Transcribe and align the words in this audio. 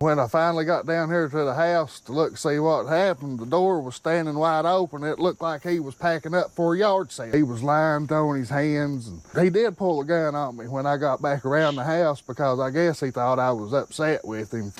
When 0.00 0.20
I 0.20 0.28
finally 0.28 0.64
got 0.64 0.86
down 0.86 1.08
here 1.08 1.28
to 1.28 1.44
the 1.44 1.54
house 1.54 1.98
to 2.00 2.12
look 2.12 2.36
see 2.36 2.60
what 2.60 2.86
happened, 2.86 3.40
the 3.40 3.46
door 3.46 3.80
was 3.80 3.96
standing 3.96 4.36
wide 4.36 4.64
open. 4.64 5.02
It 5.02 5.18
looked 5.18 5.40
like 5.42 5.64
he 5.64 5.80
was 5.80 5.96
packing 5.96 6.34
up 6.34 6.52
for 6.52 6.74
a 6.74 6.78
yard 6.78 7.10
sale. 7.10 7.32
He 7.32 7.42
was 7.42 7.64
lying, 7.64 8.06
throwing 8.06 8.38
his 8.38 8.48
hands, 8.48 9.08
and 9.08 9.20
he 9.42 9.50
did 9.50 9.76
pull 9.76 10.00
a 10.00 10.04
gun 10.04 10.36
on 10.36 10.56
me 10.56 10.68
when 10.68 10.86
I 10.86 10.98
got 10.98 11.20
back 11.20 11.44
around 11.44 11.74
the 11.74 11.82
house 11.82 12.20
because 12.20 12.60
I 12.60 12.70
guess 12.70 13.00
he 13.00 13.10
thought 13.10 13.40
I 13.40 13.50
was 13.50 13.72
upset 13.72 14.24
with 14.24 14.54
him. 14.54 14.72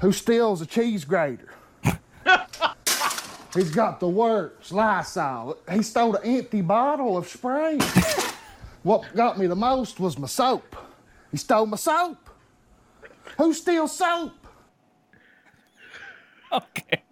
Who 0.00 0.12
steals 0.12 0.60
a 0.60 0.66
cheese 0.66 1.06
grater? 1.06 1.48
He's 3.54 3.70
got 3.70 4.00
the 4.00 4.08
works, 4.08 4.70
Lysol. 4.70 5.56
He 5.72 5.82
stole 5.82 6.16
an 6.16 6.24
empty 6.24 6.60
bottle 6.60 7.16
of 7.16 7.26
spray. 7.26 7.78
what 8.82 9.02
got 9.16 9.38
me 9.38 9.46
the 9.46 9.56
most 9.56 9.98
was 9.98 10.18
my 10.18 10.26
soap. 10.26 10.76
He 11.30 11.38
stole 11.38 11.64
my 11.64 11.78
soap. 11.78 12.18
Who 13.38 13.54
steals 13.54 13.96
soap? 13.96 14.37
Okay. 16.52 17.02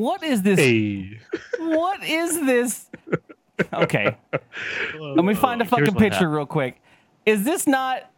What 0.00 0.22
is 0.22 0.40
this? 0.40 0.58
Hey. 0.58 1.20
What 1.58 2.02
is 2.02 2.40
this? 2.46 2.86
Okay. 3.72 4.16
Let 4.98 5.24
me 5.24 5.34
find 5.34 5.60
a 5.60 5.66
fucking 5.66 5.94
picture 5.94 6.14
happened. 6.14 6.34
real 6.34 6.46
quick. 6.46 6.80
Is 7.26 7.44
this 7.44 7.66
not? 7.66 8.10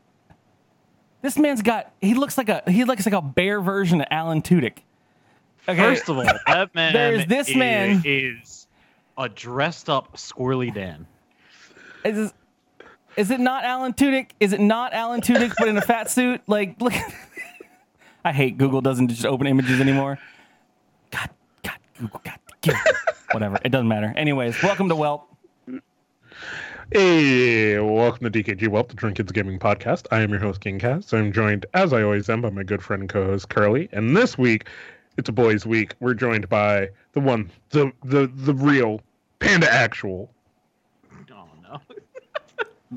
This 1.22 1.36
man's 1.36 1.60
got. 1.60 1.92
He 2.00 2.14
looks 2.14 2.38
like 2.38 2.48
a. 2.48 2.62
He 2.68 2.84
looks 2.84 3.04
like 3.04 3.14
a 3.14 3.20
bear 3.20 3.60
version 3.60 4.00
of 4.00 4.06
Alan 4.12 4.42
Tudyk. 4.42 4.78
Okay. 5.68 5.76
First 5.76 6.08
of 6.08 6.18
all, 6.18 6.24
that 6.24 6.72
man 6.74 6.92
There's 6.92 7.26
this 7.26 7.48
is, 7.48 7.56
man. 7.56 8.02
is 8.04 8.68
a 9.18 9.28
dressed 9.28 9.88
up 9.90 10.16
squirrely 10.16 10.72
Dan. 10.72 11.06
Is, 12.04 12.16
this- 12.16 12.32
is 13.16 13.30
it 13.32 13.40
not 13.40 13.64
Alan 13.64 13.92
Tudyk? 13.92 14.30
Is 14.38 14.52
it 14.52 14.60
not 14.60 14.92
Alan 14.92 15.20
Tudyk 15.20 15.52
but 15.58 15.66
in 15.66 15.76
a 15.76 15.82
fat 15.82 16.10
suit? 16.10 16.40
Like, 16.46 16.80
look. 16.80 16.92
I 18.24 18.32
hate 18.32 18.56
Google 18.56 18.80
doesn't 18.80 19.08
just 19.08 19.26
open 19.26 19.48
images 19.48 19.80
anymore. 19.80 20.20
God, 21.10 21.28
God, 22.02 22.10
Google, 22.10 22.20
God, 22.24 22.38
give 22.62 22.74
it. 22.74 22.96
whatever. 23.30 23.58
It 23.64 23.68
doesn't 23.68 23.86
matter. 23.86 24.12
Anyways, 24.16 24.60
welcome 24.60 24.88
to 24.88 24.96
Welp. 24.96 25.22
Hey, 26.90 27.78
welcome 27.78 28.28
to 28.28 28.42
DKG 28.42 28.66
Welp, 28.68 28.88
the 28.88 28.94
Drunk 28.94 29.18
Kids 29.18 29.30
Gaming 29.30 29.58
Podcast. 29.60 30.06
I 30.10 30.20
am 30.20 30.30
your 30.30 30.40
host, 30.40 30.60
King 30.60 30.80
Kaz. 30.80 31.16
I'm 31.16 31.32
joined, 31.32 31.64
as 31.74 31.92
I 31.92 32.02
always 32.02 32.28
am, 32.28 32.40
by 32.42 32.50
my 32.50 32.64
good 32.64 32.82
friend 32.82 33.02
and 33.02 33.08
co-host 33.08 33.50
Curly. 33.50 33.88
And 33.92 34.16
this 34.16 34.36
week, 34.36 34.66
it's 35.16 35.28
a 35.28 35.32
boys' 35.32 35.64
week. 35.64 35.94
We're 36.00 36.14
joined 36.14 36.48
by 36.48 36.88
the 37.12 37.20
one, 37.20 37.50
the 37.70 37.92
the 38.02 38.26
the 38.34 38.54
real 38.54 39.00
Panda 39.38 39.72
Actual. 39.72 40.28
Oh 41.32 41.46
no. 41.62 41.80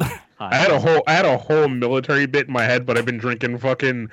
I 0.40 0.56
had 0.56 0.72
a 0.72 0.80
whole 0.80 1.04
I 1.06 1.14
had 1.14 1.26
a 1.26 1.38
whole 1.38 1.68
military 1.68 2.26
bit 2.26 2.48
in 2.48 2.54
my 2.54 2.64
head, 2.64 2.88
but 2.88 2.98
I've 2.98 3.06
been 3.06 3.20
drinking 3.20 3.60
fucking 3.60 4.10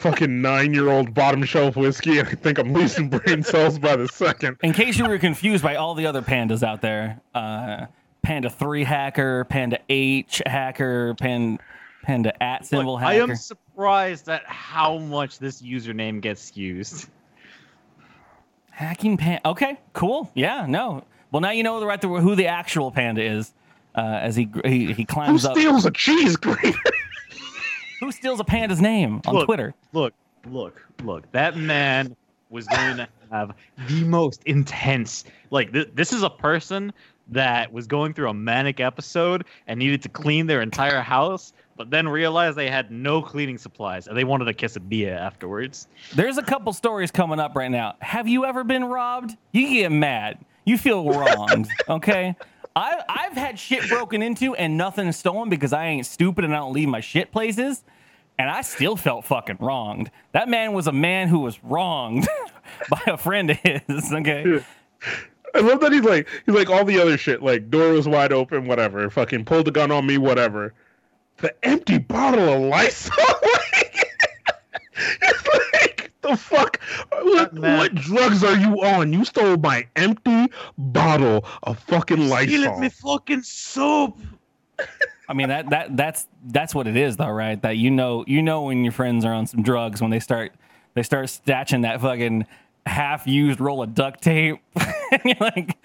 fucking 0.00 0.40
nine 0.40 0.72
year 0.72 0.88
old 0.88 1.12
bottom 1.14 1.44
shelf 1.44 1.76
whiskey, 1.76 2.18
and 2.18 2.28
I 2.28 2.32
think 2.32 2.58
I'm 2.58 2.72
losing 2.72 3.08
brain 3.08 3.42
cells 3.42 3.78
by 3.78 3.96
the 3.96 4.08
second. 4.08 4.56
In 4.62 4.72
case 4.72 4.98
you 4.98 5.06
were 5.06 5.18
confused 5.18 5.62
by 5.62 5.76
all 5.76 5.94
the 5.94 6.06
other 6.06 6.22
pandas 6.22 6.62
out 6.62 6.80
there, 6.80 7.20
uh, 7.34 7.86
Panda 8.22 8.50
3 8.50 8.84
hacker, 8.84 9.44
Panda 9.44 9.78
H 9.88 10.42
hacker, 10.46 11.14
Pan, 11.14 11.58
Panda 12.02 12.42
at 12.42 12.66
symbol 12.66 12.94
Look, 12.94 13.02
I 13.02 13.14
am 13.14 13.36
surprised 13.36 14.28
at 14.28 14.44
how 14.46 14.98
much 14.98 15.38
this 15.38 15.60
username 15.62 16.20
gets 16.20 16.56
used. 16.56 17.08
Hacking 18.70 19.18
panda. 19.18 19.46
Okay, 19.46 19.78
cool. 19.92 20.30
Yeah, 20.34 20.64
no. 20.66 21.04
Well, 21.30 21.40
now 21.40 21.50
you 21.50 21.62
know 21.62 21.78
the 21.80 21.86
right 21.86 22.00
to 22.00 22.16
who 22.16 22.34
the 22.34 22.46
actual 22.46 22.90
panda 22.90 23.22
is. 23.22 23.52
Uh, 23.94 24.00
as 24.22 24.36
he 24.36 24.48
he, 24.64 24.86
he 24.86 25.02
Who 25.02 25.04
climbs 25.04 25.44
up. 25.44 25.56
steals 25.56 25.84
a 25.84 25.90
cheese 25.90 26.36
grater? 26.36 26.78
Who 28.00 28.10
steals 28.12 28.40
a 28.40 28.44
panda's 28.44 28.80
name 28.80 29.20
on 29.26 29.34
Look. 29.34 29.46
Twitter? 29.46 29.74
Look, 29.92 30.14
look, 30.48 30.82
look. 31.04 31.30
That 31.32 31.56
man 31.56 32.16
was 32.48 32.66
going 32.66 32.96
to 32.96 33.08
have 33.30 33.54
the 33.88 34.02
most 34.04 34.42
intense. 34.44 35.24
Like 35.50 35.72
th- 35.72 35.90
this 35.94 36.12
is 36.12 36.22
a 36.22 36.30
person 36.30 36.92
that 37.28 37.72
was 37.72 37.86
going 37.86 38.12
through 38.12 38.28
a 38.28 38.34
manic 38.34 38.80
episode 38.80 39.44
and 39.68 39.78
needed 39.78 40.02
to 40.02 40.08
clean 40.08 40.46
their 40.46 40.62
entire 40.62 41.00
house, 41.00 41.52
but 41.76 41.90
then 41.90 42.08
realized 42.08 42.56
they 42.58 42.68
had 42.70 42.90
no 42.90 43.22
cleaning 43.22 43.56
supplies 43.56 44.08
and 44.08 44.16
they 44.16 44.24
wanted 44.24 44.46
to 44.46 44.54
kiss 44.54 44.74
a 44.76 44.80
quesadilla 44.80 45.16
afterwards. 45.16 45.86
There's 46.14 46.38
a 46.38 46.42
couple 46.42 46.72
stories 46.72 47.10
coming 47.12 47.38
up 47.38 47.54
right 47.54 47.70
now. 47.70 47.94
Have 48.00 48.26
you 48.26 48.44
ever 48.46 48.64
been 48.64 48.84
robbed? 48.84 49.36
You 49.52 49.68
get 49.68 49.92
mad. 49.92 50.38
You 50.64 50.76
feel 50.78 51.04
wronged. 51.08 51.68
Okay. 51.88 52.34
I, 52.76 53.02
I've 53.08 53.32
had 53.32 53.58
shit 53.58 53.88
broken 53.88 54.22
into 54.22 54.54
and 54.54 54.76
nothing 54.76 55.10
stolen 55.12 55.48
because 55.48 55.72
I 55.72 55.86
ain't 55.86 56.06
stupid 56.06 56.44
and 56.44 56.54
I 56.54 56.58
don't 56.58 56.72
leave 56.72 56.88
my 56.88 57.00
shit 57.00 57.32
places. 57.32 57.82
And 58.38 58.48
I 58.48 58.62
still 58.62 58.96
felt 58.96 59.26
fucking 59.26 59.58
wronged. 59.60 60.10
That 60.32 60.48
man 60.48 60.72
was 60.72 60.86
a 60.86 60.92
man 60.92 61.28
who 61.28 61.40
was 61.40 61.62
wronged 61.62 62.26
by 62.90 63.02
a 63.06 63.18
friend 63.18 63.50
of 63.50 63.58
his. 63.58 64.12
Okay. 64.12 64.64
I 65.54 65.60
love 65.60 65.80
that 65.80 65.92
he's 65.92 66.04
like 66.04 66.28
he's 66.46 66.54
like 66.54 66.70
all 66.70 66.84
the 66.84 67.00
other 67.00 67.18
shit, 67.18 67.42
like 67.42 67.70
door 67.70 67.92
was 67.92 68.06
wide 68.06 68.32
open, 68.32 68.66
whatever. 68.66 69.10
Fucking 69.10 69.44
pulled 69.44 69.66
the 69.66 69.72
gun 69.72 69.90
on 69.90 70.06
me, 70.06 70.16
whatever. 70.16 70.74
The 71.38 71.52
empty 71.64 71.98
bottle 71.98 72.48
of 72.48 72.62
Lysol. 72.62 73.16
it's 76.32 76.48
the 76.48 76.56
fuck. 76.56 76.80
What, 77.10 77.54
what 77.54 77.94
drugs 77.94 78.44
are 78.44 78.56
you 78.56 78.82
on? 78.82 79.12
You 79.12 79.24
stole 79.24 79.56
my 79.56 79.86
empty 79.96 80.46
bottle 80.78 81.44
of 81.62 81.78
fucking 81.80 82.28
Lysol. 82.28 82.90
fucking 82.90 83.42
soap. 83.42 84.18
I 85.28 85.32
mean 85.32 85.48
that 85.48 85.70
that 85.70 85.96
that's 85.96 86.26
that's 86.46 86.74
what 86.74 86.86
it 86.86 86.96
is 86.96 87.16
though, 87.16 87.30
right? 87.30 87.60
That 87.62 87.76
you 87.76 87.90
know 87.90 88.24
you 88.26 88.42
know 88.42 88.62
when 88.62 88.82
your 88.82 88.92
friends 88.92 89.24
are 89.24 89.32
on 89.32 89.46
some 89.46 89.62
drugs 89.62 90.00
when 90.00 90.10
they 90.10 90.20
start 90.20 90.52
they 90.94 91.02
start 91.02 91.26
stashing 91.26 91.82
that 91.82 92.00
fucking 92.00 92.46
half 92.86 93.26
used 93.26 93.60
roll 93.60 93.82
of 93.82 93.94
duct 93.94 94.22
tape. 94.22 94.58
and 94.76 95.22
you're 95.24 95.36
like, 95.40 95.76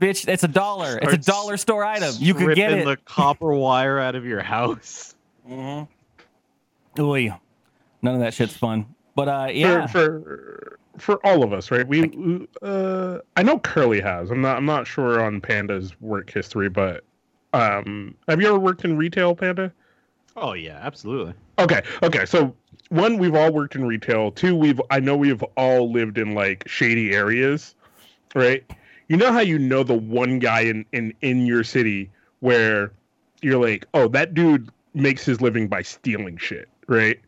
bitch, 0.00 0.28
it's 0.28 0.44
a 0.44 0.48
dollar. 0.48 0.98
It's 1.02 1.12
a 1.14 1.18
dollar 1.18 1.56
store 1.56 1.84
item. 1.84 2.14
You 2.18 2.34
could 2.34 2.54
get 2.54 2.70
Ripping 2.70 2.82
it. 2.82 2.84
the 2.84 2.96
copper 3.04 3.52
wire 3.52 3.98
out 3.98 4.14
of 4.14 4.24
your 4.24 4.42
house. 4.42 5.14
Mm-hmm. 5.48 7.02
Oy. 7.02 7.34
None 8.02 8.14
of 8.14 8.20
that 8.20 8.34
shit's 8.34 8.56
fun. 8.56 8.86
But 9.14 9.28
uh 9.28 9.48
yeah. 9.52 9.86
for, 9.86 10.20
for 10.22 10.78
for 10.98 11.26
all 11.26 11.42
of 11.42 11.52
us, 11.52 11.70
right? 11.70 11.86
We 11.86 12.46
uh 12.62 13.18
I 13.36 13.42
know 13.42 13.58
Curly 13.58 14.00
has. 14.00 14.30
I'm 14.30 14.40
not 14.40 14.56
I'm 14.56 14.66
not 14.66 14.86
sure 14.86 15.22
on 15.22 15.40
Panda's 15.40 15.98
work 16.00 16.30
history, 16.30 16.68
but 16.68 17.04
um 17.52 18.14
have 18.28 18.40
you 18.40 18.48
ever 18.48 18.58
worked 18.58 18.84
in 18.84 18.96
retail, 18.96 19.34
Panda? 19.34 19.72
Oh 20.36 20.54
yeah, 20.54 20.78
absolutely. 20.82 21.34
Okay, 21.58 21.82
okay. 22.02 22.24
So 22.24 22.54
one, 22.88 23.18
we've 23.18 23.34
all 23.34 23.52
worked 23.52 23.74
in 23.74 23.86
retail. 23.86 24.30
Two, 24.30 24.56
we've 24.56 24.80
I 24.90 25.00
know 25.00 25.16
we've 25.16 25.42
all 25.56 25.90
lived 25.90 26.18
in 26.18 26.34
like 26.34 26.66
shady 26.66 27.14
areas, 27.14 27.74
right? 28.34 28.64
You 29.08 29.16
know 29.16 29.32
how 29.32 29.40
you 29.40 29.58
know 29.58 29.82
the 29.82 29.94
one 29.94 30.38
guy 30.38 30.60
in 30.60 30.86
in 30.92 31.12
in 31.20 31.46
your 31.46 31.64
city 31.64 32.10
where 32.40 32.92
you're 33.42 33.60
like, 33.60 33.86
oh, 33.94 34.08
that 34.08 34.34
dude 34.34 34.70
makes 34.94 35.24
his 35.24 35.40
living 35.40 35.68
by 35.68 35.82
stealing 35.82 36.36
shit, 36.36 36.68
right? 36.86 37.20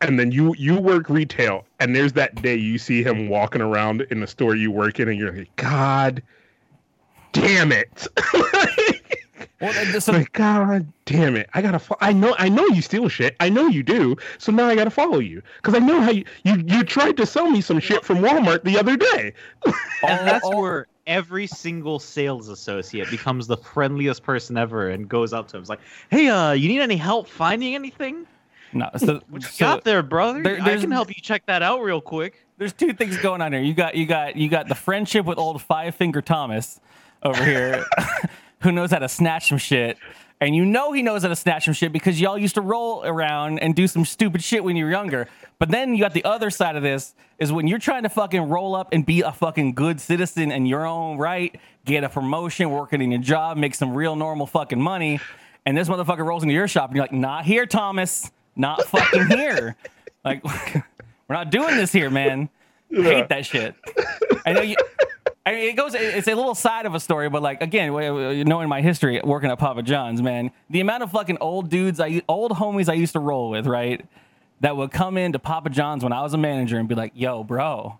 And 0.00 0.18
then 0.18 0.32
you 0.32 0.54
you 0.56 0.78
work 0.78 1.10
retail, 1.10 1.66
and 1.78 1.94
there's 1.94 2.14
that 2.14 2.40
day 2.40 2.56
you 2.56 2.78
see 2.78 3.02
him 3.02 3.28
walking 3.28 3.60
around 3.60 4.02
in 4.10 4.20
the 4.20 4.26
store 4.26 4.56
you 4.56 4.70
work 4.70 4.98
in, 4.98 5.08
and 5.08 5.18
you're 5.18 5.32
like, 5.32 5.54
God 5.56 6.22
damn 7.32 7.72
it. 7.72 8.06
Well, 9.60 10.00
so 10.00 10.12
like 10.12 10.32
god 10.32 10.90
damn 11.04 11.36
it 11.36 11.50
i 11.52 11.60
gotta 11.60 11.78
fo- 11.78 11.98
i 12.00 12.14
know 12.14 12.34
i 12.38 12.48
know 12.48 12.66
you 12.68 12.80
steal 12.80 13.10
shit 13.10 13.36
i 13.40 13.50
know 13.50 13.68
you 13.68 13.82
do 13.82 14.16
so 14.38 14.52
now 14.52 14.66
i 14.66 14.74
gotta 14.74 14.90
follow 14.90 15.18
you 15.18 15.42
because 15.56 15.74
i 15.74 15.78
know 15.78 16.00
how 16.00 16.10
you, 16.10 16.24
you 16.44 16.64
you 16.66 16.82
tried 16.82 17.18
to 17.18 17.26
sell 17.26 17.50
me 17.50 17.60
some 17.60 17.78
shit 17.78 18.02
from 18.02 18.18
walmart 18.18 18.64
the 18.64 18.78
other 18.78 18.96
day 18.96 19.34
And 20.02 20.26
that's 20.26 20.48
where 20.48 20.86
every 21.06 21.46
single 21.46 21.98
sales 21.98 22.48
associate 22.48 23.10
becomes 23.10 23.46
the 23.46 23.56
friendliest 23.56 24.22
person 24.22 24.56
ever 24.56 24.88
and 24.88 25.08
goes 25.08 25.32
up 25.32 25.48
to 25.48 25.56
him. 25.56 25.62
It's 25.62 25.70
like, 25.70 25.80
hey, 26.10 26.28
uh, 26.28 26.52
you 26.52 26.68
need 26.68 26.80
any 26.80 26.96
help 26.96 27.28
finding 27.28 27.74
anything? 27.74 28.26
No, 28.72 28.88
so, 28.96 29.20
What 29.28 29.42
you 29.42 29.48
so 29.48 29.64
got 29.64 29.84
there, 29.84 30.02
brother? 30.02 30.42
there- 30.42 30.60
I 30.62 30.76
can 30.76 30.90
help 30.90 31.08
you 31.08 31.20
check 31.22 31.46
that 31.46 31.62
out 31.62 31.80
real 31.82 32.00
quick. 32.00 32.44
there's 32.58 32.72
two 32.72 32.92
things 32.92 33.16
going 33.18 33.40
on 33.40 33.52
here. 33.52 33.62
You 33.62 33.74
got 33.74 33.94
you 33.94 34.06
got 34.06 34.36
you 34.36 34.48
got 34.48 34.68
the 34.68 34.74
friendship 34.74 35.24
with 35.26 35.38
old 35.38 35.60
Five 35.62 35.94
Finger 35.94 36.20
Thomas 36.22 36.80
over 37.22 37.42
here, 37.44 37.84
who 38.60 38.72
knows 38.72 38.90
how 38.90 38.98
to 38.98 39.08
snatch 39.08 39.48
some 39.48 39.58
shit, 39.58 39.98
and 40.40 40.54
you 40.54 40.64
know 40.64 40.92
he 40.92 41.02
knows 41.02 41.22
how 41.22 41.28
to 41.28 41.36
snatch 41.36 41.64
some 41.66 41.74
shit 41.74 41.92
because 41.92 42.20
y'all 42.20 42.38
used 42.38 42.54
to 42.54 42.60
roll 42.60 43.04
around 43.04 43.58
and 43.58 43.74
do 43.74 43.86
some 43.86 44.04
stupid 44.04 44.42
shit 44.42 44.62
when 44.64 44.76
you 44.76 44.84
were 44.84 44.90
younger. 44.90 45.26
But 45.58 45.70
then 45.70 45.92
you 45.94 46.00
got 46.00 46.14
the 46.14 46.24
other 46.24 46.48
side 46.50 46.76
of 46.76 46.82
this 46.82 47.14
is 47.38 47.52
when 47.52 47.66
you're 47.66 47.78
trying 47.78 48.04
to 48.04 48.08
fucking 48.08 48.42
roll 48.48 48.74
up 48.74 48.88
and 48.92 49.04
be 49.04 49.20
a 49.22 49.32
fucking 49.32 49.74
good 49.74 50.00
citizen 50.00 50.50
in 50.50 50.64
your 50.64 50.86
own 50.86 51.18
right, 51.18 51.58
get 51.84 52.04
a 52.04 52.08
promotion, 52.08 52.70
working 52.70 53.02
in 53.02 53.10
your 53.10 53.20
job, 53.20 53.56
make 53.58 53.74
some 53.74 53.92
real 53.94 54.16
normal 54.16 54.46
fucking 54.46 54.80
money, 54.80 55.20
and 55.66 55.76
this 55.76 55.88
motherfucker 55.88 56.24
rolls 56.24 56.42
into 56.42 56.54
your 56.54 56.68
shop 56.68 56.88
and 56.88 56.96
you're 56.96 57.04
like, 57.04 57.12
not 57.12 57.44
here, 57.44 57.66
Thomas, 57.66 58.30
not 58.56 58.84
fucking 58.84 59.26
here. 59.28 59.76
like 60.24 60.44
we're 60.74 61.36
not 61.36 61.50
doing 61.50 61.76
this 61.76 61.92
here, 61.92 62.10
man. 62.10 62.48
Hate 62.90 63.28
that 63.28 63.46
shit. 63.46 63.74
I 64.44 64.52
know 64.52 64.62
you. 64.62 64.76
I 65.46 65.52
mean, 65.52 65.68
it 65.70 65.76
goes. 65.76 65.94
It's 65.94 66.28
a 66.28 66.34
little 66.34 66.54
side 66.54 66.86
of 66.86 66.94
a 66.94 67.00
story, 67.00 67.28
but 67.28 67.42
like 67.42 67.62
again, 67.62 67.92
knowing 68.44 68.68
my 68.68 68.80
history 68.82 69.20
working 69.24 69.50
at 69.50 69.58
Papa 69.58 69.82
John's, 69.82 70.20
man, 70.20 70.50
the 70.68 70.80
amount 70.80 71.02
of 71.02 71.10
fucking 71.10 71.38
old 71.40 71.70
dudes, 71.70 71.98
I 71.98 72.22
old 72.28 72.52
homies 72.52 72.88
I 72.88 72.94
used 72.94 73.14
to 73.14 73.20
roll 73.20 73.50
with, 73.50 73.66
right, 73.66 74.04
that 74.60 74.76
would 74.76 74.90
come 74.90 75.16
into 75.16 75.38
Papa 75.38 75.70
John's 75.70 76.02
when 76.04 76.12
I 76.12 76.22
was 76.22 76.34
a 76.34 76.38
manager 76.38 76.78
and 76.78 76.88
be 76.88 76.94
like, 76.94 77.12
"Yo, 77.14 77.42
bro, 77.42 77.98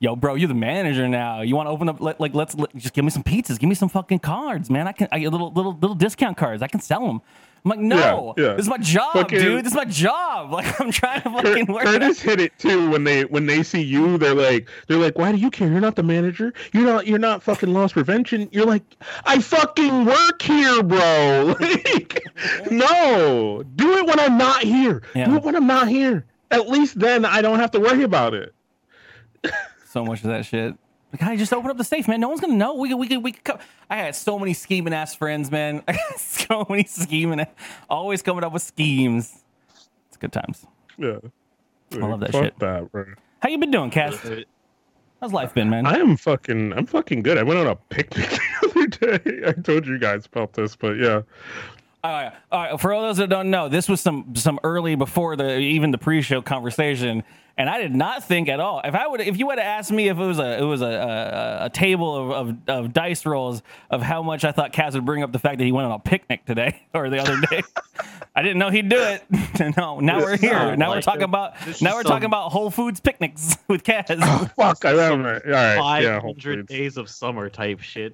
yo, 0.00 0.16
bro, 0.16 0.34
you're 0.34 0.48
the 0.48 0.54
manager 0.54 1.08
now. 1.08 1.42
You 1.42 1.54
want 1.54 1.68
to 1.68 1.70
open 1.70 1.88
up? 1.88 2.00
Like, 2.00 2.18
like 2.18 2.34
let's 2.34 2.54
let, 2.56 2.74
just 2.74 2.94
give 2.94 3.04
me 3.04 3.10
some 3.10 3.22
pizzas, 3.22 3.58
give 3.58 3.68
me 3.68 3.74
some 3.74 3.88
fucking 3.88 4.18
cards, 4.18 4.68
man. 4.68 4.88
I 4.88 4.92
can, 4.92 5.08
I 5.12 5.18
little 5.18 5.52
little 5.52 5.72
little 5.74 5.94
discount 5.94 6.36
cards. 6.36 6.62
I 6.62 6.68
can 6.68 6.80
sell 6.80 7.06
them." 7.06 7.20
I'm 7.64 7.70
like, 7.70 7.78
no, 7.80 8.34
Yeah, 8.36 8.44
yeah. 8.44 8.52
this 8.54 8.66
is 8.66 8.68
my 8.70 8.78
job, 8.78 9.12
Fucking- 9.14 9.40
dude. 9.40 9.64
This 9.64 9.72
is 9.72 9.76
my 9.76 9.84
job. 9.86 10.52
Like, 10.52 10.80
I'm 10.80 10.92
trying 10.92 11.22
to 11.22 11.30
fucking 11.30 11.66
work. 11.66 11.82
Curtis 11.84 12.20
hit 12.20 12.40
it 12.40 12.56
too 12.58 12.88
when 12.90 13.02
they 13.04 13.24
when 13.24 13.46
they 13.46 13.62
see 13.64 13.82
you. 13.82 14.18
They're 14.18 14.34
like 14.34 14.68
they're 14.86 14.98
like, 14.98 15.18
why 15.18 15.32
do 15.32 15.38
you 15.38 15.50
care? 15.50 15.68
You're 15.68 15.80
not 15.80 15.96
the 15.96 16.02
manager. 16.04 16.52
You're 16.72 16.84
not 16.84 17.06
you're 17.08 17.18
not 17.18 17.42
fucking 17.42 17.72
loss 17.72 17.92
prevention. 17.92 18.48
You're 18.52 18.66
like, 18.66 18.84
I 19.24 19.40
fucking 19.40 20.04
work 20.04 20.42
here, 20.42 20.82
bro. 20.82 21.54
Like, 21.96 22.22
no, 22.70 23.62
do 23.74 23.96
it 23.98 24.06
when 24.06 24.20
I'm 24.20 24.38
not 24.38 24.62
here. 24.62 25.02
Yeah. 25.14 25.26
Do 25.26 25.36
it 25.36 25.42
when 25.42 25.56
I'm 25.56 25.66
not 25.66 25.88
here. 25.88 26.24
At 26.50 26.68
least 26.68 26.98
then 27.00 27.24
I 27.24 27.42
don't 27.42 27.58
have 27.58 27.70
to 27.72 27.80
worry 27.80 28.02
about 28.04 28.34
it. 28.34 28.54
so 29.90 30.04
much 30.04 30.20
of 30.22 30.28
that 30.28 30.44
shit. 30.46 30.74
Like, 31.12 31.22
I 31.22 31.36
just 31.36 31.52
open 31.52 31.70
up 31.70 31.76
the 31.76 31.84
safe, 31.84 32.08
man. 32.08 32.20
No 32.20 32.28
one's 32.28 32.40
gonna 32.40 32.54
know. 32.56 32.74
We 32.74 32.88
could, 32.88 32.96
we 32.96 33.08
could, 33.08 33.22
we 33.22 33.32
could. 33.32 33.44
Co- 33.44 33.58
I 33.88 33.96
had 33.96 34.16
so 34.16 34.38
many 34.38 34.52
scheming 34.52 34.92
ass 34.92 35.14
friends, 35.14 35.50
man. 35.50 35.82
I 35.88 35.92
got 35.92 36.18
so 36.18 36.66
many 36.68 36.84
scheming, 36.84 37.46
always 37.88 38.22
coming 38.22 38.44
up 38.44 38.52
with 38.52 38.62
schemes. 38.62 39.42
It's 40.08 40.16
good 40.16 40.32
times. 40.32 40.66
Yeah. 40.98 41.18
I 41.92 41.96
love 41.98 42.20
that 42.20 42.32
shit. 42.32 42.58
that, 42.58 42.90
bro. 42.90 43.04
How 43.40 43.48
you 43.48 43.58
been 43.58 43.70
doing, 43.70 43.90
Kaz? 43.90 44.44
How's 45.20 45.32
life 45.32 45.54
been, 45.54 45.70
man? 45.70 45.86
I 45.86 45.94
am 45.94 46.16
fucking 46.16 46.72
I'm 46.74 46.86
fucking 46.86 47.22
good. 47.22 47.38
I 47.38 47.42
went 47.42 47.58
on 47.60 47.66
a 47.66 47.76
picnic 47.76 48.28
the 48.62 48.68
other 48.68 49.18
day. 49.18 49.42
I 49.48 49.52
told 49.52 49.86
you 49.86 49.98
guys 49.98 50.26
about 50.26 50.52
this, 50.52 50.76
but 50.76 50.96
yeah. 50.98 51.22
All 52.06 52.12
right, 52.12 52.32
all 52.52 52.60
right. 52.62 52.80
For 52.80 52.92
all 52.92 53.02
those 53.02 53.16
that 53.16 53.28
don't 53.28 53.50
know, 53.50 53.68
this 53.68 53.88
was 53.88 54.00
some 54.00 54.36
some 54.36 54.60
early 54.62 54.94
before 54.94 55.34
the 55.34 55.58
even 55.58 55.90
the 55.90 55.98
pre-show 55.98 56.40
conversation, 56.40 57.24
and 57.58 57.68
I 57.68 57.78
did 57.78 57.94
not 57.94 58.22
think 58.22 58.48
at 58.48 58.60
all. 58.60 58.80
If 58.84 58.94
I 58.94 59.08
would, 59.08 59.20
if 59.20 59.36
you 59.38 59.46
would 59.46 59.58
have 59.58 59.66
asked 59.66 59.90
me 59.90 60.08
if 60.08 60.16
it 60.16 60.24
was 60.24 60.38
a 60.38 60.58
it 60.58 60.62
was 60.64 60.82
a 60.82 60.86
a, 60.86 61.64
a 61.66 61.70
table 61.70 62.14
of, 62.32 62.48
of, 62.50 62.56
of 62.68 62.92
dice 62.92 63.26
rolls 63.26 63.62
of 63.90 64.02
how 64.02 64.22
much 64.22 64.44
I 64.44 64.52
thought 64.52 64.72
Kaz 64.72 64.92
would 64.94 65.04
bring 65.04 65.24
up 65.24 65.32
the 65.32 65.40
fact 65.40 65.58
that 65.58 65.64
he 65.64 65.72
went 65.72 65.86
on 65.86 65.92
a 65.92 65.98
picnic 65.98 66.44
today 66.44 66.82
or 66.94 67.10
the 67.10 67.18
other 67.18 67.40
day, 67.50 67.62
I 68.36 68.42
didn't 68.42 68.58
know 68.58 68.70
he'd 68.70 68.88
do 68.88 68.98
it. 69.00 69.24
no, 69.76 69.98
now 69.98 70.18
we're 70.20 70.36
here. 70.36 70.52
sounds 70.52 70.78
Now 70.78 70.90
we're 70.90 71.00
talking 71.00 71.22
it. 71.22 71.24
about 71.24 71.54
This 71.64 71.82
now 71.82 71.94
we're 71.96 72.02
some- 72.02 72.10
talking 72.12 72.26
about 72.26 72.52
Whole 72.52 72.70
Foods 72.70 73.00
picnics 73.00 73.56
with 73.68 73.82
Kaz. 73.82 74.06
Fuck, 74.54 74.84
I 74.84 74.92
don't. 74.92 75.26
All 75.26 75.32
right, 75.32 75.42
five 75.44 75.76
hundred 75.76 76.02
Yeah, 76.04 76.20
Whole 76.20 76.34
hundred 76.34 76.58
Foods. 76.60 76.68
days 76.68 76.96
of 76.98 77.10
summer 77.10 77.48
type 77.50 77.80
shit. 77.80 78.12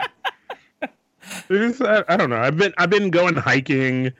It's, 1.48 1.80
I, 1.80 2.02
I 2.08 2.16
don't 2.16 2.30
know. 2.30 2.36
I've 2.40 2.56
been 2.56 2.72
I've 2.78 2.90
been 2.90 3.10
going 3.10 3.34
hiking. 3.34 4.12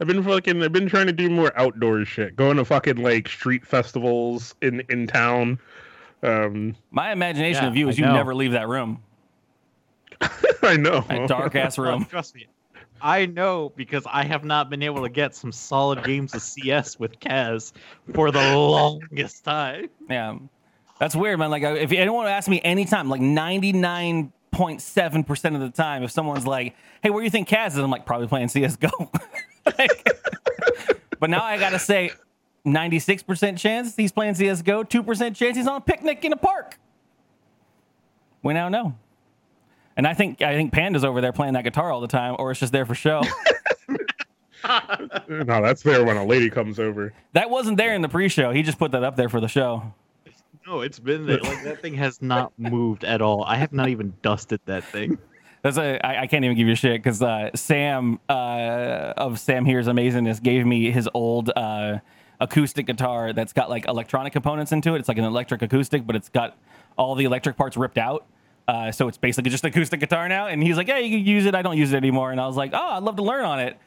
I've 0.00 0.06
been 0.06 0.22
fucking 0.22 0.62
I've 0.62 0.72
been 0.72 0.88
trying 0.88 1.06
to 1.06 1.12
do 1.12 1.28
more 1.30 1.52
outdoor 1.58 2.04
shit. 2.04 2.36
Going 2.36 2.56
to 2.56 2.64
fucking 2.64 2.96
like 2.96 3.28
street 3.28 3.66
festivals 3.66 4.54
in 4.62 4.80
in 4.88 5.06
town. 5.06 5.58
Um 6.22 6.74
My 6.90 7.12
imagination 7.12 7.64
Yeah, 7.64 7.70
of 7.70 7.76
you 7.76 7.88
is 7.88 7.98
I 7.98 8.02
you 8.02 8.06
know. 8.08 8.14
never 8.14 8.34
leave 8.34 8.52
that 8.52 8.68
room, 8.68 9.02
I 10.62 10.76
know. 10.76 11.00
that 11.08 11.28
dark 11.28 11.54
ass 11.54 11.78
room. 11.78 12.04
Trust 12.04 12.34
me. 12.34 12.46
I 13.00 13.26
know 13.26 13.72
because 13.76 14.02
I 14.10 14.24
have 14.24 14.44
not 14.44 14.70
been 14.70 14.82
able 14.82 15.02
to 15.02 15.08
get 15.08 15.34
some 15.36 15.52
solid 15.52 16.02
games 16.02 16.34
of 16.34 16.42
CS 16.42 16.98
with 16.98 17.20
Kaz 17.20 17.72
for 18.12 18.32
the 18.32 18.40
longest 18.56 19.44
time. 19.44 19.88
Yeah, 20.10 20.36
that's 20.98 21.14
weird, 21.14 21.38
man. 21.38 21.50
Like, 21.50 21.62
uh, 21.62 21.74
if 21.74 21.92
anyone 21.92 22.26
asks 22.26 22.48
me 22.48 22.60
anytime, 22.62 23.08
like 23.08 23.20
ninety 23.20 23.72
nine 24.52 24.58
point 24.58 24.82
seven 24.82 25.24
percent 25.24 25.54
of 25.54 25.60
the 25.60 25.70
time, 25.70 26.02
if 26.02 26.10
someone's 26.10 26.46
like, 26.46 26.74
"Hey, 27.02 27.10
where 27.10 27.20
do 27.20 27.24
you 27.24 27.30
think 27.30 27.48
Kaz 27.48 27.68
is?" 27.68 27.78
I'm 27.78 27.90
like, 27.90 28.06
probably 28.06 28.26
playing 28.26 28.48
CS:GO. 28.48 28.88
Like- 29.78 30.08
but 31.20 31.28
now 31.28 31.44
I 31.44 31.58
gotta 31.58 31.78
say, 31.78 32.10
ninety 32.64 32.98
six 32.98 33.22
percent 33.22 33.58
chance 33.58 33.94
he's 33.96 34.12
playing 34.12 34.34
CS:GO, 34.34 34.82
two 34.84 35.02
percent 35.02 35.36
chance 35.36 35.56
he's 35.58 35.66
on 35.66 35.76
a 35.76 35.80
picnic 35.80 36.24
in 36.24 36.32
a 36.32 36.36
park. 36.36 36.78
We 38.42 38.54
now 38.54 38.68
know. 38.70 38.94
And 39.96 40.06
I 40.06 40.14
think 40.14 40.40
I 40.40 40.54
think 40.54 40.72
Panda's 40.72 41.04
over 41.04 41.20
there 41.20 41.32
playing 41.32 41.52
that 41.54 41.64
guitar 41.64 41.90
all 41.92 42.00
the 42.00 42.08
time, 42.08 42.36
or 42.38 42.50
it's 42.50 42.60
just 42.60 42.72
there 42.72 42.86
for 42.86 42.94
show. 42.94 43.20
no, 45.28 45.44
that's 45.62 45.82
there 45.82 46.04
when 46.04 46.16
a 46.16 46.24
lady 46.24 46.48
comes 46.48 46.78
over. 46.78 47.12
that 47.34 47.50
wasn't 47.50 47.76
there 47.76 47.94
in 47.94 48.00
the 48.02 48.08
pre-show. 48.08 48.52
He 48.52 48.62
just 48.62 48.78
put 48.78 48.92
that 48.92 49.04
up 49.04 49.16
there 49.16 49.28
for 49.28 49.40
the 49.40 49.48
show. 49.48 49.92
No, 50.68 50.82
it's 50.82 50.98
been 50.98 51.24
there. 51.24 51.38
Like 51.38 51.64
that 51.64 51.80
thing 51.80 51.94
has 51.94 52.20
not 52.20 52.52
moved 52.58 53.02
at 53.02 53.22
all. 53.22 53.42
I 53.44 53.56
have 53.56 53.72
not 53.72 53.88
even 53.88 54.12
dusted 54.20 54.60
that 54.66 54.84
thing. 54.84 55.16
That's 55.62 55.78
a, 55.78 55.98
I, 56.06 56.22
I 56.22 56.26
can't 56.26 56.44
even 56.44 56.58
give 56.58 56.68
you 56.68 56.74
shit 56.74 57.02
because 57.02 57.22
uh, 57.22 57.50
Sam 57.54 58.20
uh, 58.28 59.14
of 59.16 59.40
Sam 59.40 59.64
Here's 59.64 59.86
Amazingness 59.86 60.42
gave 60.42 60.66
me 60.66 60.90
his 60.90 61.08
old 61.14 61.50
uh, 61.56 62.00
acoustic 62.38 62.86
guitar 62.86 63.32
that's 63.32 63.54
got 63.54 63.70
like 63.70 63.86
electronic 63.88 64.34
components 64.34 64.70
into 64.70 64.94
it. 64.94 64.98
It's 64.98 65.08
like 65.08 65.16
an 65.16 65.24
electric 65.24 65.62
acoustic, 65.62 66.06
but 66.06 66.14
it's 66.14 66.28
got 66.28 66.58
all 66.98 67.14
the 67.14 67.24
electric 67.24 67.56
parts 67.56 67.76
ripped 67.78 67.98
out. 67.98 68.26
Uh, 68.68 68.92
so 68.92 69.08
it's 69.08 69.16
basically 69.16 69.50
just 69.50 69.64
acoustic 69.64 70.00
guitar 70.00 70.28
now. 70.28 70.48
And 70.48 70.62
he's 70.62 70.76
like, 70.76 70.88
"Yeah, 70.88 70.98
you 70.98 71.16
can 71.16 71.26
use 71.26 71.46
it. 71.46 71.54
I 71.54 71.62
don't 71.62 71.78
use 71.78 71.94
it 71.94 71.96
anymore." 71.96 72.30
And 72.30 72.38
I 72.38 72.46
was 72.46 72.56
like, 72.56 72.72
"Oh, 72.74 72.88
I'd 72.90 73.02
love 73.02 73.16
to 73.16 73.22
learn 73.22 73.46
on 73.46 73.58
it." 73.60 73.78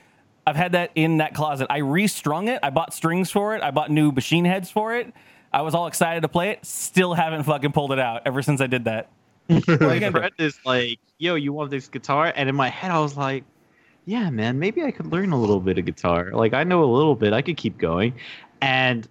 I've 0.48 0.56
had 0.56 0.72
that 0.72 0.89
in 0.95 1.18
that 1.18 1.36
closet. 1.36 1.68
I 1.69 1.78
restrung 1.78 2.48
it. 2.48 2.60
I 2.63 2.72
bought 2.72 2.92
strings 2.94 3.30
for 3.30 3.56
it. 3.56 3.62
I 3.62 3.69
bought 3.69 3.92
new 3.92 4.12
machine 4.12 4.45
heads 4.45 4.72
for 4.72 4.95
it. 4.95 5.13
I 5.53 5.62
was 5.62 5.75
all 5.75 5.88
excited 5.88 6.21
to 6.21 6.27
play 6.27 6.50
it. 6.51 6.65
Still 6.65 7.13
haven't 7.13 7.44
fucking 7.44 7.71
pulled 7.71 7.92
it 7.92 8.00
out 8.00 8.21
ever 8.25 8.42
since 8.42 8.62
I 8.62 8.68
did 8.68 8.86
that. 8.86 9.09
My 9.50 10.00
friend 10.00 10.31
is 10.38 10.57
like, 10.65 11.00
"Yo, 11.18 11.36
you 11.36 11.51
want 11.51 11.71
this 11.71 11.88
guitar?" 11.88 12.31
And 12.36 12.48
in 12.48 12.56
my 12.56 12.69
head, 12.69 12.92
I 12.92 13.00
was 13.00 13.18
like, 13.18 13.44
"Yeah, 14.06 14.30
man, 14.30 14.59
maybe 14.59 14.83
I 14.83 14.92
could 14.92 15.07
learn 15.07 15.31
a 15.31 15.39
little 15.39 15.59
bit 15.59 15.77
of 15.77 15.86
guitar. 15.86 16.31
Like, 16.31 16.53
I 16.53 16.63
know 16.63 16.83
a 16.83 16.86
little 16.86 17.15
bit. 17.15 17.33
I 17.33 17.42
could 17.42 17.57
keep 17.57 17.77
going." 17.77 18.13
And 18.62 19.07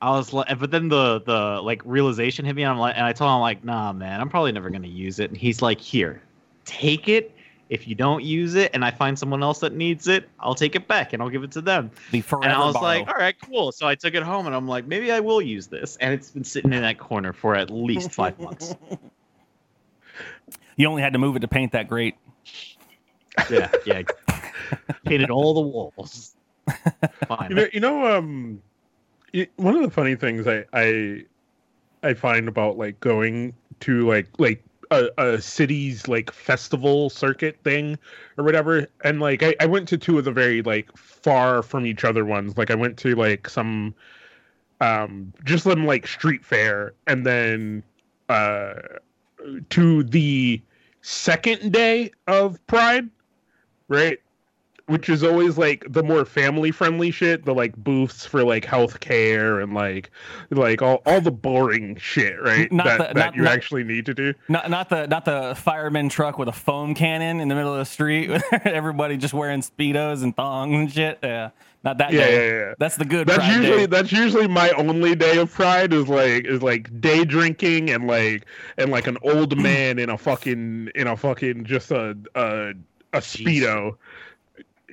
I 0.00 0.10
was 0.10 0.32
like, 0.32 0.46
but 0.58 0.70
then 0.70 0.88
the 0.88 1.20
the 1.22 1.60
like 1.62 1.82
realization 1.84 2.44
hit 2.44 2.54
me, 2.54 2.62
and 2.62 2.72
I'm 2.72 2.78
like, 2.78 2.96
and 2.96 3.06
I 3.06 3.12
told 3.12 3.32
him 3.32 3.40
like, 3.40 3.64
"Nah, 3.64 3.92
man, 3.92 4.20
I'm 4.20 4.28
probably 4.28 4.52
never 4.52 4.70
gonna 4.70 4.88
use 4.88 5.18
it." 5.18 5.30
And 5.30 5.38
he's 5.38 5.62
like, 5.62 5.80
"Here, 5.80 6.22
take 6.64 7.08
it." 7.08 7.34
If 7.68 7.86
you 7.86 7.94
don't 7.94 8.24
use 8.24 8.54
it 8.54 8.70
and 8.72 8.82
I 8.84 8.90
find 8.90 9.18
someone 9.18 9.42
else 9.42 9.58
that 9.60 9.74
needs 9.74 10.08
it, 10.08 10.28
I'll 10.40 10.54
take 10.54 10.74
it 10.74 10.88
back 10.88 11.12
and 11.12 11.22
I'll 11.22 11.28
give 11.28 11.42
it 11.44 11.50
to 11.52 11.60
them. 11.60 11.90
The 12.12 12.22
forever 12.22 12.44
And 12.44 12.52
I 12.54 12.64
was 12.64 12.74
borrow. 12.74 12.84
like, 12.86 13.08
all 13.08 13.14
right, 13.14 13.36
cool. 13.42 13.72
So 13.72 13.86
I 13.86 13.94
took 13.94 14.14
it 14.14 14.22
home 14.22 14.46
and 14.46 14.54
I'm 14.56 14.66
like, 14.66 14.86
maybe 14.86 15.12
I 15.12 15.20
will 15.20 15.42
use 15.42 15.66
this. 15.66 15.96
And 15.96 16.14
it's 16.14 16.30
been 16.30 16.44
sitting 16.44 16.72
in 16.72 16.80
that 16.82 16.98
corner 16.98 17.32
for 17.34 17.54
at 17.54 17.70
least 17.70 18.12
five 18.12 18.38
months. 18.40 18.74
you 20.76 20.86
only 20.88 21.02
had 21.02 21.12
to 21.12 21.18
move 21.18 21.36
it 21.36 21.40
to 21.40 21.48
paint 21.48 21.72
that 21.72 21.88
great. 21.88 22.14
Yeah, 23.50 23.70
yeah. 23.84 24.02
Painted 25.04 25.30
all 25.30 25.54
the 25.54 25.60
walls. 25.60 26.34
Fine. 27.26 27.50
You 27.50 27.56
know, 27.56 27.66
you 27.74 27.80
know, 27.80 28.16
um, 28.16 28.62
one 29.56 29.76
of 29.76 29.82
the 29.82 29.90
funny 29.90 30.14
things 30.16 30.46
I 30.46 30.64
I 30.72 31.24
I 32.02 32.14
find 32.14 32.48
about 32.48 32.78
like 32.78 32.98
going 33.00 33.54
to 33.80 34.08
like 34.08 34.28
like 34.38 34.62
a, 34.90 35.08
a 35.18 35.40
city's 35.40 36.08
like 36.08 36.32
festival 36.32 37.10
circuit 37.10 37.58
thing 37.62 37.98
or 38.36 38.44
whatever, 38.44 38.86
and 39.04 39.20
like 39.20 39.42
I, 39.42 39.54
I 39.60 39.66
went 39.66 39.88
to 39.88 39.98
two 39.98 40.18
of 40.18 40.24
the 40.24 40.32
very 40.32 40.62
like 40.62 40.94
far 40.96 41.62
from 41.62 41.86
each 41.86 42.04
other 42.04 42.24
ones. 42.24 42.56
Like 42.56 42.70
I 42.70 42.74
went 42.74 42.96
to 42.98 43.14
like 43.14 43.48
some 43.48 43.94
um 44.80 45.32
just 45.44 45.64
some 45.64 45.86
like 45.86 46.06
street 46.06 46.44
fair, 46.44 46.94
and 47.06 47.26
then 47.26 47.82
uh 48.28 48.74
to 49.70 50.02
the 50.04 50.60
second 51.02 51.72
day 51.72 52.10
of 52.26 52.64
Pride, 52.66 53.08
right? 53.88 54.18
Which 54.88 55.08
is 55.08 55.22
always 55.22 55.56
like 55.56 55.84
the 55.88 56.02
more 56.02 56.24
family 56.24 56.70
friendly 56.70 57.10
shit 57.10 57.44
the 57.44 57.54
like 57.54 57.76
booths 57.76 58.26
for 58.26 58.42
like 58.42 58.64
healthcare 58.64 59.62
and 59.62 59.74
like 59.74 60.10
like 60.50 60.82
all, 60.82 61.02
all 61.06 61.20
the 61.20 61.30
boring 61.30 61.96
shit 61.96 62.40
right 62.42 62.70
Not 62.72 62.86
that, 62.86 62.98
the- 62.98 63.04
that 63.04 63.14
not- 63.14 63.36
you 63.36 63.42
not- 63.42 63.52
actually 63.52 63.84
need 63.84 64.06
to 64.06 64.14
do 64.14 64.34
Not 64.48 64.68
not 64.70 64.88
the 64.88 65.06
not 65.06 65.24
the 65.24 65.54
fireman 65.56 66.08
truck 66.08 66.38
with 66.38 66.48
a 66.48 66.52
foam 66.52 66.94
cannon 66.94 67.40
in 67.40 67.48
the 67.48 67.54
middle 67.54 67.72
of 67.72 67.78
the 67.78 67.84
street. 67.84 68.28
With 68.30 68.44
everybody 68.66 69.16
just 69.16 69.34
wearing 69.34 69.60
speedos 69.60 70.22
and 70.22 70.34
thongs 70.34 70.74
and 70.74 70.92
shit. 70.92 71.18
Yeah, 71.22 71.50
not 71.84 71.98
that 71.98 72.12
Yeah, 72.12 72.20
day. 72.26 72.48
yeah, 72.48 72.58
yeah. 72.68 72.74
That's 72.78 72.96
the 72.96 73.04
good. 73.04 73.26
that's 73.26 73.38
Pride 73.38 73.56
usually 73.56 73.78
day. 73.80 73.86
that's 73.86 74.12
usually 74.12 74.48
my 74.48 74.70
only 74.70 75.14
day 75.14 75.38
of 75.38 75.52
pride 75.52 75.92
is 75.92 76.08
like 76.08 76.46
is 76.46 76.62
like 76.62 77.00
day 77.00 77.24
drinking 77.24 77.90
and 77.90 78.06
like 78.06 78.46
and 78.78 78.90
like 78.90 79.06
an 79.06 79.18
old 79.22 79.56
man 79.58 79.98
in 79.98 80.10
a 80.10 80.18
fucking 80.18 80.90
in 80.94 81.06
a 81.06 81.16
fucking 81.16 81.64
just 81.64 81.90
a 81.90 82.16
a, 82.34 82.70
a 83.12 83.18
speedo 83.20 83.96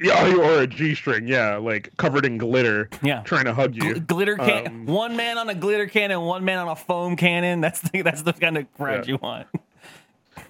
Yeah, 0.02 0.28
you 0.28 0.42
or 0.44 0.60
a 0.62 0.68
G 0.68 0.94
string, 0.96 1.28
yeah, 1.28 1.56
like 1.58 1.96
covered 1.98 2.25
in 2.25 2.38
glitter, 2.38 2.90
Yeah. 3.02 3.22
trying 3.22 3.46
to 3.46 3.54
hug 3.54 3.75
you. 3.75 3.96
Gl- 3.96 4.08
glitter 4.08 4.36
can. 4.38 4.68
Um, 4.68 4.86
one 4.86 5.16
man 5.16 5.38
on 5.38 5.48
a 5.50 5.56
glitter 5.56 5.88
cannon, 5.88 6.22
one 6.22 6.44
man 6.44 6.60
on 6.60 6.68
a 6.68 6.75
foam 6.75 7.16
cannon. 7.16 7.62
That's 7.62 7.82
the 7.82 8.02
that's 8.02 8.22
the 8.24 8.34
kind 8.34 8.58
of 8.58 8.72
crowd 8.75 9.08
Yeah. 9.08 9.14
you 9.14 9.18
want. 9.22 9.48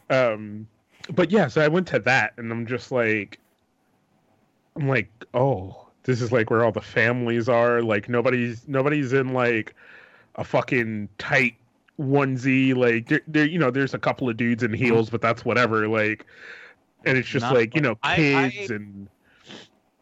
Um, 0.10 0.68
but 1.14 1.32
yeah, 1.32 1.48
so 1.48 1.62
I 1.62 1.68
went 1.68 1.88
to 1.90 2.00
that, 2.00 2.34
and 2.38 2.52
I'm 2.52 2.66
just 2.66 2.92
like, 2.92 3.40
I'm 4.76 4.88
like, 4.88 5.10
oh, 5.34 5.88
this 6.04 6.22
is 6.22 6.32
like 6.32 6.50
where 6.50 6.64
all 6.64 6.72
the 6.72 6.82
families 6.82 7.48
are. 7.50 7.82
Like 7.82 8.10
nobody's 8.10 8.68
nobody's 8.68 9.14
in 9.14 9.34
like 9.34 9.76
a 10.36 10.44
fucking 10.44 11.10
tight 11.18 11.56
onesie. 12.00 12.76
Like 12.76 13.08
there, 13.10 13.22
there 13.28 13.46
you 13.46 13.60
know, 13.60 13.72
there's 13.72 13.94
a 13.94 14.00
couple 14.00 14.28
of 14.30 14.38
dudes 14.38 14.64
in 14.64 14.74
heels, 14.74 15.10
but 15.10 15.22
that's 15.22 15.46
whatever. 15.46 15.88
Like, 15.88 16.26
and 17.06 17.18
it's 17.18 17.30
just 17.30 17.44
Not 17.44 17.54
like 17.56 17.76
you 17.76 17.82
know, 17.82 17.98
I- 18.04 18.16
kids 18.16 18.72
I- 18.72 18.76
and 18.76 19.08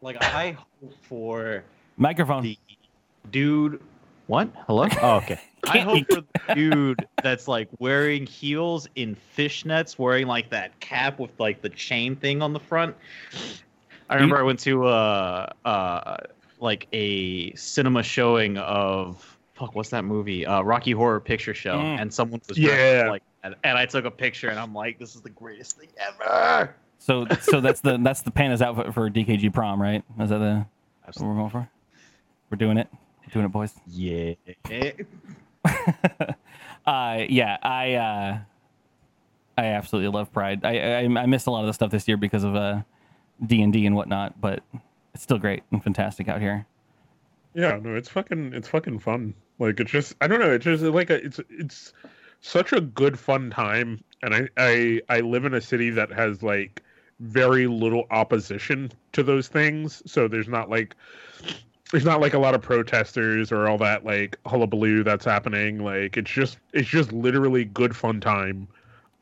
Like 0.04 0.22
I 0.22 0.52
hope 0.52 0.92
for 1.02 1.64
Microphone. 1.96 2.42
the 2.42 2.58
dude. 3.30 3.80
What? 4.26 4.50
Hello? 4.66 4.86
Oh, 5.02 5.16
okay. 5.16 5.40
I 5.66 5.78
hope 5.78 6.04
for 6.12 6.20
the 6.20 6.54
dude 6.54 7.06
that's 7.22 7.48
like 7.48 7.68
wearing 7.78 8.26
heels 8.26 8.86
in 8.96 9.16
fishnets, 9.36 9.98
wearing 9.98 10.26
like 10.26 10.50
that 10.50 10.78
cap 10.80 11.18
with 11.18 11.30
like 11.40 11.62
the 11.62 11.70
chain 11.70 12.16
thing 12.16 12.42
on 12.42 12.52
the 12.52 12.60
front. 12.60 12.94
I 14.10 14.16
remember 14.16 14.38
I 14.38 14.42
went 14.42 14.60
to 14.60 14.84
uh 14.86 15.50
uh 15.64 16.16
like 16.60 16.86
a 16.92 17.54
cinema 17.54 18.02
showing 18.02 18.58
of 18.58 19.38
fuck 19.54 19.74
what's 19.74 19.88
that 19.90 20.04
movie? 20.04 20.44
Uh 20.44 20.60
Rocky 20.60 20.92
Horror 20.92 21.20
Picture 21.20 21.54
Show 21.54 21.76
Mm. 21.78 22.00
and 22.02 22.12
someone 22.12 22.42
was 22.46 22.58
Yeah. 22.58 23.06
like 23.08 23.22
and 23.42 23.54
I 23.64 23.86
took 23.86 24.04
a 24.04 24.10
picture 24.10 24.50
and 24.50 24.58
I'm 24.58 24.74
like 24.74 24.98
this 24.98 25.14
is 25.14 25.22
the 25.22 25.30
greatest 25.30 25.78
thing 25.78 25.88
ever. 25.98 26.74
So 27.04 27.26
so 27.42 27.60
that's 27.60 27.82
the 27.82 27.98
that's 27.98 28.22
the 28.22 28.30
Panda's 28.30 28.62
outfit 28.62 28.94
for 28.94 29.10
DKG 29.10 29.52
prom, 29.52 29.80
right? 29.80 30.02
Is 30.18 30.30
that 30.30 30.38
the 30.38 30.64
what 31.04 31.20
we're 31.20 31.34
going 31.34 31.50
for? 31.50 31.68
We're 32.48 32.56
doing 32.56 32.78
it. 32.78 32.88
We're 33.20 33.30
doing 33.30 33.44
it, 33.44 33.52
boys. 33.52 33.74
Yeah. 33.86 34.32
uh, 36.86 37.24
yeah, 37.28 37.58
I 37.62 37.94
uh, 37.94 38.38
I 39.58 39.64
absolutely 39.66 40.12
love 40.12 40.32
Pride. 40.32 40.64
I, 40.64 40.78
I 40.78 41.02
I 41.02 41.26
missed 41.26 41.46
a 41.46 41.50
lot 41.50 41.60
of 41.60 41.66
the 41.66 41.74
stuff 41.74 41.90
this 41.90 42.08
year 42.08 42.16
because 42.16 42.42
of 42.42 42.56
uh 42.56 42.80
D 43.44 43.60
and 43.60 43.70
D 43.70 43.84
and 43.84 43.94
whatnot, 43.94 44.40
but 44.40 44.62
it's 45.12 45.22
still 45.22 45.38
great 45.38 45.62
and 45.72 45.84
fantastic 45.84 46.30
out 46.30 46.40
here. 46.40 46.64
Yeah, 47.52 47.78
no, 47.82 47.96
it's 47.96 48.08
fucking 48.08 48.54
it's 48.54 48.68
fucking 48.68 49.00
fun. 49.00 49.34
Like 49.58 49.78
it's 49.78 49.90
just 49.90 50.14
I 50.22 50.26
don't 50.26 50.40
know, 50.40 50.52
it's 50.52 50.64
just 50.64 50.82
like 50.82 51.10
a, 51.10 51.22
it's 51.22 51.38
it's 51.50 51.92
such 52.40 52.72
a 52.72 52.80
good 52.80 53.18
fun 53.18 53.50
time 53.50 54.02
and 54.22 54.34
I 54.34 54.48
I 54.56 55.00
I 55.10 55.20
live 55.20 55.44
in 55.44 55.52
a 55.52 55.60
city 55.60 55.90
that 55.90 56.10
has 56.10 56.42
like 56.42 56.82
very 57.20 57.66
little 57.66 58.06
opposition 58.10 58.90
to 59.12 59.22
those 59.22 59.48
things. 59.48 60.02
So 60.06 60.28
there's 60.28 60.48
not 60.48 60.70
like 60.70 60.94
there's 61.90 62.04
not 62.04 62.20
like 62.20 62.34
a 62.34 62.38
lot 62.38 62.54
of 62.54 62.62
protesters 62.62 63.52
or 63.52 63.68
all 63.68 63.78
that 63.78 64.04
like 64.04 64.38
hullabaloo 64.46 65.04
that's 65.04 65.24
happening. 65.24 65.84
Like 65.84 66.16
it's 66.16 66.30
just 66.30 66.58
it's 66.72 66.88
just 66.88 67.12
literally 67.12 67.64
good 67.64 67.94
fun 67.96 68.20
time. 68.20 68.68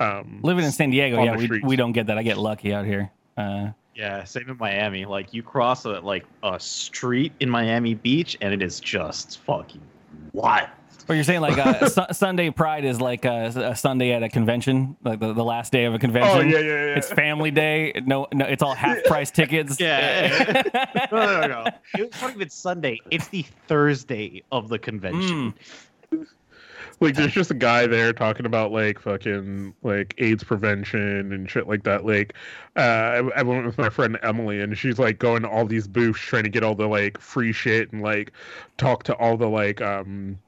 Um 0.01 0.41
Living 0.43 0.65
in 0.65 0.73
San 0.73 0.91
Diego, 0.91 1.23
yeah, 1.23 1.37
we, 1.37 1.45
streets. 1.45 1.67
we 1.67 1.77
don't 1.77 1.93
get 1.93 2.07
that. 2.07 2.19
I 2.19 2.23
get 2.23 2.39
lucky 2.39 2.73
out 2.73 2.87
here. 2.87 3.11
Uh, 3.37 3.71
Yeah, 3.95 4.25
same 4.25 4.49
in 4.49 4.57
Miami. 4.59 5.05
Like 5.05 5.35
you 5.35 5.43
cross 5.43 5.85
a 5.85 6.01
like 6.01 6.25
a 6.43 6.59
street 6.59 7.33
in 7.41 7.51
Miami 7.51 7.95
Beach, 7.95 8.39
and 8.41 8.55
it 8.55 8.63
is 8.63 8.81
just 8.81 9.39
fucking 9.41 9.83
what? 10.33 10.71
But 11.07 11.15
you're 11.15 11.25
saying 11.25 11.41
like 11.41 11.59
uh, 11.59 11.89
Su- 11.91 12.13
Sunday 12.13 12.51
Pride 12.51 12.85
is 12.85 13.01
like 13.01 13.25
a, 13.25 13.47
a 13.55 13.77
Sunday 13.77 14.13
at 14.13 14.23
a 14.23 14.29
convention, 14.29 14.97
like 15.05 15.21
the, 15.21 15.33
the 15.33 15.45
last 15.45 15.73
day 15.73 15.85
of 15.85 15.95
a 15.95 15.99
convention. 15.99 16.37
Oh 16.37 16.41
yeah, 16.41 16.59
yeah, 16.59 16.87
yeah. 16.87 16.97
It's 16.97 17.13
family 17.13 17.51
day. 17.51 17.93
No, 18.05 18.27
no, 18.33 18.45
it's 18.45 18.63
all 18.63 18.75
half 18.75 19.03
price 19.05 19.31
tickets. 19.33 19.81
Yeah. 19.81 20.63
no, 21.13 21.27
no, 21.27 21.41
no, 21.41 21.47
no. 21.65 21.71
It's 21.95 22.21
not 22.23 22.35
even 22.35 22.51
Sunday. 22.51 23.01
It's 23.11 23.29
the 23.29 23.45
Thursday 23.67 24.43
of 24.53 24.69
the 24.69 24.79
convention. 24.79 25.55
like 27.01 27.15
there's 27.15 27.33
just 27.33 27.51
a 27.51 27.55
guy 27.55 27.87
there 27.87 28.13
talking 28.13 28.47
about 28.47 28.71
like 28.71 29.01
fucking 29.01 29.75
like 29.83 30.15
AIDS 30.19 30.45
prevention 30.45 31.33
and 31.33 31.51
shit 31.51 31.67
like 31.67 31.83
that. 31.85 32.07
Like, 32.07 32.35
uh, 32.77 32.81
I, 32.81 33.17
I 33.37 33.43
went 33.43 33.67
with 33.67 33.77
my 33.79 33.89
friend 33.91 34.19
Emily, 34.23 34.61
and 34.61 34.77
she's 34.79 34.99
like 34.99 35.19
going 35.19 35.43
to 35.43 35.49
all 35.49 35.67
these 35.67 35.89
booths 35.89 36.21
trying 36.21 36.45
to 36.45 36.51
get 36.51 36.63
all 36.63 36.75
the 36.75 36.87
like 36.87 37.19
free 37.19 37.53
shit 37.53 37.93
and 37.93 38.03
like 38.03 38.33
talk 38.77 39.03
to 39.05 39.15
all 39.17 39.37
the 39.37 39.49
like 39.49 39.81
um 39.81 40.39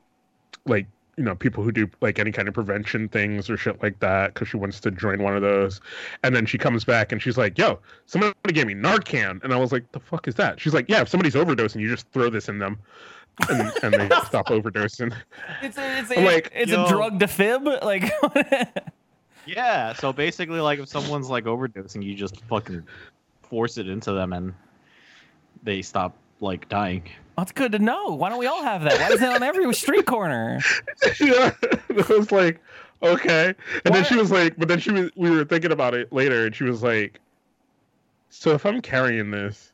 like 0.67 0.87
you 1.17 1.25
know 1.25 1.35
people 1.35 1.63
who 1.63 1.71
do 1.71 1.89
like 2.01 2.19
any 2.19 2.33
kind 2.33 2.49
of 2.49 2.55
prevention 2.55 3.09
things 3.09 3.49
or 3.49 3.57
shit 3.57 3.83
like 3.83 3.99
that 4.01 4.35
because 4.35 4.49
she 4.49 4.57
wants 4.57 4.81
to 4.81 4.91
join 4.91 5.23
one 5.23 5.37
of 5.37 5.43
those. 5.43 5.81
And 6.23 6.35
then 6.35 6.47
she 6.47 6.59
comes 6.59 6.85
back 6.85 7.13
and 7.13 7.23
she's 7.23 7.39
like, 7.39 7.57
"Yo, 7.59 7.79
somebody 8.07 8.35
gave 8.53 8.67
me 8.67 8.75
Narcan," 8.75 9.43
and 9.43 9.53
I 9.53 9.57
was 9.57 9.73
like, 9.73 9.91
"The 9.93 10.01
fuck 10.01 10.27
is 10.29 10.35
that?" 10.37 10.61
She's 10.61 10.75
like, 10.75 10.89
"Yeah, 10.89 11.03
if 11.03 11.09
somebody's 11.09 11.35
overdosing, 11.35 11.81
you 11.81 11.89
just 11.89 12.09
throw 12.11 12.31
this 12.31 12.49
in 12.49 12.59
them." 12.59 12.79
And, 13.49 13.73
and 13.83 13.95
they 13.95 14.09
stop 14.25 14.47
overdosing. 14.47 15.15
It's 15.61 15.77
a, 15.77 15.99
it's 15.99 16.11
a, 16.11 16.19
I'm 16.19 16.25
like, 16.25 16.53
it's 16.55 16.71
yo. 16.71 16.85
a 16.85 16.89
drug 16.89 17.19
defib. 17.19 17.83
Like, 17.83 18.13
Yeah. 19.47 19.93
So 19.93 20.13
basically, 20.13 20.61
like 20.61 20.79
if 20.79 20.89
someone's 20.89 21.29
like 21.29 21.45
overdosing, 21.45 22.03
you 22.03 22.15
just 22.15 22.41
fucking 22.43 22.87
force 23.43 23.79
it 23.79 23.89
into 23.89 24.13
them, 24.13 24.33
and 24.33 24.55
they 25.63 25.83
stop 25.83 26.17
like 26.41 26.69
dying. 26.69 27.05
that's 27.37 27.53
good 27.53 27.73
to 27.73 27.79
know. 27.79 28.15
Why 28.15 28.29
don't 28.29 28.39
we 28.39 28.47
all 28.47 28.63
have 28.63 28.83
that? 28.85 28.99
Why 29.01 29.09
is 29.15 29.23
it 29.23 29.29
on 29.29 29.43
every 29.43 29.73
street 29.75 30.07
corner? 30.07 30.61
yeah, 31.21 31.53
it 31.89 32.09
was 32.09 32.31
like 32.33 32.61
okay, 33.03 33.55
and 33.85 33.95
then 33.95 34.05
she 34.05 34.17
was 34.17 34.31
like, 34.31 34.57
but 34.57 34.69
then 34.69 34.79
she 34.79 34.91
was. 34.91 35.11
We 35.17 35.31
were 35.31 35.45
thinking 35.45 35.73
about 35.73 35.95
it 35.95 36.13
later, 36.13 36.47
and 36.47 36.55
she 36.55 36.65
was 36.65 36.83
like, 36.83 37.21
"So 38.31 38.53
if 38.53 38.65
I'm 38.67 38.81
carrying 38.81 39.31
this, 39.31 39.73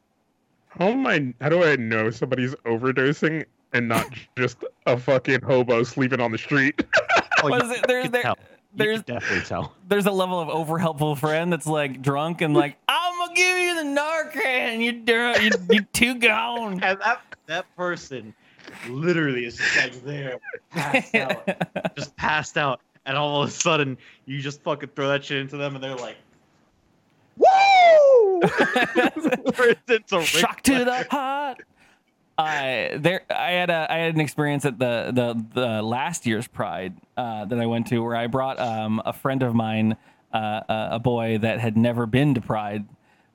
how 0.68 0.88
am 0.88 1.06
I? 1.06 1.32
How 1.40 1.48
do 1.48 1.64
I 1.64 1.76
know 1.76 2.10
somebody's 2.10 2.54
overdosing 2.66 3.44
and 3.72 3.88
not 3.88 4.06
just 4.38 4.58
a 4.86 4.96
fucking 4.96 5.42
hobo 5.42 5.82
sleeping 5.82 6.20
on 6.20 6.32
the 6.32 6.38
street?" 6.38 6.82
Oh, 7.42 7.48
What 7.48 7.64
you 7.64 7.72
it? 7.72 7.86
There- 7.86 8.08
there- 8.08 8.34
there's- 8.74 9.02
definitely 9.02 9.44
tell. 9.46 9.74
There's 9.88 10.06
a 10.06 10.12
level 10.12 10.38
of 10.40 10.48
over 10.48 10.78
helpful 10.78 11.16
friend 11.16 11.52
that's 11.52 11.66
like 11.66 12.00
drunk 12.02 12.40
and 12.40 12.54
like, 12.54 12.76
give 13.34 13.58
you 13.58 13.74
the 13.76 14.00
Narcan. 14.00 14.80
You 14.80 14.92
dir- 14.92 15.40
you 15.40 15.50
you 15.70 15.82
two 15.92 16.14
gone. 16.16 16.72
And 16.82 17.00
that 17.00 17.20
that 17.46 17.76
person 17.76 18.34
literally 18.88 19.44
is 19.44 19.56
just 19.56 19.76
like 19.76 20.04
there, 20.04 20.38
passed 20.70 21.14
out, 21.14 21.48
just 21.96 22.16
passed 22.16 22.56
out, 22.56 22.80
and 23.06 23.16
all 23.16 23.42
of 23.42 23.48
a 23.48 23.52
sudden 23.52 23.98
you 24.26 24.40
just 24.40 24.62
fucking 24.62 24.90
throw 24.94 25.08
that 25.08 25.24
shit 25.24 25.38
into 25.38 25.56
them, 25.56 25.74
and 25.74 25.82
they're 25.82 25.96
like, 25.96 26.16
"Woo!" 27.36 28.40
Turns 29.52 29.80
into 29.88 30.18
Ric 30.18 30.26
Shock 30.26 30.62
to 30.62 30.84
the 30.84 31.06
heart. 31.10 31.62
I 32.38 32.96
there 32.98 33.22
I 33.28 33.50
had 33.50 33.70
a 33.70 33.86
I 33.90 33.98
had 33.98 34.14
an 34.14 34.20
experience 34.20 34.64
at 34.64 34.78
the 34.78 35.10
the, 35.12 35.44
the 35.60 35.82
last 35.82 36.26
year's 36.26 36.46
Pride 36.46 36.94
uh, 37.16 37.44
that 37.44 37.60
I 37.60 37.66
went 37.66 37.88
to 37.88 37.98
where 37.98 38.16
I 38.16 38.28
brought 38.28 38.58
um, 38.58 39.02
a 39.04 39.12
friend 39.12 39.42
of 39.42 39.54
mine, 39.54 39.96
uh, 40.32 40.60
a 40.68 40.98
boy 40.98 41.38
that 41.38 41.60
had 41.60 41.76
never 41.76 42.06
been 42.06 42.34
to 42.34 42.40
Pride 42.40 42.86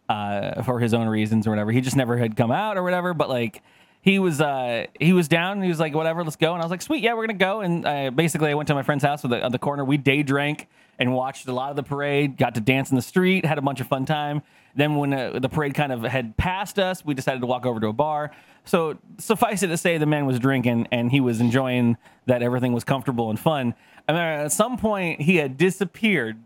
uh, 0.10 0.62
for 0.64 0.80
his 0.80 0.94
own 0.94 1.08
reasons 1.08 1.48
or 1.48 1.50
whatever. 1.50 1.72
He 1.72 1.82
just 1.82 1.96
never 1.96 2.18
had 2.18 2.36
come 2.36 2.52
out 2.52 2.78
or 2.78 2.84
whatever. 2.84 3.14
But 3.14 3.30
like 3.30 3.62
he 4.02 4.20
was 4.20 4.42
uh, 4.42 4.86
he 5.00 5.14
was 5.14 5.28
down. 5.28 5.62
He 5.62 5.70
was 5.70 5.80
like, 5.80 5.94
whatever, 5.94 6.24
let's 6.24 6.36
go. 6.36 6.54
And 6.54 6.62
I 6.62 6.66
was 6.66 6.72
like, 6.72 6.82
sweet, 6.82 7.04
yeah, 7.04 7.14
we're 7.14 7.26
gonna 7.28 7.40
go. 7.40 7.62
And 7.62 7.88
I, 7.88 8.10
basically, 8.10 8.52
I 8.52 8.54
went 8.54 8.68
to 8.68 8.76
my 8.76 8.84
friend's 8.84 9.04
house 9.04 9.24
at 9.26 9.32
the, 9.32 9.50
the 9.50 9.60
corner. 9.60 9.84
We 9.84 9.98
day 9.98 10.24
drank 10.24 10.68
and 11.00 11.14
watched 11.14 11.48
a 11.48 11.54
lot 11.54 11.72
of 11.72 11.76
the 11.76 11.84
parade. 11.84 12.38
Got 12.38 12.56
to 12.56 12.62
dance 12.62 12.90
in 12.90 12.96
the 12.96 13.02
street. 13.02 13.46
Had 13.46 13.58
a 13.58 13.62
bunch 13.62 13.82
of 13.82 13.88
fun 13.88 14.06
time. 14.06 14.44
Then 14.76 14.96
when 14.96 15.14
uh, 15.14 15.40
the 15.40 15.50
parade 15.50 15.74
kind 15.74 15.92
of 15.92 16.04
had 16.04 16.36
passed 16.38 16.80
us, 16.80 17.04
we 17.04 17.14
decided 17.14 17.42
to 17.42 17.48
walk 17.48 17.66
over 17.66 17.80
to 17.80 17.88
a 17.88 17.94
bar. 17.94 18.32
So 18.66 18.98
suffice 19.18 19.64
it 19.64 19.68
to 19.68 19.78
say, 19.78 19.98
the 19.98 20.06
man 20.06 20.26
was 20.26 20.40
drinking 20.40 20.88
and 20.92 21.12
he 21.12 21.22
was 21.22 21.40
enjoying 21.40 21.98
that 22.26 22.42
everything 22.42 22.74
was 22.74 22.84
comfortable 22.84 23.30
and 23.30 23.40
fun. 23.40 23.74
And 24.08 24.18
then 24.18 24.40
at 24.42 24.52
some 24.52 24.78
point, 24.78 25.22
he 25.22 25.38
had 25.38 25.58
disappeared 25.58 26.38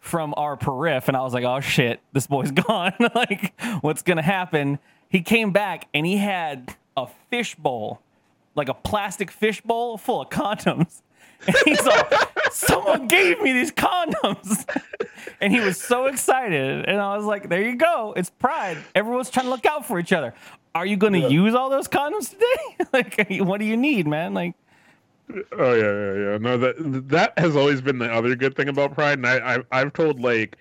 from 0.00 0.34
our 0.36 0.56
periph, 0.56 1.08
and 1.08 1.16
I 1.16 1.20
was 1.20 1.34
like, 1.34 1.44
"Oh 1.44 1.60
shit, 1.60 2.00
this 2.12 2.26
boy's 2.26 2.50
gone! 2.66 2.94
like, 3.14 3.58
what's 3.82 4.02
gonna 4.02 4.22
happen?" 4.22 4.78
He 5.08 5.22
came 5.22 5.52
back 5.52 5.88
and 5.92 6.06
he 6.06 6.16
had 6.16 6.74
a 6.96 7.06
fish 7.30 7.54
bowl, 7.54 8.00
like 8.54 8.68
a 8.68 8.74
plastic 8.74 9.30
fish 9.30 9.60
bowl 9.60 9.98
full 9.98 10.22
of 10.22 10.30
condoms. 10.30 11.02
And 11.46 11.56
he's 11.64 11.86
all, 11.86 12.02
"Someone 12.50 13.06
gave 13.06 13.40
me 13.40 13.54
these 13.54 13.72
condoms," 13.72 14.68
and 15.40 15.50
he 15.50 15.60
was 15.60 15.80
so 15.80 16.04
excited. 16.04 16.84
And 16.86 17.00
I 17.00 17.16
was 17.16 17.24
like, 17.24 17.48
"There 17.48 17.62
you 17.62 17.76
go, 17.76 18.12
it's 18.14 18.28
Pride. 18.28 18.76
Everyone's 18.94 19.30
trying 19.30 19.46
to 19.46 19.50
look 19.50 19.64
out 19.64 19.86
for 19.86 19.98
each 19.98 20.12
other. 20.12 20.34
Are 20.74 20.84
you 20.84 20.98
gonna 20.98 21.30
use 21.30 21.54
all 21.54 21.70
those 21.70 21.88
condoms 21.88 22.28
today? 22.30 22.86
like, 22.92 23.40
what 23.40 23.58
do 23.58 23.64
you 23.64 23.76
need, 23.78 24.06
man? 24.06 24.34
Like." 24.34 24.54
Oh 25.52 25.74
yeah, 25.74 25.82
yeah, 25.82 26.30
yeah. 26.32 26.38
No, 26.38 26.58
that 26.58 27.08
that 27.08 27.38
has 27.38 27.56
always 27.56 27.80
been 27.80 27.98
the 27.98 28.12
other 28.12 28.34
good 28.34 28.56
thing 28.56 28.68
about 28.68 28.94
Pride, 28.94 29.18
and 29.18 29.26
I, 29.26 29.56
I 29.56 29.58
I've 29.72 29.92
told 29.92 30.20
like 30.20 30.56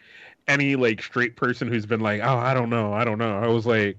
any 0.47 0.75
like 0.75 1.01
straight 1.01 1.35
person 1.35 1.67
who's 1.67 1.85
been 1.85 1.99
like, 2.01 2.21
oh, 2.21 2.37
I 2.37 2.53
don't 2.53 2.69
know, 2.69 2.93
I 2.93 3.03
don't 3.03 3.17
know. 3.17 3.37
I 3.37 3.47
was 3.47 3.65
like, 3.65 3.97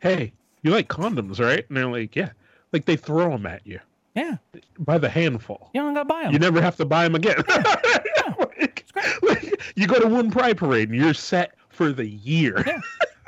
hey, 0.00 0.32
you 0.62 0.70
like 0.70 0.88
condoms, 0.88 1.40
right? 1.40 1.64
And 1.68 1.76
they're 1.76 1.86
like, 1.86 2.16
yeah. 2.16 2.30
Like 2.72 2.86
they 2.86 2.96
throw 2.96 3.30
them 3.30 3.44
at 3.44 3.66
you 3.66 3.78
Yeah, 4.14 4.36
by 4.78 4.96
the 4.98 5.08
handful. 5.08 5.70
you 5.74 5.82
don't 5.82 5.92
gotta 5.94 6.06
buy 6.06 6.22
them. 6.24 6.32
You 6.32 6.38
never 6.38 6.60
have 6.62 6.76
to 6.76 6.84
buy 6.86 7.04
them 7.04 7.14
again. 7.14 7.36
like, 8.38 8.86
like, 9.22 9.60
you 9.76 9.86
go 9.86 10.00
to 10.00 10.08
one 10.08 10.30
Pride 10.30 10.56
parade 10.56 10.88
and 10.88 10.98
you're 10.98 11.14
set 11.14 11.54
for 11.68 11.92
the 11.92 12.06
year. 12.06 12.62
Yeah. 12.66 12.80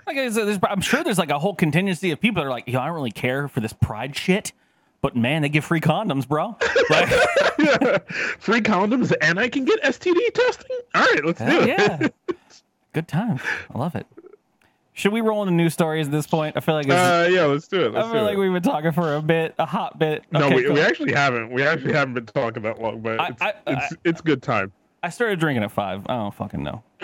Like 0.07 0.19
I 0.19 0.31
said, 0.31 0.47
there's, 0.47 0.59
I'm 0.69 0.81
sure 0.81 1.03
there's 1.03 1.19
like 1.19 1.31
a 1.31 1.39
whole 1.39 1.55
contingency 1.55 2.11
of 2.11 2.21
people 2.21 2.43
that 2.43 2.47
are 2.47 2.51
like, 2.51 2.69
yo, 2.69 2.79
I 2.81 2.87
don't 2.87 2.95
really 2.95 3.11
care 3.11 3.49
for 3.49 3.61
this 3.61 3.73
pride 3.73 4.15
shit, 4.17 4.53
but 5.05 5.15
man, 5.15 5.43
they 5.43 5.51
give 5.51 5.67
free 5.67 5.83
condoms, 5.83 6.27
bro. 6.27 6.57
Like, 6.89 7.09
Free 8.41 8.63
condoms 8.63 9.13
and 9.21 9.39
I 9.39 9.51
can 9.51 9.67
get 9.67 9.83
STD 9.83 10.33
testing. 10.33 10.79
All 10.95 11.03
right, 11.03 11.23
let's 11.23 11.39
do 11.41 11.45
hell 11.45 11.63
it. 11.63 11.69
yeah, 11.69 12.09
good 12.95 13.07
time. 13.07 13.39
I 13.75 13.79
love 13.79 13.95
it. 13.97 14.07
Should 14.95 15.13
we 15.13 15.21
roll 15.21 15.43
into 15.43 15.53
news 15.53 15.75
stories 15.75 16.07
at 16.07 16.13
this 16.13 16.27
point? 16.27 16.57
I 16.57 16.61
feel 16.61 16.75
like 16.75 16.87
it's, 16.87 16.95
Uh, 16.95 17.29
yeah, 17.31 17.45
let's 17.45 17.69
do 17.69 17.81
it. 17.81 17.95
I 17.95 18.01
Let's 18.01 18.13
feel 18.13 18.23
like 18.23 18.35
it. 18.35 18.39
we've 18.39 18.53
been 18.55 18.63
talking 18.63 18.93
for 18.93 19.17
a 19.17 19.21
bit, 19.21 19.55
a 19.59 19.67
hot 19.67 19.99
bit. 19.99 20.25
no, 20.31 20.49
we, 20.49 20.65
cool. 20.65 20.73
we 20.73 20.81
actually 20.81 21.13
haven't. 21.13 21.51
We 21.53 21.63
actually 21.65 21.93
haven't 21.93 22.15
been 22.15 22.25
talking 22.25 22.63
that 22.63 22.81
long, 22.81 23.01
but 23.03 23.21
I- 23.21 23.29
it's 23.29 23.43
I- 23.43 23.55
it's, 23.67 23.95
it's 24.05 24.21
good 24.23 24.43
time. 24.43 24.73
I 25.03 25.11
started 25.11 25.39
drinking 25.39 25.65
at 25.65 25.71
five. 25.71 26.07
I 26.09 26.15
don't 26.17 26.33
fucking 26.33 26.63
know. 26.63 26.83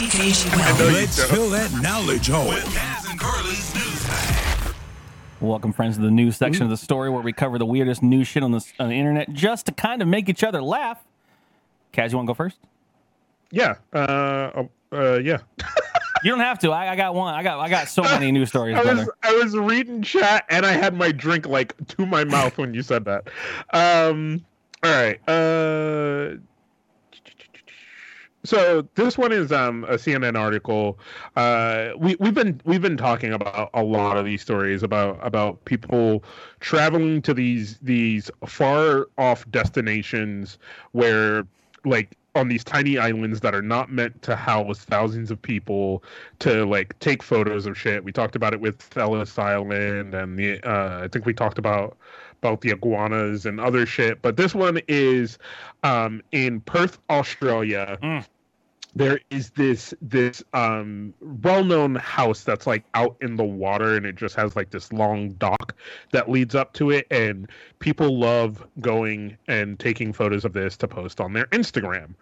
Let's 0.00 1.24
fill 1.24 1.50
that 1.50 1.72
knowledge 1.82 2.28
hole. 2.28 2.48
With 2.48 2.62
Kaz 2.66 3.10
and 3.10 3.18
Carly's 3.18 3.74
News 3.74 4.04
Time. 4.06 4.37
Welcome, 5.40 5.72
friends, 5.72 5.96
to 5.96 6.02
the 6.02 6.10
news 6.10 6.36
section 6.36 6.64
of 6.64 6.70
the 6.70 6.76
story 6.76 7.10
where 7.10 7.22
we 7.22 7.32
cover 7.32 7.58
the 7.58 7.66
weirdest 7.66 8.02
new 8.02 8.24
shit 8.24 8.42
on 8.42 8.50
the, 8.50 8.64
on 8.80 8.88
the 8.88 8.96
internet 8.96 9.32
just 9.32 9.66
to 9.66 9.72
kind 9.72 10.02
of 10.02 10.08
make 10.08 10.28
each 10.28 10.42
other 10.42 10.60
laugh. 10.60 10.98
Kaz, 11.92 12.10
you 12.10 12.16
want 12.16 12.26
to 12.26 12.30
go 12.30 12.34
first? 12.34 12.58
Yeah. 13.52 13.76
Uh, 13.92 14.64
uh, 14.92 15.18
yeah. 15.18 15.38
You 16.24 16.32
don't 16.32 16.40
have 16.40 16.58
to. 16.60 16.72
I, 16.72 16.90
I 16.90 16.96
got 16.96 17.14
one. 17.14 17.32
I 17.32 17.44
got 17.44 17.60
I 17.60 17.68
got 17.68 17.86
so 17.86 18.02
many 18.02 18.32
news 18.32 18.48
stories, 18.48 18.76
I 18.76 18.82
was. 18.82 19.08
I 19.22 19.32
was 19.34 19.56
reading 19.56 20.02
chat 20.02 20.44
and 20.50 20.66
I 20.66 20.72
had 20.72 20.94
my 20.94 21.12
drink 21.12 21.46
like 21.46 21.76
to 21.90 22.06
my 22.06 22.24
mouth 22.24 22.58
when 22.58 22.74
you 22.74 22.82
said 22.82 23.04
that. 23.04 23.28
Um. 23.72 24.44
All 24.82 24.90
right. 24.90 25.20
Uh. 25.28 26.38
So 28.48 28.88
this 28.94 29.18
one 29.18 29.30
is 29.30 29.52
um, 29.52 29.84
a 29.84 29.96
CNN 29.96 30.34
article. 30.34 30.98
Uh, 31.36 31.90
we 31.98 32.16
we've 32.18 32.32
been 32.32 32.58
we've 32.64 32.80
been 32.80 32.96
talking 32.96 33.30
about 33.30 33.68
a 33.74 33.82
lot 33.82 34.16
of 34.16 34.24
these 34.24 34.40
stories 34.40 34.82
about 34.82 35.18
about 35.20 35.62
people 35.66 36.24
traveling 36.60 37.20
to 37.22 37.34
these 37.34 37.76
these 37.82 38.30
far 38.46 39.08
off 39.18 39.44
destinations 39.50 40.56
where 40.92 41.46
like 41.84 42.16
on 42.34 42.48
these 42.48 42.64
tiny 42.64 42.96
islands 42.96 43.40
that 43.40 43.54
are 43.54 43.60
not 43.60 43.92
meant 43.92 44.22
to 44.22 44.34
house 44.34 44.78
thousands 44.78 45.30
of 45.30 45.42
people 45.42 46.02
to 46.38 46.64
like 46.64 46.98
take 47.00 47.22
photos 47.22 47.66
of 47.66 47.76
shit. 47.76 48.02
We 48.02 48.12
talked 48.12 48.34
about 48.34 48.54
it 48.54 48.62
with 48.62 48.96
Ellis 48.96 49.38
Island 49.38 50.14
and 50.14 50.38
the 50.38 50.66
uh, 50.66 51.04
I 51.04 51.08
think 51.08 51.26
we 51.26 51.34
talked 51.34 51.58
about 51.58 51.98
about 52.38 52.62
the 52.62 52.70
iguanas 52.70 53.44
and 53.44 53.60
other 53.60 53.84
shit. 53.84 54.22
But 54.22 54.38
this 54.38 54.54
one 54.54 54.80
is 54.88 55.36
um, 55.82 56.22
in 56.32 56.62
Perth, 56.62 56.98
Australia. 57.10 57.98
Mm. 58.02 58.24
There 58.94 59.20
is 59.30 59.50
this 59.50 59.94
this 60.00 60.42
um, 60.54 61.14
well-known 61.20 61.96
house 61.96 62.42
that's 62.42 62.66
like 62.66 62.84
out 62.94 63.16
in 63.20 63.36
the 63.36 63.44
water, 63.44 63.96
and 63.96 64.06
it 64.06 64.16
just 64.16 64.34
has 64.36 64.56
like 64.56 64.70
this 64.70 64.92
long 64.92 65.30
dock 65.32 65.74
that 66.12 66.30
leads 66.30 66.54
up 66.54 66.72
to 66.74 66.90
it, 66.90 67.06
and 67.10 67.48
people 67.78 68.18
love 68.18 68.66
going 68.80 69.36
and 69.46 69.78
taking 69.78 70.12
photos 70.12 70.44
of 70.44 70.52
this 70.52 70.76
to 70.78 70.88
post 70.88 71.20
on 71.20 71.32
their 71.32 71.46
Instagram. 71.46 72.14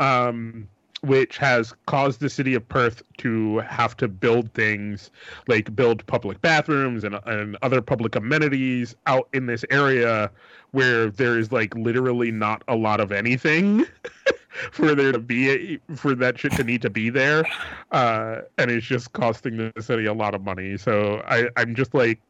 Um, 0.00 0.68
which 1.04 1.38
has 1.38 1.74
caused 1.86 2.20
the 2.20 2.30
city 2.30 2.54
of 2.54 2.66
Perth 2.68 3.02
to 3.18 3.58
have 3.58 3.96
to 3.98 4.08
build 4.08 4.52
things 4.54 5.10
like 5.48 5.74
build 5.76 6.06
public 6.06 6.40
bathrooms 6.40 7.04
and, 7.04 7.18
and 7.26 7.56
other 7.62 7.80
public 7.82 8.14
amenities 8.14 8.96
out 9.06 9.28
in 9.32 9.46
this 9.46 9.64
area 9.70 10.30
where 10.72 11.10
there 11.10 11.38
is 11.38 11.52
like 11.52 11.74
literally 11.74 12.30
not 12.30 12.62
a 12.68 12.74
lot 12.74 13.00
of 13.00 13.12
anything 13.12 13.86
for 14.72 14.94
there 14.94 15.12
to 15.12 15.18
be 15.18 15.50
a, 15.50 15.94
for 15.96 16.14
that 16.14 16.38
shit 16.38 16.52
to 16.52 16.64
need 16.64 16.82
to 16.82 16.90
be 16.90 17.10
there 17.10 17.44
uh 17.92 18.40
and 18.58 18.70
it's 18.70 18.86
just 18.86 19.12
costing 19.12 19.56
the 19.56 19.82
city 19.82 20.06
a 20.06 20.14
lot 20.14 20.34
of 20.34 20.42
money. 20.42 20.76
So 20.76 21.22
i 21.26 21.48
i'm 21.56 21.74
just 21.74 21.94
like 21.94 22.20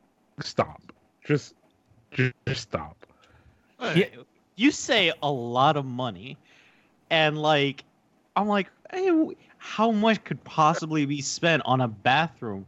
stop. 0.40 0.80
Just 1.24 1.54
just, 2.14 2.34
just 2.46 2.62
stop. 2.62 2.96
Yeah. 3.94 4.06
You 4.56 4.70
say 4.70 5.12
a 5.22 5.30
lot 5.30 5.76
of 5.76 5.84
money, 5.84 6.38
and 7.10 7.36
like, 7.36 7.84
I'm 8.36 8.48
like, 8.48 8.68
hey, 8.92 9.10
how 9.58 9.90
much 9.90 10.22
could 10.24 10.42
possibly 10.44 11.06
be 11.06 11.20
spent 11.20 11.62
on 11.64 11.80
a 11.80 11.88
bathroom? 11.88 12.66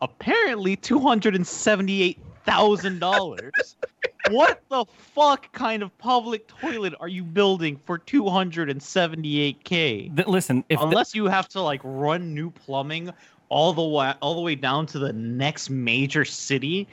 Apparently, 0.00 0.76
two 0.76 0.98
hundred 0.98 1.34
and 1.34 1.46
seventy-eight 1.46 2.18
thousand 2.44 2.98
dollars. 2.98 3.76
what 4.30 4.62
the 4.68 4.84
fuck 5.14 5.50
kind 5.52 5.82
of 5.82 5.96
public 5.98 6.46
toilet 6.48 6.94
are 7.00 7.08
you 7.08 7.22
building 7.22 7.78
for 7.84 7.98
two 7.98 8.28
hundred 8.28 8.70
and 8.70 8.82
seventy-eight 8.82 9.62
k? 9.64 10.10
Th- 10.14 10.28
listen, 10.28 10.64
if 10.68 10.80
Unless 10.80 11.14
you 11.14 11.26
have 11.26 11.48
to 11.50 11.60
like 11.60 11.80
run 11.84 12.34
new 12.34 12.50
plumbing 12.50 13.10
all 13.48 13.72
the 13.72 13.82
way 13.82 14.14
all 14.20 14.34
the 14.34 14.40
way 14.40 14.54
down 14.54 14.86
to 14.86 14.98
the 14.98 15.12
next 15.12 15.70
major 15.70 16.24
city. 16.24 16.88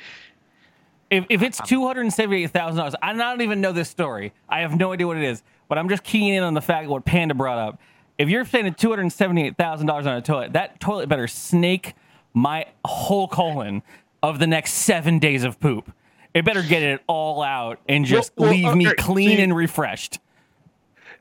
if, 1.10 1.26
if 1.30 1.42
it's 1.42 1.60
two 1.62 1.86
hundred 1.88 2.02
and 2.02 2.14
seventy 2.14 2.44
eight 2.44 2.52
thousand 2.52 2.78
dollars, 2.78 2.96
I 3.02 3.14
don't 3.14 3.42
even 3.42 3.62
know 3.62 3.72
this 3.72 3.90
story. 3.90 4.34
I 4.50 4.62
have 4.62 4.78
no 4.78 4.94
idea 4.94 5.08
what 5.08 5.18
it 5.18 5.24
is, 5.24 5.44
but 5.68 5.78
I'm 5.78 5.90
just 5.90 6.04
keying 6.04 6.36
in 6.36 6.44
on 6.44 6.54
the 6.54 6.62
fact 6.62 6.88
what 6.88 7.06
Panda 7.06 7.34
brought 7.34 7.58
up. 7.58 7.80
If 8.18 8.30
you're 8.30 8.46
spending 8.46 8.74
two 8.74 8.90
hundred 8.90 9.04
and 9.04 9.14
seventy 9.14 9.48
eight 9.48 9.58
thousand 9.58 9.88
dollars 9.88 10.06
on 10.06 10.16
a 10.16 10.22
toilet, 10.22 10.54
that 10.54 10.80
toilet 10.80 11.10
better 11.10 11.28
snake 11.28 11.96
my 12.34 12.66
whole 12.86 13.28
colon 13.28 13.82
of 14.24 14.40
the 14.40 14.48
next 14.48 14.74
seven 14.74 15.20
days 15.20 15.44
of 15.44 15.60
poop. 15.60 15.92
It 16.34 16.46
better 16.46 16.62
get 16.62 16.82
it 16.84 17.02
all 17.08 17.42
out 17.42 17.80
and 17.90 18.06
just 18.06 18.32
Well, 18.38 18.50
well, 18.52 18.58
leave 18.58 18.76
me 18.76 18.94
clean 18.96 19.38
see- 19.38 19.42
and 19.42 19.56
refreshed. 19.56 20.20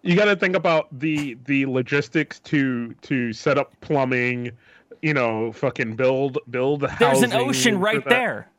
you 0.03 0.15
got 0.15 0.27
to 0.27 0.37
think 0.37 0.55
about 0.55 0.87
the 1.01 1.37
the 1.47 1.67
logistics 1.67 2.39
to 2.41 2.95
to 3.03 3.33
set 3.33 3.59
up 3.59 3.73
plumbing 3.81 4.53
you 5.03 5.15
know 5.15 5.51
fucking 5.53 5.97
build 5.97 6.39
build 6.51 6.81
the 6.81 6.89
house. 6.89 7.21
There's 7.21 7.23
an 7.23 7.33
ocean 7.33 7.81
right 7.81 8.07
there. 8.09 8.50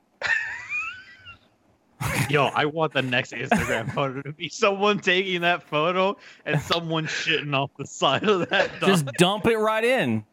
Yo, 2.30 2.46
I 2.48 2.66
want 2.66 2.94
the 2.94 3.02
next 3.02 3.32
Instagram 3.34 3.92
photo 3.94 4.22
to 4.22 4.32
be 4.34 4.50
someone 4.50 5.00
taking 5.00 5.42
that 5.42 5.64
photo 5.64 6.18
and 6.46 6.60
someone 6.62 7.06
shitting 7.06 7.56
off 7.56 7.72
the 7.78 7.86
side 7.86 8.24
of 8.24 8.50
that. 8.50 8.72
Just 8.80 9.06
Just 9.06 9.18
dump 9.18 9.46
it 9.48 9.58
right 9.58 9.84
in. 9.84 10.24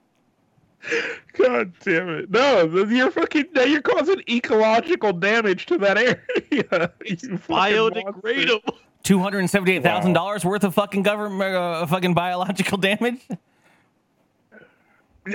god 1.37 1.73
damn 1.81 2.09
it 2.09 2.31
no 2.31 2.63
you're 2.89 3.11
fucking 3.11 3.47
now 3.53 3.65
you're 3.65 3.83
causing 3.83 4.23
ecological 4.31 5.13
damage 5.13 5.67
to 5.67 5.77
that 5.77 5.99
area 5.99 6.21
You 6.53 6.63
fucking 6.63 7.39
biodegradable. 7.41 8.77
Two 9.03 9.19
hundred 9.19 9.41
and 9.41 9.51
seventy 9.51 9.73
eight 9.73 9.83
thousand 9.83 10.13
dollars 10.13 10.45
worth 10.45 10.63
of 10.63 10.75
fucking 10.75 11.03
government, 11.03 11.55
uh, 11.57 11.85
fucking 11.87 12.15
biological 12.15 12.79
damage. 12.79 13.21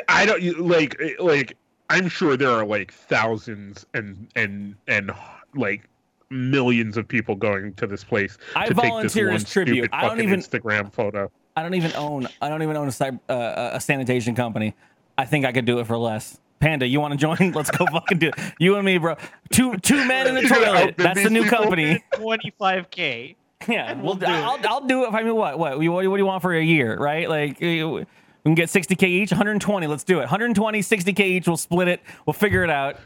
i 0.07 0.25
don't 0.25 0.59
like 0.59 0.95
like 1.19 1.57
i'm 1.89 2.07
sure 2.07 2.37
there 2.37 2.49
are 2.51 2.65
like 2.65 2.93
thousands 2.93 3.85
and 3.93 4.29
and 4.35 4.75
and 4.87 5.11
like 5.55 5.89
millions 6.29 6.97
of 6.97 7.07
people 7.07 7.35
going 7.35 7.73
to 7.75 7.87
this 7.87 8.03
place 8.03 8.37
I 8.55 8.67
to 8.67 8.73
take 8.73 8.81
this 8.83 8.89
volunteer 8.89 9.27
one 9.27 9.35
as 9.35 9.49
tribute. 9.49 9.75
stupid 9.85 9.89
I 9.93 10.01
don't 10.01 10.09
fucking 10.11 10.23
even- 10.25 10.39
instagram 10.39 10.91
photo 10.93 11.31
I 11.55 11.61
don't 11.61 11.75
even 11.75 11.93
own. 11.95 12.27
I 12.41 12.49
don't 12.49 12.63
even 12.63 12.75
own 12.77 12.87
a, 12.87 12.91
cy- 12.91 13.19
uh, 13.29 13.69
a 13.73 13.79
sanitation 13.79 14.33
company. 14.33 14.73
I 15.19 15.25
think 15.25 15.45
I 15.45 15.51
could 15.51 15.65
do 15.65 15.77
it 15.79 15.85
for 15.85 15.97
less. 15.99 16.39
Panda, 16.59 16.87
you 16.87 16.99
want 16.99 17.11
to 17.11 17.17
join? 17.17 17.51
Let's 17.55 17.69
go 17.69 17.85
fucking 17.85 18.17
do 18.17 18.29
it. 18.29 18.35
You 18.57 18.75
and 18.75 18.83
me, 18.83 18.97
bro. 18.97 19.17
Two 19.51 19.77
two 19.77 20.03
men 20.07 20.27
in 20.27 20.33
the 20.35 20.41
toilet. 20.49 20.95
That's 20.97 21.21
the 21.21 21.29
new 21.29 21.45
company. 21.45 22.03
25k. 22.13 23.35
Yeah, 23.65 23.93
we'll 23.93 24.03
well, 24.03 24.15
do 24.15 24.25
it. 24.25 24.29
I'll, 24.29 24.59
I'll 24.67 24.87
do 24.87 25.05
it. 25.05 25.07
If 25.07 25.13
I 25.13 25.23
mean, 25.23 25.35
what, 25.35 25.57
what, 25.57 25.79
what, 25.79 25.87
what 25.87 26.01
do 26.01 26.17
you 26.17 26.25
want 26.25 26.41
for 26.41 26.53
a 26.53 26.61
year, 26.61 26.97
right? 26.97 27.29
Like, 27.29 27.61
we 27.61 28.05
can 28.43 28.55
get 28.55 28.67
60k 28.67 29.03
each, 29.03 29.31
120. 29.31 29.87
Let's 29.87 30.03
do 30.03 30.17
it. 30.17 30.23
120, 30.23 30.79
60k 30.81 31.19
each. 31.21 31.47
We'll 31.47 31.55
split 31.55 31.87
it. 31.87 32.01
We'll 32.25 32.33
figure 32.33 32.65
it 32.65 32.69
out. 32.69 32.97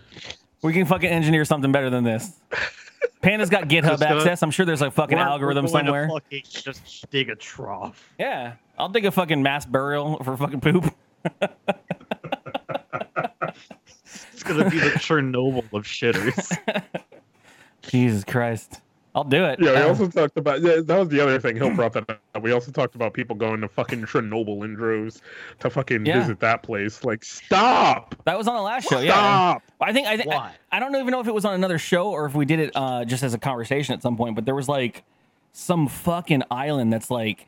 We 0.64 0.74
can 0.74 0.88
fucking 0.88 1.10
engineer 1.12 1.46
something 1.46 1.72
better 1.72 1.92
than 1.92 2.04
this. 2.06 2.32
Panda's 3.22 3.50
got 3.50 3.64
GitHub 3.68 4.02
access. 4.02 4.42
I'm 4.44 4.52
sure 4.52 4.66
there's 4.66 4.82
a 4.82 4.90
fucking 4.92 5.18
We're- 5.18 5.26
we're 5.28 5.32
algorithm 5.32 5.66
to 5.66 5.72
somewhere. 5.72 6.08
fucking 6.10 6.44
just 6.50 7.10
dig 7.12 7.30
a 7.30 7.36
trough. 7.36 8.10
Yeah, 8.20 8.54
I'll 8.78 8.90
dig 8.90 9.06
a 9.06 9.12
fucking 9.12 9.42
mass 9.44 9.66
burial 9.66 10.18
for 10.24 10.38
fucking 10.38 10.62
poop. 10.62 10.94
It's 14.34 14.44
gonna 14.44 14.70
be 14.70 14.80
the 14.80 14.92
Chernobyl 14.92 15.64
of 15.74 15.84
shitters. 15.84 16.56
Jesus 17.82 18.24
Christ. 18.24 18.82
I'll 19.18 19.24
do 19.24 19.44
it. 19.46 19.60
Yeah, 19.60 19.72
we 19.72 19.78
Uh, 19.78 19.88
also 19.90 20.08
talked 20.08 20.38
about 20.38 20.62
yeah, 20.62 20.76
that 20.84 21.00
was 21.00 21.10
the 21.10 21.20
other 21.20 21.40
thing. 21.40 21.56
Hill 21.56 21.72
brought 21.72 21.94
that 21.94 22.08
up. 22.08 22.22
We 22.44 22.52
also 22.52 22.72
talked 22.72 22.94
about 22.94 23.14
people 23.14 23.36
going 23.36 23.62
to 23.62 23.68
fucking 23.68 24.04
Chernobyl 24.06 24.64
in 24.64 24.76
droves 24.76 25.24
to 25.60 25.70
fucking 25.72 26.06
Yeah. 26.06 26.20
visit 26.20 26.40
that 26.42 26.62
place. 26.62 27.04
Like, 27.04 27.24
stop! 27.24 28.16
that 28.26 28.38
was 28.38 28.48
on 28.48 28.56
the 28.56 28.62
last 28.62 28.88
show. 28.88 29.00
Yeah. 29.00 29.14
Stop! 29.14 29.64
I 29.82 29.92
think 29.92 30.08
I 30.08 30.18
think 30.18 30.32
I, 30.32 30.52
I 30.72 30.80
don't 30.80 30.96
even 30.96 31.08
know 31.08 31.20
if 31.20 31.28
it 31.28 31.34
was 31.34 31.46
on 31.46 31.56
another 31.56 31.80
show 31.80 32.12
or 32.12 32.26
if 32.28 32.36
we 32.36 32.46
did 32.46 32.60
it 32.60 32.72
uh, 32.76 33.06
just 33.06 33.24
as 33.24 33.34
a 33.34 33.40
conversation 33.40 33.94
at 33.96 34.04
some 34.04 34.16
point. 34.18 34.36
But 34.36 34.46
there 34.46 34.56
was 34.56 34.70
like 34.70 35.04
some 35.52 35.88
fucking 35.88 36.44
island 36.52 36.94
that's 36.94 37.10
like 37.10 37.48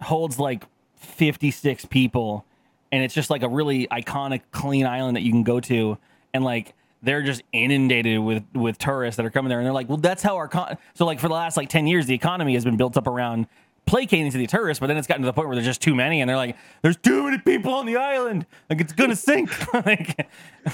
holds 0.00 0.38
like 0.38 0.64
56 0.96 1.84
people, 1.86 2.46
and 2.90 3.04
it's 3.04 3.12
just 3.14 3.28
like 3.28 3.42
a 3.42 3.48
really 3.48 3.86
iconic, 3.88 4.40
clean 4.52 4.86
island 4.86 5.16
that 5.16 5.22
you 5.22 5.30
can 5.32 5.42
go 5.42 5.60
to, 5.60 5.98
and 6.32 6.42
like 6.42 6.72
they're 7.02 7.22
just 7.22 7.42
inundated 7.52 8.20
with 8.20 8.44
with 8.54 8.78
tourists 8.78 9.16
that 9.16 9.26
are 9.26 9.30
coming 9.30 9.48
there, 9.48 9.58
and 9.58 9.66
they're 9.66 9.72
like, 9.72 9.88
well, 9.88 9.98
that's 9.98 10.22
how 10.22 10.36
our 10.36 10.48
con-. 10.48 10.76
so 10.94 11.04
like 11.04 11.18
for 11.20 11.28
the 11.28 11.34
last 11.34 11.56
like 11.56 11.68
10 11.68 11.86
years, 11.86 12.06
the 12.06 12.14
economy 12.14 12.54
has 12.54 12.64
been 12.64 12.76
built 12.76 12.96
up 12.96 13.06
around 13.06 13.46
placating 13.86 14.30
to 14.30 14.38
the 14.38 14.46
tourists, 14.46 14.78
but 14.80 14.86
then 14.86 14.96
it's 14.96 15.06
gotten 15.08 15.22
to 15.22 15.26
the 15.26 15.32
point 15.32 15.48
where 15.48 15.56
there's 15.56 15.66
just 15.66 15.82
too 15.82 15.94
many, 15.94 16.20
and 16.20 16.28
they're 16.28 16.36
like, 16.36 16.56
"There's 16.82 16.96
too 16.96 17.24
many 17.24 17.38
people 17.38 17.74
on 17.74 17.84
the 17.86 17.96
island, 17.96 18.46
like 18.70 18.80
it's 18.80 18.92
gonna 18.92 19.16
sink." 19.16 19.50
like 19.86 20.28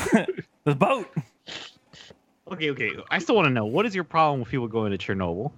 the 0.65 0.75
boat. 0.75 1.09
Okay, 2.53 2.71
okay. 2.71 2.91
I 3.11 3.19
still 3.19 3.35
want 3.37 3.47
to 3.47 3.51
know 3.53 3.67
what 3.67 3.85
is 3.87 3.95
your 3.95 4.05
problem 4.05 4.41
with 4.41 4.49
people 4.49 4.69
going 4.69 4.91
to 4.91 4.99
Chernobyl? 4.99 5.53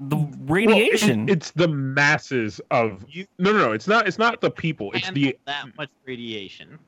The 0.00 0.16
Well, 0.16 0.28
it- 0.28 0.50
radiation. 0.50 1.28
it's 1.28 1.52
the 1.52 1.68
masses 1.68 2.60
of 2.70 3.04
You 3.08 3.26
no, 3.38 3.52
no, 3.52 3.58
no. 3.66 3.72
It's 3.72 3.88
not. 3.88 4.06
It's 4.06 4.18
not 4.18 4.40
the 4.42 4.50
people. 4.50 4.92
It's 4.92 5.10
the 5.10 5.36
that 5.46 5.64
much 5.78 5.88
radiation. 6.04 6.78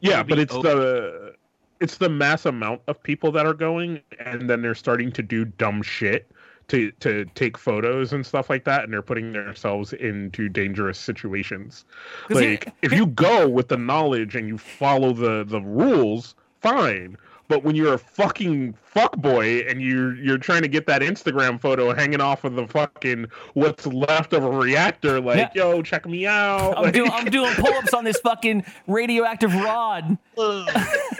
yeah, 0.00 0.16
Maybe 0.18 0.28
but 0.30 0.38
it's 0.40 0.54
o- 0.54 0.62
the 0.62 1.34
it's 1.80 1.98
the 1.98 2.08
mass 2.08 2.44
amount 2.46 2.80
of 2.88 3.02
people 3.02 3.30
that 3.32 3.46
are 3.46 3.54
going, 3.54 4.00
and 4.18 4.48
then 4.50 4.62
they're 4.62 4.74
starting 4.74 5.12
to 5.12 5.22
do 5.22 5.44
dumb 5.44 5.82
shit 5.82 6.30
to 6.68 6.90
to 7.00 7.24
take 7.34 7.56
photos 7.56 8.12
and 8.12 8.26
stuff 8.26 8.50
like 8.50 8.64
that, 8.64 8.84
and 8.84 8.92
they're 8.92 9.00
putting 9.02 9.32
themselves 9.32 9.92
into 9.94 10.48
dangerous 10.48 10.98
situations 10.98 11.84
here- 12.28 12.36
Like 12.36 12.74
if 12.82 12.92
you 12.92 13.06
go 13.06 13.48
with 13.48 13.68
the 13.68 13.78
knowledge 13.78 14.36
and 14.36 14.46
you 14.48 14.58
follow 14.58 15.12
the 15.12 15.44
the 15.44 15.60
rules, 15.62 16.34
fine. 16.60 17.16
But 17.48 17.64
when 17.64 17.74
you're 17.74 17.94
a 17.94 17.98
fucking 17.98 18.74
fuckboy 18.94 19.70
and 19.70 19.80
you're 19.80 20.14
you're 20.16 20.36
trying 20.36 20.60
to 20.60 20.68
get 20.68 20.86
that 20.88 21.00
Instagram 21.00 21.58
photo 21.58 21.94
hanging 21.94 22.20
off 22.20 22.44
of 22.44 22.54
the 22.56 22.66
fucking 22.66 23.24
what's 23.54 23.86
left 23.86 24.34
of 24.34 24.44
a 24.44 24.50
reactor, 24.50 25.18
like 25.18 25.54
yo, 25.54 25.80
check 25.80 26.04
me 26.04 26.26
out. 26.26 26.76
I'm 26.76 26.82
like- 26.82 26.92
doing 26.92 27.10
I'm 27.10 27.24
doing 27.30 27.54
pull-ups 27.54 27.94
on 27.94 28.04
this 28.04 28.18
fucking 28.20 28.66
radioactive 28.86 29.54
rod. 29.54 30.18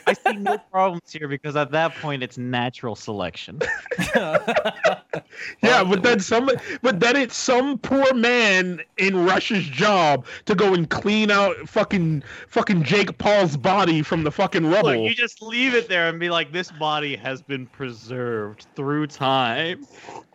Ugh. 0.08 0.16
I 0.26 0.32
see 0.32 0.36
no 0.38 0.58
problems 0.58 1.12
here 1.12 1.28
because 1.28 1.56
at 1.56 1.70
that 1.72 1.94
point 1.96 2.22
it's 2.22 2.38
natural 2.38 2.94
selection. 2.96 3.60
Yeah, 5.62 5.84
but 5.84 6.02
then 6.02 6.20
some, 6.20 6.50
but 6.82 7.00
then 7.00 7.16
it's 7.16 7.36
some 7.36 7.78
poor 7.78 8.12
man 8.14 8.80
in 8.96 9.24
Russia's 9.24 9.64
job 9.64 10.26
to 10.46 10.54
go 10.54 10.74
and 10.74 10.88
clean 10.88 11.30
out 11.30 11.56
fucking 11.68 12.22
fucking 12.48 12.84
Jake 12.84 13.18
Paul's 13.18 13.56
body 13.56 14.02
from 14.02 14.24
the 14.24 14.30
fucking 14.30 14.66
rubble. 14.66 15.02
Look, 15.02 15.10
you 15.10 15.14
just 15.14 15.42
leave 15.42 15.74
it 15.74 15.88
there 15.88 16.08
and 16.08 16.18
be 16.18 16.30
like, 16.30 16.52
"This 16.52 16.70
body 16.70 17.16
has 17.16 17.42
been 17.42 17.66
preserved 17.66 18.66
through 18.74 19.08
time." 19.08 19.86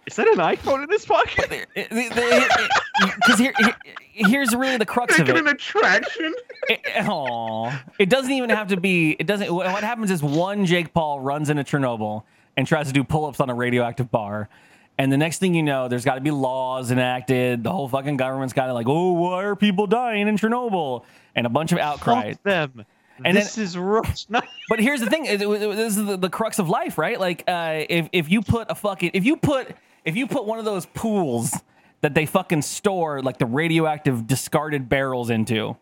Is 0.05 0.15
that 0.17 0.27
an 0.27 0.35
iPhone 0.37 0.83
in 0.83 0.89
this 0.89 1.05
pocket? 1.05 1.67
Because 1.75 3.39
here, 3.39 3.53
here- 3.57 3.75
here's 4.11 4.53
really 4.55 4.77
the 4.77 4.85
crux 4.85 5.13
of 5.17 5.21
Making 5.27 5.37
it. 5.37 5.47
an 5.49 5.55
attraction. 5.55 6.33
it, 6.69 6.81
aw. 7.07 7.71
it 7.99 8.09
doesn't 8.09 8.31
even 8.31 8.49
have 8.49 8.67
to 8.69 8.77
be. 8.77 9.11
It 9.11 9.27
doesn't. 9.27 9.53
What 9.53 9.65
what 9.67 9.83
happens 9.83 10.11
is 10.11 10.21
one 10.21 10.65
Jake 10.65 10.93
Paul 10.93 11.19
runs 11.19 11.49
into 11.49 11.63
Chernobyl 11.63 12.23
and 12.57 12.67
tries 12.67 12.87
to 12.87 12.93
do 12.93 13.03
pull-ups 13.03 13.39
on 13.39 13.49
a 13.49 13.55
radioactive 13.55 14.11
bar, 14.11 14.49
and 14.97 15.11
the 15.11 15.17
next 15.17 15.39
thing 15.39 15.55
you 15.55 15.63
know, 15.63 15.87
there's 15.87 16.05
got 16.05 16.15
to 16.15 16.21
be 16.21 16.31
laws 16.31 16.91
enacted. 16.91 17.63
The 17.63 17.71
whole 17.71 17.87
fucking 17.87 18.17
government's 18.17 18.53
got 18.53 18.67
to 18.67 18.73
like, 18.73 18.87
oh, 18.87 19.13
why 19.13 19.43
are 19.43 19.55
people 19.55 19.87
dying 19.87 20.27
in 20.27 20.37
Chernobyl? 20.37 21.03
And 21.35 21.47
a 21.47 21.49
bunch 21.49 21.71
of 21.71 21.79
outcry. 21.79 22.33
Fuck 22.33 22.43
them. 22.43 22.85
And 23.25 23.35
this 23.37 23.57
is 23.57 23.77
rough. 23.77 24.25
But 24.69 24.79
here's 24.79 24.99
the 25.01 25.09
thing: 25.09 25.25
it- 25.25 25.41
it- 25.41 25.59
this 25.75 25.97
is 25.97 26.05
the, 26.05 26.17
the 26.17 26.29
crux 26.29 26.59
of 26.59 26.69
life, 26.69 26.97
right? 26.97 27.19
Like, 27.19 27.43
uh, 27.47 27.83
if 27.89 28.09
if 28.11 28.29
you 28.29 28.41
put 28.41 28.69
a 28.69 28.75
fucking 28.75 29.11
if 29.13 29.25
you 29.25 29.37
put 29.37 29.75
if 30.05 30.15
you 30.15 30.27
put 30.27 30.45
one 30.45 30.59
of 30.59 30.65
those 30.65 30.85
pools 30.87 31.53
that 32.01 32.13
they 32.13 32.25
fucking 32.25 32.61
store 32.61 33.21
like 33.21 33.37
the 33.37 33.45
radioactive 33.45 34.27
discarded 34.27 34.89
barrels 34.89 35.29
into, 35.29 35.77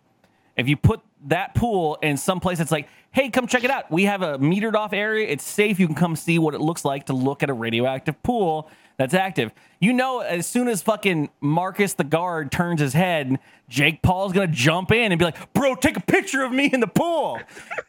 if 0.55 0.67
you 0.67 0.77
put 0.77 1.01
that 1.27 1.55
pool 1.55 1.97
in 2.01 2.17
some 2.17 2.39
place 2.39 2.57
that's 2.57 2.71
like, 2.71 2.87
hey, 3.11 3.29
come 3.29 3.47
check 3.47 3.63
it 3.63 3.71
out. 3.71 3.91
We 3.91 4.03
have 4.05 4.21
a 4.21 4.37
metered 4.39 4.75
off 4.75 4.93
area. 4.93 5.27
It's 5.27 5.43
safe. 5.43 5.79
You 5.79 5.87
can 5.87 5.95
come 5.95 6.15
see 6.15 6.39
what 6.39 6.53
it 6.53 6.61
looks 6.61 6.85
like 6.85 7.07
to 7.07 7.13
look 7.13 7.43
at 7.43 7.49
a 7.49 7.53
radioactive 7.53 8.21
pool 8.23 8.69
that's 8.97 9.13
active. 9.13 9.51
You 9.79 9.93
know, 9.93 10.19
as 10.19 10.45
soon 10.45 10.67
as 10.67 10.81
fucking 10.81 11.29
Marcus 11.39 11.93
the 11.93 12.03
guard 12.03 12.51
turns 12.51 12.81
his 12.81 12.93
head, 12.93 13.39
Jake 13.67 14.01
Paul's 14.01 14.33
gonna 14.33 14.47
jump 14.47 14.91
in 14.91 15.11
and 15.11 15.19
be 15.19 15.25
like, 15.25 15.53
bro, 15.53 15.75
take 15.75 15.97
a 15.97 16.01
picture 16.01 16.43
of 16.43 16.51
me 16.51 16.69
in 16.71 16.79
the 16.79 16.87
pool. 16.87 17.39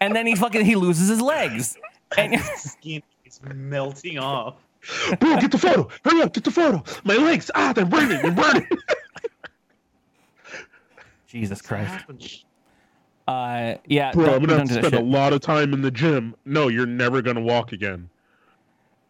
And 0.01 0.15
then 0.15 0.27
he 0.27 0.35
fucking 0.35 0.65
he 0.65 0.75
loses 0.75 1.09
his 1.09 1.21
legs. 1.21 1.77
And 2.17 2.35
his 2.35 2.73
Skin 2.73 3.03
is 3.25 3.41
melting 3.55 4.19
off. 4.19 4.57
Bro, 5.21 5.37
get 5.39 5.53
the 5.53 5.59
photo. 5.59 5.89
Hurry 6.05 6.23
up, 6.23 6.33
get 6.33 6.45
the 6.45 6.51
photo. 6.51 6.83
My 7.05 7.17
legs, 7.17 7.51
ah, 7.55 7.73
they're 7.73 7.85
burning. 7.85 8.21
They're 8.21 8.33
burning. 8.33 8.67
Jesus 11.29 11.63
Christ. 11.63 12.05
Uh 13.29 13.77
yeah, 13.87 14.11
Bro, 14.13 14.35
I'm 14.35 14.45
gonna 14.45 14.59
have 14.59 14.69
to 14.69 14.75
spend 14.75 14.95
a 14.95 15.01
lot 15.01 15.33
of 15.33 15.41
time 15.41 15.73
in 15.73 15.81
the 15.81 15.91
gym. 15.91 16.35
No, 16.45 16.69
you're 16.69 16.87
never 16.87 17.23
gonna 17.23 17.41
walk 17.41 17.73
again. 17.73 18.11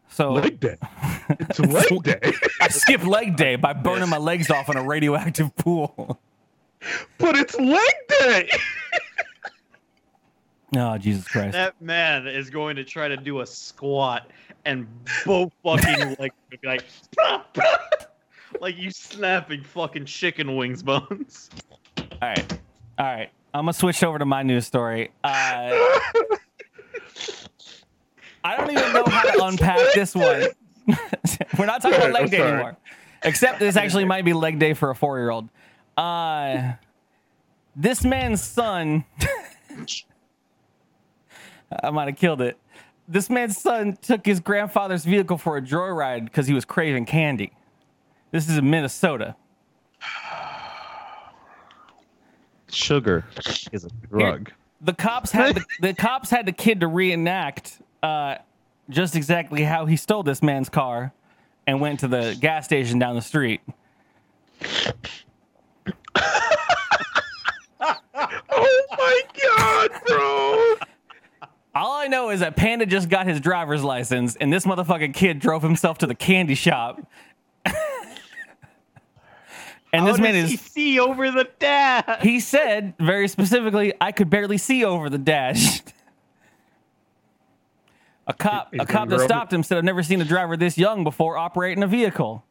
So 0.09 0.33
Leg 0.33 0.61
day. 0.61 0.77
It's 1.31 1.59
leg 1.59 2.03
day. 2.03 2.33
I 2.61 2.69
skipped 2.69 3.05
leg 3.05 3.37
day 3.37 3.57
by 3.57 3.73
burning 3.73 4.11
my 4.11 4.19
legs 4.19 4.51
off 4.51 4.69
in 4.69 4.77
a 4.77 4.83
radioactive 4.85 5.55
pool. 5.57 6.21
but 7.17 7.37
it's 7.37 7.59
leg 7.59 7.95
day. 8.21 8.51
Oh, 10.77 10.99
Jesus 10.99 11.27
Christ. 11.27 11.53
That 11.53 11.81
man 11.81 12.27
is 12.27 12.51
going 12.51 12.77
to 12.77 12.85
try 12.85 13.09
to 13.09 13.17
do 13.17 13.41
a 13.41 13.47
squat 13.47 14.31
and 14.65 14.87
both 15.25 15.53
fucking 15.63 16.17
like 16.19 16.33
be 16.51 16.59
like 16.65 16.85
like 18.61 18.77
you 18.77 18.91
snapping 18.91 19.63
fucking 19.63 20.05
chicken 20.05 20.57
wings 20.57 20.83
bones. 20.83 21.51
All 21.99 22.05
right. 22.21 22.53
All 22.99 23.07
right. 23.07 23.31
I'm 23.55 23.65
going 23.65 23.73
to 23.73 23.79
switch 23.79 24.03
over 24.03 24.19
to 24.19 24.25
my 24.25 24.43
news 24.43 24.67
story. 24.67 25.11
Uh, 25.25 25.71
I 28.45 28.57
don't 28.57 28.71
even 28.71 28.93
know 28.93 29.05
how 29.07 29.23
to 29.31 29.45
unpack 29.45 29.79
this 29.95 30.15
one. 30.15 30.47
We're 31.59 31.67
not 31.67 31.83
talking 31.83 31.99
Go 31.99 32.07
about 32.09 32.13
leg 32.13 32.23
I'm 32.23 32.29
day 32.31 32.39
sorry. 32.39 32.53
anymore. 32.53 32.77
Except 33.25 33.61
this 33.61 33.77
actually 33.77 34.05
might 34.05 34.25
be 34.25 34.33
leg 34.33 34.59
day 34.59 34.75
for 34.75 34.91
a 34.91 34.95
four 34.95 35.19
year 35.19 35.31
old. 35.31 35.49
Uh, 35.97 36.73
this 37.77 38.05
man's 38.05 38.43
son. 38.43 39.05
I 41.83 41.91
might 41.91 42.09
have 42.09 42.17
killed 42.17 42.41
it. 42.41 42.59
This 43.13 43.29
man's 43.29 43.59
son 43.59 43.99
took 44.01 44.25
his 44.25 44.41
grandfather's 44.41 45.05
vehicle 45.05 45.37
for 45.37 45.59
a 45.59 45.61
joyride 45.61 46.25
because 46.25 46.47
he 46.47 46.55
was 46.55 46.65
craving 46.65 47.05
candy. 47.05 47.53
This 48.31 48.49
is 48.49 48.57
in 48.57 48.71
Minnesota. 48.71 49.37
Sugar 52.71 53.27
is 53.71 53.85
a 53.85 53.91
drug. 54.09 54.51
the 54.81 54.95
cops 54.95 55.31
had 55.31 55.57
the, 55.57 55.65
the 55.83 55.93
cops 55.93 56.31
had 56.31 56.47
the 56.47 56.53
kid 56.53 56.81
to 56.81 56.87
reenact 56.87 57.83
uh, 58.03 58.37
just 58.89 59.15
exactly 59.15 59.63
how 59.63 59.85
he 59.85 59.99
stole 59.99 60.23
this 60.23 60.43
man's 60.43 60.71
car 60.71 61.13
and 61.67 61.83
went 61.83 62.01
to 62.01 62.09
the 62.09 62.35
gas 62.41 62.65
station 62.65 62.99
down 62.99 63.15
the 63.15 63.21
street. 63.21 63.61
oh 66.15 66.23
my 68.97 69.21
god, 69.39 69.91
bro. 70.07 70.77
All 71.75 71.93
I 71.93 72.07
know 72.07 72.31
is 72.31 72.41
that 72.41 72.57
Panda 72.57 72.85
just 72.85 73.09
got 73.09 73.27
his 73.27 73.41
driver's 73.41 73.83
license, 73.83 74.37
and 74.37 74.53
this 74.53 74.67
motherfucking 74.67 75.15
kid 75.15 75.39
drove 75.39 75.63
himself 75.63 75.99
to 75.99 76.07
the 76.07 76.15
candy 76.15 76.55
shop. 76.55 77.01
and 77.65 77.75
this 80.07 80.19
How 80.19 80.23
man 80.23 80.35
does 80.35 80.51
he 80.51 80.55
is. 80.57 80.61
see 80.61 81.01
over 81.01 81.31
the 81.31 81.49
dash. 81.59 82.23
He 82.23 82.41
said 82.41 82.93
very 82.99 83.27
specifically, 83.27 83.95
"I 84.01 84.13
could 84.13 84.29
barely 84.29 84.59
see 84.59 84.85
over 84.85 85.09
the 85.09 85.19
dash." 85.19 85.81
A 88.25 88.33
cop, 88.33 88.73
a 88.79 88.87
cop 88.87 89.09
that 89.09 89.21
stopped 89.21 89.53
him 89.53 89.65
said, 89.65 89.79
"I've 89.79 89.85
never 89.85 90.05
seen 90.05 90.21
a 90.21 90.25
driver 90.25 90.57
this 90.57 90.79
young 90.79 91.03
before 91.03 91.37
operating 91.37 91.83
a 91.83 91.89
vehicle." 91.89 92.45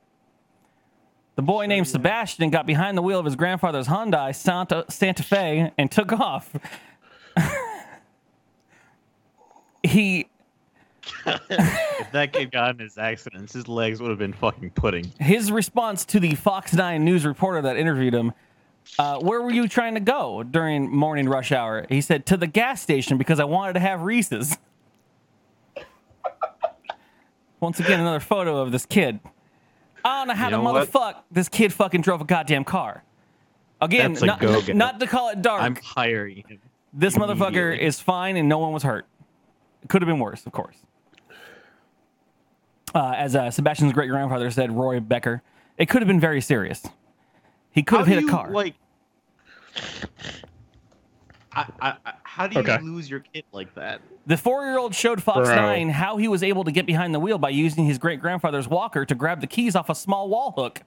The 1.35 1.41
boy 1.41 1.65
named 1.65 1.87
Sebastian 1.87 2.49
got 2.49 2.65
behind 2.65 2.97
the 2.97 3.01
wheel 3.01 3.17
of 3.17 3.25
his 3.25 3.37
grandfather's 3.37 3.87
Hyundai 3.87 4.35
Santa, 4.35 4.83
Santa 4.89 5.23
Fe 5.23 5.71
and 5.77 5.89
took 5.89 6.11
off. 6.11 6.53
he 9.83 10.27
if 11.25 12.11
that 12.11 12.31
kid 12.33 12.51
got 12.51 12.75
in 12.75 12.79
his 12.79 12.97
accidents, 12.97 13.53
his 13.53 13.67
legs 13.67 14.01
would 14.01 14.09
have 14.09 14.19
been 14.19 14.33
fucking 14.33 14.71
pudding. 14.71 15.11
his 15.19 15.51
response 15.51 16.05
to 16.05 16.19
the 16.19 16.35
Fox 16.35 16.73
9 16.73 17.03
news 17.03 17.25
reporter 17.25 17.61
that 17.63 17.77
interviewed 17.77 18.13
him, 18.13 18.33
uh, 18.99 19.19
where 19.19 19.41
were 19.41 19.51
you 19.51 19.67
trying 19.67 19.93
to 19.95 19.99
go 19.99 20.43
during 20.43 20.89
morning 20.89 21.27
rush 21.27 21.51
hour? 21.51 21.85
He 21.89 22.01
said, 22.01 22.25
to 22.27 22.37
the 22.37 22.47
gas 22.47 22.81
station 22.81 23.17
because 23.17 23.39
I 23.39 23.45
wanted 23.45 23.73
to 23.73 23.79
have 23.79 24.01
Reese's. 24.01 24.57
Once 27.59 27.79
again, 27.79 27.99
another 27.99 28.19
photo 28.19 28.57
of 28.57 28.71
this 28.71 28.87
kid. 28.87 29.19
I 30.03 30.19
don't 30.19 30.29
know 30.29 30.33
how 30.33 30.49
You 30.49 30.57
the 30.57 30.89
what? 30.91 31.25
this 31.31 31.47
kid 31.47 31.71
fucking 31.71 32.01
drove 32.01 32.21
a 32.21 32.25
goddamn 32.25 32.63
car. 32.63 33.03
Again, 33.79 34.13
not, 34.13 34.41
not 34.69 34.99
to 34.99 35.07
call 35.07 35.29
it 35.29 35.41
dark. 35.41 35.61
I'm 35.61 35.75
hiring 35.75 36.43
him. 36.47 36.59
this 36.93 37.15
motherfucker 37.15 37.77
is 37.77 37.99
fine 37.99 38.35
and 38.35 38.49
no 38.49 38.57
one 38.57 38.73
was 38.73 38.83
hurt. 38.83 39.05
It 39.83 39.89
could 39.89 40.01
have 40.01 40.07
been 40.07 40.19
worse, 40.19 40.45
of 40.45 40.51
course. 40.51 40.77
Uh, 42.93 43.13
as 43.15 43.35
uh, 43.35 43.49
Sebastian's 43.49 43.93
great 43.93 44.09
grandfather 44.09 44.51
said, 44.51 44.71
Roy 44.71 44.99
Becker, 44.99 45.41
it 45.77 45.87
could 45.87 46.01
have 46.01 46.07
been 46.07 46.19
very 46.19 46.41
serious. 46.41 46.85
He 47.71 47.83
could 47.83 47.99
How 47.99 48.03
have 48.05 48.07
do 48.07 48.19
hit 48.19 48.23
a 48.25 48.31
car. 48.31 48.51
Like, 48.51 48.75
I, 51.53 51.65
I, 51.81 51.93
I, 52.05 52.13
how 52.23 52.47
do 52.47 52.55
you 52.55 52.61
Okay. 52.61 52.79
lose 52.81 53.09
your 53.09 53.21
kid 53.21 53.43
like 53.51 53.73
that? 53.75 54.01
the 54.27 54.37
four 54.37 54.65
year 54.65 54.77
old 54.77 54.93
showed 54.93 55.21
Fox 55.23 55.47
Bro. 55.47 55.55
9 55.55 55.89
how 55.89 56.17
he 56.17 56.27
was 56.27 56.43
able 56.43 56.63
to 56.63 56.71
get 56.71 56.85
behind 56.85 57.13
the 57.13 57.19
wheel 57.19 57.37
by 57.39 57.49
using 57.49 57.85
his 57.85 57.97
great 57.97 58.21
grandfather's 58.21 58.67
walker 58.67 59.03
to 59.05 59.15
grab 59.15 59.41
the 59.41 59.47
keys 59.47 59.75
off 59.75 59.89
a 59.89 59.95
small 59.95 60.29
wall 60.29 60.51
hook. 60.55 60.81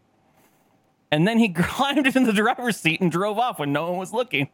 And 1.10 1.26
then 1.26 1.38
he 1.38 1.48
climbed 1.52 2.06
into 2.06 2.20
the 2.26 2.32
driver's 2.32 2.76
seat 2.76 3.00
and 3.00 3.10
drove 3.10 3.38
off 3.38 3.58
when 3.58 3.72
no 3.72 3.90
one 3.90 3.98
was 3.98 4.12
looking. 4.12 4.48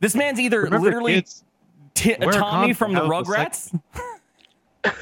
This 0.00 0.14
man's 0.14 0.38
either 0.38 0.60
Remember, 0.62 0.84
literally 0.84 1.14
kids, 1.14 1.42
T- 1.96 2.14
Tommy 2.14 2.72
from 2.74 2.92
the 2.92 3.00
have 3.00 3.08
the 3.08 3.14
Rugrats. 3.14 3.80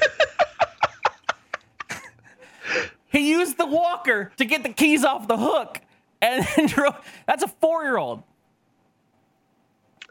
he 3.07 3.29
used 3.29 3.57
the 3.57 3.65
walker 3.65 4.31
to 4.37 4.45
get 4.45 4.63
the 4.63 4.69
keys 4.69 5.03
off 5.03 5.27
the 5.27 5.37
hook, 5.37 5.81
and 6.21 6.47
then 6.55 6.65
drove. 6.67 6.95
That's 7.27 7.43
a 7.43 7.47
four-year-old. 7.47 8.23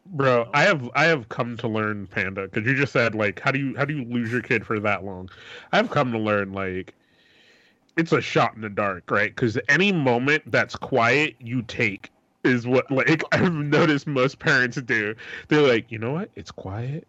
Bro, 0.06 0.50
I 0.52 0.64
have 0.64 0.90
I 0.94 1.04
have 1.04 1.30
come 1.30 1.56
to 1.56 1.68
learn 1.68 2.06
Panda 2.06 2.42
because 2.42 2.66
you 2.66 2.76
just 2.76 2.92
said 2.92 3.14
like 3.14 3.40
how 3.40 3.50
do 3.50 3.58
you 3.58 3.74
how 3.76 3.86
do 3.86 3.96
you 3.96 4.04
lose 4.04 4.30
your 4.30 4.42
kid 4.42 4.66
for 4.66 4.78
that 4.80 5.04
long? 5.04 5.30
I've 5.72 5.90
come 5.90 6.12
to 6.12 6.18
learn 6.18 6.52
like 6.52 6.94
it's 7.96 8.12
a 8.12 8.20
shot 8.20 8.54
in 8.54 8.60
the 8.60 8.68
dark, 8.68 9.10
right? 9.10 9.34
Because 9.34 9.58
any 9.68 9.90
moment 9.90 10.42
that's 10.50 10.76
quiet, 10.76 11.36
you 11.40 11.62
take 11.62 12.10
is 12.44 12.66
what 12.66 12.90
like 12.90 13.22
I've 13.32 13.52
noticed 13.52 14.06
most 14.06 14.38
parents 14.38 14.76
do. 14.80 15.14
They're 15.48 15.66
like, 15.66 15.90
you 15.90 15.98
know 15.98 16.12
what? 16.12 16.30
It's 16.34 16.50
quiet. 16.50 17.06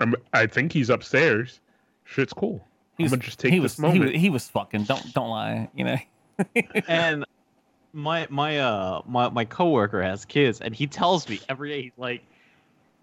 I'm, 0.00 0.14
I 0.32 0.46
think 0.46 0.72
he's 0.72 0.90
upstairs. 0.90 1.60
Shit's 2.04 2.32
cool. 2.32 2.66
I'm 2.98 3.06
gonna 3.06 3.16
just 3.18 3.38
take 3.38 3.52
he 3.52 3.58
this 3.58 3.78
was, 3.78 3.92
He 3.92 3.98
moment. 3.98 4.12
was, 4.12 4.20
he 4.20 4.30
was 4.30 4.48
fucking. 4.48 4.84
Don't 4.84 5.14
don't 5.14 5.30
lie. 5.30 5.68
You 5.74 5.84
know. 5.84 5.96
and 6.88 7.24
my 7.92 8.26
my 8.30 8.58
uh 8.58 9.02
my 9.06 9.28
my 9.30 9.44
coworker 9.44 10.02
has 10.02 10.24
kids, 10.24 10.60
and 10.60 10.74
he 10.74 10.86
tells 10.86 11.28
me 11.28 11.40
every 11.48 11.68
day 11.70 11.82
he's 11.82 11.92
like, 11.96 12.22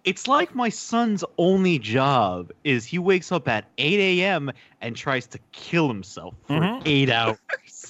it's 0.04 0.28
like 0.28 0.56
my 0.56 0.70
son's 0.70 1.24
only 1.38 1.80
job 1.80 2.52
is 2.64 2.86
he 2.86 3.00
wakes 3.00 3.32
up 3.32 3.48
at 3.48 3.66
8 3.78 4.00
a.m. 4.22 4.52
and 4.82 4.96
tries 4.96 5.28
to 5.28 5.40
kill 5.52 5.88
himself 5.88 6.36
for 6.48 6.54
Mhm. 6.62 6.82
eight 6.86 7.10
hours. 7.10 7.89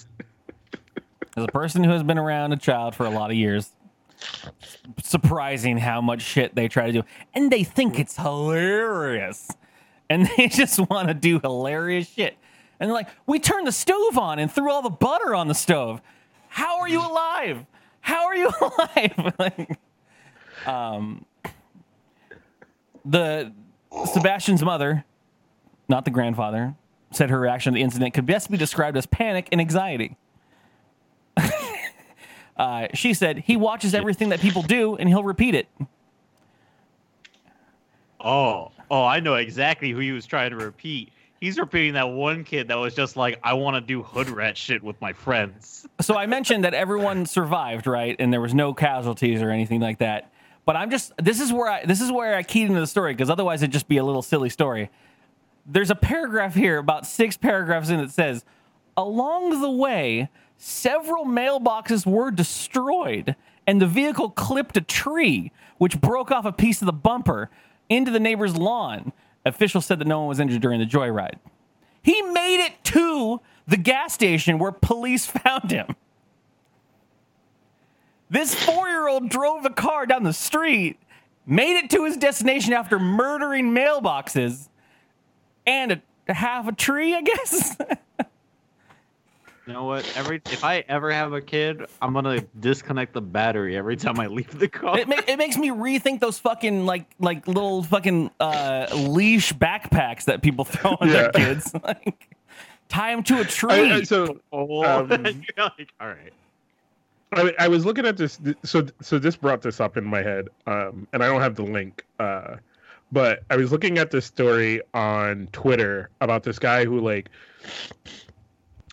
As 1.40 1.46
a 1.46 1.48
person 1.48 1.86
who 1.86 1.92
has 1.92 2.04
been 2.04 2.18
around 2.18 2.52
a 2.52 2.58
child 2.58 2.96
for 2.96 3.06
a 3.06 3.10
lot 3.10 3.30
of 3.30 3.38
years, 3.38 3.72
surprising 5.02 5.78
how 5.78 6.02
much 6.02 6.22
shit 6.22 6.54
they 6.54 6.68
try 6.68 6.88
to 6.88 6.92
do, 6.92 7.04
and 7.34 7.50
they 7.50 7.64
think 7.64 7.98
it's 7.98 8.18
hilarious, 8.18 9.50
and 10.10 10.30
they 10.38 10.50
just 10.50 10.80
want 10.90 11.08
to 11.08 11.14
do 11.14 11.40
hilarious 11.40 12.10
shit. 12.10 12.36
And 12.78 12.90
they're 12.90 12.96
like, 12.96 13.08
we 13.26 13.40
turned 13.40 13.68
the 13.68 13.72
stove 13.72 14.18
on 14.18 14.38
and 14.38 14.52
threw 14.52 14.70
all 14.70 14.82
the 14.82 14.90
butter 14.90 15.34
on 15.34 15.48
the 15.48 15.54
stove. 15.54 16.02
How 16.50 16.80
are 16.80 16.90
you 16.90 17.00
alive? 17.00 17.66
How 18.02 18.26
are 18.26 18.36
you 18.36 18.52
alive? 18.62 19.34
Like, 19.40 19.80
um, 20.68 21.26
the 23.06 23.54
Sebastian's 24.12 24.62
mother, 24.62 25.06
not 25.88 26.04
the 26.04 26.12
grandfather, 26.12 26.76
said 27.12 27.30
her 27.30 27.40
reaction 27.40 27.72
to 27.72 27.78
the 27.78 27.82
incident 27.82 28.14
could 28.14 28.26
best 28.26 28.52
be 28.52 28.58
described 28.58 28.98
as 28.98 29.06
panic 29.06 29.48
and 29.54 29.62
anxiety. 29.62 30.18
Uh, 32.60 32.90
she 32.94 33.14
said 33.14 33.40
he 33.40 33.56
watches 33.56 33.94
everything 33.94 34.30
that 34.30 34.42
people 34.42 34.62
do 34.62 34.98
and 34.98 35.08
he'll 35.08 35.24
repeat 35.24 35.56
it. 35.56 35.70
Oh, 38.20 38.74
oh, 38.92 39.06
I 39.06 39.22
know 39.22 39.36
exactly 39.36 39.92
who 39.92 40.00
he 40.00 40.12
was 40.12 40.26
trying 40.26 40.50
to 40.50 40.58
repeat. 40.58 41.14
He's 41.40 41.58
repeating 41.58 41.94
that 41.94 42.10
one 42.10 42.44
kid 42.44 42.68
that 42.68 42.76
was 42.78 42.94
just 42.94 43.16
like, 43.16 43.40
I 43.44 43.54
want 43.54 43.76
to 43.76 43.82
do 43.82 44.04
hood 44.04 44.30
rat 44.30 44.58
shit 44.58 44.84
with 44.84 45.00
my 45.00 45.14
friends. 45.14 45.88
So 46.02 46.18
I 46.18 46.26
mentioned 46.26 46.66
that 46.66 46.74
everyone 46.74 47.26
survived, 47.26 47.88
right? 47.88 48.18
And 48.20 48.34
there 48.34 48.42
was 48.42 48.54
no 48.54 48.74
casualties 48.74 49.42
or 49.42 49.52
anything 49.52 49.80
like 49.80 50.00
that. 50.00 50.30
But 50.66 50.76
I'm 50.76 50.92
just 50.92 51.14
this 51.18 51.40
is 51.40 51.54
where 51.54 51.70
I 51.70 51.86
this 51.86 52.02
is 52.02 52.12
where 52.12 52.36
I 52.36 52.44
keyed 52.44 52.68
into 52.68 52.82
the 52.82 52.88
story 52.88 53.14
because 53.14 53.30
otherwise 53.30 53.64
it'd 53.64 53.72
just 53.72 53.88
be 53.88 53.98
a 53.98 54.04
little 54.04 54.22
silly 54.22 54.50
story. 54.50 54.90
There's 55.66 55.90
a 55.90 55.96
paragraph 55.96 56.56
here, 56.56 56.78
about 56.78 57.08
six 57.08 57.38
paragraphs 57.38 57.90
in, 57.90 57.98
that 57.98 58.12
says, 58.12 58.44
along 58.98 59.62
the 59.62 59.72
way, 59.72 60.30
several 60.60 61.26
mailboxes 61.26 62.06
were 62.06 62.30
destroyed, 62.30 63.36
and 63.66 63.82
the 63.82 63.88
vehicle 63.88 64.30
clipped 64.30 64.78
a 64.78 64.82
tree, 64.82 65.52
which 65.78 66.00
broke 66.00 66.30
off 66.30 66.46
a 66.46 66.52
piece 66.52 66.82
of 66.82 66.86
the 66.86 66.94
bumper 66.94 67.50
into 67.88 68.12
the 68.12 68.20
neighbor's 68.20 68.56
lawn. 68.56 69.12
Officials 69.46 69.86
said 69.86 70.00
that 70.00 70.08
no 70.08 70.20
one 70.20 70.28
was 70.28 70.40
injured 70.40 70.62
during 70.62 70.80
the 70.80 70.86
joyride. 70.86 71.40
He 72.04 72.22
made 72.22 72.64
it 72.64 72.84
to 72.86 73.42
the 73.68 73.78
gas 73.78 74.14
station 74.14 74.60
where 74.60 74.72
police 74.72 75.26
found 75.44 75.72
him. 75.72 75.96
This 78.30 78.54
four 78.54 78.88
year 78.88 79.08
old 79.08 79.30
drove 79.30 79.64
the 79.64 79.72
car 79.72 80.06
down 80.06 80.24
the 80.24 80.34
street, 80.34 81.00
made 81.48 81.78
it 81.78 81.90
to 81.92 82.06
his 82.06 82.18
destination 82.18 82.74
after 82.74 83.00
murdering 83.00 83.72
mailboxes 83.72 84.68
and 85.66 85.94
a, 85.94 86.02
a 86.28 86.34
half 86.34 86.68
a 86.68 86.72
tree, 86.74 87.16
I 87.16 87.22
guess. 87.22 87.78
You 89.70 89.76
know 89.76 89.84
what? 89.84 90.12
Every 90.18 90.42
if 90.48 90.64
I 90.64 90.84
ever 90.90 91.12
have 91.12 91.32
a 91.34 91.42
kid, 91.42 91.86
I'm 92.02 92.12
gonna 92.12 92.42
disconnect 92.60 93.14
the 93.14 93.22
battery 93.22 93.78
every 93.78 93.98
time 93.98 94.20
I 94.20 94.26
leave 94.26 94.58
the 94.58 94.68
car. 94.68 94.98
it, 94.98 95.08
ma- 95.08 95.22
it 95.28 95.38
makes 95.38 95.58
me 95.58 95.70
rethink 95.70 96.22
those 96.22 96.40
fucking 96.40 96.88
like 96.88 97.06
like 97.20 97.48
little 97.48 97.84
fucking 97.84 98.32
uh, 98.40 98.88
leash 98.96 99.54
backpacks 99.54 100.26
that 100.26 100.42
people 100.42 100.66
throw 100.66 100.98
on 101.00 101.08
their 101.10 101.32
kids. 101.32 101.72
like, 101.84 102.36
tie 102.88 103.12
them 103.14 103.22
to 103.26 103.42
a 103.42 103.44
tree. 103.44 103.92
I- 103.92 104.02
so 104.02 104.40
oh, 104.52 104.84
um, 105.02 105.08
you're 105.12 105.20
like, 105.58 105.94
all 106.02 106.08
right. 106.08 106.34
I, 107.34 107.54
I 107.60 107.68
was 107.68 107.86
looking 107.86 108.08
at 108.08 108.18
this 108.18 108.40
so 108.64 108.88
so 109.04 109.20
this 109.20 109.36
brought 109.36 109.62
this 109.62 109.80
up 109.80 109.98
in 109.98 110.04
my 110.04 110.24
head 110.24 110.50
um 110.66 111.08
and 111.14 111.24
i 111.24 111.28
don't 111.28 111.42
have 111.42 111.54
the 111.54 111.62
link 111.62 112.04
uh 112.20 112.56
but 113.12 113.44
i 113.52 113.56
was 113.56 113.72
looking 113.72 114.00
at 114.00 114.10
this 114.10 114.26
story 114.26 114.82
on 114.96 115.48
twitter 115.52 116.10
about 116.22 116.42
this 116.42 116.58
guy 116.58 116.86
who 116.86 117.00
like 117.00 117.30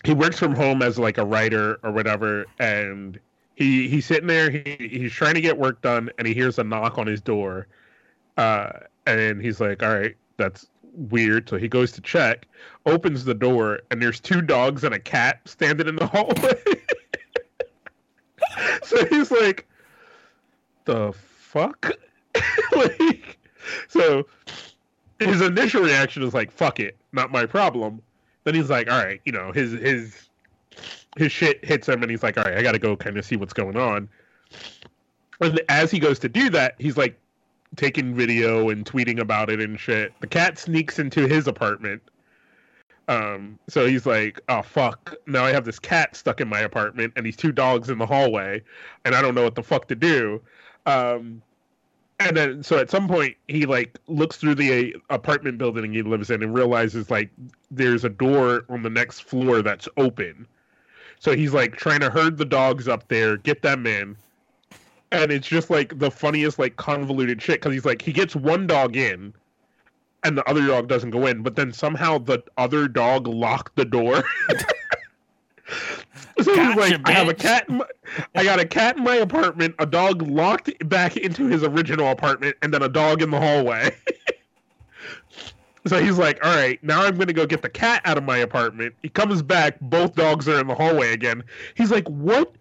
he 0.05 0.13
works 0.13 0.39
from 0.39 0.55
home 0.55 0.83
as 0.83 0.99
like 0.99 1.19
a 1.19 1.25
writer 1.25 1.79
or 1.83 1.93
whatever 1.93 2.47
and 2.59 3.19
he 3.55 3.89
he's 3.89 4.07
sitting 4.07 4.27
there 4.27 4.51
he, 4.51 4.77
he's 4.79 5.13
trying 5.13 5.35
to 5.35 5.41
get 5.41 5.59
work 5.59 5.81
done 5.83 6.11
and 6.19 6.29
he 6.29 6.35
hears 6.35 6.59
a 6.59 6.65
knock 6.65 6.99
on 6.99 7.07
his 7.07 7.21
door 7.21 7.67
uh 8.37 8.71
and 9.07 9.41
he's 9.41 9.61
like 9.61 9.83
all 9.83 9.99
right 9.99 10.17
that's 10.37 10.69
weird 11.11 11.49
so 11.49 11.57
he 11.57 11.69
goes 11.69 11.93
to 11.93 12.01
check 12.01 12.47
opens 12.87 13.25
the 13.25 13.35
door 13.35 13.81
and 13.91 14.01
there's 14.01 14.21
two 14.21 14.41
dogs 14.41 14.85
and 14.85 14.95
a 14.95 14.99
cat 14.99 15.41
standing 15.45 15.89
in 15.89 15.97
the 15.97 16.07
hallway 16.13 16.55
so 18.83 19.05
he's 19.07 19.31
like, 19.31 19.67
the 20.85 21.13
fuck? 21.13 21.91
like, 22.77 23.39
so 23.89 24.27
his 25.19 25.41
initial 25.41 25.83
reaction 25.83 26.23
is 26.23 26.35
like, 26.35 26.51
fuck 26.51 26.81
it, 26.81 26.97
not 27.13 27.31
my 27.31 27.47
problem. 27.47 28.03
Then 28.47 28.55
he's 28.55 28.71
like, 28.71 28.89
all 28.89 29.05
right, 29.05 29.21
you 29.25 29.33
know, 29.33 29.51
his 29.51 29.73
his 29.73 30.29
his 31.17 31.33
shit 31.33 31.65
hits 31.65 31.89
him, 31.89 32.01
and 32.03 32.09
he's 32.09 32.23
like, 32.23 32.39
all 32.39 32.45
right, 32.45 32.57
I 32.57 32.63
got 32.63 32.73
to 32.73 32.79
go 32.79 32.97
kind 32.97 33.19
of 33.19 33.25
see 33.25 33.35
what's 33.35 33.53
going 33.53 33.77
on. 33.77 34.09
And 35.41 35.61
as 35.69 35.91
he 35.91 35.99
goes 35.99 36.21
to 36.21 36.29
do 36.29 36.49
that, 36.51 36.77
he's 36.79 36.97
like 36.97 37.19
taking 37.75 38.15
video 38.15 38.71
and 38.71 38.85
tweeting 38.87 39.19
about 39.19 39.51
it 39.51 39.61
and 39.61 39.81
shit. 39.81 40.13
The 40.21 40.29
cat 40.29 40.61
sneaks 40.61 41.01
into 41.01 41.27
his 41.27 41.49
apartment. 41.49 42.01
Um, 43.09 43.59
so 43.69 43.85
he's 43.85 44.07
like, 44.07 44.41
"Oh 44.49 44.63
fuck! 44.63 45.17
Now 45.27 45.45
I 45.45 45.51
have 45.51 45.65
this 45.65 45.81
cat 45.81 46.15
stuck 46.15 46.41
in 46.41 46.47
my 46.47 46.61
apartment 46.61 47.15
and 47.17 47.27
these 47.27 47.37
two 47.37 47.51
dogs 47.51 47.91
in 47.91 47.99
the 47.99 48.07
hallway, 48.07 48.63
and 49.05 49.17
I 49.17 49.23
don't 49.23 49.35
know 49.35 49.43
what 49.43 49.57
the 49.57 49.63
fuck 49.65 49.89
to 49.89 49.97
do." 49.97 50.41
Um, 50.87 51.43
and 52.19 52.37
then 52.37 52.63
so 52.63 52.79
at 52.79 52.91
some 52.91 53.09
point 53.09 53.37
he 53.49 53.67
like 53.67 53.99
looks 54.07 54.37
through 54.37 54.55
the 54.55 54.95
uh, 54.95 54.99
apartment 55.15 55.59
building 55.59 55.93
he 55.93 56.03
lives 56.03 56.31
in 56.31 56.43
and 56.43 56.55
realizes 56.55 57.11
like 57.11 57.31
there's 57.71 58.05
a 58.05 58.09
door 58.09 58.65
on 58.69 58.83
the 58.83 58.91
next 58.91 59.21
floor 59.21 59.63
that's 59.63 59.89
open. 59.97 60.47
So 61.19 61.35
he's 61.35 61.53
like 61.53 61.77
trying 61.77 62.01
to 62.01 62.11
herd 62.11 62.37
the 62.37 62.45
dogs 62.45 62.89
up 62.89 63.09
there, 63.09 63.37
get 63.39 63.63
them 63.63 63.87
in, 63.87 64.17
and 65.13 65.33
it's 65.33 65.47
just 65.47 65.71
like 65.71 65.99
the 65.99 66.11
funniest 66.11 66.59
like 66.59 66.77
convoluted 66.77 67.41
shit 67.41 67.61
because 67.61 67.73
he's 67.73 67.85
like 67.85 68.03
he 68.03 68.13
gets 68.13 68.37
one 68.37 68.67
dog 68.67 68.97
in 68.97 69.33
and 70.25 70.37
the 70.37 70.49
other 70.49 70.67
dog 70.67 70.89
doesn't 70.89 71.11
go 71.11 71.27
in, 71.27 71.43
but 71.43 71.57
then 71.57 71.73
somehow 71.73 72.19
the 72.19 72.43
other 72.57 72.89
dog 72.89 73.27
locked 73.27 73.77
the 73.77 73.85
door. 73.85 74.25
so 76.41 76.55
he's 76.55 76.57
Gotcha, 76.57 76.79
like, 76.79 77.01
I 77.09 77.13
have 77.13 77.29
a 77.29 77.35
cat. 77.35 77.69
In 77.69 77.77
my, 77.79 77.87
I 78.35 78.45
got 78.45 78.59
a 78.59 78.65
cat 78.65 78.97
in 78.97 79.05
my 79.05 79.17
apartment, 79.17 79.75
a 79.79 79.87
dog 79.87 80.23
locked 80.23 80.71
back 80.89 81.17
into 81.17 81.47
his 81.47 81.63
original 81.63 82.11
apartment, 82.11 82.57
and 82.63 82.73
then 82.73 82.83
a 82.83 82.89
dog 82.89 83.23
in 83.23 83.31
the 83.31 83.41
hallway. 83.41 83.95
so 85.87 86.03
he's 86.03 86.19
like, 86.19 86.45
all 86.45 86.55
right, 86.55 86.83
now 86.83 87.05
I'm 87.05 87.17
gonna 87.17 87.33
go 87.33 87.47
get 87.47 87.63
the 87.63 87.69
cat 87.69 88.03
out 88.05 88.19
of 88.19 88.25
my 88.25 88.39
apartment. 88.39 88.95
He 89.03 89.09
comes 89.09 89.43
back, 89.43 89.79
both 89.81 90.15
dogs 90.15 90.49
are 90.49 90.61
in 90.61 90.67
the 90.67 90.75
hallway 90.75 91.13
again. 91.13 91.43
He's 91.75 91.91
like, 91.91 92.09
what? 92.09 92.55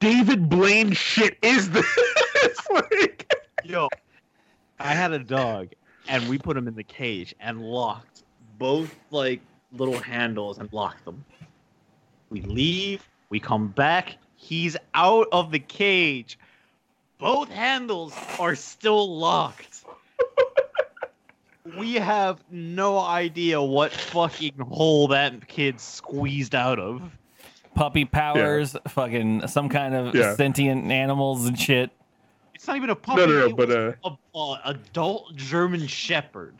David 0.00 0.48
Blaine 0.48 0.92
shit 0.92 1.38
is 1.42 1.70
this? 1.72 1.86
like, 2.70 3.32
Yo, 3.64 3.88
I 4.78 4.94
had 4.94 5.12
a 5.12 5.18
dog, 5.18 5.68
and 6.08 6.28
we 6.28 6.38
put 6.38 6.56
him 6.56 6.68
in 6.68 6.74
the 6.74 6.84
cage 6.84 7.34
and 7.40 7.60
locked 7.62 8.24
both 8.58 8.94
like 9.10 9.40
little 9.72 9.98
handles 9.98 10.58
and 10.58 10.72
locked 10.72 11.04
them. 11.04 11.24
We 12.30 12.40
leave, 12.42 13.06
we 13.30 13.40
come 13.40 13.68
back, 13.68 14.16
he's 14.36 14.76
out 14.94 15.28
of 15.32 15.50
the 15.52 15.58
cage. 15.58 16.38
Both 17.18 17.48
handles 17.50 18.14
are 18.38 18.54
still 18.54 19.16
locked. 19.18 19.84
we 21.78 21.94
have 21.94 22.42
no 22.50 22.98
idea 22.98 23.60
what 23.62 23.92
fucking 23.92 24.58
hole 24.58 25.08
that 25.08 25.46
kid 25.48 25.80
squeezed 25.80 26.54
out 26.54 26.78
of. 26.78 27.02
puppy 27.74 28.04
powers, 28.06 28.74
fucking 28.88 29.46
some 29.48 29.68
kind 29.68 29.94
of 29.94 30.14
Yeah. 30.14 30.34
sentient 30.34 30.90
animals 30.90 31.46
and 31.46 31.58
shit. 31.58 31.90
It's 32.54 32.66
not 32.66 32.76
even 32.76 32.88
a 32.90 32.94
puppy. 32.96 33.20
no, 33.20 33.26
no, 33.26 33.46
it 33.48 33.56
but, 33.56 33.68
was 33.68 33.76
a, 33.76 33.96
uh, 34.02 34.40
a 34.64 34.70
adult 34.70 35.36
German 35.36 35.86
Shepherd. 35.86 36.54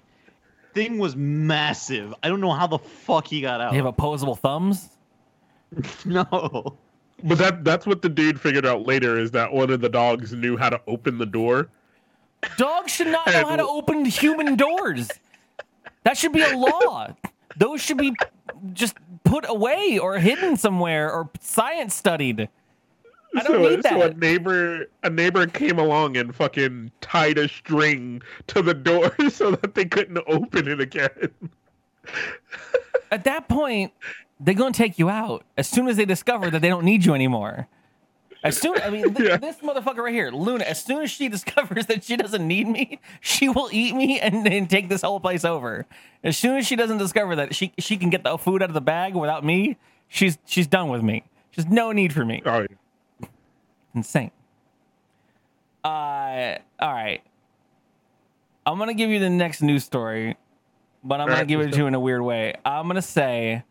Thing 0.75 0.99
was 0.99 1.17
massive. 1.17 2.13
I 2.23 2.29
don't 2.29 2.43
know 2.43 2.53
how 2.53 2.67
the 2.67 2.79
fuck 2.79 3.27
he 3.29 3.41
got 3.41 3.63
out. 3.63 3.71
They 3.71 3.79
have 3.79 3.87
opposable 3.87 4.35
thumbs. 4.37 4.91
no. 6.05 6.77
But 7.25 7.39
that 7.39 7.65
that's 7.65 7.87
what 7.87 8.03
the 8.03 8.09
dude 8.09 8.41
figured 8.41 8.67
out 8.67 8.87
later 8.87 9.19
is 9.19 9.31
that 9.33 9.53
one 9.53 9.71
of 9.71 9.81
the 9.81 9.89
dogs 9.89 10.33
knew 10.33 10.57
how 10.57 10.69
to 10.69 10.81
open 10.87 11.19
the 11.19 11.27
door. 11.27 11.69
Dogs 12.59 12.93
should 12.93 13.09
not 13.09 13.27
know 13.27 13.49
how 13.49 13.57
to 13.57 13.67
open 13.67 14.05
human 14.05 14.57
doors. 14.57 15.09
That 16.05 16.17
should 16.17 16.33
be 16.33 16.43
a 16.43 16.57
law. 16.57 17.09
Those 17.57 17.81
should 17.81 17.97
be 17.97 18.15
just 18.73 18.97
put 19.25 19.49
away 19.49 19.99
or 19.99 20.19
hidden 20.19 20.57
somewhere 20.57 21.11
or 21.11 21.31
science 21.41 21.95
studied. 21.95 22.49
I 23.35 23.43
don't 23.43 23.63
so, 23.63 23.69
need 23.69 23.83
so 23.83 24.03
a 24.03 24.09
that. 24.09 24.19
neighbor 24.19 24.87
a 25.03 25.11
neighbor 25.11 25.47
came 25.47 25.79
along 25.79 26.17
and 26.17 26.35
fucking 26.35 26.91
tied 27.01 27.39
a 27.39 27.49
string 27.49 28.23
to 28.49 28.63
the 28.63 28.75
door 28.75 29.15
so 29.31 29.51
that 29.53 29.75
they 29.75 29.85
couldn't 29.85 30.23
open 30.27 30.69
it 30.69 30.81
again. 30.81 31.31
At 33.11 33.25
that 33.25 33.49
point, 33.49 33.93
they're 34.41 34.55
going 34.55 34.73
to 34.73 34.77
take 34.77 34.99
you 34.99 35.09
out 35.09 35.45
as 35.57 35.69
soon 35.69 35.89
as 35.89 35.97
they 35.97 36.05
discover 36.05 36.51
that 36.51 36.61
they 36.61 36.69
don't 36.69 36.85
need 36.85 37.05
you 37.05 37.15
anymore. 37.15 37.69
As 38.45 38.57
soon, 38.59 38.79
I 38.81 38.91
mean, 38.91 39.15
th- 39.15 39.29
Yeah. 39.29 39.37
this 39.39 39.57
motherfucker 39.59 39.99
right 40.05 40.13
here, 40.15 40.31
Luna. 40.31 40.65
As 40.65 40.83
soon 40.85 41.03
as 41.03 41.11
she 41.11 41.29
discovers 41.29 41.87
that 41.87 42.05
she 42.05 42.17
doesn't 42.17 42.47
need 42.47 42.69
me, 42.69 43.01
she 43.21 43.49
will 43.49 43.69
eat 43.73 43.95
me 43.97 44.21
and 44.21 44.45
then 44.47 44.67
take 44.69 44.89
this 44.89 45.03
whole 45.03 45.19
place 45.21 45.45
over. 45.45 45.87
As 46.23 46.37
soon 46.37 46.57
as 46.59 46.67
she 46.67 46.77
doesn't 46.77 46.99
discover 46.99 47.35
that 47.37 47.55
she 47.55 47.73
she 47.79 47.97
can 47.97 48.11
get 48.11 48.23
the 48.25 48.37
food 48.39 48.63
out 48.63 48.69
of 48.71 48.75
the 48.75 48.81
bag 48.81 49.15
without 49.15 49.43
me, 49.45 49.79
she's 50.07 50.39
she's 50.45 50.67
done 50.67 50.91
with 50.91 51.03
me. 51.03 51.25
She's 51.51 51.67
no 51.67 51.91
need 51.93 52.13
for 52.13 52.25
me. 52.25 52.43
Oh, 52.45 52.61
yeah. 52.61 53.29
Insane. 53.95 54.31
Uh, 55.83 56.59
all 56.81 56.93
right. 56.93 57.23
I'm 58.67 58.79
gonna 58.79 58.95
give 58.95 59.11
you 59.11 59.19
the 59.21 59.31
next 59.31 59.63
news 59.63 59.85
story, 59.85 60.37
but 61.03 61.21
I'm 61.21 61.27
gonna 61.27 61.33
Alright, 61.37 61.49
give 61.49 61.61
it 61.61 61.73
to 61.73 61.79
you 61.79 61.87
in 61.87 61.95
a 61.95 62.01
weird 62.01 62.23
way. 62.23 62.55
I'm 62.65 62.87
gonna 62.89 63.01
say, 63.03 63.63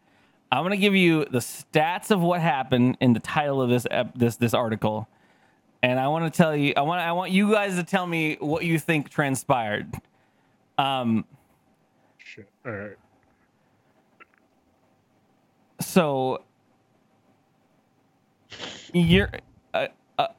I'm 0.52 0.64
gonna 0.64 0.78
give 0.78 0.96
you 0.96 1.26
the 1.26 1.40
stats 1.40 2.12
of 2.12 2.22
what 2.22 2.40
happened 2.42 2.98
in 3.02 3.14
the 3.14 3.20
title 3.20 3.62
of 3.62 3.70
this 3.70 3.86
ep- 3.92 4.16
this 4.16 4.38
this 4.38 4.54
article, 4.54 5.08
and 5.84 6.00
I 6.00 6.08
want 6.08 6.32
to 6.32 6.36
tell 6.36 6.56
you, 6.56 6.74
I 6.78 6.82
want 6.82 7.02
I 7.02 7.12
want 7.12 7.32
you 7.32 7.52
guys 7.52 7.76
to 7.76 7.84
tell 7.84 8.06
me 8.08 8.38
what 8.40 8.64
you 8.64 8.80
think 8.80 9.10
transpired. 9.10 9.94
Um, 10.78 11.26
shit. 12.18 12.48
All 12.66 12.72
right. 12.72 12.98
so 15.80 16.42
you're 18.94 19.30
a, 19.74 19.90
a 20.18 20.30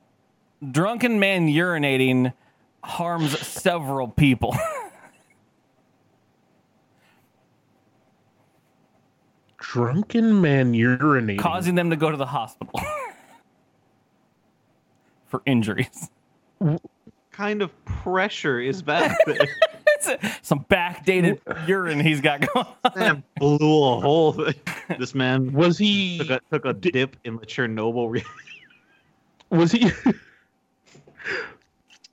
drunken 0.70 1.18
man 1.18 1.48
urinating 1.48 2.32
harms 2.84 3.38
several 3.46 4.08
people. 4.08 4.56
Drunken 9.76 10.40
man 10.40 10.72
urinating. 10.72 11.38
causing 11.38 11.74
them 11.74 11.90
to 11.90 11.96
go 11.96 12.10
to 12.10 12.16
the 12.16 12.24
hospital 12.24 12.80
for 15.26 15.42
injuries. 15.44 16.08
kind 17.30 17.60
of 17.60 17.84
pressure 17.84 18.58
is 18.58 18.80
back 18.90 19.18
there? 19.26 19.46
It's 19.88 20.08
a- 20.08 20.18
some 20.40 20.60
backdated 20.70 21.40
urine 21.68 22.00
he's 22.00 22.22
got 22.22 22.40
going 22.54 22.66
on. 22.84 22.92
man 22.96 23.22
blew 23.38 23.84
a 23.84 24.00
hole. 24.00 24.46
This 24.98 25.14
man 25.14 25.52
was 25.52 25.76
he 25.76 26.16
took 26.18 26.30
a 26.30 26.40
took 26.50 26.64
a 26.64 26.72
dip 26.72 27.16
in 27.24 27.36
the 27.36 27.44
Chernobyl. 27.44 28.08
Re- 28.10 28.24
was 29.50 29.72
he 29.72 29.90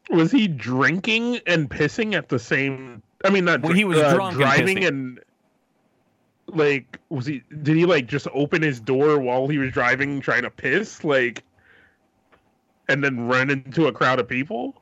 was 0.09 0.31
he 0.33 0.49
drinking 0.49 1.39
and 1.47 1.69
pissing 1.69 2.13
at 2.13 2.27
the 2.27 2.39
same 2.39 3.01
I 3.23 3.29
mean 3.29 3.45
not 3.45 3.61
Well, 3.61 3.71
he 3.71 3.85
was 3.85 3.99
uh, 3.99 4.15
drunk 4.15 4.33
and 4.33 4.41
driving 4.41 4.77
pissing. 4.79 4.87
and 4.87 5.19
like 6.55 6.99
was 7.09 7.25
he 7.25 7.43
did 7.61 7.75
he 7.75 7.85
like 7.85 8.07
just 8.07 8.27
open 8.33 8.61
his 8.61 8.79
door 8.79 9.19
while 9.19 9.47
he 9.47 9.57
was 9.57 9.71
driving 9.71 10.21
trying 10.21 10.43
to 10.43 10.49
piss 10.49 11.03
like 11.03 11.43
and 12.87 13.03
then 13.03 13.27
run 13.27 13.49
into 13.49 13.87
a 13.87 13.91
crowd 13.91 14.19
of 14.19 14.27
people? 14.27 14.81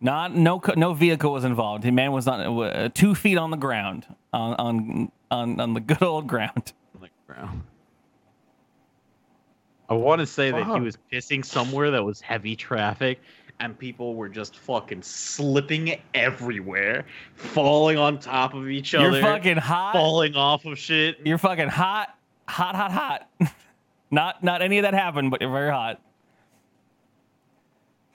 Not 0.00 0.34
no 0.34 0.60
no 0.76 0.94
vehicle 0.94 1.32
was 1.32 1.44
involved. 1.44 1.84
The 1.84 1.90
man 1.90 2.12
was 2.12 2.28
on 2.28 2.40
uh, 2.40 2.88
two 2.94 3.14
feet 3.14 3.38
on 3.38 3.50
the 3.50 3.56
ground 3.56 4.06
on 4.32 4.54
on 4.54 5.12
on, 5.30 5.60
on 5.60 5.74
the 5.74 5.80
good 5.80 6.02
old 6.02 6.26
ground. 6.26 6.72
on 6.94 7.00
the 7.02 7.08
ground. 7.26 7.62
I 9.88 9.94
want 9.94 10.20
to 10.20 10.26
say 10.26 10.50
that 10.50 10.66
he 10.66 10.80
was 10.80 10.98
pissing 11.12 11.44
somewhere 11.44 11.90
that 11.90 12.02
was 12.02 12.20
heavy 12.20 12.56
traffic, 12.56 13.20
and 13.60 13.78
people 13.78 14.14
were 14.14 14.28
just 14.28 14.56
fucking 14.56 15.02
slipping 15.02 16.00
everywhere, 16.14 17.04
falling 17.34 17.96
on 17.98 18.18
top 18.18 18.54
of 18.54 18.68
each 18.68 18.94
other. 18.94 19.10
You're 19.10 19.22
fucking 19.22 19.56
hot. 19.56 19.92
falling 19.92 20.34
off 20.36 20.64
of 20.64 20.78
shit. 20.78 21.18
You're 21.24 21.38
fucking 21.38 21.68
hot, 21.68 22.16
hot, 22.48 22.74
hot, 22.74 22.92
hot. 22.92 23.30
not 24.10 24.42
not 24.42 24.62
any 24.62 24.78
of 24.78 24.82
that 24.82 24.94
happened, 24.94 25.30
but 25.30 25.40
you're 25.40 25.52
very 25.52 25.70
hot. 25.70 26.00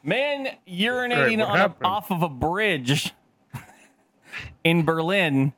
Man 0.03 0.47
urinating 0.67 1.39
what 1.39 1.49
on 1.49 1.59
a, 1.59 1.87
off 1.87 2.11
of 2.11 2.23
a 2.23 2.29
bridge 2.29 3.13
in 4.63 4.83
Berlin 4.83 5.53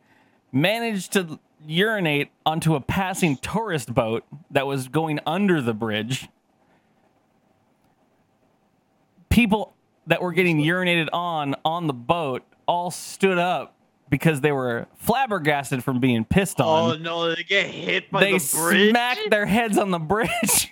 managed 0.51 1.13
to 1.13 1.39
urinate 1.65 2.29
onto 2.45 2.75
a 2.75 2.81
passing 2.81 3.37
tourist 3.37 3.93
boat 3.93 4.23
that 4.49 4.65
was 4.65 4.87
going 4.87 5.19
under 5.25 5.61
the 5.61 5.73
bridge. 5.73 6.27
People 9.31 9.73
that 10.07 10.21
were 10.21 10.31
getting 10.33 10.57
urinated 10.59 11.07
on 11.11 11.55
on 11.65 11.87
the 11.87 11.93
boat 11.93 12.43
all 12.67 12.91
stood 12.91 13.37
up 13.39 13.75
because 14.09 14.41
they 14.41 14.51
were 14.51 14.85
flabbergasted 14.97 15.83
from 15.83 15.99
being 15.99 16.25
pissed 16.25 16.59
on 16.61 16.91
Oh 16.91 16.97
no, 16.97 17.33
they 17.33 17.43
get 17.43 17.65
hit 17.67 18.11
by 18.11 18.19
they 18.19 18.37
the 18.37 18.55
bridge. 18.55 18.77
They 18.77 18.89
smacked 18.91 19.29
their 19.31 19.45
heads 19.45 19.77
on 19.77 19.89
the 19.91 19.99
bridge. 19.99 20.71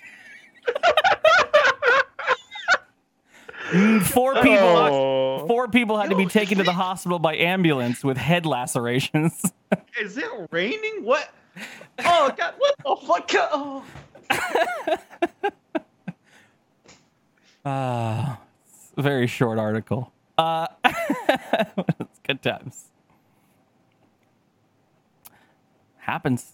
Four 4.02 4.34
people 4.42 4.58
Oh. 4.58 5.46
four 5.46 5.68
people 5.68 5.96
had 5.98 6.10
to 6.10 6.16
be 6.16 6.26
taken 6.26 6.58
to 6.58 6.64
the 6.64 6.70
shit. 6.70 6.76
hospital 6.76 7.18
by 7.20 7.36
ambulance 7.36 8.02
with 8.04 8.16
head 8.16 8.44
lacerations. 8.44 9.40
Is 10.00 10.18
it 10.18 10.28
raining? 10.50 11.04
What? 11.04 11.30
Oh 12.00 12.30
god, 12.36 12.54
what 12.58 12.74
the 12.84 13.06
fuck? 13.06 13.30
Oh. 13.52 13.84
Uh, 17.64 18.36
very 19.00 19.26
short 19.26 19.58
article. 19.58 20.12
Uh, 20.38 20.66
it's 20.84 22.18
good 22.26 22.42
times. 22.42 22.90
Happens. 25.98 26.52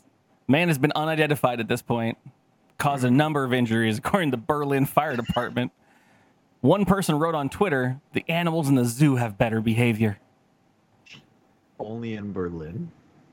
Man 0.48 0.68
has 0.68 0.78
been 0.78 0.92
unidentified 0.94 1.60
at 1.60 1.68
this 1.68 1.82
point. 1.82 2.18
Caused 2.78 3.04
a 3.04 3.10
number 3.10 3.42
of 3.44 3.52
injuries, 3.54 3.98
according 3.98 4.30
to 4.32 4.36
the 4.36 4.42
Berlin 4.42 4.86
Fire 4.86 5.16
Department. 5.16 5.72
One 6.60 6.84
person 6.84 7.18
wrote 7.18 7.34
on 7.34 7.48
Twitter, 7.48 8.00
"The 8.12 8.24
animals 8.28 8.68
in 8.68 8.74
the 8.74 8.84
zoo 8.84 9.16
have 9.16 9.38
better 9.38 9.60
behavior." 9.60 10.18
Only 11.78 12.14
in 12.14 12.32
Berlin. 12.32 12.90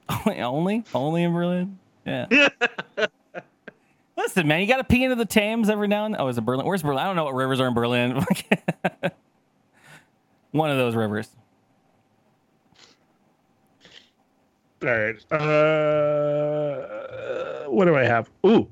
Only, 0.09 0.41
only, 0.41 0.83
only 0.93 1.23
in 1.23 1.33
Berlin. 1.33 1.79
Yeah. 2.05 2.27
Listen, 4.15 4.47
man, 4.47 4.61
you 4.61 4.67
got 4.67 4.77
to 4.77 4.83
pee 4.83 5.03
into 5.03 5.15
the 5.15 5.25
Thames 5.25 5.69
every 5.69 5.87
now 5.87 6.05
and. 6.05 6.13
then. 6.15 6.21
Oh, 6.21 6.27
is 6.27 6.37
it 6.37 6.41
Berlin? 6.41 6.65
Where's 6.65 6.83
Berlin? 6.83 6.99
I 6.99 7.05
don't 7.05 7.15
know 7.15 7.23
what 7.23 7.33
rivers 7.33 7.59
are 7.59 7.67
in 7.67 7.73
Berlin. 7.73 8.23
One 10.51 10.69
of 10.69 10.77
those 10.77 10.95
rivers. 10.95 11.29
All 14.83 14.89
right. 14.89 15.15
Uh, 15.31 16.85
what 17.69 17.85
do 17.85 17.95
I 17.95 18.03
have? 18.03 18.29
Ooh. 18.45 18.67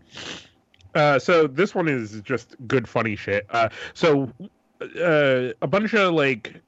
Uh, 0.94 1.18
so 1.18 1.48
this 1.48 1.74
one 1.74 1.88
is 1.88 2.22
just 2.22 2.56
good 2.68 2.88
funny 2.88 3.16
shit. 3.16 3.48
Uh, 3.50 3.70
so 3.94 4.30
uh, 4.82 5.54
a 5.62 5.68
bunch 5.68 5.94
of 5.94 6.14
like 6.14 6.62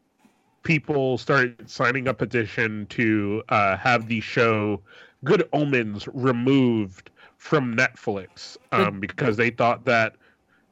people 0.63 1.17
started 1.17 1.69
signing 1.69 2.07
a 2.07 2.13
petition 2.13 2.87
to 2.87 3.43
uh, 3.49 3.75
have 3.77 4.07
the 4.07 4.21
show 4.21 4.81
Good 5.23 5.47
Omens 5.53 6.07
removed 6.13 7.09
from 7.43 7.75
Netflix 7.75 8.55
um, 8.71 9.01
because 9.01 9.35
they 9.35 9.49
thought 9.49 9.83
that 9.83 10.15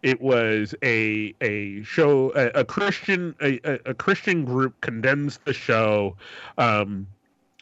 it 0.03 0.21
was 0.21 0.73
a 0.81 1.35
a 1.41 1.83
show 1.83 2.31
a, 2.33 2.61
a 2.61 2.63
Christian 2.63 3.35
a, 3.41 3.59
a, 3.85 3.93
Christian 3.93 4.45
group 4.45 4.79
condemns 4.79 5.37
the 5.43 5.51
show 5.51 6.15
um, 6.57 7.05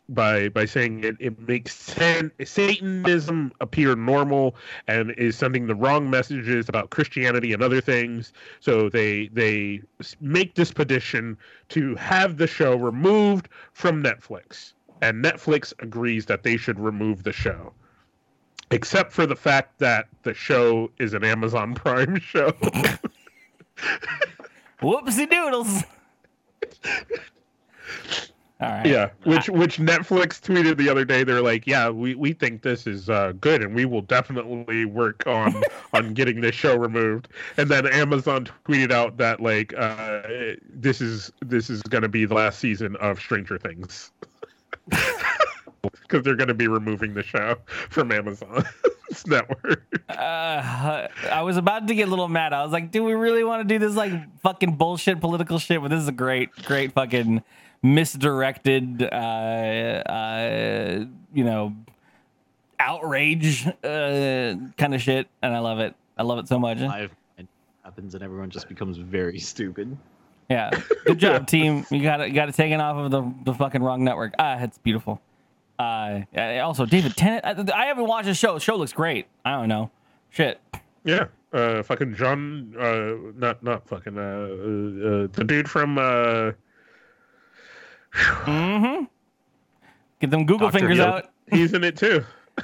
by 0.10 0.50
by 0.50 0.64
saying 0.64 1.04
it, 1.04 1.16
it 1.20 1.40
makes 1.48 1.76
san- 1.76 2.32
Satanism 2.44 3.52
appear 3.62 3.96
normal 3.96 4.56
and 4.88 5.10
is 5.18 5.36
sending 5.36 5.66
the 5.66 5.76
wrong 5.76 6.12
messages 6.12 6.70
about 6.70 6.92
Christianity 6.92 7.52
and 7.52 7.64
other 7.64 7.82
things. 7.82 8.32
So 8.60 8.90
they 8.90 9.30
they 9.30 9.82
make 10.22 10.54
this 10.54 10.72
petition 10.72 11.36
to 11.70 11.96
have 11.96 12.38
the 12.38 12.48
show 12.48 12.76
removed 12.76 13.50
from 13.74 14.04
Netflix, 14.04 14.74
and 15.02 15.26
Netflix 15.26 15.74
agrees 15.80 16.28
that 16.28 16.44
they 16.44 16.58
should 16.58 16.80
remove 16.80 17.24
the 17.24 17.34
show. 17.34 17.74
Except 18.72 19.12
for 19.12 19.26
the 19.26 19.36
fact 19.36 19.80
that 19.80 20.08
the 20.24 20.34
show 20.34 20.92
is 21.00 21.14
an 21.14 21.24
Amazon 21.24 21.76
Prime 21.76 22.20
show. 22.20 22.52
Whoopsie 24.82 25.30
doodles. 25.30 25.84
All 28.62 28.68
right. 28.68 28.86
yeah, 28.86 29.10
which 29.24 29.48
which 29.48 29.78
Netflix 29.78 30.42
tweeted 30.42 30.76
the 30.76 30.90
other 30.90 31.06
day. 31.06 31.24
They're 31.24 31.42
like, 31.42 31.66
"Yeah, 31.66 31.90
we, 31.90 32.14
we 32.16 32.34
think 32.34 32.62
this 32.62 32.86
is 32.86 33.10
uh, 33.10 33.32
good, 33.40 33.64
and 33.64 33.74
we 33.74 33.86
will 33.86 34.02
definitely 34.02 34.84
work 34.84 35.26
on 35.26 35.64
on 35.94 36.14
getting 36.14 36.42
this 36.42 36.56
show 36.56 36.76
removed." 36.76 37.30
And 37.56 37.70
then 37.70 37.88
Amazon 37.88 38.50
tweeted 38.68 38.92
out 38.92 39.16
that 39.16 39.40
like, 39.40 39.74
uh, 39.78 40.24
"This 40.70 41.00
is 41.00 41.32
this 41.40 41.70
is 41.70 41.82
going 41.84 42.02
to 42.02 42.10
be 42.10 42.26
the 42.26 42.34
last 42.34 42.60
season 42.60 42.98
of 42.98 43.20
Stranger 43.22 43.58
Things." 43.58 44.12
Because 45.82 46.24
they're 46.24 46.36
going 46.36 46.48
to 46.50 46.54
be 46.54 46.68
removing 46.68 47.14
the 47.14 47.24
show 47.24 47.58
from 47.90 48.12
Amazon's 48.12 48.66
network. 49.28 50.04
Uh, 50.10 51.08
I 51.32 51.42
was 51.44 51.58
about 51.58 51.88
to 51.88 51.96
get 51.96 52.08
a 52.08 52.10
little 52.10 52.28
mad. 52.28 52.54
I 52.54 52.64
was 52.64 52.72
like, 52.72 52.92
do 52.92 53.04
we 53.04 53.14
really 53.14 53.44
want 53.44 53.68
to 53.68 53.74
do 53.74 53.80
this 53.80 53.96
like 53.96 54.12
fucking 54.42 54.76
bullshit 54.76 55.20
political 55.20 55.60
shit? 55.60 55.82
But 55.82 55.90
this 55.90 56.02
is 56.02 56.08
a 56.08 56.14
great, 56.14 56.52
great 56.66 56.94
fucking 56.94 57.44
misdirected, 57.82 59.04
uh, 59.04 59.16
uh, 59.16 61.06
you 61.34 61.44
know, 61.44 61.76
outrage 62.80 63.68
uh, 63.68 64.56
kind 64.78 64.96
of 64.96 65.02
shit, 65.02 65.28
and 65.42 65.56
I 65.56 65.60
love 65.60 65.80
it. 65.80 65.96
I 66.18 66.24
love 66.24 66.40
it 66.40 66.48
so 66.48 66.60
much. 66.60 66.80
Live 66.80 67.16
and 67.38 67.48
happens 67.84 68.16
and 68.16 68.24
everyone 68.24 68.50
just 68.50 68.68
becomes 68.68 68.98
very 68.98 69.40
stupid. 69.40 69.98
Yeah, 70.50 70.72
good 71.06 71.20
job, 71.20 71.48
team. 71.48 71.86
You 71.92 72.02
got 72.02 72.22
it. 72.22 72.30
You 72.30 72.34
got 72.34 72.50
it 72.50 72.56
taken 72.56 72.82
off 72.82 72.98
of 72.98 73.12
the 73.12 73.34
the 73.46 73.54
fucking 73.54 73.84
wrong 73.84 74.04
network. 74.04 74.34
Ah, 74.40 74.62
it's 74.62 74.78
beautiful. 74.78 75.22
Uh, 75.80 76.26
also, 76.62 76.86
David 76.86 77.16
Tennant. 77.16 77.46
I, 77.46 77.84
I 77.84 77.86
haven't 77.86 78.06
watched 78.06 78.28
the 78.28 78.34
show. 78.34 78.54
The 78.56 78.60
show 78.60 78.76
looks 78.76 78.94
great. 78.94 79.28
I 79.46 79.52
don't 79.52 79.70
know. 79.70 79.90
Shit. 80.30 80.60
Yeah, 81.06 81.28
uh, 81.54 81.82
fucking 81.82 82.16
Jon, 82.16 82.76
uh, 82.78 83.32
not 83.38 83.64
not 83.64 83.88
fucking 83.88 84.18
uh, 84.18 84.22
uh, 84.22 85.24
uh 85.24 85.28
the 85.32 85.44
dude 85.48 85.70
from 85.70 85.98
uh, 85.98 86.52
Mm-hmm. 88.14 89.06
Get 90.20 90.32
them 90.32 90.46
Google 90.46 90.68
Dr. 90.68 90.80
fingers 90.80 90.98
Hill. 90.98 91.08
out. 91.08 91.30
He's 91.52 91.74
in 91.74 91.84
it 91.84 91.98
too. 91.98 92.24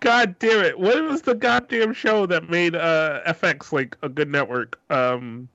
God 0.00 0.36
damn 0.38 0.64
it! 0.64 0.78
What 0.78 1.02
was 1.04 1.22
the 1.22 1.34
goddamn 1.34 1.92
show 1.92 2.26
that 2.26 2.48
made 2.48 2.74
uh, 2.74 3.20
FX 3.26 3.72
like 3.72 3.96
a 4.02 4.08
good 4.08 4.28
network? 4.30 4.80
Um, 4.90 5.48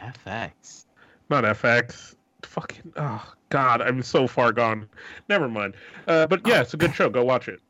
FX. 0.00 0.86
not 1.30 1.44
FX. 1.44 2.14
Fucking 2.42 2.92
oh 2.96 3.32
God, 3.48 3.80
I'm 3.80 4.02
so 4.02 4.26
far 4.26 4.52
gone. 4.52 4.88
Never 5.28 5.48
mind. 5.48 5.74
Uh, 6.06 6.26
but 6.26 6.46
yeah, 6.46 6.60
it's 6.60 6.74
a 6.74 6.76
good 6.76 6.94
show. 6.94 7.08
Go 7.08 7.24
watch 7.24 7.48
it. 7.48 7.60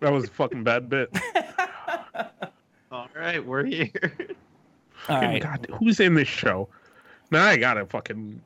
That 0.00 0.12
was 0.12 0.24
a 0.24 0.30
fucking 0.30 0.64
bad 0.64 0.88
bit. 0.88 1.14
All 2.92 3.08
right, 3.14 3.44
we're 3.44 3.64
here. 3.64 3.90
All 5.08 5.20
Fucking 5.20 5.28
right. 5.28 5.42
God, 5.42 5.66
who's 5.78 6.00
in 6.00 6.14
this 6.14 6.28
show? 6.28 6.68
Now 7.30 7.44
I 7.44 7.56
gotta 7.56 7.86
fucking 7.86 8.40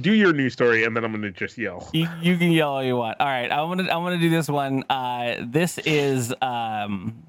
do 0.00 0.12
your 0.12 0.32
news 0.32 0.52
story, 0.52 0.84
and 0.84 0.96
then 0.96 1.04
I'm 1.04 1.12
gonna 1.12 1.30
just 1.30 1.56
yell. 1.56 1.88
You, 1.92 2.08
you 2.20 2.36
can 2.36 2.50
yell 2.52 2.70
all 2.70 2.84
you 2.84 2.96
want. 2.96 3.18
All 3.20 3.26
right, 3.26 3.50
I'm 3.50 3.68
gonna 3.68 3.84
I'm 3.84 4.02
gonna 4.04 4.18
do 4.18 4.28
this 4.28 4.48
one. 4.48 4.84
Uh, 4.90 5.36
this 5.40 5.78
is 5.78 6.34
um, 6.42 7.22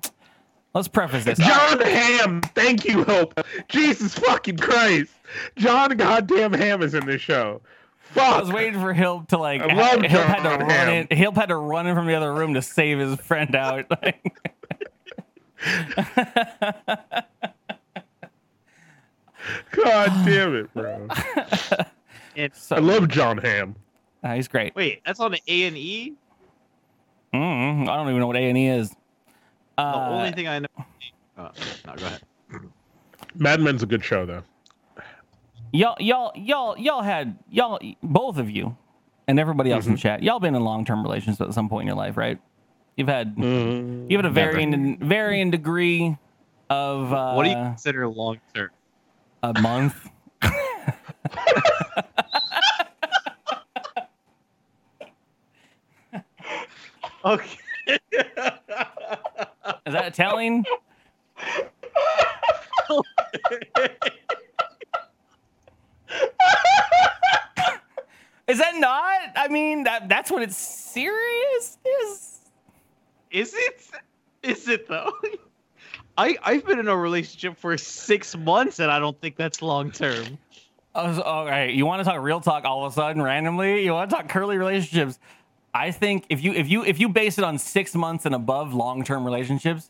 let's 0.73 0.87
preface 0.87 1.23
this. 1.23 1.39
Jon 1.39 1.79
Hamm, 1.79 2.41
thank 2.53 2.85
you, 2.85 3.03
Hope. 3.05 3.39
Jesus 3.69 4.13
fucking 4.15 4.57
Christ, 4.57 5.13
Jon 5.55 5.95
goddamn 5.97 6.53
Hamm 6.53 6.81
is 6.81 6.93
in 6.93 7.05
this 7.05 7.21
show. 7.21 7.61
Fuck. 8.13 8.23
I 8.35 8.39
was 8.41 8.51
waiting 8.51 8.79
for 8.79 8.93
Hill 8.93 9.25
to 9.29 9.37
like. 9.37 9.61
I 9.61 9.73
love 9.73 10.01
Hill 10.01 10.21
had 10.21 10.37
to 10.37 10.43
John 10.43 10.59
run 10.67 10.89
in. 10.89 11.07
Hill 11.17 11.31
had 11.33 11.47
to 11.47 11.55
run 11.55 11.87
in 11.87 11.95
from 11.95 12.07
the 12.07 12.15
other 12.15 12.33
room 12.33 12.53
to 12.55 12.61
save 12.61 12.99
his 12.99 13.19
friend 13.21 13.55
out. 13.55 13.85
God 19.71 20.09
damn 20.25 20.55
it, 20.55 20.73
bro. 20.73 21.07
It's 22.35 22.71
I 22.71 22.79
love 22.79 23.07
Jon 23.09 23.37
Hamm. 23.37 23.75
Uh, 24.23 24.35
he's 24.35 24.47
great. 24.47 24.75
wait, 24.75 25.01
that's 25.05 25.19
on 25.19 25.33
A 25.47 25.63
and 25.63 25.75
E. 25.77 26.13
Mm, 27.33 27.89
I 27.89 27.95
don't 27.95 28.07
even 28.09 28.19
know 28.19 28.27
what 28.27 28.35
A 28.37 28.47
and 28.49 28.57
E 28.57 28.67
is. 28.67 28.89
The 28.89 28.95
Uh, 29.83 30.09
only 30.11 30.31
thing 30.31 30.47
I 30.47 30.59
know. 30.59 30.67
Oh, 31.37 31.49
no, 31.85 31.95
go 31.95 32.05
ahead. 32.05 32.21
Mad 33.35 33.61
Men's 33.61 33.81
a 33.83 33.85
good 33.85 34.03
show, 34.03 34.25
though. 34.25 34.43
Y'all, 35.73 35.95
y'all, 35.99 36.31
y'all, 36.35 36.77
y'all 36.77 37.01
had 37.03 37.37
y'all 37.49 37.79
both 38.03 38.37
of 38.37 38.49
you, 38.49 38.77
and 39.27 39.39
everybody 39.39 39.71
else 39.71 39.87
in 39.87 39.93
the 39.93 39.97
Mm-hmm. 39.97 39.99
chat. 39.99 40.23
Y'all 40.23 40.39
been 40.39 40.55
in 40.55 40.63
long 40.63 40.85
term 40.85 41.03
relationships 41.03 41.41
at 41.41 41.53
some 41.53 41.69
point 41.69 41.83
in 41.83 41.87
your 41.87 41.97
life, 41.97 42.17
right? 42.17 42.39
You've 42.97 43.09
had 43.09 43.35
Mm, 43.43 44.09
you've 44.09 44.19
had 44.19 44.25
a 44.25 44.31
never. 44.31 44.63
varying 44.63 44.97
varying 44.99 45.51
degree 45.51 46.17
of 46.69 47.13
uh, 47.13 47.35
what 47.35 47.43
do 47.43 47.49
you 47.51 47.57
consider 47.57 48.07
long 48.07 48.39
term? 48.55 48.71
a 49.43 49.53
month. 49.53 49.95
Okay. 57.25 57.57
Is 59.85 59.93
that 59.93 60.07
Italian? 60.07 60.65
Is 68.51 68.57
that 68.57 68.75
not? 68.75 69.19
I 69.37 69.47
mean, 69.47 69.83
that 69.85 70.09
that's 70.09 70.29
when 70.29 70.43
it's 70.43 70.57
serious. 70.57 71.77
Is 71.85 72.39
Is 73.31 73.53
it? 73.53 73.89
Is 74.43 74.67
it 74.67 74.89
though? 74.89 75.13
I 76.17 76.37
I've 76.43 76.65
been 76.65 76.77
in 76.77 76.89
a 76.89 76.97
relationship 76.97 77.57
for 77.57 77.77
six 77.77 78.35
months 78.35 78.79
and 78.79 78.91
I 78.91 78.99
don't 78.99 79.19
think 79.21 79.37
that's 79.37 79.61
long 79.61 79.89
term. 79.89 80.37
I 80.93 81.07
was, 81.07 81.19
all 81.19 81.45
right. 81.45 81.73
You 81.73 81.85
want 81.85 82.01
to 82.01 82.03
talk 82.03 82.21
real 82.21 82.41
talk 82.41 82.65
all 82.65 82.85
of 82.85 82.91
a 82.91 82.95
sudden 82.95 83.21
randomly? 83.21 83.85
You 83.85 83.93
want 83.93 84.09
to 84.09 84.15
talk 84.17 84.27
curly 84.27 84.57
relationships? 84.57 85.17
I 85.73 85.91
think 85.91 86.25
if 86.27 86.43
you 86.43 86.51
if 86.51 86.69
you 86.69 86.83
if 86.83 86.99
you 86.99 87.07
base 87.07 87.37
it 87.37 87.45
on 87.45 87.57
six 87.57 87.95
months 87.95 88.25
and 88.25 88.35
above 88.35 88.73
long 88.73 89.05
term 89.05 89.23
relationships, 89.23 89.89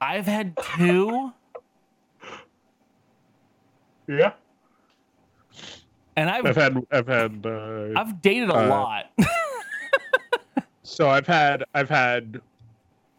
I've 0.00 0.26
had 0.26 0.58
two, 0.76 1.32
Yeah. 4.08 4.32
And 6.18 6.28
I've 6.28 6.46
I've 6.46 6.56
had, 6.56 6.86
I've 6.90 7.06
had, 7.06 7.46
uh, 7.46 7.98
I've 7.98 8.20
dated 8.20 8.50
a 8.50 8.54
uh, 8.56 8.68
lot. 8.68 9.12
so 10.82 11.08
I've 11.08 11.26
had, 11.26 11.64
I've 11.74 11.88
had, 11.88 12.40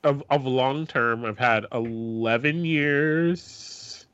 of, 0.04 0.22
of 0.30 0.46
long 0.46 0.86
term, 0.86 1.24
I've 1.24 1.38
had 1.40 1.66
11 1.72 2.66
years. 2.66 4.06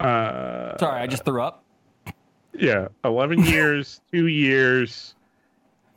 Uh, 0.00 0.76
Sorry, 0.78 1.00
I 1.00 1.06
just 1.06 1.24
threw 1.24 1.40
up. 1.40 1.64
Yeah, 2.52 2.88
11 3.04 3.44
years, 3.44 4.00
two 4.12 4.26
years, 4.26 5.14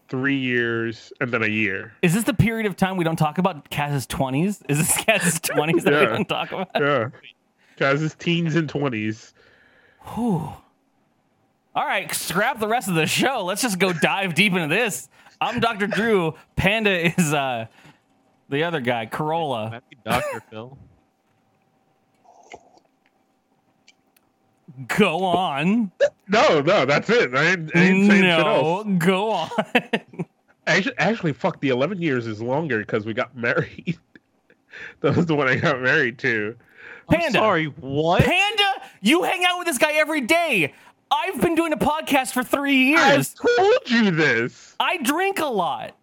three 0.07 0.37
years, 0.37 1.11
and 1.19 1.31
then 1.31 1.41
a 1.43 1.47
year. 1.47 1.93
Is 2.03 2.13
this 2.13 2.25
the 2.25 2.33
period 2.33 2.67
of 2.67 2.75
time 2.75 2.97
we 2.97 3.03
don't 3.03 3.15
talk 3.17 3.37
about 3.39 3.69
Kaz's 3.69 4.05
twenties? 4.05 4.61
Is 4.69 4.77
this 4.77 4.97
Kaz's 5.03 5.39
twenties 5.41 5.83
that 5.83 5.93
we 5.93 5.99
Yeah. 5.99 6.05
don't 6.05 6.29
talk 6.29 6.51
about? 6.51 6.69
Yeah. 6.75 7.09
His 7.91 8.15
teens 8.15 8.55
and 8.55 8.67
20s. 8.71 9.33
Whew. 10.15 10.51
All 11.77 11.85
right, 11.85 12.11
scrap 12.11 12.59
the 12.59 12.67
rest 12.67 12.87
of 12.87 12.95
the 12.95 13.05
show. 13.05 13.45
Let's 13.45 13.61
just 13.61 13.77
go 13.77 13.93
dive 13.93 14.33
deep 14.33 14.51
into 14.53 14.67
this. 14.67 15.09
I'm 15.39 15.59
Dr. 15.59 15.85
Drew. 15.85 16.33
Panda 16.55 17.05
is 17.19 17.31
uh 17.31 17.67
the 18.49 18.63
other 18.63 18.79
guy, 18.81 19.05
Carolla. 19.05 19.81
Dr. 20.03 20.41
Phil. 20.49 20.75
Go 24.87 25.23
on. 25.23 25.91
No, 26.27 26.61
no, 26.61 26.85
that's 26.85 27.11
it. 27.11 27.35
I 27.35 27.43
ain't, 27.51 27.75
I 27.75 27.79
ain't 27.79 28.07
saying 28.07 28.09
shit 28.09 28.21
No, 28.23 28.79
else. 28.79 28.87
go 28.97 29.29
on. 29.31 29.49
Actually, 30.67 30.97
actually, 30.97 31.33
fuck, 31.33 31.61
the 31.61 31.69
11 31.69 32.01
years 32.01 32.25
is 32.25 32.41
longer 32.41 32.79
because 32.79 33.05
we 33.05 33.13
got 33.13 33.37
married. 33.37 33.99
that 35.01 35.15
was 35.15 35.27
the 35.27 35.35
one 35.35 35.47
I 35.47 35.57
got 35.57 35.79
married 35.79 36.17
to. 36.19 36.55
I'm 37.07 37.19
Panda. 37.19 37.37
sorry, 37.37 37.65
what? 37.65 38.23
Panda, 38.23 38.63
you 38.99 39.21
hang 39.23 39.45
out 39.45 39.59
with 39.59 39.67
this 39.67 39.77
guy 39.77 39.93
every 39.93 40.21
day. 40.21 40.73
I've 41.11 41.39
been 41.41 41.55
doing 41.55 41.73
a 41.73 41.77
podcast 41.77 42.33
for 42.33 42.43
three 42.43 42.89
years. 42.89 42.99
I 43.01 43.13
years. 43.13 43.33
told 43.33 43.89
you 43.89 44.11
this. 44.11 44.75
I 44.79 44.97
drink 45.03 45.39
a 45.39 45.45
lot. 45.45 45.95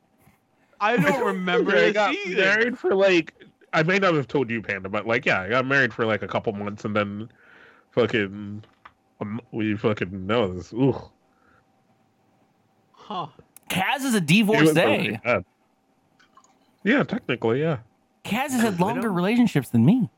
I 0.81 0.97
don't 0.97 1.25
remember 1.25 1.77
I 1.77 1.91
got 1.93 2.15
either. 2.15 2.37
married 2.43 2.79
for 2.79 2.95
like 2.95 3.35
I 3.73 3.83
may 3.83 3.99
not 3.99 4.15
have 4.15 4.29
told 4.29 4.51
you, 4.51 4.63
Panda, 4.63 4.89
but 4.89 5.07
like 5.07 5.27
yeah, 5.27 5.41
I 5.43 5.49
got 5.49 5.67
married 5.67 5.93
for 5.93 6.07
like 6.07 6.23
a 6.23 6.29
couple 6.29 6.53
months 6.53 6.85
and 6.85 6.95
then 6.97 7.29
fucking 7.91 8.65
um, 9.21 9.41
we 9.53 9.77
fucking 9.77 10.27
know 10.27 10.55
this. 10.55 10.73
Ooh, 10.73 11.01
Huh. 12.93 13.27
Kaz 13.71 13.99
is 14.05 14.15
a 14.15 14.19
It 14.19 14.21
was 14.21 14.23
divorcee. 14.23 14.75
really. 14.81 15.21
Yeah, 16.85 17.03
technically, 17.03 17.61
yeah. 17.61 17.79
Kaz 18.25 18.51
has 18.51 18.61
had 18.63 18.81
longer 18.81 19.11
relationships 19.11 19.69
than 19.71 19.85
me. 19.85 20.09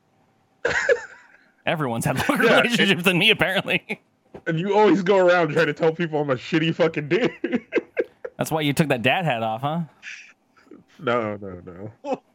Everyone's 1.65 2.05
had 2.05 2.27
longer 2.29 2.45
Yeah, 2.45 2.59
it- 2.59 2.63
relationships 2.63 3.03
than 3.03 3.17
me, 3.17 3.29
apparently. 3.29 4.01
And 4.45 4.59
you 4.59 4.77
always 4.77 5.01
go 5.01 5.17
around 5.17 5.49
trying 5.49 5.67
to 5.67 5.73
tell 5.73 5.91
people 5.91 6.21
I'm 6.21 6.29
a 6.29 6.35
shitty 6.35 6.75
fucking 6.75 7.09
dude. 7.09 7.65
That's 8.37 8.51
why 8.51 8.61
you 8.61 8.73
took 8.73 8.89
that 8.89 9.01
dad 9.01 9.25
hat 9.25 9.43
off, 9.43 9.61
huh? 9.61 9.81
no, 10.99 11.37
no, 11.37 11.91
no. 12.03 12.21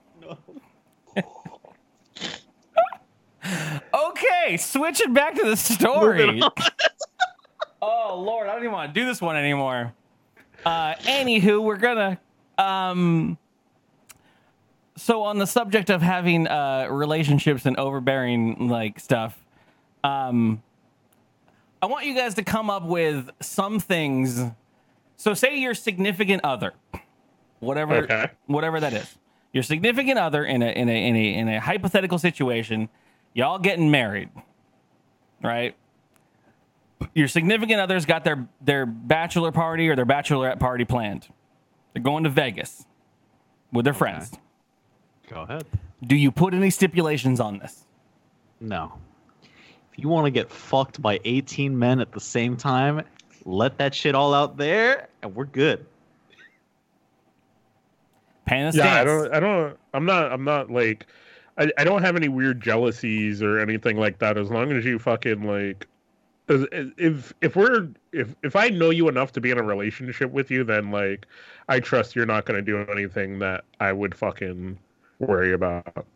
Okay, 3.95 4.57
switching 4.57 5.13
back 5.13 5.35
to 5.35 5.45
the 5.45 5.57
story. 5.57 6.41
oh 7.83 8.23
Lord, 8.25 8.49
I 8.49 8.53
don't 8.53 8.63
even 8.63 8.73
want 8.73 8.95
to 8.95 9.01
do 9.01 9.07
this 9.07 9.21
one 9.21 9.37
anymore. 9.37 9.93
Uh, 10.65 10.95
anywho, 10.95 11.63
we're 11.63 11.77
gonna. 11.77 12.19
Um, 12.59 13.37
so 14.97 15.23
on 15.23 15.39
the 15.39 15.47
subject 15.47 15.91
of 15.91 16.03
having 16.03 16.47
uh, 16.47 16.87
relationships 16.91 17.67
and 17.67 17.77
overbearing 17.77 18.69
like 18.69 19.01
stuff, 19.01 19.37
um, 20.05 20.63
I 21.83 21.87
want 21.87 22.07
you 22.07 22.15
guys 22.15 22.35
to 22.35 22.45
come 22.45 22.71
up 22.71 22.85
with 22.85 23.29
some 23.41 23.81
things. 23.81 24.41
So 25.17 25.35
say 25.35 25.59
your 25.59 25.75
significant 25.75 26.43
other, 26.45 26.75
whatever, 27.59 27.97
Okay. 28.05 28.27
whatever 28.47 28.79
that 28.81 28.93
is, 28.93 29.19
your 29.53 29.65
significant 29.65 30.19
other 30.19 30.45
in 30.45 30.63
a 30.63 30.67
in 30.71 30.89
a 30.89 31.07
in 31.09 31.17
a 31.17 31.35
in 31.35 31.49
a 31.49 31.61
hypothetical 31.61 32.19
situation, 32.19 32.89
y'all 33.35 33.59
getting 33.59 33.91
married, 33.91 34.31
right? 35.43 35.75
Your 37.15 37.27
significant 37.29 37.81
other's 37.81 38.07
got 38.07 38.23
their 38.25 38.47
their 38.61 38.87
bachelor 38.87 39.51
party 39.51 39.89
or 39.89 39.97
their 39.97 40.07
bachelorette 40.07 40.61
party 40.61 40.85
planned. 40.85 41.29
They're 41.93 42.03
going 42.03 42.25
to 42.25 42.31
Vegas 42.31 42.87
with 43.73 43.85
their 43.85 43.95
friends. 43.95 44.31
Go 45.29 45.43
ahead. 45.43 45.65
Do 46.03 46.15
you 46.17 46.31
put 46.31 46.55
any 46.55 46.71
stipulations 46.71 47.41
on 47.41 47.59
this? 47.59 47.85
No. 48.61 48.95
If 49.93 49.99
you 49.99 50.09
want 50.09 50.27
to 50.27 50.31
get 50.31 50.51
fucked 50.51 51.03
by 51.03 51.21
18 51.25 51.79
men 51.79 52.01
at 52.01 52.13
the 52.13 52.21
same 52.21 52.57
time, 52.57 53.03
let 53.45 53.79
that 53.79 53.95
shit 53.95 54.15
all 54.15 54.33
out 54.33 54.57
there, 54.57 55.09
and 55.23 55.35
we're 55.35 55.45
good. 55.45 55.85
Panda 58.47 58.77
Yeah, 58.77 58.95
I 58.95 59.05
don't. 59.05 59.35
I 59.35 59.41
don't. 59.41 59.79
I'm 59.95 60.05
not. 60.05 60.33
I'm 60.33 60.45
not 60.45 60.71
like. 60.71 61.07
I, 61.59 61.71
I 61.77 61.85
don't 61.85 62.03
have 62.03 62.17
any 62.17 62.29
weird 62.29 62.63
jealousies 62.63 63.43
or 63.43 63.59
anything 63.59 63.99
like 63.99 64.19
that. 64.21 64.39
As 64.39 64.51
long 64.51 64.73
as 64.73 64.85
you 64.85 64.99
fucking 64.99 65.43
like, 65.43 65.87
as- 66.49 66.65
as- 66.73 66.91
if 66.97 67.35
if 67.43 67.55
we're 67.55 67.89
if 68.13 68.35
if 68.43 68.57
I 68.57 68.69
know 68.69 68.91
you 68.91 69.09
enough 69.09 69.33
to 69.33 69.41
be 69.41 69.51
in 69.51 69.59
a 69.59 69.63
relationship 69.63 70.31
with 70.31 70.51
you, 70.51 70.65
then 70.65 70.91
like 70.91 71.27
I 71.69 71.81
trust 71.81 72.17
you're 72.17 72.27
not 72.27 72.47
going 72.47 72.57
to 72.57 72.63
do 72.63 72.91
anything 72.91 73.39
that 73.41 73.65
I 73.81 73.93
would 73.93 74.15
fucking 74.15 74.79
worry 75.19 75.53
about. 75.53 76.07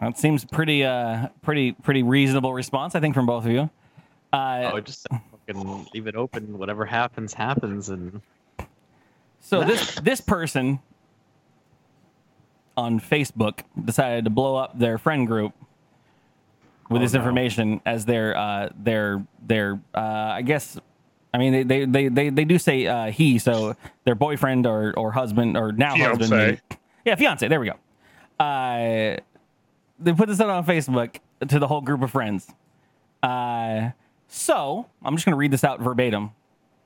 That 0.00 0.16
seems 0.18 0.44
pretty 0.44 0.84
uh 0.84 1.28
pretty 1.42 1.72
pretty 1.72 2.02
reasonable 2.02 2.52
response, 2.54 2.94
I 2.94 3.00
think, 3.00 3.14
from 3.14 3.26
both 3.26 3.44
of 3.44 3.50
you. 3.52 3.68
Uh, 4.32 4.70
Oh, 4.72 4.80
just 4.80 5.06
fucking 5.30 5.86
leave 5.92 6.06
it 6.06 6.14
open. 6.16 6.56
Whatever 6.58 6.84
happens, 6.86 7.34
happens, 7.34 7.88
and 7.90 8.20
So 9.40 9.62
this 9.64 9.96
this 9.96 10.20
person 10.20 10.78
on 12.76 13.00
Facebook 13.00 13.60
decided 13.84 14.24
to 14.24 14.30
blow 14.30 14.56
up 14.56 14.78
their 14.78 14.96
friend 14.96 15.26
group 15.26 15.52
with 16.88 17.00
Oh, 17.00 17.04
this 17.04 17.12
no. 17.12 17.18
information 17.20 17.80
as 17.84 18.04
their 18.06 18.36
uh, 18.36 18.70
their 18.82 19.24
their 19.46 19.80
uh, 19.94 20.00
I 20.00 20.42
guess 20.42 20.78
I 21.34 21.38
mean 21.38 21.52
they 21.52 21.62
they 21.62 21.84
they 21.84 22.08
they, 22.08 22.28
they 22.30 22.44
do 22.44 22.58
say 22.58 22.86
uh, 22.86 23.10
he 23.10 23.38
so 23.38 23.76
their 24.04 24.14
boyfriend 24.14 24.66
or 24.66 24.94
or 24.96 25.12
husband 25.12 25.56
or 25.56 25.72
now 25.72 25.94
husband 25.96 26.30
maybe. 26.30 26.58
yeah 27.04 27.16
fiance 27.16 27.46
there 27.48 27.60
we 27.60 27.66
go 27.70 28.44
uh, 28.44 29.16
they 30.00 30.12
put 30.12 30.28
this 30.28 30.40
out 30.40 30.50
on 30.50 30.64
Facebook 30.64 31.16
to 31.46 31.58
the 31.58 31.66
whole 31.66 31.80
group 31.80 32.02
of 32.02 32.10
friends 32.10 32.50
uh, 33.22 33.90
so 34.28 34.86
I'm 35.02 35.14
just 35.14 35.24
gonna 35.24 35.36
read 35.36 35.50
this 35.50 35.64
out 35.64 35.80
verbatim 35.80 36.30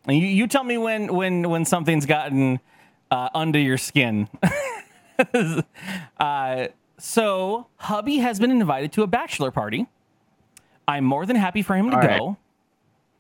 and 0.06 0.18
you, 0.18 0.26
you 0.26 0.46
tell 0.46 0.64
me 0.64 0.78
when 0.78 1.14
when 1.14 1.48
when 1.48 1.64
something's 1.64 2.06
gotten 2.06 2.60
uh, 3.10 3.28
under 3.34 3.58
your 3.58 3.78
skin. 3.78 4.28
uh, 6.18 6.66
so 6.98 7.66
hubby 7.76 8.18
has 8.18 8.40
been 8.40 8.50
invited 8.50 8.92
to 8.92 9.02
a 9.02 9.06
bachelor 9.06 9.50
party. 9.50 9.86
I'm 10.86 11.04
more 11.04 11.24
than 11.24 11.36
happy 11.36 11.62
for 11.62 11.76
him 11.76 11.90
to 11.90 11.96
All 11.96 12.02
right. 12.02 12.18
go. 12.18 12.36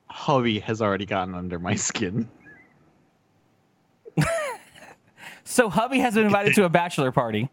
hubby 0.08 0.58
has 0.60 0.82
already 0.82 1.06
gotten 1.06 1.34
under 1.34 1.58
my 1.58 1.74
skin. 1.74 2.28
So 5.46 5.68
hubby 5.68 5.98
has 5.98 6.14
been 6.14 6.24
invited 6.24 6.54
to 6.54 6.64
a 6.64 6.70
bachelor 6.70 7.12
party. 7.12 7.50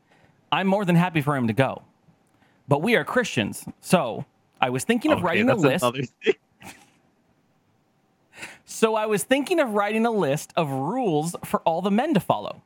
I'm 0.50 0.66
more 0.66 0.86
than 0.86 0.96
happy 0.96 1.22
for 1.22 1.36
him 1.36 1.48
to 1.48 1.54
go. 1.54 1.84
But 2.72 2.82
we 2.82 2.96
are 2.96 3.04
Christians, 3.04 3.66
so 3.82 4.24
I 4.62 4.70
was 4.70 4.86
thinking 4.86 5.12
of 5.12 5.18
Okay, 5.18 5.26
writing 5.26 5.50
a 5.50 5.56
list. 5.56 5.84
So 8.64 8.96
I 8.96 9.08
was 9.08 9.24
thinking 9.26 9.60
of 9.60 9.72
writing 9.74 10.06
a 10.06 10.12
list 10.12 10.54
of 10.56 10.70
rules 10.72 11.36
for 11.44 11.60
all 11.64 11.82
the 11.82 11.92
men 11.92 12.14
to 12.14 12.22
follow. 12.22 12.64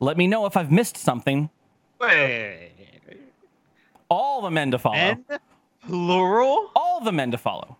Let 0.00 0.16
me 0.16 0.26
know 0.26 0.46
if 0.46 0.56
I've 0.56 0.72
missed 0.72 0.96
something. 0.96 1.48
Wait, 2.00 2.72
All 4.08 4.42
the 4.42 4.50
men 4.50 4.72
to 4.72 4.78
follow. 4.80 4.96
men, 4.96 5.24
plural. 5.86 6.72
all 6.74 7.00
the 7.04 7.12
men 7.12 7.30
to 7.30 7.38
follow. 7.38 7.76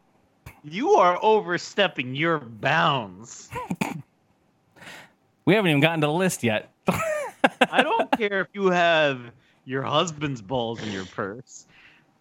You 0.62 0.90
are 0.90 1.18
overstepping 1.20 2.14
your 2.14 2.38
bounds. 2.38 3.50
We 5.44 5.54
haven't 5.56 5.70
even 5.70 5.80
gotten 5.80 6.00
to 6.02 6.06
the 6.06 6.12
list 6.12 6.44
yet. 6.44 6.70
I 7.72 7.82
don't 7.82 8.08
care 8.12 8.40
if 8.42 8.46
you 8.52 8.66
have 8.66 9.32
your 9.64 9.82
husband's 9.82 10.42
balls 10.42 10.82
in 10.82 10.90
your 10.92 11.04
purse, 11.06 11.66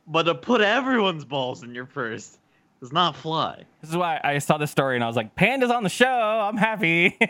but 0.07 0.23
to 0.23 0.35
put 0.35 0.61
everyone's 0.61 1.25
balls 1.25 1.63
in 1.63 1.73
your 1.73 1.85
purse 1.85 2.37
does 2.79 2.91
not 2.91 3.15
fly. 3.15 3.63
This 3.81 3.89
is 3.89 3.97
why 3.97 4.19
I 4.23 4.39
saw 4.39 4.57
this 4.57 4.71
story 4.71 4.95
and 4.95 5.03
I 5.03 5.07
was 5.07 5.15
like, 5.15 5.35
Panda's 5.35 5.71
on 5.71 5.83
the 5.83 5.89
show. 5.89 6.05
I'm 6.07 6.57
happy. 6.57 7.17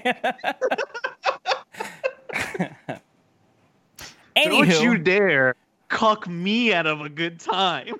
Don't 4.36 4.82
you 4.82 4.98
dare 4.98 5.56
cuck 5.90 6.28
me 6.28 6.74
out 6.74 6.86
of 6.86 7.02
a 7.02 7.10
good 7.10 7.40
time. 7.40 7.96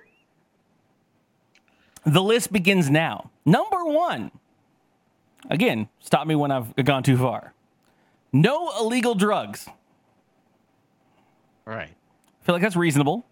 the 2.06 2.22
list 2.22 2.54
begins 2.54 2.90
now. 2.90 3.30
Number 3.46 3.84
one. 3.86 4.32
Again, 5.50 5.88
stop 6.00 6.28
me 6.28 6.36
when 6.36 6.52
I've 6.52 6.76
gone 6.84 7.02
too 7.04 7.18
far. 7.18 7.54
No 8.32 8.72
illegal 8.80 9.16
drugs. 9.16 9.68
All 11.66 11.74
right. 11.74 11.94
I 12.50 12.52
feel 12.52 12.56
like 12.56 12.64
that's 12.64 12.76
reasonable. 12.76 13.24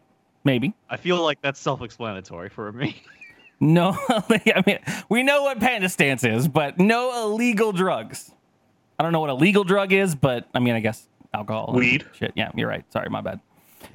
Maybe. 0.44 0.76
I 0.92 0.98
feel 0.98 1.24
like 1.24 1.42
that's 1.42 1.60
self-explanatory 1.60 2.50
for 2.50 2.72
me. 2.72 3.02
No, 3.60 3.98
I 4.10 4.64
mean, 4.68 4.78
we 5.10 5.24
know 5.24 5.42
what 5.42 5.60
Panda 5.60 5.90
stance 5.90 6.24
is, 6.24 6.48
but 6.48 6.78
no 6.78 7.24
illegal 7.24 7.72
drugs. 7.72 8.32
I 9.00 9.04
don't 9.04 9.12
know 9.12 9.20
what 9.20 9.32
a 9.32 9.34
legal 9.34 9.64
drug 9.64 9.92
is, 9.92 10.14
but 10.14 10.48
I 10.54 10.60
mean, 10.60 10.76
I 10.76 10.80
guess 10.80 11.08
alcohol. 11.34 11.72
Weed. 11.74 12.06
Shit. 12.14 12.34
Yeah, 12.36 12.52
you're 12.54 12.70
right. 12.70 12.86
Sorry, 12.94 13.10
my 13.10 13.22
bad. 13.22 13.40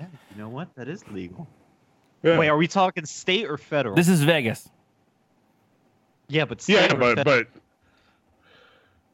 Yeah, 0.00 0.06
you 0.34 0.42
know 0.42 0.48
what? 0.48 0.74
That 0.74 0.88
is 0.88 1.06
legal. 1.12 1.46
Yeah. 2.24 2.38
Wait, 2.38 2.48
are 2.48 2.56
we 2.56 2.66
talking 2.66 3.06
state 3.06 3.46
or 3.48 3.56
federal? 3.56 3.94
This 3.94 4.08
is 4.08 4.24
Vegas. 4.24 4.68
yeah, 6.26 6.44
but 6.44 6.60
state 6.60 6.72
yeah, 6.72 6.94
but 6.94 7.18
federal? 7.18 7.44
but 7.44 7.46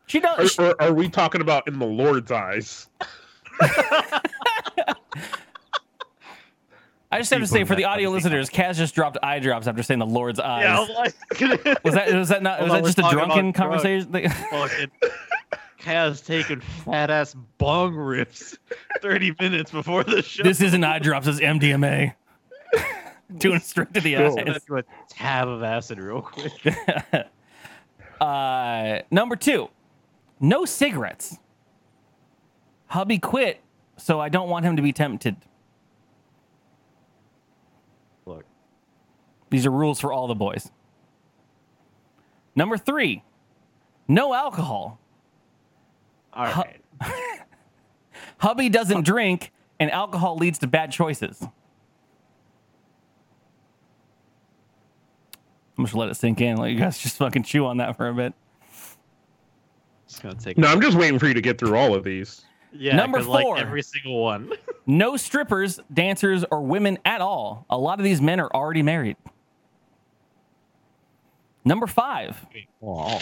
She 0.06 0.20
does. 0.20 0.58
are, 0.58 0.68
are, 0.68 0.76
are 0.80 0.92
we 0.94 1.10
talking 1.10 1.42
about 1.42 1.68
in 1.68 1.78
the 1.78 1.84
Lord's 1.84 2.32
eyes? 2.32 2.88
I 7.10 7.18
just 7.18 7.30
have 7.30 7.40
to 7.40 7.46
say 7.46 7.64
for 7.64 7.74
the 7.74 7.84
audio 7.84 8.10
fucking 8.10 8.14
listeners, 8.14 8.50
Kaz 8.50 8.76
just 8.76 8.94
dropped 8.94 9.16
eye 9.22 9.38
drops 9.38 9.66
after 9.66 9.82
saying 9.82 9.98
the 10.00 10.06
Lord's 10.06 10.38
eyes. 10.38 10.64
yeah, 10.64 10.78
was 10.80 10.88
like, 10.90 11.84
was 11.84 11.94
that 11.94 12.12
was 12.14 12.28
that 12.28 12.42
not 12.42 12.58
Hold 12.58 12.70
was 12.70 12.76
on, 12.76 12.82
that 12.82 12.86
just 12.88 12.98
a 12.98 13.02
talking 13.02 13.18
drunken 13.18 13.48
about 13.48 13.80
drugs. 13.80 14.04
conversation? 14.04 14.30
fucking 14.50 14.90
Kaz 15.80 16.24
taking 16.26 16.60
fat 16.60 17.08
ass 17.10 17.34
bong 17.56 17.94
rips 17.94 18.58
30 19.00 19.34
minutes 19.40 19.70
before 19.70 20.04
the 20.04 20.22
show. 20.22 20.42
this 20.42 20.60
isn't 20.60 20.84
eye 20.84 20.98
drops, 20.98 21.26
it's 21.26 21.40
MDMA. 21.40 22.12
Doing 23.38 23.56
it 23.56 23.62
straight 23.62 23.92
to 23.94 24.00
the 24.00 24.14
Cool. 24.14 24.26
I'm 24.38 24.44
gonna 24.44 24.50
eyes. 24.52 24.64
do 24.66 24.76
a 24.78 24.84
tab 25.08 25.48
of 25.48 25.62
acid 25.62 25.98
real 25.98 26.20
quick. 26.22 26.52
Uh, 28.20 29.00
number 29.10 29.36
two, 29.36 29.68
no 30.40 30.64
cigarettes. 30.64 31.38
Hubby 32.88 33.18
quit, 33.18 33.60
so 33.96 34.18
I 34.20 34.28
don't 34.28 34.48
want 34.50 34.64
him 34.64 34.76
to 34.76 34.82
be 34.82 34.92
tempted. 34.92 35.36
Look, 38.26 38.44
These 39.50 39.66
are 39.66 39.70
rules 39.70 40.00
for 40.00 40.12
all 40.12 40.26
the 40.26 40.34
boys. 40.34 40.70
Number 42.54 42.76
three, 42.76 43.22
no 44.08 44.34
alcohol. 44.34 44.98
all 46.32 46.44
right. 46.44 46.80
Hubby 48.38 48.68
doesn't 48.68 49.04
drink, 49.04 49.52
and 49.80 49.90
alcohol 49.90 50.36
leads 50.36 50.58
to 50.60 50.66
bad 50.66 50.92
choices. 50.92 51.40
I'm 55.76 55.84
just 55.84 55.94
let 55.94 56.08
it 56.08 56.16
sink 56.16 56.40
in. 56.40 56.56
Let 56.56 56.72
you 56.72 56.78
guys 56.78 56.98
just 56.98 57.16
fucking 57.16 57.44
chew 57.44 57.66
on 57.66 57.76
that 57.76 57.96
for 57.96 58.08
a 58.08 58.14
bit. 58.14 58.34
Just 60.08 60.22
gonna 60.22 60.34
take. 60.34 60.58
No, 60.58 60.66
I'm 60.68 60.80
just 60.80 60.96
waiting 60.96 61.18
for 61.18 61.26
you 61.28 61.34
to 61.34 61.40
get 61.40 61.58
through 61.58 61.76
all 61.76 61.94
of 61.94 62.02
these. 62.02 62.44
yeah, 62.72 62.96
Number 62.96 63.18
'cause, 63.18 63.26
like, 63.28 63.44
four. 63.44 63.58
every 63.58 63.82
single 63.82 64.20
one. 64.22 64.52
No 64.90 65.18
strippers, 65.18 65.78
dancers, 65.92 66.46
or 66.50 66.62
women 66.62 66.96
at 67.04 67.20
all. 67.20 67.66
A 67.68 67.76
lot 67.76 67.98
of 67.98 68.04
these 68.04 68.22
men 68.22 68.40
are 68.40 68.50
already 68.54 68.82
married. 68.82 69.18
Number 71.68 71.86
five. 71.86 72.46
Wow. 72.80 73.20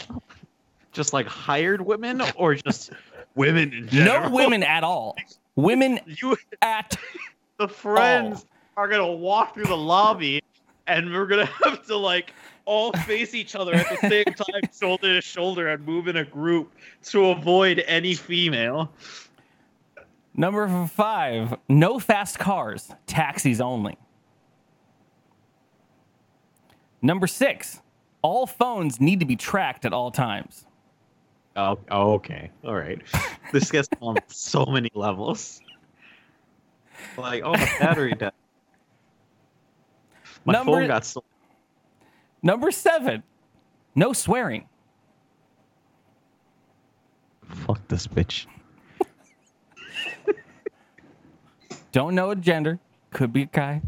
Just 0.92 1.12
like 1.12 1.26
hired 1.26 1.80
women 1.80 2.22
or 2.36 2.54
just 2.54 2.92
women 3.34 3.72
in 3.72 3.88
general? 3.88 4.30
No 4.30 4.34
women 4.36 4.62
at 4.62 4.84
all. 4.84 5.16
Women 5.56 5.98
You, 6.06 6.36
at 6.62 6.96
the 7.58 7.66
friends 7.66 8.46
are 8.76 8.86
gonna 8.86 9.10
walk 9.10 9.54
through 9.54 9.64
the 9.64 9.76
lobby, 9.76 10.40
and 10.86 11.12
we're 11.12 11.26
gonna 11.26 11.46
have 11.64 11.84
to 11.86 11.96
like 11.96 12.32
all 12.66 12.92
face 12.92 13.34
each 13.34 13.56
other 13.56 13.74
at 13.74 13.88
the 14.00 14.08
same 14.08 14.24
time, 14.26 14.62
shoulder 14.72 15.14
to 15.14 15.20
shoulder, 15.20 15.66
and 15.68 15.84
move 15.84 16.06
in 16.06 16.14
a 16.16 16.24
group 16.24 16.72
to 17.06 17.26
avoid 17.30 17.82
any 17.88 18.14
female. 18.14 18.92
number 20.34 20.86
five. 20.86 21.56
No 21.68 21.98
fast 21.98 22.38
cars. 22.38 22.92
Taxis 23.08 23.60
only. 23.60 23.98
Number 27.02 27.26
six. 27.26 27.80
All 28.26 28.44
phones 28.44 29.00
need 29.00 29.20
to 29.20 29.24
be 29.24 29.36
tracked 29.36 29.84
at 29.84 29.92
all 29.92 30.10
times. 30.10 30.66
Oh, 31.54 31.78
oh, 31.92 32.14
okay, 32.14 32.50
all 32.64 32.74
right. 32.74 33.00
This 33.52 33.70
gets 33.70 33.88
on 34.00 34.16
so 34.26 34.66
many 34.66 34.90
levels. 34.94 35.60
Like, 37.16 37.44
oh, 37.44 37.52
my 37.52 37.72
battery 37.78 38.14
died. 38.14 38.32
My 40.44 40.54
Number- 40.54 40.72
phone 40.72 40.88
got 40.88 41.04
stolen. 41.04 41.28
Number 42.42 42.72
seven. 42.72 43.22
No 43.94 44.12
swearing. 44.12 44.66
Fuck 47.44 47.86
this 47.86 48.08
bitch. 48.08 48.46
Don't 51.92 52.16
know 52.16 52.30
a 52.30 52.34
gender. 52.34 52.80
Could 53.12 53.32
be 53.32 53.42
a 53.42 53.46
guy. 53.46 53.82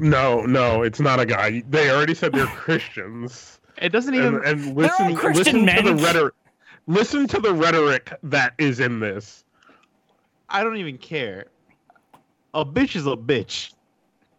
No, 0.00 0.42
no, 0.46 0.82
it's 0.82 0.98
not 0.98 1.20
a 1.20 1.26
guy. 1.26 1.62
They 1.68 1.90
already 1.90 2.14
said 2.14 2.32
they're 2.32 2.46
Christians. 2.56 3.60
It 3.78 3.90
doesn't 3.90 4.14
even. 4.14 4.42
and 4.44 4.66
all 4.68 4.72
listen, 4.74 5.14
Christian 5.16 5.66
listen 5.66 5.76
to 5.76 5.82
the 5.82 6.02
rhetoric. 6.02 6.34
Listen 6.86 7.26
to 7.28 7.38
the 7.38 7.52
rhetoric 7.52 8.12
that 8.24 8.54
is 8.58 8.80
in 8.80 8.98
this. 9.00 9.44
I 10.48 10.64
don't 10.64 10.78
even 10.78 10.98
care. 10.98 11.46
A 12.54 12.64
bitch 12.64 12.96
is 12.96 13.06
a 13.06 13.10
bitch. 13.10 13.72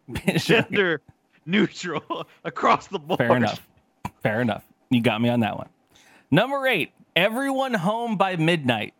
Gender 0.44 1.00
neutral 1.46 2.26
across 2.44 2.88
the 2.88 2.98
board. 2.98 3.18
Fair 3.18 3.36
enough. 3.36 3.66
Fair 4.22 4.40
enough. 4.40 4.64
You 4.90 5.00
got 5.00 5.22
me 5.22 5.28
on 5.28 5.40
that 5.40 5.56
one. 5.56 5.68
Number 6.30 6.66
eight. 6.66 6.92
Everyone 7.14 7.74
home 7.74 8.16
by 8.16 8.36
midnight. 8.36 8.94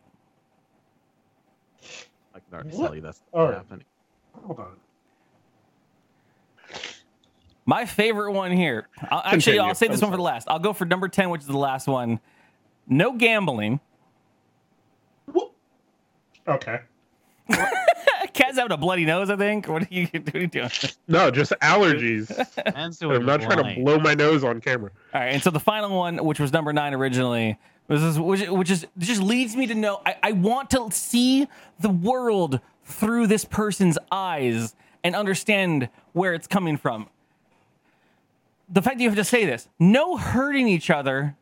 I 2.34 2.38
can 2.38 2.42
already 2.52 2.68
What? 2.70 2.86
tell 2.86 2.94
you 2.94 3.00
that's 3.00 3.20
not 3.34 3.42
right. 3.44 3.54
happening. 3.54 3.84
Hold 4.44 4.58
on. 4.60 4.76
My 7.72 7.86
favorite 7.86 8.32
one 8.32 8.52
here. 8.52 8.86
I'll, 9.10 9.20
actually, 9.20 9.30
Continue. 9.30 9.60
I'll 9.62 9.74
save 9.74 9.92
this 9.92 10.02
I'm 10.02 10.08
one 10.08 10.12
for 10.12 10.16
the 10.18 10.22
last. 10.22 10.46
I'll 10.46 10.58
go 10.58 10.74
for 10.74 10.84
number 10.84 11.08
10, 11.08 11.30
which 11.30 11.40
is 11.40 11.46
the 11.46 11.56
last 11.56 11.86
one. 11.86 12.20
No 12.86 13.12
gambling. 13.14 13.80
Okay. 16.46 16.80
Cat's 18.34 18.58
having 18.58 18.72
a 18.72 18.76
bloody 18.76 19.06
nose, 19.06 19.30
I 19.30 19.36
think. 19.36 19.68
What 19.68 19.84
are 19.84 19.88
you, 19.90 20.06
what 20.12 20.34
are 20.34 20.40
you 20.40 20.48
doing? 20.48 20.70
No, 21.08 21.30
just 21.30 21.52
allergies. 21.62 22.28
Man's 22.74 22.98
doing 22.98 23.16
I'm 23.16 23.24
not 23.24 23.40
trying 23.40 23.64
to 23.64 23.80
blow 23.80 23.98
my 23.98 24.12
nose 24.12 24.44
on 24.44 24.60
camera. 24.60 24.90
All 25.14 25.22
right, 25.22 25.28
and 25.28 25.42
so 25.42 25.48
the 25.48 25.58
final 25.58 25.96
one, 25.96 26.22
which 26.22 26.40
was 26.40 26.52
number 26.52 26.74
nine 26.74 26.92
originally, 26.92 27.58
was 27.88 28.02
this, 28.02 28.18
which, 28.18 28.46
which 28.50 28.70
is 28.70 28.86
just 28.98 29.22
leads 29.22 29.56
me 29.56 29.66
to 29.68 29.74
know. 29.74 30.02
I, 30.04 30.16
I 30.22 30.32
want 30.32 30.68
to 30.72 30.90
see 30.90 31.48
the 31.80 31.88
world 31.88 32.60
through 32.84 33.28
this 33.28 33.46
person's 33.46 33.96
eyes 34.10 34.74
and 35.02 35.16
understand 35.16 35.88
where 36.12 36.34
it's 36.34 36.46
coming 36.46 36.76
from. 36.76 37.08
The 38.72 38.82
fact 38.82 38.96
that 38.98 39.02
you 39.02 39.08
have 39.10 39.18
to 39.18 39.24
say 39.24 39.44
this: 39.44 39.68
no 39.78 40.16
hurting 40.16 40.66
each 40.66 40.90
other, 40.90 41.36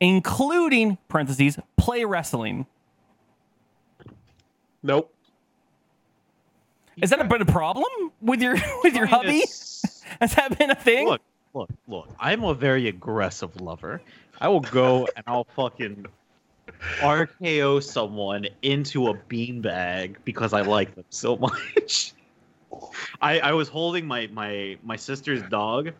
including 0.00 0.98
parentheses 1.08 1.58
play 1.76 2.04
wrestling. 2.04 2.66
Nope. 4.82 5.14
Is 7.00 7.10
that 7.10 7.20
a 7.20 7.24
bit 7.24 7.40
of 7.40 7.46
problem 7.46 8.12
with 8.20 8.42
your 8.42 8.56
with 8.82 8.94
your 8.94 9.06
hubby? 9.06 9.40
Has 10.20 10.34
that 10.34 10.58
been 10.58 10.70
a 10.70 10.74
thing? 10.74 11.06
Look, 11.08 11.22
look, 11.54 11.70
look. 11.88 12.08
I'm 12.18 12.44
a 12.44 12.54
very 12.54 12.88
aggressive 12.88 13.60
lover. 13.60 14.02
I 14.40 14.48
will 14.48 14.60
go 14.60 15.08
and 15.16 15.24
I'll 15.26 15.46
fucking 15.56 16.06
RKO 17.00 17.82
someone 17.82 18.46
into 18.62 19.08
a 19.08 19.14
beanbag 19.14 20.16
because 20.24 20.52
I 20.52 20.62
like 20.62 20.94
them 20.94 21.04
so 21.10 21.36
much. 21.76 22.12
I, 23.20 23.38
I 23.40 23.52
was 23.52 23.68
holding 23.68 24.06
my, 24.06 24.28
my 24.32 24.78
my 24.82 24.96
sister's 24.96 25.42
dog, 25.42 25.92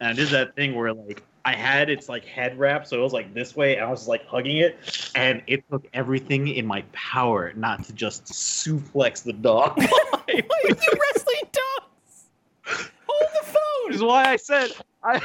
and 0.00 0.08
I 0.08 0.12
did 0.12 0.28
that 0.28 0.54
thing 0.54 0.74
where 0.74 0.92
like 0.92 1.22
I 1.44 1.54
had 1.54 1.88
its 1.88 2.08
like 2.08 2.24
head 2.24 2.58
wrap, 2.58 2.86
so 2.86 2.98
it 2.98 3.02
was 3.02 3.12
like 3.12 3.32
this 3.34 3.54
way, 3.56 3.76
and 3.76 3.84
I 3.84 3.90
was 3.90 4.00
just 4.00 4.08
like 4.08 4.26
hugging 4.26 4.58
it, 4.58 5.10
and 5.14 5.42
it 5.46 5.64
took 5.70 5.86
everything 5.92 6.48
in 6.48 6.66
my 6.66 6.82
power 6.92 7.52
not 7.54 7.84
to 7.84 7.92
just 7.92 8.24
suplex 8.26 9.22
the 9.22 9.32
dog. 9.32 9.76
Why 9.78 10.22
are 10.28 10.34
you 10.34 10.74
wrestling 10.74 11.50
dogs? 11.52 12.88
Hold 13.06 13.30
the 13.40 13.46
phone. 13.46 13.86
Which 13.86 13.96
is 13.96 14.02
why 14.02 14.24
I 14.24 14.36
said 14.36 14.70
I 15.02 15.20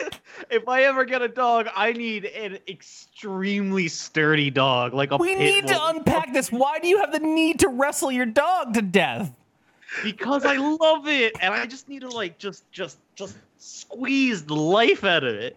if 0.50 0.68
I 0.68 0.84
ever 0.84 1.04
get 1.04 1.22
a 1.22 1.28
dog, 1.28 1.68
I 1.74 1.92
need 1.92 2.24
an 2.26 2.58
extremely 2.68 3.88
sturdy 3.88 4.50
dog, 4.50 4.94
like 4.94 5.10
a 5.12 5.16
We 5.16 5.34
pit 5.34 5.38
need 5.38 5.66
to 5.68 5.86
unpack 5.86 6.32
this. 6.32 6.50
Why 6.50 6.78
do 6.78 6.88
you 6.88 6.98
have 6.98 7.12
the 7.12 7.20
need 7.20 7.60
to 7.60 7.68
wrestle 7.68 8.10
your 8.10 8.26
dog 8.26 8.74
to 8.74 8.82
death? 8.82 9.32
because 10.04 10.44
I 10.44 10.56
love 10.56 11.08
it, 11.08 11.34
and 11.40 11.52
I 11.52 11.66
just 11.66 11.88
need 11.88 12.00
to 12.00 12.08
like 12.08 12.38
just 12.38 12.70
just 12.70 12.98
just 13.14 13.36
squeeze 13.60 14.44
the 14.44 14.56
life 14.56 15.04
out 15.04 15.24
of 15.24 15.34
it. 15.34 15.56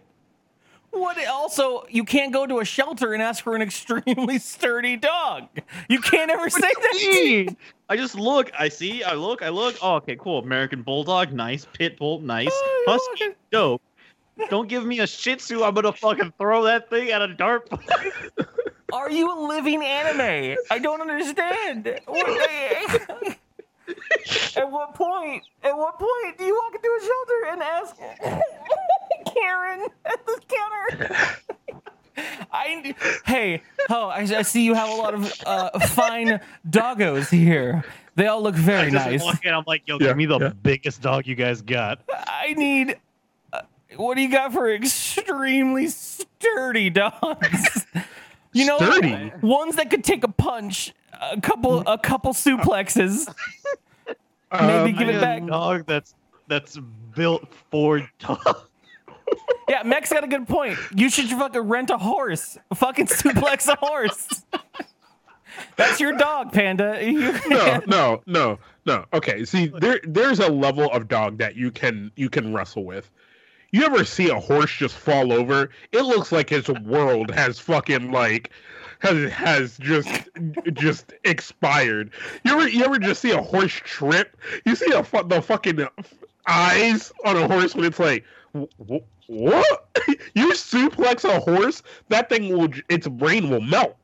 What? 0.90 1.18
Also, 1.26 1.84
you 1.88 2.04
can't 2.04 2.32
go 2.32 2.46
to 2.46 2.60
a 2.60 2.64
shelter 2.64 3.14
and 3.14 3.22
ask 3.22 3.42
for 3.42 3.56
an 3.56 3.62
extremely 3.68 4.38
sturdy 4.38 4.96
dog. 4.96 5.48
You 5.88 6.00
can't 6.00 6.30
ever 6.30 6.48
say 6.48 6.60
that. 6.60 7.56
I 7.88 7.96
just 7.96 8.14
look, 8.14 8.52
I 8.58 8.68
see, 8.68 9.02
I 9.02 9.14
look, 9.14 9.42
I 9.42 9.48
look. 9.48 9.76
Oh, 9.82 9.96
okay, 9.96 10.16
cool. 10.16 10.38
American 10.38 10.82
Bulldog, 10.82 11.32
nice. 11.32 11.66
Pit 11.72 11.98
Bull, 11.98 12.20
nice. 12.20 12.50
Oh, 12.52 12.84
Husky, 12.86 13.24
okay. 13.24 13.34
dope. 13.50 13.82
Don't 14.50 14.68
give 14.68 14.84
me 14.84 15.00
a 15.00 15.06
Shih 15.06 15.36
Tzu. 15.36 15.62
I'm 15.62 15.74
gonna 15.74 15.92
fucking 15.92 16.32
throw 16.38 16.64
that 16.64 16.90
thing 16.90 17.10
at 17.10 17.22
a 17.22 17.34
dart. 17.34 17.68
Are 18.92 19.10
you 19.10 19.32
a 19.32 19.38
living 19.48 19.82
anime? 19.82 20.56
I 20.70 20.78
don't 20.78 21.00
understand. 21.00 22.00
What- 23.86 24.56
at 24.56 24.70
what 24.70 24.94
point? 24.94 25.42
At 25.62 25.76
what 25.76 25.98
point 25.98 26.38
do 26.38 26.44
you 26.44 26.54
walk 26.54 26.74
into 26.74 26.88
a 26.88 27.00
shelter 27.04 27.46
and 27.52 27.62
ask 27.62 27.96
Karen 29.34 29.86
at 30.04 30.26
the 30.26 30.40
counter? 30.48 31.36
I 32.52 32.94
hey 33.26 33.60
oh 33.90 34.06
I, 34.08 34.18
I 34.20 34.42
see 34.42 34.64
you 34.64 34.74
have 34.74 34.88
a 34.88 34.94
lot 34.94 35.14
of 35.14 35.32
uh, 35.44 35.78
fine 35.88 36.40
doggos 36.68 37.28
here. 37.28 37.82
They 38.14 38.28
all 38.28 38.40
look 38.40 38.54
very 38.54 38.86
I 38.86 38.90
just 38.90 39.06
nice. 39.06 39.22
walk 39.24 39.44
in, 39.44 39.52
I'm 39.52 39.64
like, 39.66 39.82
yo, 39.86 39.98
Yeah, 39.98 40.08
give 40.08 40.16
me 40.16 40.26
the 40.26 40.38
yeah. 40.38 40.48
biggest 40.62 41.02
dog 41.02 41.26
you 41.26 41.34
guys 41.34 41.60
got. 41.62 41.98
I 42.08 42.54
need. 42.56 42.96
Uh, 43.52 43.62
what 43.96 44.14
do 44.14 44.20
you 44.22 44.30
got 44.30 44.52
for 44.52 44.72
extremely 44.72 45.88
sturdy 45.88 46.90
dogs? 46.90 47.84
You 48.54 48.66
know, 48.66 48.78
Sturdy? 48.78 49.32
ones 49.42 49.76
that 49.76 49.90
could 49.90 50.04
take 50.04 50.24
a 50.24 50.28
punch, 50.28 50.94
a 51.20 51.40
couple, 51.40 51.80
a 51.86 51.98
couple 51.98 52.32
suplexes. 52.32 53.26
Maybe 54.52 54.92
Um, 54.92 54.92
give 54.96 55.08
it 55.08 55.12
need 55.12 55.16
a 55.16 55.20
back. 55.20 55.46
dog 55.46 55.86
that's 55.86 56.14
that's 56.48 56.78
built 57.14 57.52
for 57.70 58.08
dogs. 58.18 58.42
Yeah, 59.66 59.82
Max 59.82 60.12
got 60.12 60.22
a 60.22 60.26
good 60.28 60.46
point. 60.46 60.78
You 60.94 61.08
should 61.08 61.30
fucking 61.30 61.62
rent 61.62 61.88
a 61.88 61.96
horse. 61.96 62.58
Fucking 62.74 63.06
suplex 63.06 63.66
a 63.66 63.76
horse. 63.76 64.44
That's 65.76 65.98
your 65.98 66.12
dog, 66.12 66.52
Panda. 66.52 67.00
No, 67.48 67.80
no, 67.86 68.22
no, 68.26 68.58
no. 68.84 69.04
Okay, 69.14 69.44
see, 69.46 69.68
there, 69.68 70.00
there's 70.04 70.40
a 70.40 70.48
level 70.52 70.90
of 70.90 71.08
dog 71.08 71.38
that 71.38 71.56
you 71.56 71.70
can 71.70 72.12
you 72.16 72.28
can 72.28 72.52
wrestle 72.52 72.84
with. 72.84 73.10
You 73.74 73.84
ever 73.86 74.04
see 74.04 74.28
a 74.28 74.38
horse 74.38 74.70
just 74.76 74.94
fall 74.94 75.32
over? 75.32 75.68
It 75.90 76.02
looks 76.02 76.30
like 76.30 76.52
its 76.52 76.68
world 76.68 77.32
has 77.32 77.58
fucking 77.58 78.12
like 78.12 78.50
has 79.00 79.32
has 79.32 79.78
just 79.78 80.28
just 80.74 81.12
expired. 81.24 82.12
You 82.44 82.52
ever 82.52 82.68
you 82.68 82.84
ever 82.84 83.00
just 83.00 83.20
see 83.20 83.32
a 83.32 83.42
horse 83.42 83.72
trip? 83.72 84.36
You 84.64 84.76
see 84.76 84.92
a 84.92 85.02
fu- 85.02 85.24
the 85.24 85.42
fucking 85.42 85.88
eyes 86.46 87.12
on 87.24 87.36
a 87.36 87.48
horse 87.48 87.74
when 87.74 87.84
it's 87.84 87.98
like. 87.98 88.24
"Wh- 88.54 88.70
wh- 88.88 89.28
What? 89.28 89.88
You 90.36 90.52
suplex 90.52 91.24
a 91.24 91.40
horse? 91.40 91.82
That 92.10 92.28
thing 92.28 92.56
will. 92.56 92.68
Its 92.88 93.08
brain 93.08 93.50
will 93.50 93.60
melt. 93.60 93.96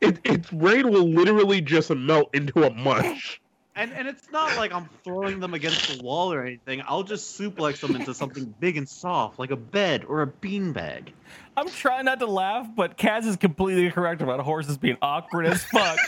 It, 0.00 0.20
its 0.24 0.48
brain 0.48 0.90
will 0.90 1.06
literally 1.10 1.60
just 1.60 1.90
melt 1.90 2.34
into 2.34 2.64
a 2.64 2.72
mush. 2.72 3.41
And 3.74 3.92
and 3.92 4.06
it's 4.06 4.30
not 4.30 4.56
like 4.58 4.72
I'm 4.72 4.88
throwing 5.02 5.40
them 5.40 5.54
against 5.54 5.96
the 5.96 6.02
wall 6.02 6.32
or 6.32 6.44
anything. 6.44 6.82
I'll 6.86 7.04
just 7.04 7.38
suplex 7.38 7.80
them 7.80 7.96
into 7.96 8.12
something 8.12 8.54
big 8.60 8.76
and 8.76 8.86
soft, 8.86 9.38
like 9.38 9.50
a 9.50 9.56
bed 9.56 10.04
or 10.04 10.20
a 10.20 10.26
beanbag. 10.26 11.08
I'm 11.56 11.68
trying 11.70 12.04
not 12.04 12.18
to 12.20 12.26
laugh, 12.26 12.68
but 12.76 12.98
Kaz 12.98 13.26
is 13.26 13.36
completely 13.36 13.90
correct 13.90 14.20
about 14.20 14.40
horses 14.40 14.76
being 14.76 14.98
awkward 15.00 15.46
as 15.46 15.64
fuck. 15.64 15.98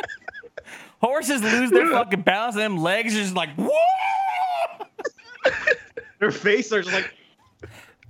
horses 1.00 1.42
lose 1.42 1.70
their 1.70 1.88
fucking 1.90 2.22
balance, 2.22 2.56
and 2.56 2.64
them 2.64 2.76
legs 2.76 3.16
are 3.16 3.20
just 3.20 3.34
like, 3.34 3.50
whoa! 3.56 3.70
Their 6.18 6.32
face 6.32 6.70
are 6.72 6.82
just 6.82 6.94
like 6.94 7.14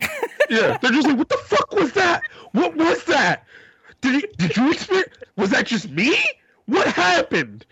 Yeah, 0.51 0.79
they're 0.79 0.93
just 0.93 1.07
like, 1.07 1.19
what 1.19 1.29
the 1.29 1.39
fuck 1.39 1.73
was 1.73 1.93
that? 1.93 2.23
What 2.53 2.77
was 2.77 3.05
that? 3.05 3.45
Did 4.01 4.23
you, 4.23 4.29
did 4.37 4.57
you 4.57 4.73
experience? 4.73 5.13
Was 5.37 5.51
that 5.51 5.67
just 5.67 5.89
me? 5.91 6.17
What 6.67 6.87
happened? 6.89 7.67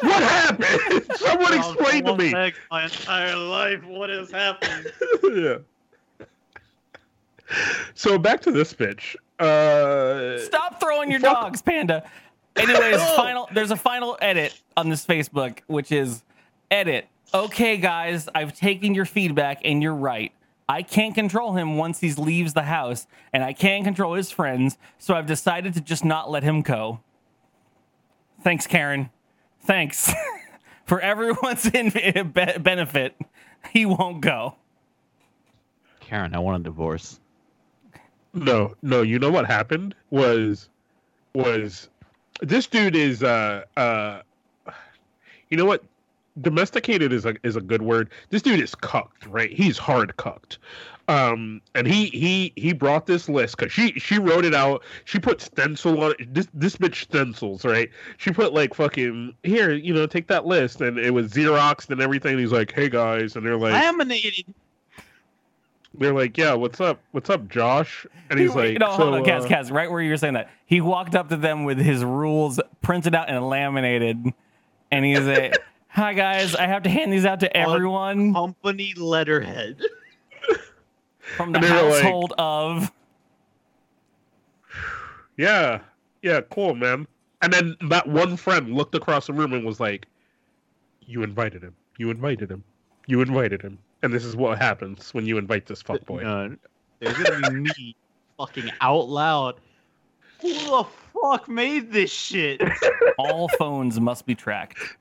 What 0.00 0.22
happened? 0.22 1.06
Someone 1.16 1.54
explain 1.54 2.04
to 2.04 2.16
me. 2.16 2.32
My 2.70 2.84
entire 2.84 3.36
life, 3.36 3.84
what 3.84 4.10
is 4.10 4.30
happening? 4.30 4.92
yeah. 5.34 5.56
So 7.94 8.18
back 8.18 8.40
to 8.42 8.50
this 8.52 8.72
bitch. 8.74 9.16
Uh, 9.38 10.38
Stop 10.44 10.80
throwing 10.80 11.10
your 11.10 11.20
Fuck. 11.20 11.40
dogs, 11.40 11.62
Panda. 11.62 12.08
Anyways, 12.56 13.02
final. 13.16 13.48
There's 13.52 13.70
a 13.70 13.76
final 13.76 14.16
edit 14.20 14.58
on 14.76 14.88
this 14.88 15.04
Facebook, 15.04 15.58
which 15.66 15.90
is 15.90 16.22
edit. 16.70 17.06
Okay, 17.32 17.76
guys, 17.76 18.28
I've 18.34 18.54
taken 18.56 18.94
your 18.94 19.04
feedback, 19.04 19.60
and 19.64 19.82
you're 19.82 19.94
right. 19.94 20.32
I 20.68 20.82
can't 20.82 21.14
control 21.14 21.54
him 21.54 21.76
once 21.76 21.98
he 22.00 22.12
leaves 22.14 22.54
the 22.54 22.62
house, 22.62 23.06
and 23.32 23.42
I 23.42 23.52
can't 23.52 23.84
control 23.84 24.14
his 24.14 24.30
friends, 24.30 24.78
so 24.98 25.14
I've 25.14 25.26
decided 25.26 25.74
to 25.74 25.80
just 25.80 26.04
not 26.04 26.30
let 26.30 26.42
him 26.44 26.62
go. 26.62 27.00
Thanks, 28.44 28.66
Karen. 28.66 29.10
Thanks 29.62 30.12
for 30.84 31.00
everyone's 31.00 31.66
in- 31.74 31.90
be- 31.90 32.58
benefit. 32.60 33.16
He 33.72 33.86
won't 33.86 34.20
go. 34.20 34.56
Karen, 36.00 36.34
I 36.34 36.38
want 36.38 36.60
a 36.60 36.64
divorce. 36.64 37.18
No, 38.34 38.74
no. 38.82 39.00
You 39.02 39.18
know 39.18 39.30
what 39.30 39.46
happened 39.46 39.94
was 40.10 40.68
was 41.34 41.88
this 42.42 42.66
dude 42.66 42.94
is 42.94 43.22
uh 43.22 43.64
uh 43.76 44.20
you 45.50 45.56
know 45.56 45.64
what 45.64 45.82
domesticated 46.42 47.12
is 47.12 47.24
a 47.24 47.34
is 47.44 47.56
a 47.56 47.60
good 47.60 47.80
word. 47.80 48.10
This 48.28 48.42
dude 48.42 48.60
is 48.60 48.74
cucked, 48.74 49.26
right? 49.26 49.50
He's 49.50 49.78
hard 49.78 50.16
cucked. 50.18 50.58
Um 51.06 51.60
and 51.74 51.86
he 51.86 52.06
he 52.06 52.52
he 52.56 52.72
brought 52.72 53.04
this 53.06 53.28
list 53.28 53.58
cuz 53.58 53.70
she 53.70 53.92
she 53.98 54.18
wrote 54.18 54.44
it 54.44 54.54
out. 54.54 54.82
She 55.04 55.18
put 55.18 55.40
stencil 55.42 56.02
on 56.02 56.14
it. 56.18 56.32
This 56.32 56.48
this 56.54 56.76
bitch 56.76 57.02
stencils, 57.02 57.64
right? 57.64 57.90
She 58.16 58.30
put 58.30 58.54
like 58.54 58.72
fucking 58.74 59.34
here, 59.42 59.72
you 59.72 59.92
know, 59.92 60.06
take 60.06 60.26
that 60.28 60.46
list 60.46 60.80
and 60.80 60.98
it 60.98 61.10
was 61.10 61.30
Xeroxed 61.32 61.90
and 61.90 62.00
everything. 62.00 62.38
He's 62.38 62.52
like, 62.52 62.72
"Hey 62.72 62.88
guys." 62.88 63.36
And 63.36 63.44
they're 63.44 63.58
like 63.58 63.72
Laminated. 63.74 64.46
they're 65.98 66.14
like, 66.14 66.36
"Yeah, 66.38 66.54
what's 66.54 66.80
up? 66.80 67.00
What's 67.12 67.28
up, 67.28 67.48
Josh?" 67.48 68.06
And 68.30 68.40
he's 68.40 68.54
like, 68.54 68.78
no, 68.78 68.86
so, 68.96 69.10
hold 69.10 69.14
on, 69.14 69.24
Kaz, 69.24 69.42
uh, 69.42 69.48
Kaz, 69.48 69.70
right 69.70 69.90
where 69.90 70.00
you 70.00 70.10
were 70.10 70.16
saying 70.16 70.34
that. 70.34 70.50
He 70.66 70.80
walked 70.80 71.14
up 71.14 71.28
to 71.28 71.36
them 71.36 71.64
with 71.64 71.78
his 71.78 72.02
rules 72.04 72.60
printed 72.82 73.14
out 73.14 73.28
and 73.28 73.46
laminated, 73.48 74.32
and 74.90 75.04
he's 75.04 75.20
like, 75.20 75.56
"Hi 75.88 76.14
guys, 76.14 76.54
I 76.54 76.66
have 76.66 76.82
to 76.84 76.90
hand 76.90 77.12
these 77.12 77.26
out 77.26 77.40
to 77.40 77.56
everyone 77.56 78.32
Company 78.32 78.94
letterhead. 78.96 79.80
from 81.36 81.52
the 81.52 81.58
and 81.58 81.66
they 81.66 81.70
were 81.72 81.88
like- 81.90 82.02
household 82.02 82.32
of." 82.38 82.90
Yeah, 85.36 85.80
yeah, 86.22 86.40
cool, 86.50 86.74
man. 86.74 87.06
And 87.42 87.52
then 87.52 87.76
that 87.88 88.06
one 88.08 88.36
friend 88.36 88.72
looked 88.72 88.94
across 88.94 89.26
the 89.26 89.32
room 89.32 89.52
and 89.52 89.64
was 89.64 89.80
like, 89.80 90.06
"You 91.06 91.22
invited 91.22 91.62
him. 91.62 91.74
You 91.98 92.10
invited 92.10 92.50
him. 92.50 92.62
You 93.06 93.20
invited 93.20 93.60
him." 93.62 93.78
And 94.02 94.12
this 94.12 94.24
is 94.24 94.36
what 94.36 94.58
happens 94.58 95.12
when 95.12 95.26
you 95.26 95.38
invite 95.38 95.66
this 95.66 95.82
fuckboy. 95.82 96.22
No, 96.22 96.56
there's 97.00 97.16
gonna 97.18 97.50
be 97.50 97.56
me 97.60 97.96
fucking 98.38 98.70
out 98.80 99.08
loud. 99.08 99.56
Who 100.40 100.52
the 100.52 100.86
fuck 101.20 101.48
made 101.48 101.90
this 101.90 102.12
shit? 102.12 102.60
All 103.18 103.48
phones 103.58 103.98
must 103.98 104.26
be 104.26 104.34
tracked. 104.34 104.96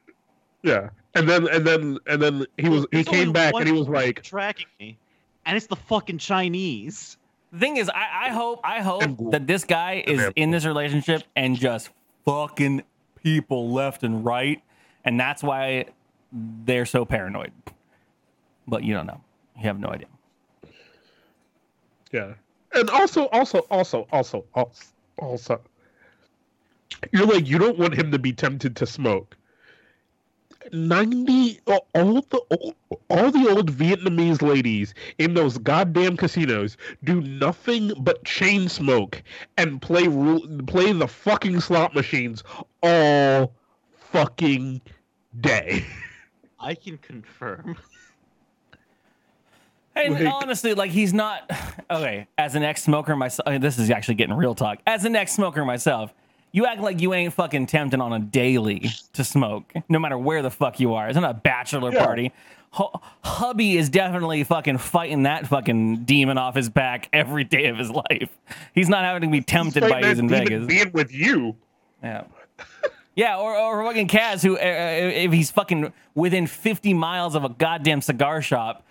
Yeah, 0.63 0.89
and 1.15 1.27
then 1.27 1.47
and 1.49 1.67
then 1.67 1.99
and 2.07 2.21
then 2.21 2.45
he 2.57 2.69
was 2.69 2.85
he 2.91 3.03
There's 3.03 3.07
only 3.07 3.23
came 3.25 3.33
back 3.33 3.53
and 3.55 3.67
he 3.67 3.73
was 3.73 3.87
like, 3.89 4.23
tracking 4.23 4.67
me, 4.79 4.97
and 5.45 5.57
it's 5.57 5.67
the 5.67 5.75
fucking 5.75 6.17
Chinese. 6.17 7.17
The 7.51 7.59
thing 7.59 7.77
is, 7.77 7.89
I, 7.89 8.27
I 8.27 8.29
hope, 8.29 8.59
I 8.63 8.81
hope 8.81 9.31
that 9.31 9.45
this 9.45 9.63
guy 9.63 10.03
is 10.07 10.31
in 10.35 10.51
this 10.51 10.65
relationship 10.65 11.23
and 11.35 11.55
just 11.55 11.89
fucking 12.25 12.83
people 13.21 13.71
left 13.71 14.03
and 14.03 14.25
right, 14.25 14.61
and 15.05 15.19
that's 15.19 15.43
why 15.43 15.85
they're 16.31 16.85
so 16.85 17.05
paranoid. 17.05 17.51
But 18.67 18.83
you 18.83 18.93
don't 18.93 19.05
know. 19.05 19.21
You 19.57 19.63
have 19.63 19.79
no 19.79 19.89
idea. 19.89 20.07
"Yeah," 22.11 22.33
and 22.73 22.89
also 22.89 23.27
also 23.27 23.59
also 23.69 24.07
also 24.11 24.45
also 24.53 24.83
also, 25.17 25.61
you're 27.11 27.27
like 27.27 27.47
you 27.47 27.59
don't 27.59 27.77
want 27.77 27.93
him 27.93 28.11
to 28.11 28.19
be 28.19 28.33
tempted 28.33 28.75
to 28.77 28.85
smoke. 28.85 29.37
90 30.71 31.59
uh, 31.67 31.79
all 31.95 32.21
the 32.21 32.37
all, 32.49 32.75
all 33.09 33.31
the 33.31 33.49
old 33.49 33.71
Vietnamese 33.71 34.41
ladies 34.41 34.93
in 35.17 35.33
those 35.33 35.57
goddamn 35.57 36.15
casinos 36.17 36.77
do 37.03 37.21
nothing 37.21 37.91
but 37.99 38.23
chain 38.23 38.69
smoke 38.69 39.21
and 39.57 39.81
play 39.81 40.07
ru- 40.07 40.61
play 40.67 40.91
the 40.91 41.07
fucking 41.07 41.59
slot 41.59 41.93
machines 41.93 42.43
all 42.81 43.53
fucking 44.11 44.81
day. 45.41 45.85
I 46.59 46.75
can 46.75 46.97
confirm. 46.99 47.75
And 49.95 50.13
Like- 50.15 50.33
honestly, 50.33 50.73
like 50.73 50.91
he's 50.91 51.13
not 51.13 51.49
okay. 51.91 52.27
As 52.37 52.55
an 52.55 52.63
ex-smoker 52.63 53.15
myself, 53.15 53.61
this 53.61 53.77
is 53.77 53.89
actually 53.91 54.15
getting 54.15 54.35
real 54.35 54.55
talk. 54.55 54.79
As 54.87 55.05
an 55.05 55.15
ex-smoker 55.15 55.65
myself, 55.65 56.13
you 56.53 56.65
act 56.65 56.79
like 56.79 57.01
you 57.01 57.13
ain't 57.13 57.33
fucking 57.33 57.65
tempting 57.65 57.99
on 57.99 58.13
a 58.13 58.19
daily 58.19 58.89
to 59.13 59.23
smoke, 59.25 59.73
no 59.89 59.99
matter 59.99 60.17
where 60.17 60.41
the 60.41 60.51
fuck 60.51 60.79
you 60.79 60.93
are. 60.93 61.09
It's 61.09 61.17
not 61.19 61.29
a 61.29 61.33
bachelor 61.33 61.91
Yeah. 61.91 62.05
party. 62.05 62.31
Hu- 62.75 62.89
hubby 63.23 63.77
is 63.77 63.89
definitely 63.89 64.43
fucking 64.45 64.77
fighting 64.77 65.23
that 65.23 65.45
fucking 65.47 66.05
demon 66.05 66.37
off 66.37 66.55
his 66.55 66.69
back 66.69 67.09
every 67.13 67.43
day 67.43 67.65
of 67.65 67.77
his 67.77 67.91
life. 67.91 68.29
He's 68.73 68.87
not 68.89 69.03
having 69.03 69.21
to 69.23 69.27
be 69.27 69.41
tempted 69.41 69.81
by 69.81 70.01
he's 70.07 70.17
in 70.19 70.29
Vegas. 70.29 70.65
Being 70.65 70.91
with 70.93 71.13
you. 71.13 71.55
Yeah. 72.01 72.23
Yeah, 73.15 73.37
or, 73.37 73.55
or 73.55 73.83
fucking 73.85 74.07
Kaz, 74.07 74.41
who, 74.41 74.55
uh, 74.55 74.59
if 74.59 75.31
he's 75.31 75.51
fucking 75.51 75.93
within 76.15 76.47
50 76.47 76.95
miles 76.95 77.35
of 77.35 77.43
a 77.43 77.49
goddamn 77.49 78.01
cigar 78.01 78.41
shop 78.41 78.83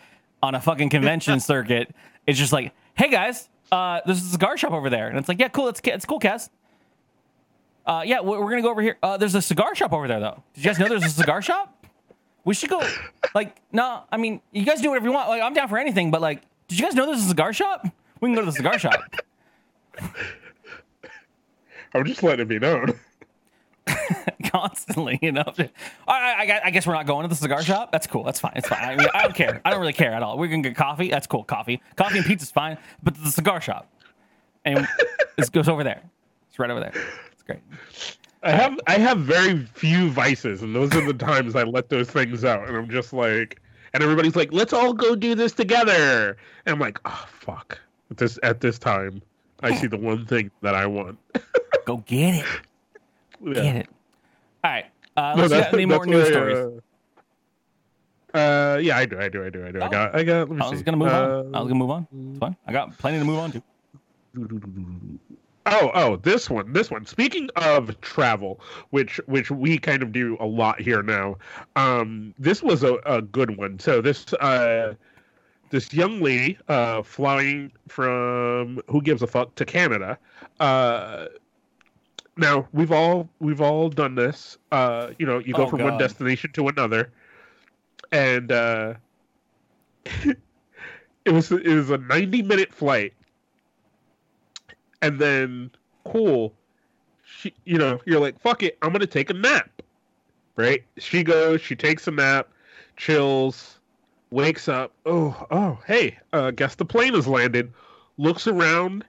on 0.42 0.54
a 0.54 0.60
fucking 0.60 0.90
convention 0.90 1.40
circuit, 1.40 1.92
it's 2.26 2.38
just 2.38 2.52
like, 2.52 2.72
hey 2.94 3.08
guys, 3.08 3.48
uh, 3.72 4.00
there's 4.06 4.18
a 4.24 4.28
cigar 4.28 4.56
shop 4.56 4.70
over 4.72 4.88
there. 4.90 5.08
And 5.08 5.18
it's 5.18 5.28
like, 5.28 5.40
yeah, 5.40 5.48
cool, 5.48 5.66
it's, 5.68 5.80
it's 5.84 6.04
cool, 6.04 6.20
Kaz. 6.20 6.50
Uh, 7.86 8.02
yeah, 8.04 8.20
we're, 8.20 8.40
we're 8.40 8.50
gonna 8.50 8.62
go 8.62 8.70
over 8.70 8.82
here. 8.82 8.96
Uh, 9.02 9.16
there's 9.16 9.34
a 9.34 9.42
cigar 9.42 9.74
shop 9.74 9.92
over 9.92 10.06
there, 10.06 10.20
though. 10.20 10.42
Did 10.54 10.64
you 10.64 10.70
guys 10.70 10.78
know 10.78 10.88
there's 10.88 11.04
a 11.04 11.08
cigar 11.08 11.42
shop? 11.48 11.86
We 12.44 12.54
should 12.54 12.70
go. 12.70 12.82
Like, 13.34 13.56
no, 13.70 14.02
I 14.10 14.16
mean, 14.16 14.40
you 14.50 14.64
guys 14.64 14.80
do 14.80 14.88
whatever 14.90 15.06
you 15.06 15.12
want. 15.12 15.28
Like, 15.28 15.42
I'm 15.42 15.54
down 15.54 15.68
for 15.68 15.78
anything, 15.78 16.10
but 16.10 16.20
like, 16.20 16.42
did 16.68 16.78
you 16.78 16.84
guys 16.84 16.94
know 16.94 17.06
there's 17.06 17.24
a 17.24 17.28
cigar 17.28 17.52
shop? 17.52 17.86
We 18.20 18.28
can 18.28 18.34
go 18.34 18.40
to 18.40 18.46
the 18.46 18.52
cigar 18.52 18.78
shop. 18.78 19.00
I'm 21.94 22.04
just 22.04 22.22
letting 22.22 22.40
it 22.40 22.48
be 22.48 22.58
known. 22.58 22.98
constantly, 24.52 25.18
you 25.22 25.32
know. 25.32 25.44
I, 26.06 26.46
I, 26.46 26.60
I 26.66 26.70
guess 26.70 26.86
we're 26.86 26.94
not 26.94 27.06
going 27.06 27.22
to 27.22 27.28
the 27.28 27.34
cigar 27.34 27.62
shop. 27.62 27.90
That's 27.92 28.06
cool. 28.06 28.22
That's 28.22 28.40
fine. 28.40 28.52
It's 28.56 28.68
fine. 28.68 28.82
I 28.82 28.96
mean, 28.96 29.08
I 29.14 29.22
don't 29.22 29.34
care. 29.34 29.60
I 29.64 29.70
don't 29.70 29.80
really 29.80 29.92
care 29.92 30.12
at 30.12 30.22
all. 30.22 30.38
We're 30.38 30.48
gonna 30.48 30.62
get 30.62 30.76
coffee. 30.76 31.10
That's 31.10 31.26
cool. 31.26 31.44
Coffee, 31.44 31.80
coffee 31.96 32.18
and 32.18 32.26
pizza's 32.26 32.50
fine. 32.50 32.78
But 33.02 33.14
the 33.14 33.30
cigar 33.30 33.60
shop, 33.60 33.90
and 34.64 34.86
it 35.38 35.52
goes 35.52 35.68
over 35.68 35.84
there. 35.84 36.02
It's 36.48 36.58
right 36.58 36.70
over 36.70 36.80
there. 36.80 36.92
It's 37.46 37.46
great. 37.46 37.60
I 38.44 38.50
have 38.50 38.78
I 38.86 38.98
have 38.98 39.18
very 39.18 39.64
few 39.66 40.10
vices, 40.10 40.62
and 40.62 40.74
those 40.74 40.92
are 40.94 41.04
the 41.06 41.14
times 41.14 41.54
I 41.54 41.62
let 41.62 41.88
those 41.90 42.08
things 42.10 42.44
out, 42.44 42.66
and 42.68 42.76
I'm 42.76 42.90
just 42.90 43.12
like, 43.12 43.60
and 43.94 44.02
everybody's 44.02 44.34
like, 44.34 44.52
"Let's 44.52 44.72
all 44.72 44.92
go 44.92 45.14
do 45.14 45.34
this 45.36 45.52
together," 45.52 46.36
and 46.66 46.72
I'm 46.74 46.80
like, 46.80 46.98
"Oh 47.04 47.24
fuck!" 47.28 47.78
At 48.10 48.16
this 48.16 48.38
at 48.42 48.60
this 48.60 48.78
time, 48.80 49.22
I 49.62 49.74
see 49.76 49.86
the 49.86 49.96
one 49.96 50.26
thing 50.26 50.50
that 50.62 50.74
I 50.74 50.86
want. 50.86 51.18
Go 51.86 51.98
get 51.98 52.34
it. 52.34 52.46
Yeah. 53.44 53.54
Get 53.54 53.76
it. 53.76 53.88
All 54.64 54.70
right. 54.70 54.86
Uh, 55.16 55.34
No, 55.36 55.42
let's 55.46 55.52
get 55.52 55.74
any 55.74 55.86
more 55.86 56.04
news 56.06 56.28
I, 56.28 56.30
stories. 56.30 56.80
Uh, 58.34 58.38
uh, 58.38 58.78
yeah, 58.82 58.96
I 58.98 59.04
do, 59.06 59.18
I 59.20 59.28
do, 59.28 59.44
I 59.44 59.50
do, 59.50 59.66
I 59.66 59.70
do. 59.72 59.80
I 59.80 59.86
Oh. 59.86 59.90
got, 59.90 60.14
I 60.14 60.22
got. 60.24 60.48
Let 60.48 60.50
me 60.58 60.62
I 60.64 60.68
was 60.70 60.78
see. 60.78 60.84
gonna 60.84 60.96
move 60.96 61.08
on. 61.08 61.14
I 61.14 61.58
Uh, 61.58 61.62
was 61.62 61.68
gonna 61.68 61.74
move 61.74 61.90
on. 61.90 62.06
It's 62.30 62.38
fine. 62.38 62.56
I 62.66 62.72
got 62.72 62.96
plenty 62.98 63.18
to 63.18 63.24
move 63.24 63.38
on 63.38 63.52
to. 63.52 63.62
Oh, 65.66 65.90
oh, 65.94 66.16
this 66.16 66.50
one, 66.50 66.72
this 66.72 66.90
one. 66.90 67.06
Speaking 67.06 67.48
of 67.54 68.00
travel, 68.00 68.60
which 68.90 69.20
which 69.26 69.50
we 69.50 69.78
kind 69.78 70.02
of 70.02 70.10
do 70.10 70.36
a 70.40 70.46
lot 70.46 70.80
here 70.80 71.02
now. 71.02 71.36
Um, 71.76 72.34
this 72.38 72.62
was 72.62 72.82
a, 72.82 72.94
a 73.06 73.22
good 73.22 73.56
one. 73.56 73.78
So 73.78 74.00
this 74.00 74.32
uh, 74.34 74.94
this 75.70 75.94
young 75.94 76.20
lady 76.20 76.58
uh, 76.68 77.02
flying 77.02 77.70
from 77.86 78.80
who 78.88 79.00
gives 79.02 79.22
a 79.22 79.26
fuck 79.26 79.54
to 79.56 79.64
Canada. 79.64 80.18
Uh, 80.58 81.26
now 82.36 82.66
we've 82.72 82.92
all 82.92 83.28
we've 83.38 83.60
all 83.60 83.88
done 83.88 84.16
this. 84.16 84.58
Uh, 84.72 85.10
you 85.18 85.26
know, 85.26 85.38
you 85.38 85.54
go 85.54 85.64
Oh, 85.64 85.68
from 85.68 85.82
one 85.82 85.96
destination 85.96 86.50
to 86.54 86.66
another, 86.66 87.12
and 88.10 88.50
uh, 88.50 88.94
it 90.04 91.30
was 91.30 91.52
it 91.52 91.66
was 91.66 91.90
a 91.90 91.98
ninety 91.98 92.42
minute 92.42 92.72
flight 92.72 93.14
and 95.02 95.18
then 95.18 95.70
cool. 96.04 96.54
She 97.24 97.52
you 97.64 97.76
know 97.76 98.00
you're 98.06 98.20
like 98.20 98.40
fuck 98.40 98.62
it 98.62 98.78
i'm 98.82 98.92
gonna 98.92 99.06
take 99.06 99.28
a 99.28 99.34
nap. 99.34 99.82
Right? 100.56 100.84
She 100.98 101.22
goes 101.22 101.60
she 101.60 101.76
takes 101.76 102.06
a 102.06 102.10
nap 102.10 102.48
chills 102.96 103.80
wakes 104.30 104.68
up. 104.68 104.92
Oh 105.04 105.46
oh 105.50 105.78
hey 105.86 106.18
uh 106.32 106.52
guess 106.52 106.76
the 106.76 106.84
plane 106.84 107.14
has 107.14 107.26
landed. 107.26 107.72
Looks 108.18 108.46
around, 108.46 109.04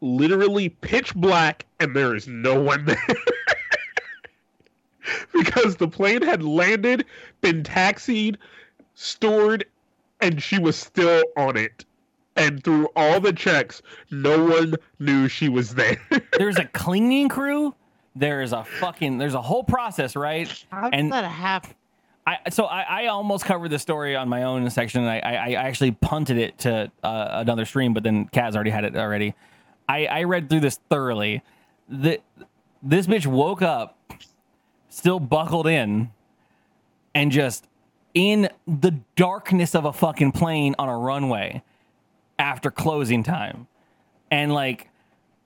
literally 0.00 0.68
pitch 0.68 1.14
black, 1.14 1.64
and 1.80 1.96
there 1.96 2.14
is 2.14 2.28
no 2.28 2.60
one 2.60 2.84
there. 2.84 2.98
because 5.32 5.76
the 5.76 5.88
plane 5.88 6.22
had 6.22 6.42
landed, 6.42 7.04
been 7.40 7.62
taxied, 7.62 8.36
stored, 8.94 9.64
and 10.20 10.42
she 10.42 10.58
was 10.58 10.76
still 10.76 11.22
on 11.36 11.56
it. 11.56 11.84
And 12.38 12.62
through 12.62 12.88
all 12.96 13.20
the 13.20 13.32
checks, 13.32 13.82
no 14.10 14.44
one 14.44 14.74
knew 14.98 15.28
she 15.28 15.48
was 15.48 15.74
there. 15.74 15.96
There's 16.38 16.56
a 16.58 16.64
cleaning 16.66 17.28
crew. 17.28 17.74
There's 18.16 18.52
a 18.52 18.64
fucking. 18.64 19.18
There's 19.18 19.34
a 19.34 19.42
whole 19.42 19.64
process, 19.64 20.16
right? 20.16 20.48
How 20.70 20.88
And- 20.92 21.08
did 21.08 21.12
that 21.12 21.24
happen? 21.24 21.74
I 22.26 22.50
so 22.50 22.66
I, 22.66 22.82
I 22.82 23.06
almost 23.06 23.46
covered 23.46 23.70
the 23.70 23.78
story 23.78 24.14
on 24.14 24.28
my 24.28 24.42
own 24.42 24.68
section. 24.68 25.00
And 25.02 25.10
I, 25.10 25.18
I 25.18 25.34
I 25.34 25.52
actually 25.54 25.92
punted 25.92 26.36
it 26.36 26.58
to 26.58 26.92
uh, 27.02 27.28
another 27.32 27.64
stream, 27.64 27.94
but 27.94 28.02
then 28.02 28.28
Kaz 28.28 28.54
already 28.54 28.68
had 28.70 28.84
it 28.84 28.94
already. 28.96 29.34
I 29.88 30.04
I 30.06 30.22
read 30.24 30.50
through 30.50 30.60
this 30.60 30.78
thoroughly. 30.90 31.42
The 31.88 32.20
this 32.82 33.06
bitch 33.06 33.26
woke 33.26 33.62
up, 33.62 33.96
still 34.90 35.18
buckled 35.20 35.66
in, 35.66 36.10
and 37.14 37.32
just 37.32 37.66
in 38.12 38.50
the 38.66 38.94
darkness 39.16 39.74
of 39.74 39.86
a 39.86 39.92
fucking 39.92 40.32
plane 40.32 40.74
on 40.78 40.88
a 40.90 40.98
runway 40.98 41.62
after 42.38 42.70
closing 42.70 43.22
time, 43.22 43.66
and 44.30 44.52
like 44.52 44.88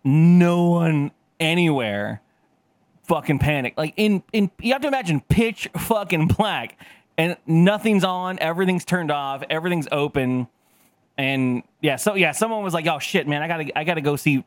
no 0.05 0.65
one 0.69 1.13
anywhere 1.41 2.23
fucking 3.05 3.39
panic. 3.39 3.75
Like 3.77 3.95
in 3.97 4.23
in 4.33 4.51
you 4.61 4.73
have 4.73 4.83
to 4.83 4.89
imagine 4.89 5.21
pitch 5.21 5.69
fucking 5.77 6.29
black 6.29 6.79
and 7.19 7.37
nothing's 7.47 8.05
on, 8.05 8.39
everything's 8.39 8.85
turned 8.85 9.11
off, 9.11 9.43
everything's 9.51 9.89
open. 9.93 10.49
And 11.19 11.63
yeah, 11.81 11.97
so 11.97 12.15
yeah, 12.15 12.33
someone 12.33 12.63
was 12.63 12.75
like, 12.75 12.87
"Oh 12.87 12.99
shit, 12.99 13.29
man, 13.29 13.43
I 13.43 13.49
got 13.49 13.59
to 13.59 13.79
I 13.79 13.85
got 13.85 13.95
to 13.95 14.01
go 14.01 14.17
see 14.17 14.45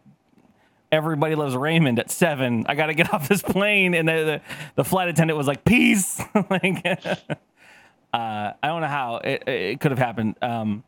Everybody 0.92 1.36
Loves 1.36 1.56
Raymond 1.56 2.00
at 2.00 2.10
7. 2.10 2.66
I 2.68 2.76
got 2.76 2.88
to 2.88 2.94
get 2.94 3.14
off 3.14 3.28
this 3.28 3.42
plane." 3.42 3.94
And 3.94 4.08
the 4.08 4.14
the, 4.14 4.42
the 4.76 4.84
flight 4.84 5.08
attendant 5.10 5.38
was 5.38 5.48
like, 5.48 5.64
"Peace." 5.64 6.20
like 6.50 6.86
uh 6.86 6.98
I 8.14 8.54
don't 8.64 8.82
know 8.82 8.88
how 8.88 9.18
it, 9.18 9.48
it 9.48 9.80
could 9.80 9.92
have 9.92 10.00
happened. 10.00 10.36
Um 10.42 10.84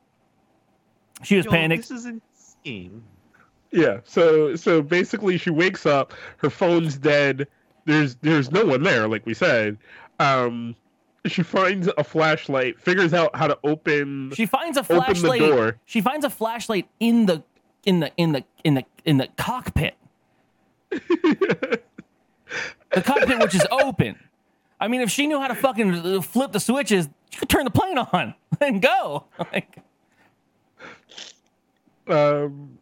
she 1.24 1.36
was 1.38 1.46
Yo, 1.46 1.52
panicked. 1.52 1.90
This 1.90 1.92
is 2.00 2.06
insane. 2.06 3.04
Yeah. 3.72 4.00
So 4.04 4.56
so 4.56 4.82
basically 4.82 5.38
she 5.38 5.50
wakes 5.50 5.86
up, 5.86 6.14
her 6.38 6.50
phone's 6.50 6.98
dead. 6.98 7.48
There's 7.86 8.16
there's 8.16 8.52
no 8.52 8.66
one 8.66 8.84
there, 8.84 9.08
like 9.08 9.26
we 9.26 9.34
said. 9.34 9.78
Um 10.20 10.76
she 11.26 11.44
finds 11.44 11.90
a 11.98 12.04
flashlight, 12.04 12.80
figures 12.80 13.14
out 13.14 13.36
how 13.36 13.48
to 13.48 13.58
open 13.64 14.32
She 14.34 14.46
finds 14.46 14.78
a 14.78 14.82
Open 14.82 14.98
the 14.98 15.04
flashlight. 15.04 15.40
door. 15.42 15.78
She 15.86 16.00
finds 16.02 16.24
a 16.26 16.30
flashlight 16.30 16.88
in 17.00 17.26
the 17.26 17.44
in 17.86 18.00
the 18.00 18.12
in 18.18 18.32
the 18.32 18.44
in 18.64 18.74
the 18.76 18.84
in 19.06 19.18
the 19.18 19.28
cockpit. 19.38 19.96
the 20.90 21.82
cockpit, 23.04 23.40
which 23.40 23.56
is 23.56 23.66
open. 23.72 24.18
I 24.80 24.88
mean, 24.88 25.02
if 25.02 25.10
she 25.10 25.28
knew 25.28 25.40
how 25.40 25.48
to 25.48 25.56
fucking 25.56 26.22
flip 26.22 26.52
the 26.52 26.60
switches, 26.60 27.10
she 27.30 27.40
could 27.40 27.50
turn 27.50 27.66
the 27.66 27.72
plane 27.72 27.98
on 27.98 28.36
and 28.62 28.82
go. 28.82 29.26
Like, 29.52 29.78
um 32.10 32.78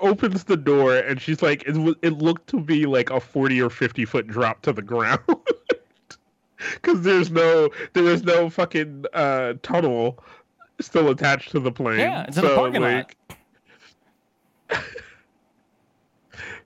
opens 0.00 0.44
the 0.44 0.56
door 0.56 0.94
and 0.96 1.20
she's 1.20 1.42
like 1.42 1.62
it, 1.62 1.72
w- 1.72 1.96
it 2.02 2.10
looked 2.18 2.46
to 2.48 2.60
be 2.60 2.86
like 2.86 3.10
a 3.10 3.18
40 3.20 3.60
or 3.60 3.70
50 3.70 4.04
foot 4.04 4.26
drop 4.28 4.62
to 4.62 4.72
the 4.72 4.82
ground 4.92 5.18
because 6.74 7.02
there's 7.02 7.30
no 7.30 7.68
there 7.94 8.04
is 8.04 8.22
no 8.22 8.48
fucking 8.48 9.04
uh 9.14 9.54
tunnel 9.62 10.22
still 10.80 11.10
attached 11.10 11.50
to 11.50 11.60
the 11.60 11.72
plane 11.72 11.98
Yeah, 11.98 12.24
it's 12.28 12.36
in 12.36 12.44
the 12.44 12.54
parking 12.54 12.82
lot. 12.82 13.14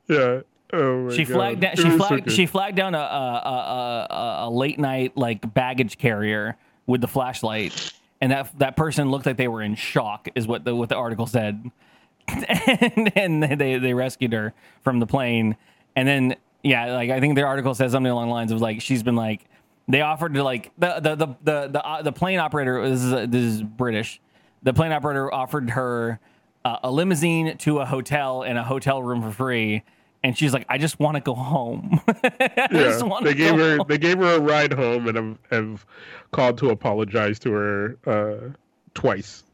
yeah 0.09 0.40
oh 0.72 1.03
my 1.05 1.14
she 1.14 1.24
God. 1.24 1.34
flagged. 1.34 1.64
It 1.64 1.78
she 1.78 1.84
was 1.84 1.92
so 1.95 1.99
flagged. 2.09 2.30
she 2.32 2.47
flagged 2.47 2.76
down 2.76 2.95
a, 2.95 2.99
a, 2.99 3.01
a, 3.01 4.07
a, 4.11 4.49
a 4.49 4.51
late 4.51 4.78
night 4.78 5.16
like 5.16 5.55
baggage 5.55 5.99
carrier 5.99 6.57
with 6.86 7.01
the 7.01 7.09
flashlight, 7.09 7.92
and 8.25 8.33
that 8.33 8.59
that 8.59 8.75
person 8.75 9.11
looked 9.11 9.27
like 9.27 9.37
they 9.37 9.49
were 9.49 9.61
in 9.61 9.75
shock. 9.75 10.29
Is 10.35 10.47
what 10.47 10.64
the 10.64 10.75
what 10.75 10.89
the 10.89 10.97
article 10.97 11.27
said. 11.27 11.70
and, 12.27 13.12
and 13.18 13.43
they 13.43 13.77
they 13.77 13.93
rescued 13.93 14.33
her 14.33 14.55
from 14.83 14.99
the 14.99 15.07
plane, 15.07 15.57
and 15.95 16.09
then 16.09 16.37
yeah, 16.62 16.95
like 16.95 17.11
I 17.11 17.20
think 17.20 17.35
the 17.35 17.43
article 17.43 17.75
says 17.75 17.93
something 17.93 18.11
along 18.11 18.29
the 18.29 18.33
lines 18.33 18.51
of 18.51 18.62
like 18.62 18.81
she's 18.81 19.03
been 19.03 19.14
like 19.14 19.45
they 19.89 20.01
offered 20.01 20.33
to 20.35 20.43
like 20.43 20.72
the 20.79 21.01
the 21.01 21.14
the 21.14 21.27
the 21.43 21.68
the, 21.68 21.87
uh, 21.87 22.01
the 22.01 22.12
plane 22.12 22.39
operator 22.39 22.89
this 22.89 23.03
is 23.03 23.11
this 23.11 23.43
is 23.43 23.62
British. 23.62 24.22
The 24.62 24.72
plane 24.72 24.93
operator 24.93 25.33
offered 25.33 25.68
her 25.70 26.18
uh, 26.64 26.79
a 26.83 26.91
limousine 26.91 27.59
to 27.59 27.81
a 27.81 27.85
hotel 27.85 28.43
and 28.43 28.57
a 28.57 28.64
hotel 28.64 29.03
room 29.03 29.20
for 29.20 29.33
free. 29.33 29.83
And 30.25 30.37
she's 30.37 30.55
like, 30.55 30.64
I 30.70 30.79
just 30.79 30.99
want 30.99 31.16
to 31.16 31.20
go 31.20 31.35
home. 31.35 32.01
I 32.09 32.68
yeah, 32.72 33.03
wanna 33.03 33.27
they 33.27 33.35
gave 33.35 33.57
her 33.57 33.77
home." 33.77 33.87
they 33.87 33.99
gave 33.99 34.16
her 34.18 34.37
a 34.37 34.41
ride 34.41 34.72
home 34.72 35.07
and 35.07 35.16
have, 35.16 35.39
have 35.51 35.87
called 36.33 36.57
to 36.59 36.70
apologize 36.70 37.39
to 37.41 37.53
her 37.53 37.99
uh 38.07 38.49
twice 38.95 39.45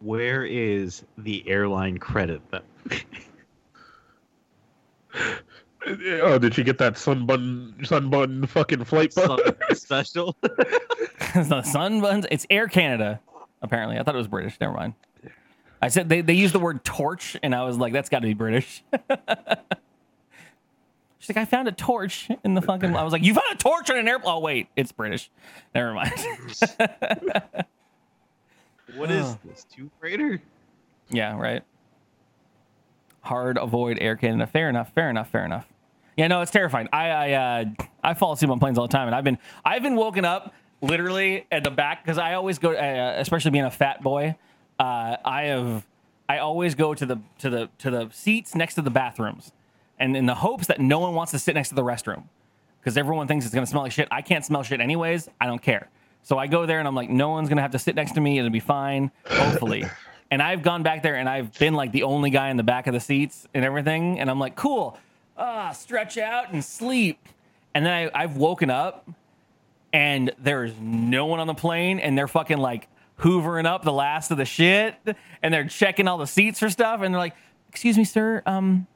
Where 0.00 0.44
is 0.44 1.04
the 1.16 1.48
airline 1.48 1.98
credit 1.98 2.42
then? 2.50 2.62
oh 6.22 6.38
did 6.38 6.52
she 6.54 6.64
get 6.64 6.78
that 6.78 6.94
sunbun 6.94 7.78
sunbun 7.86 8.48
fucking 8.48 8.84
flight 8.84 9.14
bun? 9.14 9.38
Special. 9.74 10.36
It's 10.42 11.48
the 11.48 11.62
sunbuns. 11.62 12.26
It's 12.32 12.46
Air 12.50 12.66
Canada. 12.66 13.20
Apparently, 13.62 13.96
I 13.98 14.02
thought 14.02 14.14
it 14.16 14.18
was 14.18 14.28
British. 14.28 14.58
Never 14.60 14.72
mind. 14.74 14.94
I 15.80 15.88
said 15.88 16.08
they, 16.08 16.20
they 16.20 16.32
used 16.34 16.54
the 16.54 16.58
word 16.60 16.84
torch, 16.84 17.36
and 17.42 17.54
I 17.54 17.64
was 17.64 17.76
like, 17.78 17.92
that's 17.92 18.08
got 18.08 18.20
to 18.20 18.26
be 18.26 18.34
British. 18.34 18.82
She's 21.18 21.34
like, 21.34 21.42
I 21.42 21.44
found 21.44 21.66
a 21.68 21.72
torch 21.72 22.28
in 22.44 22.54
the 22.54 22.62
fucking. 22.62 22.94
I 22.94 23.02
was 23.02 23.12
like, 23.12 23.24
you 23.24 23.34
found 23.34 23.46
a 23.52 23.56
torch 23.56 23.90
on 23.90 23.96
an 23.98 24.06
airplane? 24.06 24.34
Oh 24.34 24.38
wait, 24.38 24.68
it's 24.76 24.92
British. 24.92 25.30
Never 25.74 25.92
mind. 25.92 26.12
What 28.94 29.10
is 29.10 29.36
this? 29.44 29.64
Two 29.64 29.90
freighter? 29.98 30.40
yeah, 31.10 31.36
right. 31.36 31.62
Hard 33.22 33.58
avoid 33.58 33.98
Air 34.00 34.14
Canada. 34.14 34.46
Fair 34.46 34.68
enough. 34.68 34.92
Fair 34.94 35.10
enough. 35.10 35.28
Fair 35.30 35.44
enough. 35.44 35.66
Yeah, 36.16 36.28
no, 36.28 36.40
it's 36.42 36.52
terrifying. 36.52 36.88
I 36.92 37.08
I 37.08 37.32
uh, 37.32 37.64
I 38.04 38.14
fall 38.14 38.32
asleep 38.32 38.50
on 38.50 38.60
planes 38.60 38.78
all 38.78 38.86
the 38.86 38.92
time, 38.92 39.08
and 39.08 39.14
I've 39.14 39.24
been 39.24 39.38
I've 39.64 39.82
been 39.82 39.96
woken 39.96 40.24
up 40.24 40.54
literally 40.80 41.44
at 41.50 41.64
the 41.64 41.70
back 41.70 42.04
because 42.04 42.18
I 42.18 42.34
always 42.34 42.58
go, 42.58 42.72
uh, 42.72 43.14
especially 43.18 43.50
being 43.50 43.64
a 43.64 43.70
fat 43.70 44.02
boy. 44.02 44.36
Uh, 44.78 45.16
I 45.24 45.44
have 45.44 45.86
I 46.28 46.38
always 46.38 46.74
go 46.74 46.94
to 46.94 47.06
the 47.06 47.18
to 47.38 47.50
the 47.50 47.68
to 47.78 47.90
the 47.90 48.10
seats 48.12 48.54
next 48.54 48.74
to 48.74 48.82
the 48.82 48.90
bathrooms, 48.90 49.52
and 49.98 50.16
in 50.16 50.26
the 50.26 50.34
hopes 50.34 50.66
that 50.66 50.80
no 50.80 50.98
one 50.98 51.14
wants 51.14 51.32
to 51.32 51.38
sit 51.38 51.54
next 51.54 51.70
to 51.70 51.74
the 51.74 51.84
restroom 51.84 52.24
because 52.80 52.96
everyone 52.96 53.26
thinks 53.26 53.44
it's 53.44 53.54
gonna 53.54 53.66
smell 53.66 53.82
like 53.82 53.92
shit. 53.92 54.08
I 54.10 54.22
can't 54.22 54.44
smell 54.44 54.62
shit 54.62 54.80
anyways. 54.80 55.28
I 55.40 55.46
don't 55.46 55.62
care. 55.62 55.88
So 56.22 56.38
I 56.38 56.48
go 56.48 56.66
there 56.66 56.80
and 56.80 56.88
I'm 56.88 56.94
like, 56.94 57.08
no 57.08 57.30
one's 57.30 57.48
gonna 57.48 57.62
have 57.62 57.72
to 57.72 57.78
sit 57.78 57.94
next 57.94 58.12
to 58.12 58.20
me. 58.20 58.38
It'll 58.38 58.50
be 58.50 58.60
fine, 58.60 59.10
hopefully. 59.26 59.84
and 60.30 60.42
I've 60.42 60.62
gone 60.62 60.82
back 60.82 61.02
there 61.02 61.16
and 61.16 61.28
I've 61.28 61.56
been 61.58 61.74
like 61.74 61.92
the 61.92 62.02
only 62.02 62.30
guy 62.30 62.50
in 62.50 62.56
the 62.56 62.62
back 62.62 62.86
of 62.86 62.94
the 62.94 63.00
seats 63.00 63.46
and 63.54 63.64
everything. 63.64 64.18
And 64.18 64.28
I'm 64.28 64.40
like, 64.40 64.56
cool, 64.56 64.98
ah, 65.36 65.72
stretch 65.72 66.18
out 66.18 66.52
and 66.52 66.64
sleep. 66.64 67.28
And 67.74 67.86
then 67.86 67.92
I, 67.92 68.22
I've 68.22 68.36
woken 68.36 68.70
up 68.70 69.08
and 69.92 70.32
there's 70.38 70.72
no 70.80 71.26
one 71.26 71.40
on 71.40 71.46
the 71.46 71.54
plane 71.54 72.00
and 72.00 72.18
they're 72.18 72.28
fucking 72.28 72.58
like 72.58 72.88
hoovering 73.18 73.66
up 73.66 73.82
the 73.82 73.92
last 73.92 74.30
of 74.30 74.36
the 74.36 74.44
shit 74.44 74.94
and 75.42 75.54
they're 75.54 75.66
checking 75.66 76.06
all 76.08 76.18
the 76.18 76.26
seats 76.26 76.58
for 76.58 76.68
stuff 76.70 77.00
and 77.02 77.14
they're 77.14 77.18
like, 77.20 77.34
excuse 77.68 77.96
me, 77.96 78.04
sir, 78.04 78.42
um, 78.46 78.86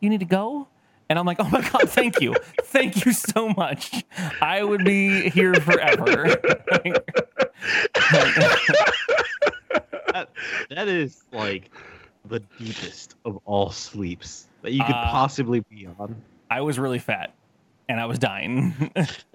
you 0.00 0.10
need 0.10 0.20
to 0.20 0.26
go? 0.26 0.68
And 1.08 1.18
I'm 1.18 1.26
like, 1.26 1.38
oh 1.40 1.48
my 1.48 1.60
God, 1.70 1.88
thank 1.90 2.20
you. 2.20 2.34
thank 2.64 3.04
you 3.04 3.12
so 3.12 3.50
much. 3.50 4.04
I 4.40 4.62
would 4.62 4.84
be 4.84 5.28
here 5.30 5.54
forever. 5.54 6.36
That, 10.12 10.28
that 10.68 10.88
is 10.88 11.22
like 11.32 11.70
the 12.26 12.40
deepest 12.58 13.14
of 13.24 13.38
all 13.46 13.70
sleeps 13.70 14.46
that 14.60 14.72
you 14.72 14.84
could 14.84 14.94
Uh, 14.94 15.10
possibly 15.10 15.60
be 15.60 15.86
on. 15.98 16.20
I 16.50 16.60
was 16.60 16.78
really 16.78 16.98
fat 16.98 17.32
and 17.88 17.98
I 17.98 18.04
was 18.06 18.18
dying. 18.18 18.92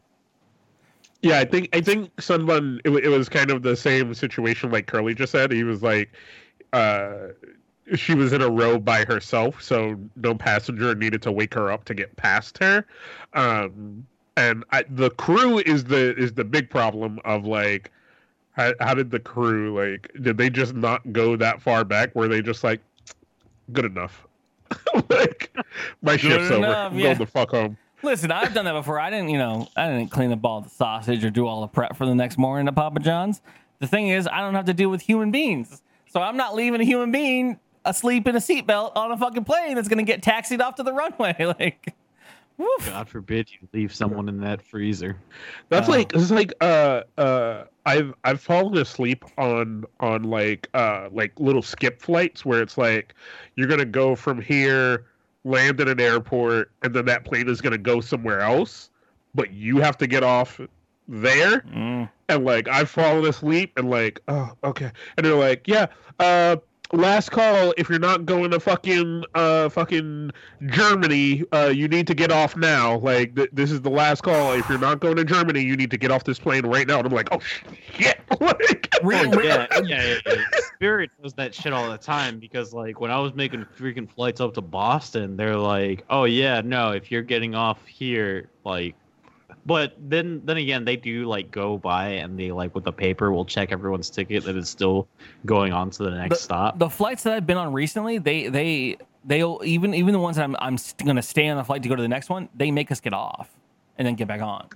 Yeah, 1.21 1.39
I 1.39 1.45
think 1.45 1.69
I 1.73 1.81
think 1.81 2.15
Sunbun 2.17 2.79
it, 2.85 2.91
it 3.05 3.09
was 3.09 3.27
kind 3.27 3.49
of 3.49 3.63
the 3.63 3.75
same 3.75 4.13
situation 4.13 4.71
like 4.71 4.87
Curly 4.87 5.15
just 5.15 5.31
said. 5.31 5.51
He 5.51 5.63
was 5.63 5.81
like, 5.81 6.11
uh, 6.73 7.29
she 7.95 8.13
was 8.13 8.33
in 8.33 8.41
a 8.41 8.49
row 8.49 8.77
by 8.77 9.05
herself, 9.05 9.61
so 9.61 9.97
no 10.15 10.35
passenger 10.35 10.93
needed 10.93 11.21
to 11.23 11.31
wake 11.31 11.53
her 11.53 11.71
up 11.71 11.85
to 11.85 11.93
get 11.93 12.15
past 12.17 12.57
her. 12.59 12.85
Um, 13.33 14.05
and 14.35 14.63
I, 14.71 14.83
the 14.89 15.09
crew 15.09 15.59
is 15.59 15.85
the 15.85 16.15
is 16.17 16.33
the 16.33 16.43
big 16.43 16.69
problem 16.69 17.19
of 17.25 17.45
like, 17.45 17.91
how, 18.51 18.73
how 18.79 18.93
did 18.93 19.09
the 19.09 19.19
crew 19.19 19.75
like? 19.75 20.11
Did 20.21 20.37
they 20.37 20.49
just 20.49 20.75
not 20.75 21.11
go 21.11 21.35
that 21.35 21.61
far 21.61 21.83
back? 21.83 22.13
Were 22.15 22.27
they 22.27 22.41
just 22.41 22.63
like, 22.63 22.81
good 23.73 23.85
enough? 23.85 24.25
like, 25.09 25.55
my 26.01 26.17
ship's 26.17 26.49
enough, 26.49 26.51
over. 26.51 26.65
I'm 26.65 26.97
yeah. 26.97 27.03
going 27.03 27.17
the 27.17 27.25
fuck 27.25 27.51
home. 27.51 27.77
Listen, 28.03 28.31
I've 28.31 28.53
done 28.53 28.65
that 28.65 28.73
before. 28.73 28.99
I 28.99 29.09
didn't, 29.09 29.29
you 29.29 29.37
know, 29.37 29.67
I 29.75 29.87
didn't 29.87 30.11
clean 30.11 30.31
up 30.31 30.45
all 30.45 30.61
the 30.61 30.69
sausage 30.69 31.25
or 31.25 31.29
do 31.29 31.47
all 31.47 31.61
the 31.61 31.67
prep 31.67 31.95
for 31.95 32.05
the 32.05 32.13
next 32.15 32.37
morning 32.37 32.67
at 32.67 32.75
Papa 32.75 32.99
John's. 32.99 33.41
The 33.79 33.87
thing 33.87 34.09
is, 34.09 34.27
I 34.27 34.39
don't 34.41 34.53
have 34.55 34.65
to 34.65 34.73
deal 34.73 34.89
with 34.89 35.01
human 35.01 35.31
beings. 35.31 35.81
So 36.09 36.21
I'm 36.21 36.37
not 36.37 36.55
leaving 36.55 36.79
a 36.79 36.83
human 36.83 37.11
being 37.11 37.59
asleep 37.85 38.27
in 38.27 38.35
a 38.35 38.39
seatbelt 38.39 38.93
on 38.95 39.11
a 39.11 39.17
fucking 39.17 39.45
plane 39.45 39.75
that's 39.75 39.87
gonna 39.87 40.03
get 40.03 40.21
taxied 40.21 40.61
off 40.61 40.75
to 40.75 40.83
the 40.83 40.93
runway. 40.93 41.35
Like, 41.59 41.93
woof. 42.57 42.87
God 42.87 43.07
forbid 43.07 43.49
you 43.51 43.67
leave 43.73 43.93
someone 43.93 44.27
in 44.29 44.39
that 44.41 44.61
freezer. 44.61 45.15
That's 45.69 45.87
Uh, 45.87 45.91
like 45.91 46.13
it's 46.13 46.31
like 46.31 46.53
uh 46.61 47.01
uh 47.17 47.65
I've 47.85 48.13
I've 48.23 48.41
fallen 48.41 48.75
asleep 48.77 49.23
on 49.37 49.85
on 49.99 50.23
like 50.23 50.67
uh 50.73 51.09
like 51.11 51.39
little 51.39 51.61
skip 51.61 52.01
flights 52.01 52.43
where 52.45 52.61
it's 52.61 52.77
like 52.77 53.13
you're 53.55 53.67
gonna 53.67 53.85
go 53.85 54.15
from 54.15 54.41
here, 54.41 55.05
land 55.47 55.79
at 55.81 55.87
an 55.87 55.99
airport, 55.99 56.71
and 56.83 56.93
then 56.93 57.05
that 57.05 57.25
plane 57.25 57.47
is 57.49 57.61
gonna 57.61 57.77
go 57.77 58.01
somewhere 58.01 58.41
else, 58.41 58.89
but 59.33 59.51
you 59.53 59.77
have 59.77 59.97
to 59.97 60.07
get 60.07 60.23
off 60.23 60.59
there. 61.07 61.61
Mm. 61.61 62.09
And 62.29 62.45
like 62.45 62.67
I've 62.67 62.89
fallen 62.89 63.25
asleep 63.25 63.73
and 63.77 63.89
like 63.89 64.21
oh 64.27 64.51
okay, 64.63 64.91
and 65.15 65.25
they're 65.25 65.35
like 65.35 65.67
yeah 65.67 65.87
uh 66.19 66.57
last 66.93 67.31
call 67.31 67.73
if 67.77 67.89
you're 67.89 67.99
not 67.99 68.25
going 68.25 68.49
to 68.51 68.59
fucking 68.59 69.23
uh 69.35 69.67
fucking 69.69 70.31
Germany 70.67 71.43
uh 71.51 71.67
you 71.67 71.87
need 71.87 72.07
to 72.07 72.13
get 72.13 72.31
off 72.31 72.55
now 72.55 72.97
like 72.99 73.35
th- 73.35 73.49
this 73.51 73.71
is 73.71 73.81
the 73.81 73.89
last 73.89 74.21
call 74.21 74.53
if 74.53 74.67
you're 74.69 74.79
not 74.79 74.99
going 74.99 75.17
to 75.17 75.25
Germany 75.25 75.61
you 75.61 75.75
need 75.75 75.91
to 75.91 75.97
get 75.97 76.11
off 76.11 76.23
this 76.23 76.39
plane 76.39 76.65
right 76.65 76.87
now 76.87 76.99
and 76.99 77.07
I'm 77.07 77.13
like 77.13 77.27
oh 77.31 77.39
shit 77.39 78.19
like 78.39 78.87
Re- 79.03 79.17
Oh, 79.17 79.41
yeah, 79.41 79.67
yeah, 79.71 79.81
yeah, 79.85 80.17
yeah. 80.25 80.35
Spirit 80.75 81.11
does 81.21 81.33
that 81.35 81.53
shit 81.53 81.71
all 81.73 81.89
the 81.89 81.97
time 81.97 82.39
because, 82.39 82.73
like, 82.73 82.99
when 82.99 83.11
I 83.11 83.19
was 83.19 83.33
making 83.35 83.65
freaking 83.77 84.09
flights 84.09 84.41
up 84.41 84.53
to 84.55 84.61
Boston, 84.61 85.37
they're 85.37 85.55
like, 85.55 86.03
"Oh 86.09 86.23
yeah, 86.23 86.61
no, 86.61 86.91
if 86.91 87.11
you're 87.11 87.21
getting 87.21 87.53
off 87.55 87.85
here, 87.85 88.49
like." 88.63 88.95
But 89.67 89.95
then, 89.99 90.41
then 90.45 90.55
again, 90.55 90.85
they 90.85 90.95
do 90.95 91.25
like 91.25 91.51
go 91.51 91.77
by 91.77 92.07
and 92.07 92.39
they 92.39 92.53
like 92.53 92.73
with 92.73 92.85
the 92.85 92.93
paper 92.93 93.33
will 93.33 93.43
check 93.43 93.73
everyone's 93.73 94.09
ticket 94.09 94.45
that 94.45 94.55
is 94.55 94.69
still 94.69 95.09
going 95.45 95.73
on 95.73 95.89
to 95.91 96.03
the 96.03 96.11
next 96.11 96.39
stop. 96.39 96.79
the 96.79 96.89
flights 96.89 97.23
that 97.23 97.33
I've 97.33 97.45
been 97.45 97.57
on 97.57 97.73
recently, 97.73 98.17
they 98.17 98.47
they 98.47 98.97
they'll 99.25 99.59
even 99.65 99.93
even 99.93 100.13
the 100.13 100.19
ones 100.19 100.37
that 100.37 100.43
I'm 100.43 100.55
I'm 100.59 100.77
st- 100.77 101.05
gonna 101.05 101.21
stay 101.21 101.49
on 101.49 101.57
the 101.57 101.65
flight 101.65 101.83
to 101.83 101.89
go 101.89 101.97
to 101.97 102.01
the 102.01 102.07
next 102.07 102.29
one, 102.29 102.47
they 102.55 102.71
make 102.71 102.93
us 102.93 103.01
get 103.01 103.13
off 103.13 103.49
and 103.97 104.07
then 104.07 104.15
get 104.15 104.29
back 104.29 104.41
on. 104.41 104.69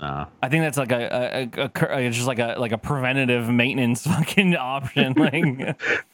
Uh, 0.00 0.24
I 0.42 0.48
think 0.48 0.64
that's 0.64 0.78
like 0.78 0.92
a, 0.92 1.50
a, 1.54 1.60
a, 1.62 2.06
it's 2.06 2.16
just 2.16 2.26
like 2.26 2.38
a 2.38 2.54
like 2.58 2.72
a 2.72 2.78
preventative 2.78 3.46
maintenance 3.50 4.02
fucking 4.06 4.56
option. 4.56 5.12
Like 5.12 5.78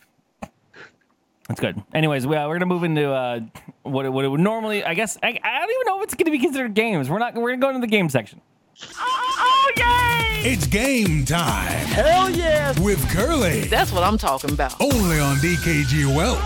that's 1.48 1.60
good. 1.60 1.82
Anyways, 1.94 2.26
we, 2.26 2.36
uh, 2.36 2.48
we're 2.48 2.54
gonna 2.54 2.66
move 2.66 2.84
into 2.84 3.10
uh, 3.10 3.40
what 3.82 4.04
it, 4.04 4.10
what 4.10 4.24
it 4.24 4.28
would 4.28 4.40
normally. 4.40 4.84
I 4.84 4.94
guess 4.94 5.16
I, 5.22 5.38
I 5.42 5.58
don't 5.60 5.70
even 5.70 5.86
know 5.86 5.98
if 5.98 6.04
it's 6.04 6.14
gonna 6.14 6.30
be 6.30 6.38
considered 6.38 6.74
games. 6.74 7.08
We're 7.08 7.18
not. 7.18 7.34
We're 7.34 7.50
gonna 7.50 7.60
go 7.60 7.68
into 7.68 7.80
the 7.80 7.90
game 7.90 8.08
section. 8.08 8.40
Oh, 8.98 9.72
game! 9.76 10.52
It's 10.52 10.66
game 10.66 11.24
time 11.24 11.86
Hell 11.86 12.30
yes. 12.30 12.78
with 12.78 13.00
Curley. 13.08 13.62
That's 13.62 13.90
what 13.90 14.02
I'm 14.02 14.18
talking 14.18 14.50
about. 14.50 14.78
Only 14.80 15.18
on 15.18 15.36
DKG 15.36 16.04
Welp. 16.14 16.42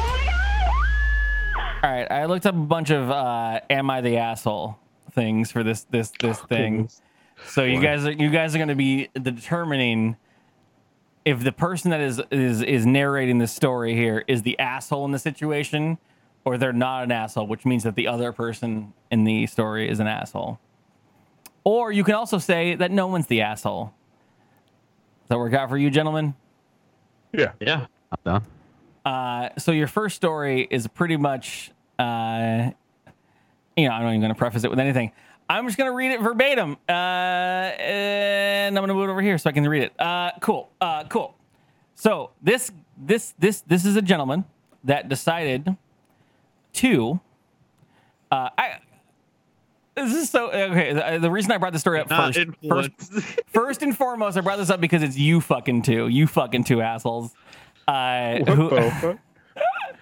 All 1.82 1.90
right, 1.90 2.10
I 2.10 2.26
looked 2.26 2.46
up 2.46 2.54
a 2.54 2.58
bunch 2.58 2.90
of 2.90 3.10
uh, 3.10 3.60
"Am 3.68 3.90
I 3.90 4.00
the 4.00 4.18
asshole?" 4.18 4.78
things 5.10 5.50
for 5.50 5.62
this 5.62 5.84
this 5.84 6.12
this 6.20 6.38
thing. 6.40 6.88
So 7.46 7.64
you 7.64 7.80
guys 7.80 8.06
are 8.06 8.12
you 8.12 8.30
guys 8.30 8.54
are 8.54 8.58
going 8.58 8.68
to 8.68 8.74
be 8.74 9.08
determining 9.20 10.16
if 11.24 11.42
the 11.44 11.52
person 11.52 11.90
that 11.90 12.00
is 12.00 12.20
is 12.30 12.62
is 12.62 12.86
narrating 12.86 13.38
the 13.38 13.46
story 13.46 13.94
here 13.94 14.24
is 14.26 14.42
the 14.42 14.58
asshole 14.58 15.04
in 15.04 15.12
the 15.12 15.18
situation, 15.18 15.98
or 16.44 16.58
they're 16.58 16.72
not 16.72 17.04
an 17.04 17.12
asshole, 17.12 17.46
which 17.46 17.64
means 17.64 17.82
that 17.84 17.94
the 17.94 18.06
other 18.06 18.32
person 18.32 18.92
in 19.10 19.24
the 19.24 19.46
story 19.46 19.88
is 19.88 20.00
an 20.00 20.06
asshole. 20.06 20.58
Or 21.64 21.92
you 21.92 22.04
can 22.04 22.14
also 22.14 22.38
say 22.38 22.74
that 22.74 22.90
no 22.90 23.06
one's 23.06 23.26
the 23.26 23.42
asshole. 23.42 23.92
Does 25.22 25.28
that 25.28 25.38
work 25.38 25.52
out 25.52 25.68
for 25.68 25.76
you, 25.76 25.90
gentlemen? 25.90 26.34
yeah 27.32 27.52
yeah, 27.60 27.86
I'm 28.10 28.18
done. 28.24 28.44
Uh, 29.04 29.48
so 29.58 29.72
your 29.72 29.86
first 29.86 30.16
story 30.16 30.66
is 30.70 30.86
pretty 30.86 31.16
much, 31.16 31.70
uh, 31.98 32.70
you 33.76 33.88
know, 33.88 33.94
I'm 33.94 34.02
not 34.02 34.08
even 34.10 34.20
going 34.20 34.32
to 34.32 34.38
preface 34.38 34.64
it 34.64 34.70
with 34.70 34.78
anything. 34.78 35.12
I'm 35.50 35.66
just 35.66 35.76
going 35.76 35.90
to 35.90 35.96
read 35.96 36.12
it 36.12 36.20
verbatim, 36.20 36.76
uh, 36.88 36.92
and 36.92 38.78
I'm 38.78 38.82
going 38.82 38.88
to 38.88 38.94
move 38.94 39.08
it 39.08 39.10
over 39.10 39.20
here 39.20 39.36
so 39.36 39.50
I 39.50 39.52
can 39.52 39.68
read 39.68 39.82
it. 39.82 40.00
Uh, 40.00 40.30
cool, 40.40 40.70
uh, 40.80 41.02
cool. 41.08 41.34
So 41.96 42.30
this 42.40 42.70
this 42.96 43.34
this 43.36 43.62
this 43.62 43.84
is 43.84 43.96
a 43.96 44.02
gentleman 44.02 44.44
that 44.84 45.08
decided 45.08 45.76
to. 46.74 47.18
Uh, 48.30 48.50
I. 48.56 48.78
This 49.96 50.14
is 50.14 50.30
so 50.30 50.52
okay. 50.52 50.92
The, 50.92 51.18
the 51.18 51.30
reason 51.32 51.50
I 51.50 51.58
brought 51.58 51.72
the 51.72 51.80
story 51.80 51.98
up 51.98 52.08
first, 52.08 52.38
first, 52.68 52.90
first 53.48 53.82
and 53.82 53.96
foremost, 53.96 54.38
I 54.38 54.42
brought 54.42 54.58
this 54.58 54.70
up 54.70 54.80
because 54.80 55.02
it's 55.02 55.18
you 55.18 55.40
fucking 55.40 55.82
two, 55.82 56.06
you 56.06 56.28
fucking 56.28 56.62
two 56.62 56.80
assholes. 56.80 57.34
Uh, 57.88 58.36
who? 58.44 59.18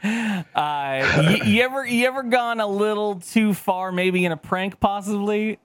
Uh, 0.05 1.23
you, 1.23 1.45
you 1.45 1.63
ever 1.63 1.85
you 1.87 2.07
ever 2.07 2.23
gone 2.23 2.61
a 2.61 2.67
little 2.67 3.17
too 3.21 3.55
far, 3.55 3.91
maybe 3.93 4.25
in 4.25 4.33
a 4.33 4.37
prank, 4.37 4.79
possibly 4.81 5.59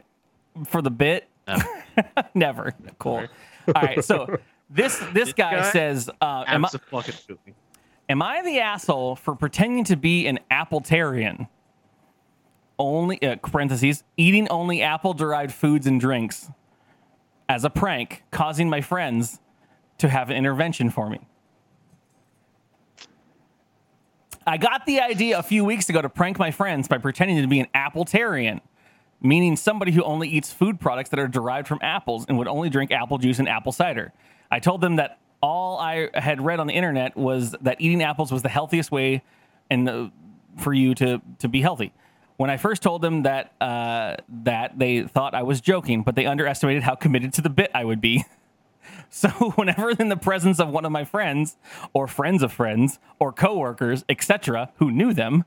for 0.65 0.81
the 0.81 0.91
bit? 0.91 1.27
No. 1.47 1.57
Never. 2.33 2.73
Cool. 2.99 3.27
All 3.75 3.81
right. 3.81 4.03
So 4.03 4.39
this 4.69 4.97
this 5.13 5.33
guy, 5.33 5.57
guy? 5.57 5.71
says, 5.71 6.09
uh, 6.21 6.43
am, 6.47 6.65
I, 6.65 6.69
am 8.09 8.21
I 8.21 8.41
the 8.41 8.59
asshole 8.59 9.15
for 9.15 9.35
pretending 9.35 9.83
to 9.85 9.95
be 9.95 10.27
an 10.27 10.39
appletarian? 10.49 11.47
Only 12.79 13.21
uh, 13.21 13.35
parentheses 13.35 14.03
eating 14.17 14.47
only 14.49 14.81
apple 14.81 15.13
derived 15.13 15.53
foods 15.53 15.85
and 15.85 15.99
drinks 16.01 16.49
as 17.47 17.63
a 17.63 17.69
prank, 17.69 18.23
causing 18.31 18.69
my 18.69 18.81
friends 18.81 19.39
to 19.99 20.09
have 20.09 20.29
an 20.31 20.37
intervention 20.37 20.89
for 20.89 21.09
me. 21.09 21.19
I 24.45 24.57
got 24.57 24.85
the 24.85 24.99
idea 24.99 25.39
a 25.39 25.43
few 25.43 25.63
weeks 25.63 25.89
ago 25.89 26.01
to 26.01 26.09
prank 26.09 26.37
my 26.37 26.51
friends 26.51 26.87
by 26.87 26.97
pretending 26.97 27.41
to 27.41 27.47
be 27.47 27.59
an 27.59 27.67
appletarian, 27.73 28.61
meaning 29.21 29.55
somebody 29.55 29.91
who 29.91 30.03
only 30.03 30.27
eats 30.27 30.51
food 30.51 30.79
products 30.79 31.09
that 31.11 31.19
are 31.19 31.27
derived 31.27 31.67
from 31.67 31.79
apples 31.81 32.25
and 32.27 32.37
would 32.37 32.47
only 32.47 32.69
drink 32.69 32.91
apple 32.91 33.17
juice 33.17 33.39
and 33.39 33.47
apple 33.47 33.71
cider. 33.71 34.11
I 34.51 34.59
told 34.59 34.81
them 34.81 34.97
that 34.97 35.19
all 35.41 35.77
I 35.77 36.09
had 36.13 36.41
read 36.41 36.59
on 36.59 36.67
the 36.67 36.73
internet 36.73 37.15
was 37.15 37.55
that 37.61 37.79
eating 37.79 38.01
apples 38.03 38.31
was 38.31 38.41
the 38.41 38.49
healthiest 38.49 38.91
way 38.91 39.23
and 39.69 40.11
for 40.57 40.73
you 40.73 40.93
to 40.95 41.21
to 41.39 41.47
be 41.47 41.61
healthy. 41.61 41.93
When 42.37 42.49
I 42.49 42.57
first 42.57 42.81
told 42.81 43.01
them 43.01 43.23
that 43.23 43.53
uh, 43.61 44.17
that 44.43 44.77
they 44.77 45.03
thought 45.03 45.33
I 45.33 45.43
was 45.43 45.61
joking, 45.61 46.03
but 46.03 46.15
they 46.15 46.25
underestimated 46.25 46.83
how 46.83 46.95
committed 46.95 47.33
to 47.33 47.41
the 47.41 47.49
bit 47.49 47.71
I 47.73 47.85
would 47.85 48.01
be. 48.01 48.25
So 49.09 49.29
whenever 49.29 49.91
in 49.91 50.09
the 50.09 50.17
presence 50.17 50.59
of 50.59 50.69
one 50.69 50.85
of 50.85 50.91
my 50.91 51.05
friends 51.05 51.55
or 51.93 52.07
friends 52.07 52.41
of 52.41 52.51
friends 52.51 52.97
or 53.19 53.31
coworkers, 53.31 54.03
etc., 54.09 54.71
who 54.77 54.89
knew 54.89 55.13
them, 55.13 55.45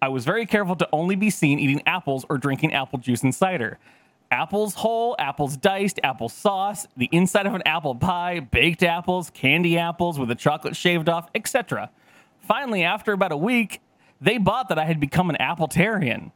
I 0.00 0.08
was 0.08 0.24
very 0.24 0.46
careful 0.46 0.76
to 0.76 0.88
only 0.92 1.16
be 1.16 1.28
seen 1.28 1.58
eating 1.58 1.82
apples 1.86 2.24
or 2.28 2.38
drinking 2.38 2.72
apple 2.72 2.98
juice 3.00 3.22
and 3.22 3.34
cider. 3.34 3.78
Apples 4.30 4.74
whole, 4.74 5.16
apples 5.18 5.56
diced, 5.56 5.98
apple 6.02 6.28
sauce, 6.28 6.86
the 6.96 7.08
inside 7.10 7.46
of 7.46 7.54
an 7.54 7.62
apple 7.66 7.94
pie, 7.94 8.40
baked 8.40 8.82
apples, 8.82 9.30
candy 9.30 9.78
apples 9.78 10.18
with 10.18 10.28
the 10.28 10.34
chocolate 10.34 10.76
shaved 10.76 11.08
off, 11.08 11.28
etc. 11.34 11.90
Finally, 12.38 12.84
after 12.84 13.12
about 13.12 13.32
a 13.32 13.36
week, 13.36 13.80
they 14.20 14.38
bought 14.38 14.68
that 14.68 14.78
I 14.78 14.84
had 14.84 15.00
become 15.00 15.30
an 15.30 15.36
appletarian. 15.40 16.32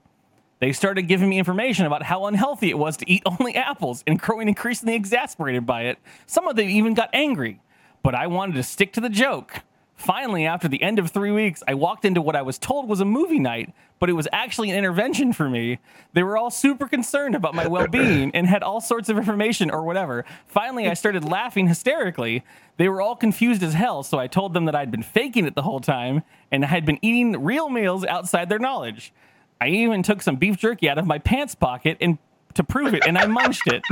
They 0.61 0.73
started 0.73 1.03
giving 1.03 1.29
me 1.29 1.39
information 1.39 1.87
about 1.87 2.03
how 2.03 2.27
unhealthy 2.27 2.71
it 2.71 2.79
was 2.79 2.97
to 2.99 3.11
eat 3.11 3.23
only 3.27 3.55
apples 3.55 4.03
and 4.07 4.19
growing 4.19 4.49
increasingly 4.49 4.95
exasperated 4.95 5.67
by 5.67 5.83
it. 5.83 5.99
Some 6.27 6.49
of 6.49 6.57
them 6.57 6.69
even 6.69 6.95
got 6.95 7.11
angry, 7.13 7.61
but 8.03 8.15
I 8.15 8.27
wanted 8.27 8.55
to 8.57 8.63
stick 8.63 8.93
to 8.95 9.01
the 9.01 9.09
joke. 9.09 9.63
Finally, 9.99 10.47
after 10.47 10.69
the 10.69 10.81
end 10.81 11.01
of 11.01 11.11
three 11.11 11.33
weeks, 11.33 11.61
I 11.67 11.75
walked 11.75 12.05
into 12.05 12.23
what 12.23 12.37
I 12.37 12.43
was 12.43 12.57
told 12.57 12.89
was 12.89 13.01
a 13.01 13.05
movie 13.05 13.41
night, 13.41 13.75
but 13.99 14.09
it 14.09 14.13
was 14.13 14.29
actually 14.33 14.71
an 14.71 14.77
intervention 14.77 15.33
for 15.33 15.51
me. 15.51 15.81
They 16.13 16.23
were 16.23 16.37
all 16.37 16.51
super 16.51 16.87
concerned 16.87 17.35
about 17.35 17.53
my 17.57 17.67
well 17.67 17.89
being 17.89 18.31
and 18.33 18.47
had 18.47 18.63
all 18.63 18.81
sorts 18.81 19.09
of 19.09 19.19
information 19.19 19.73
or 19.73 19.83
whatever. 19.83 20.25
Finally, 20.47 20.89
I 20.89 20.95
started 20.95 21.25
laughing 21.25 21.67
hysterically. 21.67 22.45
They 22.77 22.89
were 22.89 23.03
all 23.03 23.17
confused 23.17 23.65
as 23.65 23.75
hell, 23.75 24.05
so 24.05 24.21
I 24.21 24.29
told 24.29 24.55
them 24.55 24.67
that 24.67 24.77
I'd 24.77 24.93
been 24.93 25.03
faking 25.03 25.47
it 25.47 25.57
the 25.57 25.63
whole 25.63 25.81
time 25.81 26.23
and 26.53 26.65
I 26.65 26.69
had 26.69 26.87
been 26.87 27.01
eating 27.03 27.45
real 27.45 27.69
meals 27.69 28.05
outside 28.05 28.49
their 28.49 28.61
knowledge. 28.61 29.13
I 29.61 29.69
even 29.69 30.03
took 30.03 30.23
some 30.23 30.37
beef 30.37 30.57
jerky 30.57 30.89
out 30.89 30.99
of 30.99 31.07
my 31.07 31.19
pants 31.19 31.55
pocket 31.55 31.97
and 32.01 32.19
to 32.55 32.65
prove 32.65 32.95
it, 32.95 33.07
and 33.07 33.19
I 33.19 33.27
munched 33.27 33.67
it. 33.67 33.83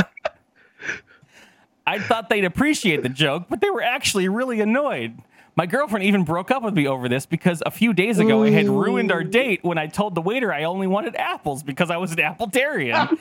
I 1.86 1.98
thought 2.00 2.28
they'd 2.28 2.44
appreciate 2.44 3.02
the 3.02 3.08
joke, 3.08 3.44
but 3.48 3.60
they 3.60 3.70
were 3.70 3.82
actually 3.82 4.28
really 4.28 4.60
annoyed. 4.60 5.18
My 5.54 5.64
girlfriend 5.66 6.04
even 6.04 6.24
broke 6.24 6.50
up 6.50 6.62
with 6.62 6.74
me 6.74 6.86
over 6.86 7.08
this 7.08 7.24
because 7.24 7.62
a 7.64 7.70
few 7.70 7.94
days 7.94 8.18
ago 8.18 8.42
I 8.42 8.50
had 8.50 8.68
ruined 8.68 9.10
our 9.10 9.24
date 9.24 9.60
when 9.62 9.78
I 9.78 9.86
told 9.86 10.14
the 10.14 10.20
waiter 10.20 10.52
I 10.52 10.64
only 10.64 10.86
wanted 10.86 11.16
apples 11.16 11.62
because 11.62 11.90
I 11.90 11.96
was 11.96 12.12
an 12.12 12.20
appletarian. 12.20 13.18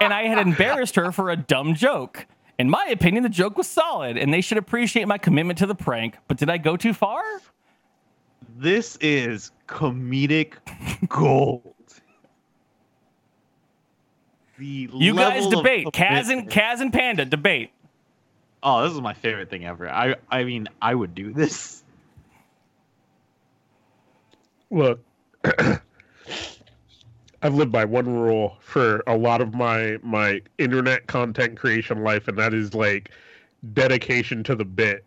and 0.00 0.14
I 0.14 0.22
had 0.28 0.38
embarrassed 0.38 0.94
her 0.96 1.12
for 1.12 1.30
a 1.30 1.36
dumb 1.36 1.74
joke. 1.74 2.26
In 2.58 2.70
my 2.70 2.86
opinion, 2.86 3.22
the 3.22 3.28
joke 3.28 3.58
was 3.58 3.66
solid 3.66 4.16
and 4.16 4.32
they 4.32 4.40
should 4.40 4.56
appreciate 4.56 5.06
my 5.06 5.18
commitment 5.18 5.58
to 5.58 5.66
the 5.66 5.74
prank. 5.74 6.16
But 6.26 6.38
did 6.38 6.48
I 6.48 6.56
go 6.56 6.78
too 6.78 6.94
far? 6.94 7.22
This 8.56 8.96
is 9.02 9.50
comedic 9.68 10.54
gold. 11.08 11.73
The 14.58 14.88
You 14.92 15.14
guys 15.14 15.44
level 15.44 15.58
of 15.58 15.64
debate. 15.64 15.86
Kaz 15.88 16.30
and 16.30 16.48
Kaz 16.48 16.80
and 16.80 16.92
Panda 16.92 17.24
debate. 17.24 17.70
Oh, 18.62 18.82
this 18.82 18.92
is 18.92 19.00
my 19.00 19.14
favorite 19.14 19.50
thing 19.50 19.64
ever. 19.64 19.88
I 19.88 20.16
I 20.30 20.44
mean, 20.44 20.68
I 20.80 20.94
would 20.94 21.14
do 21.14 21.32
this. 21.32 21.82
Look, 24.70 25.00
I've 27.42 27.54
lived 27.54 27.72
by 27.72 27.84
one 27.84 28.08
rule 28.08 28.56
for 28.60 29.02
a 29.06 29.16
lot 29.16 29.40
of 29.40 29.54
my 29.54 29.98
my 30.02 30.40
internet 30.58 31.06
content 31.06 31.58
creation 31.58 32.02
life, 32.02 32.26
and 32.28 32.38
that 32.38 32.54
is 32.54 32.74
like 32.74 33.10
dedication 33.72 34.42
to 34.44 34.54
the 34.54 34.64
bit. 34.64 35.04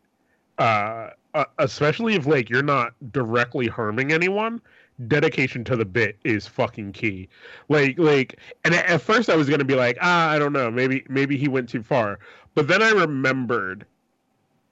Uh, 0.60 1.10
uh, 1.34 1.46
especially 1.60 2.16
if 2.16 2.26
like 2.26 2.50
you're 2.50 2.64
not 2.64 2.94
directly 3.12 3.68
harming 3.68 4.12
anyone, 4.12 4.62
dedication 5.08 5.64
to 5.66 5.76
the 5.76 5.86
bit 5.86 6.18
is 6.24 6.48
fucking 6.48 6.94
key. 6.94 7.30
Like 7.70 7.98
like, 8.00 8.40
and 8.64 8.74
at, 8.74 9.02
first 9.02 9.30
I 9.30 9.36
was 9.36 9.50
gonna 9.50 9.66
be 9.66 9.76
like, 9.76 9.98
ah, 10.02 10.30
I 10.30 10.40
don't 10.40 10.54
know, 10.54 10.72
maybe 10.72 11.06
maybe 11.10 11.38
he 11.38 11.48
went 11.48 11.70
too 11.70 11.84
far, 11.84 12.20
but 12.56 12.68
then 12.68 12.82
I 12.82 12.90
remembered, 12.92 13.86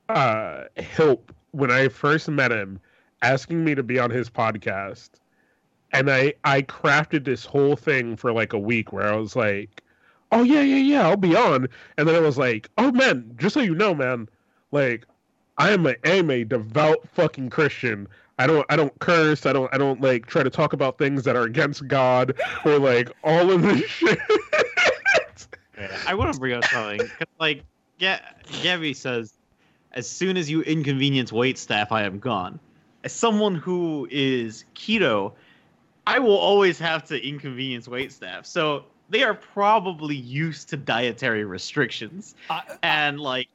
uh, 0.10 0.64
Hilp 0.78 1.32
when 1.52 1.72
I 1.72 1.88
first 1.88 2.28
met 2.30 2.52
him 2.52 2.80
asking 3.22 3.64
me 3.64 3.76
to 3.76 3.84
be 3.84 3.98
on 4.00 4.10
his 4.12 4.30
podcast 4.30 5.10
and 5.96 6.12
I 6.12 6.34
I 6.44 6.62
crafted 6.64 7.24
this 7.24 7.46
whole 7.46 7.76
thing 7.76 8.18
for 8.18 8.34
like 8.34 8.54
a 8.54 8.60
week 8.60 8.92
where 8.92 9.08
I 9.08 9.16
was 9.16 9.36
like, 9.36 9.82
"Oh 10.32 10.44
yeah, 10.44 10.62
yeah, 10.62 10.76
yeah, 10.76 11.08
I'll 11.08 11.18
be 11.18 11.36
on." 11.36 11.68
And 11.98 12.08
then 12.08 12.16
I 12.16 12.20
was 12.20 12.38
like, 12.38 12.70
"Oh 12.78 12.92
man, 12.92 13.32
just 13.38 13.54
so 13.54 13.62
you 13.62 13.76
know, 13.76 13.96
man, 13.96 14.28
like 14.72 15.06
I 15.58 15.72
am 15.72 15.86
a 15.88 15.96
am 16.04 16.30
a 16.30 16.44
devout 16.44 17.08
fucking 17.08 17.50
Christian. 17.50 18.08
I 18.38 18.48
don't 18.48 18.66
I 18.70 18.76
don't 18.76 18.98
curse. 19.00 19.46
I 19.46 19.54
don't 19.54 19.74
I 19.74 19.78
don't 19.78 20.02
like 20.02 20.26
try 20.26 20.44
to 20.44 20.50
talk 20.50 20.74
about 20.74 20.98
things 20.98 21.24
that 21.24 21.36
are 21.36 21.44
against 21.44 21.88
God 21.88 22.34
or 22.66 22.78
like 22.80 23.10
all 23.24 23.52
of 23.52 23.62
this 23.62 23.86
shit." 23.90 24.20
I 26.08 26.14
want 26.14 26.34
to 26.34 26.40
bring 26.40 26.54
up 26.54 26.66
something 26.66 27.00
'cause, 27.00 27.28
like 27.40 27.64
Ga- 28.00 28.20
Gabby 28.62 28.94
says, 28.94 29.34
as 29.94 30.10
soon 30.10 30.38
as 30.38 30.50
you 30.50 30.62
inconvenience 30.62 31.32
wait 31.32 31.58
staff, 31.58 31.92
I 31.92 32.04
am 32.04 32.20
gone. 32.20 32.60
As 33.04 33.14
someone 33.14 33.56
who 33.56 34.08
is 34.12 34.66
keto, 34.76 35.34
I 36.08 36.20
will 36.20 36.38
always 36.38 36.80
have 36.80 37.06
to 37.06 37.28
inconvenience 37.28 37.88
wait 37.88 38.12
staff. 38.12 38.46
So 38.46 38.86
they 39.10 39.24
are 39.24 39.34
probably 39.34 40.16
used 40.16 40.70
to 40.70 40.78
dietary 40.78 41.46
restrictions 41.46 42.36
I, 42.50 42.62
and 42.84 43.20
like 43.20 43.48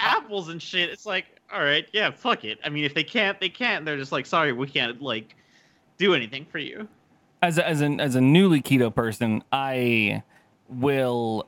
apples 0.00 0.48
and 0.48 0.60
shit. 0.60 0.90
It's 0.90 1.06
like, 1.06 1.26
all 1.52 1.62
right, 1.62 1.86
yeah, 1.92 2.10
fuck 2.10 2.44
it. 2.44 2.58
I 2.64 2.68
mean, 2.68 2.84
if 2.84 2.94
they 2.94 3.04
can't, 3.04 3.38
they 3.40 3.48
can't. 3.48 3.84
They're 3.84 3.96
just 3.96 4.12
like, 4.12 4.26
sorry, 4.26 4.52
we 4.52 4.66
can't 4.66 5.00
like 5.00 5.36
do 5.98 6.14
anything 6.14 6.46
for 6.50 6.58
you. 6.58 6.88
as 7.42 7.58
a, 7.58 7.66
as 7.66 7.80
an 7.80 8.00
as 8.00 8.14
a 8.16 8.20
newly 8.20 8.60
keto 8.62 8.94
person, 8.94 9.42
I 9.52 10.22
will 10.68 11.46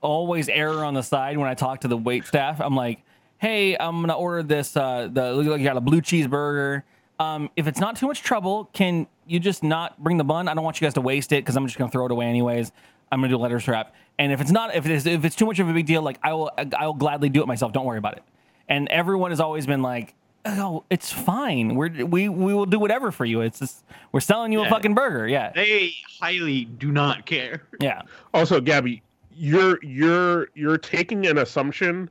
always 0.00 0.48
err 0.48 0.84
on 0.84 0.94
the 0.94 1.02
side 1.02 1.38
when 1.38 1.48
I 1.48 1.54
talk 1.54 1.80
to 1.82 1.88
the 1.88 1.96
wait 1.96 2.24
staff. 2.26 2.60
I'm 2.60 2.76
like, 2.76 3.02
"Hey, 3.38 3.76
I'm 3.76 4.00
gonna 4.00 4.16
order 4.16 4.42
this. 4.42 4.76
Uh, 4.76 5.08
the 5.12 5.32
look 5.32 5.46
like 5.46 5.60
you 5.60 5.64
got 5.64 5.76
a 5.76 5.80
blue 5.80 6.00
cheeseburger. 6.00 6.82
Um, 7.18 7.48
if 7.56 7.66
it's 7.66 7.78
not 7.78 7.96
too 7.96 8.06
much 8.06 8.22
trouble, 8.22 8.68
can 8.72 9.06
you 9.26 9.38
just 9.40 9.62
not 9.62 10.02
bring 10.02 10.16
the 10.18 10.24
bun? 10.24 10.48
I 10.48 10.54
don't 10.54 10.64
want 10.64 10.80
you 10.80 10.84
guys 10.84 10.94
to 10.94 11.00
waste 11.00 11.32
it 11.32 11.44
because 11.44 11.56
I'm 11.56 11.66
just 11.66 11.78
gonna 11.78 11.90
throw 11.90 12.06
it 12.06 12.12
away 12.12 12.26
anyways. 12.26 12.72
I'm 13.12 13.20
gonna 13.20 13.28
do 13.28 13.36
lettuce 13.36 13.66
wrap. 13.68 13.94
And 14.18 14.32
if 14.32 14.40
it's 14.40 14.50
not, 14.50 14.74
if 14.74 14.86
it's 14.86 15.06
if 15.06 15.24
it's 15.24 15.36
too 15.36 15.46
much 15.46 15.58
of 15.58 15.68
a 15.68 15.72
big 15.72 15.86
deal, 15.86 16.02
like 16.02 16.18
I 16.22 16.32
will 16.32 16.50
I 16.76 16.86
will 16.86 16.94
gladly 16.94 17.28
do 17.28 17.42
it 17.42 17.46
myself. 17.46 17.72
Don't 17.72 17.84
worry 17.84 17.98
about 17.98 18.16
it. 18.16 18.22
And 18.68 18.88
everyone 18.88 19.30
has 19.30 19.40
always 19.40 19.66
been 19.66 19.82
like, 19.82 20.14
"Oh, 20.46 20.84
it's 20.88 21.12
fine. 21.12 21.74
We're 21.74 22.04
we 22.06 22.28
we 22.28 22.54
will 22.54 22.66
do 22.66 22.78
whatever 22.78 23.10
for 23.10 23.24
you. 23.24 23.40
It's 23.40 23.58
just 23.58 23.84
we're 24.12 24.20
selling 24.20 24.52
you 24.52 24.64
a 24.64 24.68
fucking 24.68 24.94
burger. 24.94 25.26
Yeah, 25.28 25.52
They 25.54 25.92
highly 26.20 26.64
do 26.64 26.92
not 26.92 27.26
care. 27.26 27.62
yeah." 27.80 28.02
also, 28.32 28.60
Gabby, 28.60 29.02
you're 29.36 29.78
you're 29.82 30.48
you're 30.54 30.78
taking 30.78 31.26
an 31.26 31.38
assumption 31.38 32.08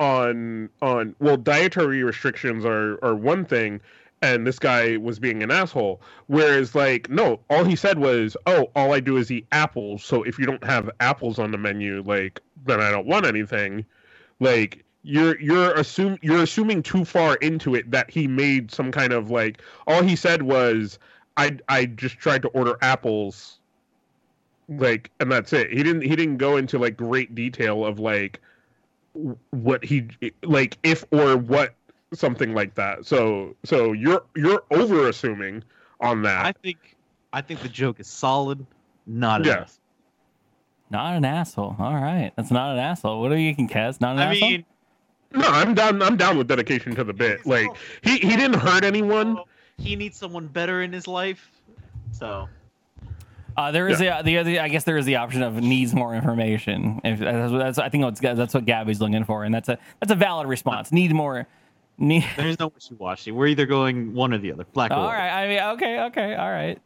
on 0.00 0.68
on 0.80 1.14
well, 1.20 1.36
dietary 1.36 2.02
restrictions 2.02 2.64
are 2.64 2.98
are 3.04 3.14
one 3.14 3.44
thing, 3.44 3.80
and 4.22 4.46
this 4.46 4.58
guy 4.58 4.96
was 4.96 5.18
being 5.18 5.42
an 5.42 5.50
asshole. 5.50 6.00
Whereas, 6.28 6.74
like, 6.74 7.10
no, 7.10 7.40
all 7.50 7.64
he 7.64 7.76
said 7.76 7.98
was, 7.98 8.36
"Oh, 8.46 8.70
all 8.76 8.92
I 8.92 9.00
do 9.00 9.16
is 9.16 9.30
eat 9.30 9.46
apples. 9.52 10.04
So 10.04 10.22
if 10.22 10.38
you 10.38 10.46
don't 10.46 10.64
have 10.64 10.88
apples 11.00 11.38
on 11.38 11.50
the 11.50 11.58
menu, 11.58 12.02
like, 12.06 12.40
then 12.64 12.80
I 12.80 12.90
don't 12.90 13.06
want 13.06 13.26
anything." 13.26 13.84
Like, 14.40 14.84
you're 15.02 15.38
you're 15.40 15.72
assume 15.72 16.18
you're 16.22 16.42
assuming 16.42 16.82
too 16.82 17.04
far 17.04 17.34
into 17.36 17.74
it 17.74 17.90
that 17.90 18.10
he 18.10 18.28
made 18.28 18.70
some 18.70 18.92
kind 18.92 19.12
of 19.12 19.30
like. 19.30 19.60
All 19.86 20.02
he 20.02 20.16
said 20.16 20.42
was, 20.42 20.98
"I 21.36 21.58
I 21.68 21.86
just 21.86 22.18
tried 22.18 22.42
to 22.42 22.48
order 22.48 22.76
apples." 22.80 23.58
Like, 24.68 25.10
and 25.20 25.30
that's 25.30 25.52
it. 25.52 25.72
He 25.72 25.82
didn't 25.82 26.02
he 26.02 26.14
didn't 26.16 26.38
go 26.38 26.56
into 26.56 26.78
like 26.78 26.96
great 26.96 27.34
detail 27.34 27.84
of 27.84 27.98
like 27.98 28.40
what 29.50 29.84
he 29.84 30.08
like 30.42 30.78
if 30.82 31.04
or 31.10 31.36
what 31.36 31.74
something 32.12 32.54
like 32.54 32.74
that. 32.74 33.06
So 33.06 33.56
so 33.64 33.92
you're 33.92 34.22
you're 34.36 34.62
over 34.70 35.08
assuming 35.08 35.62
on 36.00 36.22
that. 36.22 36.46
I 36.46 36.52
think 36.52 36.96
I 37.32 37.40
think 37.40 37.60
the 37.60 37.68
joke 37.68 38.00
is 38.00 38.06
solid, 38.06 38.64
not 39.06 39.44
Yeah. 39.44 39.56
enough. 39.58 39.78
Not 40.90 41.14
an 41.16 41.24
asshole. 41.24 41.74
All 41.78 41.94
right, 41.94 42.32
that's 42.36 42.50
not 42.50 42.72
an 42.74 42.78
asshole. 42.78 43.20
What 43.22 43.32
are 43.32 43.38
you 43.38 43.54
can 43.54 43.68
Kaz? 43.68 44.00
Not 44.00 44.16
an 44.16 44.18
I 44.22 44.34
asshole. 44.34 44.50
mean, 44.50 44.64
no, 45.32 45.46
I'm 45.48 45.74
down. 45.74 46.02
I'm 46.02 46.16
down 46.18 46.36
with 46.36 46.48
dedication 46.48 46.94
to 46.96 47.04
the 47.04 47.14
bit. 47.14 47.46
Like 47.46 47.68
he 48.02 48.18
he 48.18 48.36
didn't 48.36 48.58
hurt 48.60 48.84
anyone. 48.84 49.38
he 49.78 49.96
needs 49.96 50.18
someone 50.18 50.46
better 50.48 50.82
in 50.82 50.92
his 50.92 51.08
life. 51.08 51.50
So 52.10 52.46
Uh, 53.56 53.70
there 53.70 53.88
is 53.88 53.98
the, 53.98 54.20
the 54.24 54.36
other. 54.38 54.60
I 54.60 54.68
guess 54.68 54.84
there 54.84 54.98
is 54.98 55.06
the 55.06 55.16
option 55.16 55.42
of 55.42 55.54
needs 55.54 55.94
more 55.94 56.14
information. 56.14 57.00
If 57.04 57.18
that's, 57.20 57.52
that's 57.52 57.78
I 57.78 57.88
think 57.88 58.04
that's, 58.04 58.20
that's 58.20 58.52
what 58.54 58.66
Gabby's 58.66 59.00
looking 59.00 59.24
for, 59.24 59.44
and 59.44 59.54
that's 59.54 59.70
a 59.70 59.78
that's 60.00 60.12
a 60.12 60.14
valid 60.16 60.46
response. 60.46 60.92
Need 60.92 61.14
more. 61.14 61.46
Need. 62.02 62.24
there's 62.36 62.58
no 62.58 62.68
wishy 62.68 62.94
washy. 62.94 63.30
We're 63.30 63.46
either 63.46 63.64
going 63.64 64.12
one 64.12 64.34
or 64.34 64.38
the 64.38 64.52
other. 64.52 64.64
Black 64.72 64.90
or 64.90 64.94
All 64.94 65.06
white. 65.06 65.14
right. 65.18 65.30
I 65.44 65.48
mean, 65.48 65.60
okay, 65.74 66.00
okay, 66.06 66.34
all 66.34 66.50
right. 66.50 66.78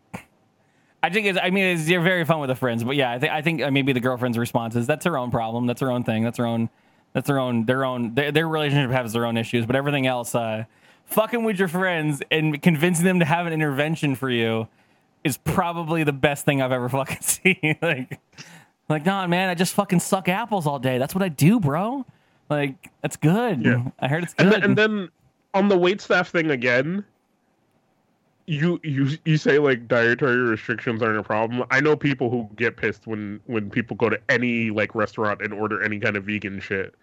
I 1.03 1.11
think 1.11 1.27
it's. 1.27 1.39
I 1.43 1.51
mean, 1.51 1.65
it's, 1.65 1.89
you're 1.89 2.03
very 2.03 2.25
fun 2.25 2.41
with 2.41 2.49
the 2.49 2.55
friends, 2.55 2.85
but 2.85 2.97
yeah, 2.97 3.13
I 3.13 3.19
think 3.19 3.33
I 3.33 3.41
think 3.43 3.63
uh, 3.63 3.71
maybe 3.71 3.93
the 3.93 4.01
girlfriend's 4.01 4.37
response 4.37 4.77
is 4.77 4.87
that's 4.87 5.05
her 5.07 5.17
own 5.17 5.31
problem. 5.31 5.67
That's 5.67 5.81
her 5.81 5.91
own 5.91 6.05
thing. 6.05 6.23
That's 6.23 6.39
her 6.39 6.47
own. 6.47 6.69
That's 7.13 7.27
their 7.29 7.39
own. 7.39 7.65
Their 7.65 7.85
own. 7.85 8.15
Their, 8.15 8.31
their 8.31 8.47
relationship 8.49 8.91
has 8.91 9.13
their 9.15 9.25
own 9.25 9.37
issues, 9.39 9.65
but 9.65 9.75
everything 9.75 10.07
else, 10.07 10.35
uh, 10.35 10.65
fucking 11.07 11.45
with 11.45 11.59
your 11.59 11.69
friends 11.69 12.23
and 12.31 12.61
convincing 12.61 13.05
them 13.07 13.21
to 13.21 13.25
have 13.25 13.47
an 13.47 13.53
intervention 13.55 14.17
for 14.17 14.29
you 14.29 14.69
is 15.25 15.39
probably 15.39 16.05
the 16.05 16.13
best 16.13 16.45
thing 16.45 16.61
I've 16.61 16.73
ever 16.73 16.89
fucking 16.91 17.21
seen. 17.23 17.77
like, 17.81 18.21
like, 18.91 19.07
nah, 19.07 19.27
man, 19.27 19.49
I 19.49 19.55
just 19.55 19.73
fucking 19.75 20.01
suck 20.01 20.29
apples 20.29 20.67
all 20.67 20.79
day. 20.79 20.99
That's 20.99 21.15
what 21.15 21.23
I 21.23 21.29
do, 21.29 21.59
bro. 21.59 22.05
Like, 22.49 22.91
that's 23.03 23.17
good. 23.17 23.65
Yeah. 23.65 23.85
I 24.01 24.09
heard 24.09 24.23
it's 24.23 24.35
good. 24.35 24.47
And 24.47 24.53
then, 24.55 24.63
and 24.65 24.79
then 24.79 25.09
on 25.55 25.69
the 25.69 25.77
wait 25.77 26.01
staff 26.01 26.29
thing 26.31 26.51
again, 26.51 27.05
you 28.49 28.79
you 28.85 29.09
you 29.25 29.37
say 29.37 29.59
like 29.59 29.89
dietary 29.89 30.37
restrictions 30.37 31.03
aren't 31.03 31.19
a 31.19 31.23
problem. 31.23 31.65
I 31.71 31.81
know 31.81 31.97
people 31.97 32.31
who 32.31 32.49
get 32.55 32.77
pissed 32.77 33.07
when 33.07 33.41
when 33.47 33.71
people 33.71 33.97
go 33.97 34.09
to 34.09 34.21
any 34.29 34.71
like 34.71 34.95
restaurant 34.95 35.43
and 35.43 35.53
order 35.53 35.83
any 35.83 35.99
kind 35.99 36.17
of 36.17 36.25
vegan 36.25 36.61
shit 36.61 36.95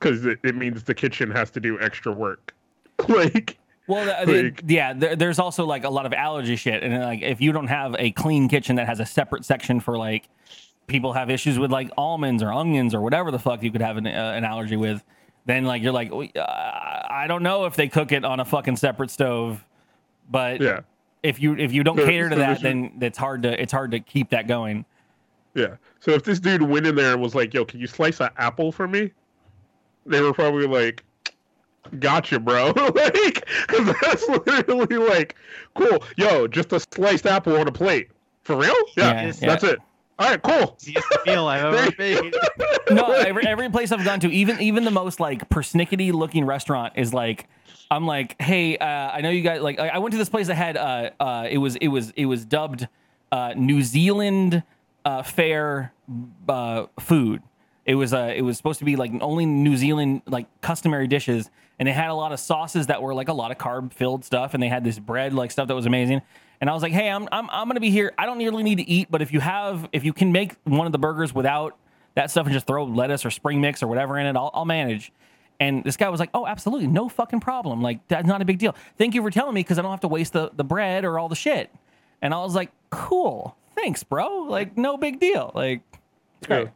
because 0.00 0.26
it, 0.26 0.40
it 0.42 0.56
means 0.56 0.82
the 0.82 0.94
kitchen 0.94 1.30
has 1.30 1.50
to 1.52 1.60
do 1.60 1.78
extra 1.80 2.10
work. 2.10 2.52
like 3.08 3.58
Well, 3.86 4.04
the, 4.26 4.32
the- 4.32 4.42
Like- 4.44 4.62
yeah, 4.66 4.92
there, 4.92 5.14
there's 5.14 5.38
also 5.38 5.64
like 5.64 5.84
a 5.84 5.90
lot 5.90 6.04
of 6.04 6.12
allergy 6.12 6.56
shit, 6.56 6.82
and 6.82 7.00
like 7.04 7.22
if 7.22 7.40
you 7.40 7.52
don't 7.52 7.68
have 7.68 7.94
a 8.00 8.10
clean 8.10 8.48
kitchen 8.48 8.74
that 8.76 8.88
has 8.88 8.98
a 8.98 9.06
separate 9.06 9.44
section 9.44 9.78
for 9.78 9.96
like 9.96 10.28
people 10.92 11.12
have 11.14 11.30
issues 11.30 11.58
with 11.58 11.72
like 11.72 11.90
almonds 11.96 12.42
or 12.42 12.52
onions 12.52 12.94
or 12.94 13.00
whatever 13.00 13.30
the 13.32 13.38
fuck 13.38 13.62
you 13.64 13.72
could 13.72 13.80
have 13.80 13.96
an, 13.96 14.06
uh, 14.06 14.10
an 14.36 14.44
allergy 14.44 14.76
with, 14.76 15.02
then 15.46 15.64
like 15.64 15.82
you're 15.82 15.92
like, 15.92 16.10
"Oh, 16.12 16.22
uh, 16.22 17.02
I 17.10 17.26
don't 17.26 17.42
know 17.42 17.64
if 17.64 17.74
they 17.74 17.88
cook 17.88 18.12
it 18.12 18.24
on 18.24 18.38
a 18.38 18.44
fucking 18.44 18.76
separate 18.76 19.10
stove, 19.10 19.64
but 20.30 20.60
yeah. 20.60 20.80
if 21.24 21.40
you 21.40 21.56
if 21.56 21.72
you 21.72 21.82
don't 21.82 21.96
So- 21.96 22.06
cater 22.06 22.28
to 22.28 22.34
so 22.36 22.38
that, 22.38 22.60
then 22.62 22.92
it's 23.00 23.18
hard 23.18 23.42
to 23.42 23.60
it's 23.60 23.72
hard 23.72 23.90
to 23.90 23.98
keep 24.00 24.30
that 24.30 24.46
going. 24.46 24.84
Yeah. 25.54 25.76
So 26.00 26.12
if 26.12 26.22
this 26.22 26.38
dude 26.40 26.62
went 26.62 26.86
in 26.86 26.94
there 26.94 27.12
and 27.14 27.20
was 27.22 27.34
like, 27.34 27.52
"Yo, 27.54 27.64
can 27.64 27.80
you 27.80 27.86
slice 27.86 28.20
an 28.20 28.30
apple 28.36 28.70
for 28.70 28.86
me?" 28.86 29.10
They 30.06 30.20
were 30.20 30.32
probably 30.32 30.66
like, 30.66 31.02
"Gotcha, 31.98 32.38
bro." 32.38 32.66
like, 32.94 33.46
because 33.66 33.94
that's 34.02 34.28
literally 34.28 34.96
like, 34.96 35.34
"Cool, 35.74 36.02
yo, 36.16 36.46
just 36.46 36.72
a 36.72 36.80
sliced 36.80 37.26
apple 37.26 37.56
on 37.56 37.66
a 37.68 37.72
plate 37.72 38.10
for 38.42 38.56
real." 38.56 38.74
Yeah, 38.96 39.24
Yeah, 39.26 39.32
that's 39.40 39.64
it. 39.64 39.78
All 40.18 40.28
right, 40.28 40.42
cool. 40.42 40.76
Easiest 40.80 41.06
meal 41.26 41.46
I've 41.46 41.64
ever 41.64 41.92
made. 41.98 42.34
no, 42.90 43.10
every, 43.12 43.46
every 43.46 43.70
place 43.70 43.92
I've 43.92 44.04
gone 44.04 44.20
to, 44.20 44.30
even 44.30 44.60
even 44.60 44.84
the 44.84 44.90
most 44.90 45.20
like 45.20 45.48
persnickety 45.48 46.12
looking 46.12 46.44
restaurant 46.44 46.94
is 46.96 47.12
like, 47.12 47.48
I'm 47.90 48.06
like, 48.06 48.40
hey, 48.40 48.76
uh, 48.76 48.86
I 48.86 49.20
know 49.20 49.30
you 49.30 49.42
guys 49.42 49.62
like. 49.62 49.78
I 49.78 49.88
I 49.88 49.98
went 49.98 50.12
to 50.12 50.18
this 50.18 50.28
place 50.28 50.46
that 50.46 50.54
had 50.54 50.76
uh, 50.76 51.10
uh, 51.18 51.48
it 51.50 51.58
was 51.58 51.76
it 51.76 51.88
was 51.88 52.10
it 52.16 52.26
was 52.26 52.44
dubbed 52.44 52.88
uh, 53.32 53.54
New 53.56 53.82
Zealand 53.82 54.62
uh, 55.04 55.22
fair 55.22 55.92
uh, 56.48 56.86
food. 57.00 57.42
It 57.84 57.96
was 57.96 58.14
uh, 58.14 58.32
it 58.34 58.42
was 58.42 58.56
supposed 58.56 58.78
to 58.78 58.84
be 58.84 58.96
like 58.96 59.10
only 59.20 59.44
New 59.46 59.76
Zealand 59.76 60.22
like 60.26 60.46
customary 60.60 61.08
dishes, 61.08 61.50
and 61.78 61.88
it 61.88 61.92
had 61.92 62.10
a 62.10 62.14
lot 62.14 62.32
of 62.32 62.38
sauces 62.38 62.86
that 62.86 63.02
were 63.02 63.14
like 63.14 63.28
a 63.28 63.32
lot 63.32 63.50
of 63.50 63.58
carb 63.58 63.92
filled 63.92 64.24
stuff, 64.24 64.54
and 64.54 64.62
they 64.62 64.68
had 64.68 64.84
this 64.84 64.98
bread 64.98 65.32
like 65.32 65.50
stuff 65.50 65.68
that 65.68 65.74
was 65.74 65.86
amazing. 65.86 66.22
And 66.62 66.70
I 66.70 66.74
was 66.74 66.82
like, 66.84 66.92
hey, 66.92 67.10
I'm 67.10 67.28
I'm 67.32 67.50
I'm 67.50 67.66
gonna 67.66 67.80
be 67.80 67.90
here. 67.90 68.12
I 68.16 68.24
don't 68.24 68.38
really 68.38 68.62
need 68.62 68.76
to 68.76 68.88
eat, 68.88 69.08
but 69.10 69.20
if 69.20 69.32
you 69.32 69.40
have 69.40 69.88
if 69.90 70.04
you 70.04 70.12
can 70.12 70.30
make 70.30 70.54
one 70.62 70.86
of 70.86 70.92
the 70.92 70.98
burgers 70.98 71.34
without 71.34 71.76
that 72.14 72.30
stuff 72.30 72.46
and 72.46 72.54
just 72.54 72.68
throw 72.68 72.84
lettuce 72.84 73.26
or 73.26 73.32
spring 73.32 73.60
mix 73.60 73.82
or 73.82 73.88
whatever 73.88 74.16
in 74.16 74.26
it, 74.26 74.36
I'll, 74.36 74.52
I'll 74.54 74.64
manage. 74.64 75.10
And 75.58 75.82
this 75.82 75.96
guy 75.96 76.08
was 76.08 76.20
like, 76.20 76.30
"Oh, 76.34 76.46
absolutely, 76.46 76.86
no 76.86 77.08
fucking 77.08 77.40
problem. 77.40 77.82
Like 77.82 78.06
that's 78.06 78.28
not 78.28 78.42
a 78.42 78.44
big 78.44 78.58
deal. 78.58 78.76
Thank 78.96 79.16
you 79.16 79.22
for 79.22 79.30
telling 79.30 79.54
me 79.54 79.60
because 79.62 79.80
I 79.80 79.82
don't 79.82 79.90
have 79.90 80.02
to 80.02 80.08
waste 80.08 80.34
the 80.34 80.52
the 80.54 80.62
bread 80.62 81.04
or 81.04 81.18
all 81.18 81.28
the 81.28 81.34
shit." 81.34 81.68
And 82.22 82.32
I 82.32 82.38
was 82.38 82.54
like, 82.54 82.70
"Cool, 82.90 83.56
thanks, 83.74 84.04
bro. 84.04 84.46
Like 84.48 84.78
no 84.78 84.96
big 84.96 85.18
deal. 85.18 85.50
Like 85.56 85.82
it's 86.38 86.46
great." 86.46 86.66
Yeah. 86.66 86.70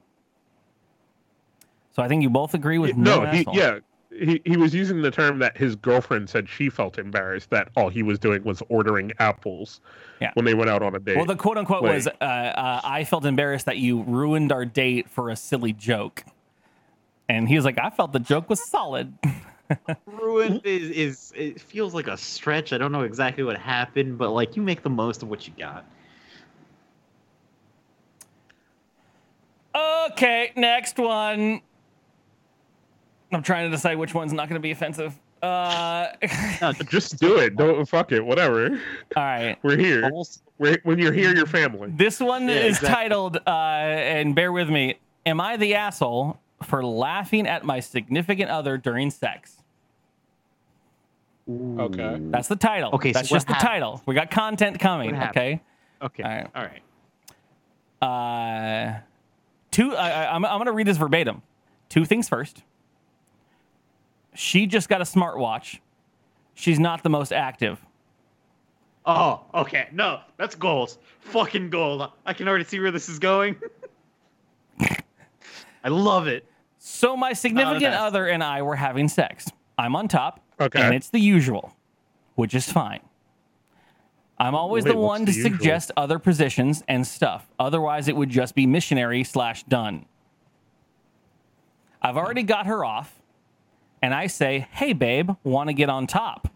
So 1.94 2.02
I 2.02 2.08
think 2.08 2.24
you 2.24 2.30
both 2.30 2.54
agree 2.54 2.78
with 2.78 2.96
no, 2.96 3.22
no, 3.22 3.30
he, 3.30 3.46
yeah, 3.52 3.78
he, 4.18 4.40
he 4.44 4.56
was 4.56 4.74
using 4.74 5.02
the 5.02 5.10
term 5.10 5.38
that 5.40 5.56
his 5.56 5.76
girlfriend 5.76 6.28
said 6.28 6.48
she 6.48 6.68
felt 6.70 6.98
embarrassed 6.98 7.50
that 7.50 7.68
all 7.76 7.88
he 7.88 8.02
was 8.02 8.18
doing 8.18 8.42
was 8.44 8.62
ordering 8.68 9.12
apples 9.18 9.80
Yeah. 10.20 10.30
when 10.34 10.44
they 10.44 10.54
went 10.54 10.70
out 10.70 10.82
on 10.82 10.94
a 10.94 10.98
date. 10.98 11.16
Well, 11.16 11.26
the 11.26 11.36
quote 11.36 11.58
unquote 11.58 11.82
Like- 11.82 11.94
was, 11.94 12.06
uh, 12.06 12.24
uh, 12.24 12.80
"I 12.84 13.04
felt 13.04 13.24
embarrassed 13.26 13.66
that 13.66 13.76
you 13.78 14.02
ruined 14.02 14.52
our 14.52 14.64
date 14.64 15.08
for 15.10 15.30
a 15.30 15.36
silly 15.36 15.72
joke," 15.72 16.24
and 17.28 17.48
he 17.48 17.56
was 17.56 17.64
like, 17.64 17.78
"I 17.78 17.90
felt 17.90 18.12
the 18.12 18.18
joke 18.20 18.48
was 18.50 18.64
solid." 18.68 19.12
Ruined 20.06 20.60
is, 20.64 20.90
is 20.90 21.32
it 21.34 21.60
feels 21.60 21.92
like 21.92 22.06
a 22.06 22.16
stretch. 22.16 22.72
I 22.72 22.78
don't 22.78 22.92
know 22.92 23.02
exactly 23.02 23.42
what 23.42 23.56
happened, 23.58 24.16
but 24.16 24.30
like 24.30 24.54
you 24.56 24.62
make 24.62 24.82
the 24.84 24.90
most 24.90 25.22
of 25.24 25.28
what 25.28 25.46
you 25.48 25.52
got. 25.58 25.84
Okay, 29.74 30.52
next 30.56 30.98
one. 30.98 31.60
I'm 33.32 33.42
trying 33.42 33.68
to 33.68 33.74
decide 33.74 33.98
which 33.98 34.14
one's 34.14 34.32
not 34.32 34.48
going 34.48 34.60
to 34.60 34.62
be 34.62 34.70
offensive. 34.70 35.14
Uh, 35.42 36.06
No, 36.60 36.72
Just 36.72 37.18
do 37.18 37.36
it. 37.38 37.56
Don't 37.56 37.84
fuck 37.88 38.12
it. 38.12 38.24
Whatever. 38.24 38.70
all 39.16 39.22
right. 39.22 39.58
We're 39.62 39.76
here. 39.76 40.10
We're, 40.58 40.78
when 40.84 40.98
you're 40.98 41.12
here, 41.12 41.34
you're 41.34 41.46
family. 41.46 41.90
This 41.94 42.20
one 42.20 42.48
Yeah, 42.48 42.54
is 42.54 42.76
exactly. 42.76 42.88
titled, 42.94 43.36
uh, 43.46 43.50
and 43.50 44.34
bear 44.34 44.52
with 44.52 44.70
me. 44.70 44.98
Am 45.26 45.40
I 45.40 45.56
the 45.56 45.74
asshole 45.74 46.38
for 46.62 46.84
laughing 46.84 47.46
at 47.46 47.64
my 47.64 47.80
significant 47.80 48.50
other 48.50 48.78
during 48.78 49.10
sex? 49.10 49.56
Okay. 51.48 52.16
That's 52.30 52.48
the 52.48 52.56
title. 52.56 52.90
Okay, 52.94 53.12
that's 53.12 53.30
what 53.30 53.36
just 53.36 53.46
the 53.48 53.54
title. 53.54 54.02
We 54.06 54.14
got 54.14 54.30
content 54.30 54.80
coming. 54.80 55.14
Okay. 55.16 55.60
Okay. 56.02 56.22
All 56.22 56.30
right. 56.30 56.48
All 56.54 56.62
right. 58.02 58.96
Uh, 58.96 59.00
two. 59.70 59.94
I, 59.94 60.10
I, 60.24 60.34
I'm, 60.34 60.44
I'm 60.44 60.56
going 60.58 60.66
to 60.66 60.72
read 60.72 60.86
this 60.86 60.96
verbatim. 60.96 61.42
Two 61.88 62.04
things 62.04 62.28
first. 62.28 62.62
She 64.36 64.66
just 64.66 64.88
got 64.88 65.00
a 65.00 65.04
smartwatch. 65.04 65.80
She's 66.54 66.78
not 66.78 67.02
the 67.02 67.08
most 67.10 67.32
active. 67.32 67.80
Oh, 69.04 69.44
okay. 69.54 69.88
No, 69.92 70.20
that's 70.36 70.54
goals. 70.54 70.98
Fucking 71.20 71.70
gold. 71.70 72.10
I 72.24 72.32
can 72.32 72.48
already 72.48 72.64
see 72.64 72.78
where 72.80 72.90
this 72.90 73.08
is 73.08 73.18
going. 73.18 73.56
I 75.84 75.88
love 75.88 76.26
it. 76.26 76.44
So 76.78 77.16
my 77.16 77.32
significant 77.32 77.80
best. 77.92 78.00
other 78.00 78.26
and 78.26 78.42
I 78.42 78.62
were 78.62 78.76
having 78.76 79.08
sex. 79.08 79.46
I'm 79.78 79.94
on 79.96 80.08
top, 80.08 80.40
Okay. 80.60 80.80
and 80.80 80.94
it's 80.94 81.10
the 81.10 81.18
usual, 81.20 81.74
which 82.34 82.54
is 82.54 82.70
fine. 82.70 83.00
I'm 84.38 84.54
always 84.54 84.84
Wait, 84.84 84.92
the 84.92 84.96
one 84.98 85.24
the 85.24 85.32
to 85.32 85.38
usual? 85.38 85.52
suggest 85.52 85.92
other 85.96 86.18
positions 86.18 86.82
and 86.88 87.06
stuff. 87.06 87.48
Otherwise, 87.58 88.08
it 88.08 88.16
would 88.16 88.28
just 88.30 88.54
be 88.54 88.66
missionary 88.66 89.24
slash 89.24 89.62
done. 89.64 90.06
I've 92.02 92.16
already 92.16 92.42
got 92.42 92.66
her 92.66 92.84
off, 92.84 93.15
and 94.02 94.14
I 94.14 94.26
say, 94.26 94.66
"Hey, 94.70 94.92
babe, 94.92 95.30
want 95.42 95.68
to 95.68 95.74
get 95.74 95.88
on 95.88 96.06
top?" 96.06 96.48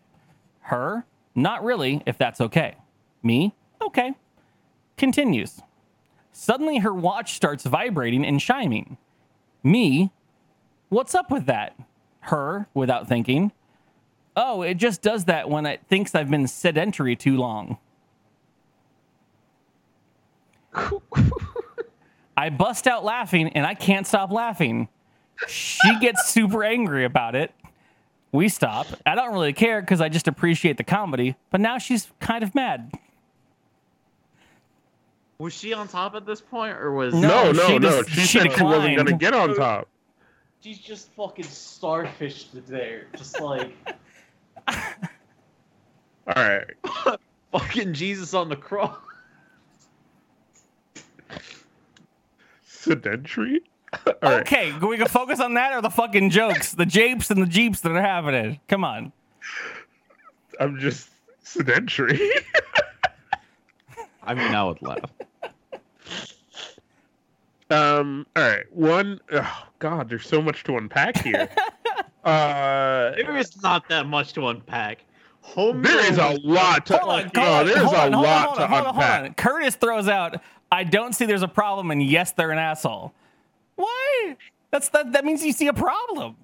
Her, 0.63 1.05
not 1.35 1.65
really, 1.65 2.03
if 2.07 2.17
that's 2.19 2.41
okay. 2.41 2.77
Me, 3.23 3.55
okay. 3.83 4.15
Continues. 4.97 5.63
Suddenly, 6.33 6.79
her 6.79 6.95
watch 6.95 7.35
starts 7.35 7.65
vibrating 7.65 8.25
and 8.25 8.41
chiming. 8.41 8.97
Me, 9.63 10.11
what's 10.89 11.15
up 11.15 11.31
with 11.31 11.47
that? 11.47 11.75
Her, 12.21 12.69
without 12.75 13.09
thinking. 13.09 13.53
Oh, 14.37 14.63
it 14.63 14.75
just 14.75 15.03
does 15.03 15.25
that 15.25 15.51
when 15.51 15.67
it 15.67 15.81
thinks 15.89 16.15
I've 16.15 16.31
been 16.31 16.47
sedentary 16.47 17.17
too 17.17 17.37
long. 17.37 17.79
I 22.37 22.49
bust 22.51 22.87
out 22.87 23.05
laughing 23.05 23.49
and 23.49 23.67
I 23.67 23.75
can't 23.75 24.07
stop 24.07 24.31
laughing. 24.31 24.89
She 25.49 25.99
gets 26.01 26.29
super 26.29 26.63
angry 26.65 27.05
about 27.05 27.35
it. 27.35 27.53
We 28.33 28.49
stop. 28.49 28.87
I 29.07 29.15
don't 29.15 29.33
really 29.33 29.53
care 29.53 29.81
because 29.81 30.01
I 30.01 30.09
just 30.09 30.29
appreciate 30.29 30.77
the 30.77 30.85
comedy, 30.85 31.35
but 31.51 31.61
now 31.61 31.79
she's 31.79 32.09
kind 32.21 32.43
of 32.45 32.55
mad. 32.55 32.93
Was 35.39 35.53
she 35.55 35.73
on 35.73 35.89
top 35.89 36.15
at 36.15 36.27
this 36.27 36.41
point, 36.41 36.77
or 36.77 36.93
was 36.93 37.15
No. 37.15 37.51
No, 37.51 37.53
no, 37.53 37.67
she 37.67 37.79
no. 37.79 38.03
just- 38.03 38.11
She, 38.11 38.21
she 38.21 38.27
said 38.27 38.43
she 38.43 38.49
wasn't 38.49 38.57
declined. 38.59 38.97
going 38.97 39.07
to 39.07 39.13
get 39.15 39.35
on 39.35 39.55
top. 39.57 39.89
she's 40.63 40.79
just 40.79 41.11
fucking 41.13 41.47
starfished 41.47 42.49
there, 42.67 43.07
just 43.17 43.41
like 43.41 43.73
All 44.69 44.75
right. 46.37 46.65
fucking 47.53 47.95
Jesus 47.95 48.35
on 48.35 48.49
the 48.51 48.57
cross. 48.57 48.95
Sedentary? 52.65 53.61
All 54.07 54.15
right. 54.23 54.41
Okay, 54.41 54.73
we 54.79 54.97
can 54.97 55.09
focus 55.09 55.41
on 55.41 55.55
that 55.55 55.73
or 55.73 55.81
the 55.81 55.91
fucking 55.91 56.31
jokes, 56.31 56.73
the 56.73 56.87
japes 56.87 57.31
and 57.31 57.43
the 57.43 57.47
jeeps 57.47 57.81
that 57.81 57.93
are 57.93 58.01
happening. 58.01 58.61
Come 58.69 58.85
on. 58.85 59.13
I'm 60.61 60.79
just 60.79 61.09
sedentary. 61.43 62.21
I 64.23 64.35
mean, 64.35 64.55
I 64.55 64.65
would 64.65 64.81
laugh. 64.83 64.99
um. 67.71 68.27
All 68.37 68.43
right. 68.43 68.73
One 68.73 69.21
oh 69.33 69.67
God, 69.79 70.09
there's 70.09 70.27
so 70.27 70.41
much 70.41 70.63
to 70.65 70.77
unpack 70.77 71.23
here. 71.23 71.49
uh, 72.25 73.13
There 73.17 73.37
is 73.37 73.61
not 73.63 73.89
that 73.89 74.07
much 74.07 74.33
to 74.35 74.49
unpack. 74.49 75.05
Home 75.43 75.83
there 75.83 76.13
is 76.13 76.19
a 76.19 76.39
lot 76.45 76.87
to. 76.87 76.99
Hold 76.99 77.23
on, 77.23 77.31
oh, 77.35 77.41
hold 77.41 77.49
on, 77.49 77.67
there's 77.67 77.79
a 77.79 78.01
on, 78.03 78.13
lot 78.13 78.49
on, 78.51 78.57
to 78.57 78.63
on, 78.63 78.69
hold 78.69 78.87
on, 78.87 78.95
hold 78.95 79.05
unpack. 79.05 79.37
Curtis 79.37 79.75
throws 79.75 80.07
out, 80.07 80.41
I 80.71 80.85
don't 80.85 81.15
see 81.15 81.25
there's 81.25 81.43
a 81.43 81.49
problem, 81.49 81.91
and 81.91 82.03
yes, 82.03 82.33
they're 82.33 82.53
an 82.53 82.59
asshole. 82.59 83.13
Why? 83.81 84.37
That's 84.71 84.89
that 84.91 85.13
that 85.13 85.25
means 85.25 85.45
you 85.45 85.53
see 85.53 85.67
a 85.69 85.73
problem. 85.73 86.37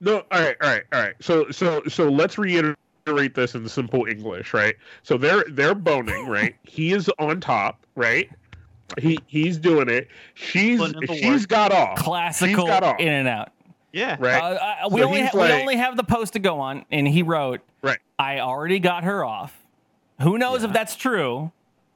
No, 0.00 0.16
all 0.16 0.40
right, 0.40 0.56
all 0.62 0.68
right, 0.70 0.82
all 0.92 1.00
right. 1.02 1.14
So, 1.20 1.50
so, 1.50 1.82
so 1.86 2.08
let's 2.08 2.38
reiterate 2.38 3.34
this 3.34 3.54
in 3.54 3.68
simple 3.68 4.06
English, 4.06 4.54
right? 4.54 4.74
So 5.02 5.18
they're 5.18 5.44
they're 5.50 5.74
boning, 5.74 6.26
right? 6.26 6.54
He 6.64 6.92
is 6.92 7.10
on 7.18 7.40
top, 7.40 7.84
right? 7.96 8.30
He 8.98 9.18
he's 9.26 9.58
doing 9.58 9.88
it. 9.88 10.08
She's 10.34 10.78
Putting 10.78 11.02
in 11.02 11.06
the 11.06 11.14
she's 11.16 11.40
work. 11.42 11.48
got 11.48 11.72
off. 11.72 11.98
Classical 11.98 12.64
She's 12.64 12.70
got 12.70 12.82
off, 12.82 12.98
in 13.00 13.08
and 13.08 13.28
out. 13.28 13.50
Yeah. 13.92 14.16
right? 14.20 14.40
Uh, 14.42 14.86
uh, 14.86 14.88
we 14.90 15.00
So 15.00 15.06
only 15.08 15.20
he's 15.20 15.30
ha- 15.30 15.38
we 15.38 15.52
only 15.52 15.76
have 15.76 15.96
the 15.96 16.04
post 16.04 16.32
to 16.34 16.38
go 16.38 16.60
on, 16.60 16.84
and 16.90 17.06
he 17.06 17.22
wrote, 17.22 17.60
right, 17.82 17.98
"I 18.18 18.40
already 18.40 18.78
got 18.78 19.04
her 19.04 19.24
off." 19.24 19.54
Who 20.22 20.38
knows 20.38 20.62
if 20.64 20.72
that's 20.72 20.96
true? 20.96 21.50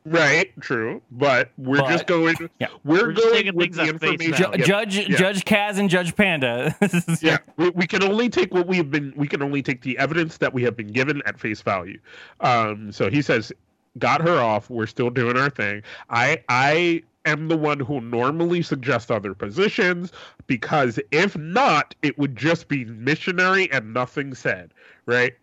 Right. 0.04 0.50
True, 0.60 1.00
but 1.10 1.50
we're 1.58 1.78
But- 1.78 1.88
just 1.90 2.06
going. 2.06 2.36
Yeah. 2.58 2.68
We're, 2.84 3.06
We're 3.08 3.12
going 3.12 3.54
with 3.54 3.74
things 3.74 3.76
the 3.76 3.82
at 3.94 4.00
face 4.00 4.10
information. 4.20 4.34
Ju- 4.36 4.44
value. 4.44 4.58
Yeah, 4.58 4.64
Judge 4.66 4.96
yeah. 5.08 5.16
Judge 5.16 5.44
Kaz 5.44 5.78
and 5.78 5.88
Judge 5.90 6.14
Panda. 6.16 6.74
Yeah 7.22 7.38
we, 7.56 7.70
we 7.70 7.86
can 7.86 8.02
only 8.02 8.28
take 8.28 8.52
what 8.52 8.66
we've 8.66 8.90
been 8.90 9.12
we 9.16 9.26
can 9.28 9.42
only 9.42 9.62
take 9.62 9.82
the 9.82 9.96
evidence 9.98 10.38
that 10.38 10.52
we 10.52 10.62
have 10.62 10.76
been 10.76 10.88
given 10.92 11.22
at 11.26 11.38
face 11.38 11.62
value 11.62 11.98
um 12.40 12.90
so 12.92 13.08
he 13.10 13.22
says 13.22 13.52
got 13.98 14.20
her 14.20 14.38
off 14.40 14.68
we're 14.70 14.86
still 14.86 15.10
doing 15.10 15.36
our 15.36 15.50
thing 15.50 15.82
i 16.10 16.42
i 16.48 17.02
am 17.24 17.48
the 17.48 17.56
one 17.56 17.78
who 17.80 18.00
normally 18.00 18.60
suggests 18.62 19.10
other 19.10 19.34
positions 19.34 20.12
because 20.46 20.98
if 21.12 21.36
not 21.36 21.94
it 22.02 22.18
would 22.18 22.36
just 22.36 22.68
be 22.68 22.84
missionary 22.86 23.70
and 23.72 23.94
nothing 23.94 24.34
said 24.34 24.72
right 25.06 25.34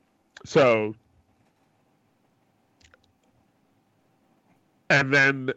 so 0.46 0.94
and 4.92 5.14
then 5.14 5.52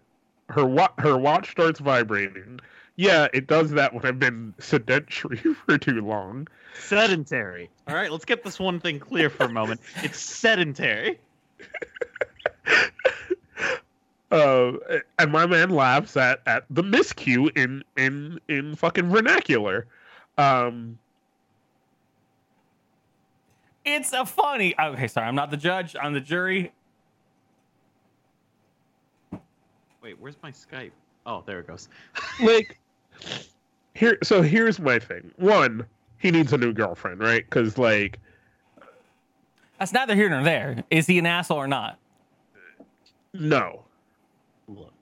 her 0.48 0.64
wa- 0.64 0.92
her 0.98 1.16
watch 1.16 1.50
starts 1.50 1.80
vibrating 1.80 2.60
yeah, 2.96 3.26
it 3.32 3.46
does 3.46 3.70
that 3.72 3.92
when 3.92 4.04
I've 4.06 4.18
been 4.20 4.54
sedentary 4.58 5.38
for 5.66 5.78
too 5.78 6.00
long. 6.00 6.46
Sedentary. 6.78 7.68
All 7.88 7.94
right, 7.94 8.10
let's 8.10 8.24
get 8.24 8.44
this 8.44 8.58
one 8.58 8.78
thing 8.80 9.00
clear 9.00 9.28
for 9.30 9.44
a 9.44 9.52
moment. 9.52 9.80
It's 10.02 10.18
sedentary. 10.18 11.18
Uh, 14.30 14.72
and 15.20 15.30
my 15.30 15.46
man 15.46 15.70
laughs 15.70 16.16
at, 16.16 16.40
at 16.46 16.64
the 16.68 16.82
miscue 16.82 17.56
in 17.56 17.84
in 17.96 18.40
in 18.48 18.74
fucking 18.74 19.08
vernacular. 19.08 19.86
Um, 20.38 20.98
It's 23.84 24.12
a 24.12 24.26
funny. 24.26 24.74
Okay, 24.76 25.06
sorry, 25.06 25.28
I'm 25.28 25.36
not 25.36 25.52
the 25.52 25.56
judge. 25.56 25.94
I'm 26.00 26.14
the 26.14 26.20
jury. 26.20 26.72
Wait, 30.04 30.20
where's 30.20 30.36
my 30.42 30.50
Skype? 30.52 30.90
Oh, 31.24 31.42
there 31.46 31.60
it 31.60 31.66
goes. 31.66 31.88
like 32.42 32.78
here, 33.94 34.18
so 34.22 34.42
here's 34.42 34.78
my 34.78 34.98
thing. 34.98 35.30
One, 35.36 35.86
he 36.18 36.30
needs 36.30 36.52
a 36.52 36.58
new 36.58 36.74
girlfriend, 36.74 37.20
right? 37.20 37.42
Because 37.42 37.78
like, 37.78 38.18
That's 39.78 39.94
neither 39.94 40.14
here 40.14 40.28
nor 40.28 40.42
there. 40.44 40.84
Is 40.90 41.06
he 41.06 41.18
an 41.18 41.24
asshole 41.24 41.56
or 41.56 41.66
not? 41.66 41.98
no, 43.32 43.82
Look, 44.68 44.92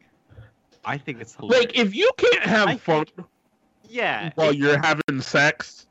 I 0.85 0.97
think 0.99 1.21
it's 1.21 1.35
hilarious. 1.35 1.67
like 1.67 1.77
if 1.77 1.95
you 1.97 2.09
can't 2.17 2.45
have 2.45 2.69
I 2.69 2.77
fun 2.77 3.05
yeah, 3.89 4.31
while 4.37 4.55
you're 4.55 4.79
having 4.81 5.21
sex, 5.21 5.87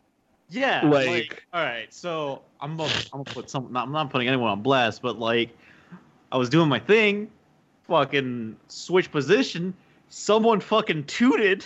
Yeah, 0.50 0.84
Like- 0.88 1.08
like, 1.08 1.46
all 1.54 1.64
right. 1.66 1.94
So 1.94 2.42
I'm 2.62 2.78
gonna, 2.78 2.94
I'm 3.14 3.24
gonna 3.24 3.36
put 3.36 3.50
some. 3.50 3.74
Not, 3.74 3.88
I'm 3.88 3.92
not 3.92 4.10
putting 4.10 4.30
anyone 4.30 4.50
on 4.50 4.62
blast, 4.62 5.02
but 5.02 5.20
like, 5.20 5.50
I 6.32 6.38
was 6.38 6.50
doing 6.50 6.70
my 6.70 6.80
thing, 6.80 7.30
fucking 7.92 8.56
switch 8.70 9.12
position. 9.12 9.74
Someone 10.08 10.62
fucking 10.62 11.04
tooted, 11.06 11.66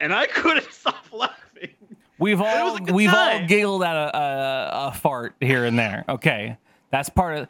and 0.00 0.12
I 0.12 0.26
couldn't 0.34 0.70
stop 0.72 1.06
laughing. 1.12 1.70
We've 2.18 2.40
all 2.40 2.78
we've 2.92 3.12
all 3.12 3.46
giggled 3.46 3.82
at 3.84 3.96
a, 3.96 4.16
a, 4.16 4.88
a 4.88 4.92
fart 4.92 5.34
here 5.40 5.64
and 5.64 5.78
there. 5.78 6.04
Okay, 6.08 6.56
that's 6.90 7.08
part 7.08 7.38
of. 7.38 7.48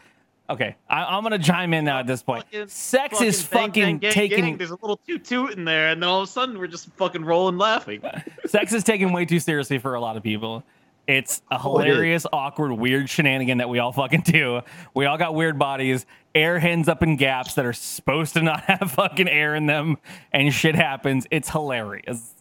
Okay, 0.51 0.77
I, 0.91 1.05
I'm 1.05 1.23
gonna 1.23 1.39
chime 1.39 1.73
in 1.73 1.87
now 1.87 1.99
at 1.99 2.07
this 2.07 2.23
point. 2.23 2.45
Fucking- 2.45 2.69
Sex 2.69 3.21
is 3.23 3.43
bang, 3.47 3.69
fucking 3.69 3.83
bang, 3.85 3.99
gang, 3.99 4.13
taking 4.13 4.45
gang. 4.45 4.57
There's 4.59 4.71
a 4.71 4.79
little 4.83 4.99
toot 5.07 5.25
toot 5.25 5.53
in 5.53 5.65
there, 5.65 5.89
and 5.89 6.03
then 6.03 6.09
all 6.09 6.21
of 6.21 6.29
a 6.29 6.31
sudden 6.31 6.59
we're 6.59 6.67
just 6.67 6.91
fucking 6.97 7.25
rolling 7.25 7.57
laughing. 7.57 8.03
sex 8.47 8.75
is 8.75 8.85
taken 8.85 9.13
way 9.15 9.25
too 9.25 9.41
seriously 9.41 9.79
for 9.79 9.95
a 9.95 10.01
lot 10.01 10.19
of 10.19 10.23
people. 10.23 10.63
It's 11.07 11.43
a 11.51 11.59
Oh, 11.63 11.79
it 11.79 11.87
is. 11.87 11.93
hilarious, 11.93 12.27
awkward, 12.33 12.73
weird 12.73 13.11
shenanigan 13.11 13.59
that 13.59 13.69
we 13.69 13.79
all 13.79 13.93
fucking 13.93 14.23
do. 14.23 14.63
We 14.95 15.05
all 15.07 15.19
got 15.19 15.35
weird 15.35 15.59
bodies, 15.59 16.07
air 16.35 16.59
hens 16.59 16.89
up 16.89 17.03
in 17.03 17.17
gaps 17.17 17.55
that 17.55 17.67
are 17.67 17.73
supposed 17.75 18.35
to 18.35 18.43
not 18.43 18.61
have 18.65 18.91
fucking 18.93 19.29
air 19.29 19.55
in 19.55 19.67
them, 19.67 19.99
and 20.33 20.53
shit 20.53 20.75
happens. 20.75 21.27
It's 21.31 21.51
hilarious. 21.51 22.35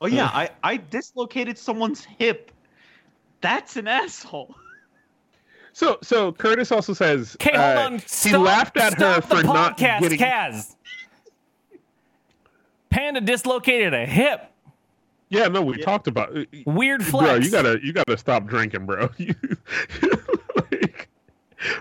Oh 0.00 0.06
yeah, 0.06 0.26
I 0.26 0.50
I 0.62 0.76
dislocated 0.76 1.58
someone's 1.58 2.04
hip. 2.04 2.52
That's 3.40 3.76
an 3.76 3.88
asshole. 3.88 4.54
So 5.72 5.98
so 6.02 6.32
Curtis 6.32 6.70
also 6.72 6.92
says 6.94 7.36
Okay, 7.40 7.56
hold 7.56 7.76
uh, 7.78 7.80
on. 7.94 8.02
he 8.22 8.36
laughed 8.36 8.76
at 8.76 8.94
her 8.94 9.20
stop 9.20 9.28
the 9.28 9.36
for 9.36 9.42
not 9.42 9.76
podcast, 9.76 10.00
getting 10.00 10.18
Kaz. 10.18 10.76
Panda 12.90 13.20
dislocated 13.20 13.94
a 13.94 14.04
hip. 14.06 14.49
Yeah, 15.30 15.46
no, 15.48 15.62
we 15.62 15.78
Yeah. 15.78 15.84
talked 15.84 16.08
about 16.08 16.36
uh, 16.36 16.44
Weird 16.66 17.04
flex. 17.04 17.24
Bro, 17.26 17.34
you 17.36 17.50
gotta 17.50 17.80
you 17.86 17.92
gotta 17.92 18.18
stop 18.18 18.46
drinking, 18.46 18.84
bro. 18.86 19.08
Like, 20.56 21.08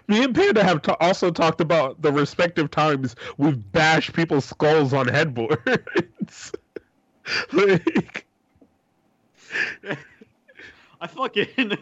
me 0.08 0.24
and 0.24 0.36
Panda 0.36 0.64
have 0.64 0.82
ta- 0.82 0.98
also 1.00 1.32
talked 1.32 1.62
about 1.62 2.02
the 2.02 2.12
respective 2.12 2.70
times 2.70 3.16
we've 3.38 3.72
bashed 3.72 4.14
people's 4.14 4.44
skulls 4.46 4.94
on 4.94 5.08
headboards. 5.08 6.52
like, 7.54 8.26
I 11.02 11.08
fucking 11.08 11.78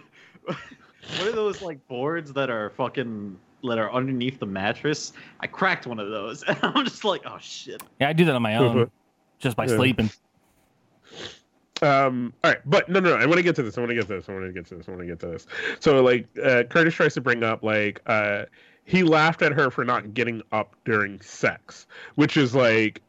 what 0.46 1.28
are 1.28 1.32
those 1.32 1.62
like 1.62 1.86
boards 1.88 2.34
that 2.34 2.50
are 2.50 2.70
fucking 2.72 3.38
that 3.64 3.78
are 3.80 3.92
underneath 3.92 4.40
the 4.40 4.46
mattress? 4.46 5.14
I 5.40 5.48
cracked 5.48 5.88
one 5.88 6.00
of 6.00 6.10
those, 6.10 6.44
and 6.44 6.58
I'm 6.62 6.86
just 6.86 7.04
like, 7.04 7.24
oh 7.26 7.38
shit. 7.42 7.82
Yeah, 8.00 8.10
I 8.10 8.14
do 8.14 8.26
that 8.26 8.36
on 8.36 8.42
my 8.42 8.56
own, 8.58 8.92
just 9.40 9.58
by 9.58 9.66
Yeah. 9.66 9.76
sleeping. 9.76 10.10
Um, 11.82 12.34
all 12.44 12.52
right, 12.52 12.60
but 12.66 12.90
no, 12.90 13.00
no, 13.00 13.12
no, 13.12 13.16
I 13.16 13.26
want 13.26 13.38
to 13.38 13.44
get 13.44 13.56
to 13.58 13.64
this. 13.64 13.78
I 13.78 13.82
want 13.82 13.90
to 13.90 13.96
get 13.96 14.08
to 14.08 14.16
this. 14.16 14.30
I 14.30 14.34
want 14.34 14.46
to 14.46 14.54
get 14.54 14.66
to 14.68 14.76
this. 14.76 14.88
I 14.88 14.92
want 14.92 15.02
to 15.02 15.08
get 15.08 15.20
to 15.20 15.28
this. 15.28 15.48
So, 15.80 16.02
like, 16.02 16.28
uh, 16.44 16.64
Curtis 16.64 16.94
tries 16.94 17.14
to 17.16 17.22
bring 17.22 17.44
up 17.44 17.64
like 17.64 18.02
uh, 18.08 18.46
he 18.86 19.04
laughed 19.04 19.42
at 19.42 19.52
her 19.54 19.70
for 19.70 19.84
not 19.86 20.14
getting 20.14 20.42
up 20.52 20.76
during 20.86 21.20
sex, 21.22 21.88
which 22.16 22.38
is 22.38 22.56
like. 22.56 23.02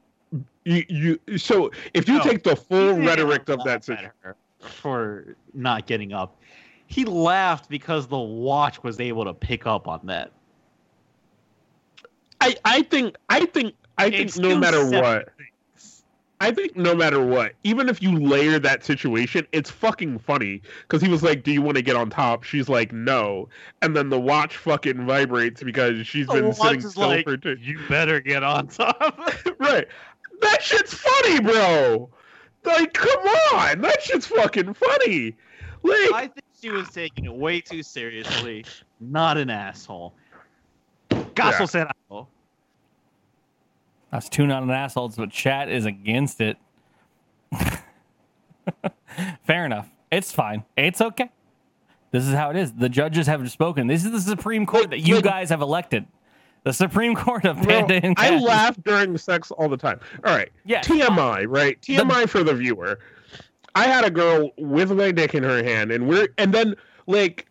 You, 0.64 0.84
you 0.90 1.38
so 1.38 1.70
if 1.94 2.06
you 2.06 2.18
No, 2.18 2.24
take 2.24 2.42
the 2.42 2.54
full 2.54 2.92
rhetoric 2.98 3.48
of 3.48 3.64
that 3.64 3.84
situation, 3.84 4.12
for 4.60 5.36
not 5.54 5.86
getting 5.86 6.12
up. 6.12 6.40
He 6.86 7.04
laughed 7.04 7.68
because 7.68 8.06
the 8.06 8.18
watch 8.18 8.82
was 8.82 9.00
able 9.00 9.24
to 9.24 9.34
pick 9.34 9.66
up 9.66 9.88
on 9.88 10.00
that. 10.04 10.32
I, 12.40 12.56
I 12.64 12.82
think 12.82 13.16
I 13.28 13.46
think 13.46 13.74
I 13.96 14.10
think 14.10 14.28
It's 14.28 14.38
no 14.38 14.58
matter 14.58 14.84
what 14.84 15.28
I 16.40 16.52
think 16.52 16.76
no 16.76 16.94
matter 16.94 17.24
what, 17.24 17.54
even 17.64 17.88
if 17.88 18.00
you 18.00 18.16
layer 18.16 18.58
that 18.60 18.84
situation, 18.84 19.46
it's 19.52 19.70
fucking 19.70 20.20
funny 20.20 20.62
because 20.82 21.02
he 21.02 21.08
was 21.08 21.22
like, 21.22 21.42
"Do 21.42 21.50
you 21.50 21.60
want 21.60 21.76
to 21.76 21.82
get 21.82 21.96
on 21.96 22.10
top?" 22.10 22.44
She's 22.44 22.68
like, 22.68 22.92
"No," 22.92 23.48
and 23.82 23.96
then 23.96 24.08
the 24.08 24.20
watch 24.20 24.56
fucking 24.56 25.04
vibrates 25.04 25.62
because 25.62 26.06
she's 26.06 26.28
been 26.28 26.52
sitting 26.52 26.80
still 26.80 27.08
like, 27.08 27.24
for 27.24 27.36
two. 27.36 27.56
You 27.60 27.80
better 27.88 28.20
get 28.20 28.44
on 28.44 28.68
top. 28.68 29.18
right. 29.58 29.88
That 30.40 30.62
shit's 30.62 30.94
funny, 30.94 31.40
bro. 31.40 32.08
Like, 32.64 32.92
come 32.92 33.20
on, 33.54 33.80
that 33.80 34.00
shit's 34.02 34.26
fucking 34.26 34.74
funny. 34.74 35.36
Like, 35.82 36.12
I 36.12 36.20
think 36.26 36.44
she 36.60 36.70
was 36.70 36.88
taking 36.90 37.24
it 37.24 37.34
way 37.34 37.60
too 37.60 37.82
seriously. 37.82 38.64
Not 39.00 39.38
an 39.38 39.50
asshole. 39.50 40.14
Gospel 41.34 41.64
Yeah. 41.64 41.66
said 41.66 41.86
That's 44.10 44.28
two 44.28 44.46
not 44.46 44.62
an 44.62 44.70
assholes, 44.70 45.16
but 45.16 45.30
chat 45.30 45.68
is 45.68 45.84
against 45.84 46.40
it. 46.40 46.56
Fair 49.44 49.66
enough. 49.66 49.88
It's 50.10 50.32
fine. 50.32 50.64
It's 50.76 51.00
okay. 51.00 51.30
This 52.10 52.26
is 52.26 52.34
how 52.34 52.50
it 52.50 52.56
is. 52.56 52.72
The 52.72 52.88
judges 52.88 53.26
have 53.26 53.50
spoken. 53.50 53.86
This 53.86 54.04
is 54.04 54.12
the 54.12 54.20
Supreme 54.20 54.64
Court 54.64 54.90
that 54.90 55.00
you 55.00 55.20
guys 55.20 55.50
have 55.50 55.60
elected. 55.60 56.06
The 56.64 56.72
Supreme 56.72 57.14
Court 57.14 57.44
of 57.44 57.56
Bro, 57.56 57.66
Panda 57.66 57.94
and 58.04 58.14
I 58.18 58.38
laugh 58.38 58.76
during 58.84 59.16
sex 59.18 59.50
all 59.50 59.68
the 59.68 59.76
time. 59.76 60.00
All 60.24 60.34
right. 60.34 60.50
Yeah, 60.64 60.80
TMI, 60.80 61.44
right? 61.46 61.80
TMI 61.80 62.28
for 62.28 62.42
the 62.42 62.54
viewer. 62.54 62.98
I 63.74 63.84
had 63.84 64.04
a 64.04 64.10
girl 64.10 64.50
with 64.56 64.90
my 64.92 65.12
dick 65.12 65.34
in 65.34 65.42
her 65.42 65.62
hand, 65.62 65.92
and 65.92 66.08
we're 66.08 66.28
and 66.38 66.52
then 66.52 66.74
like 67.06 67.47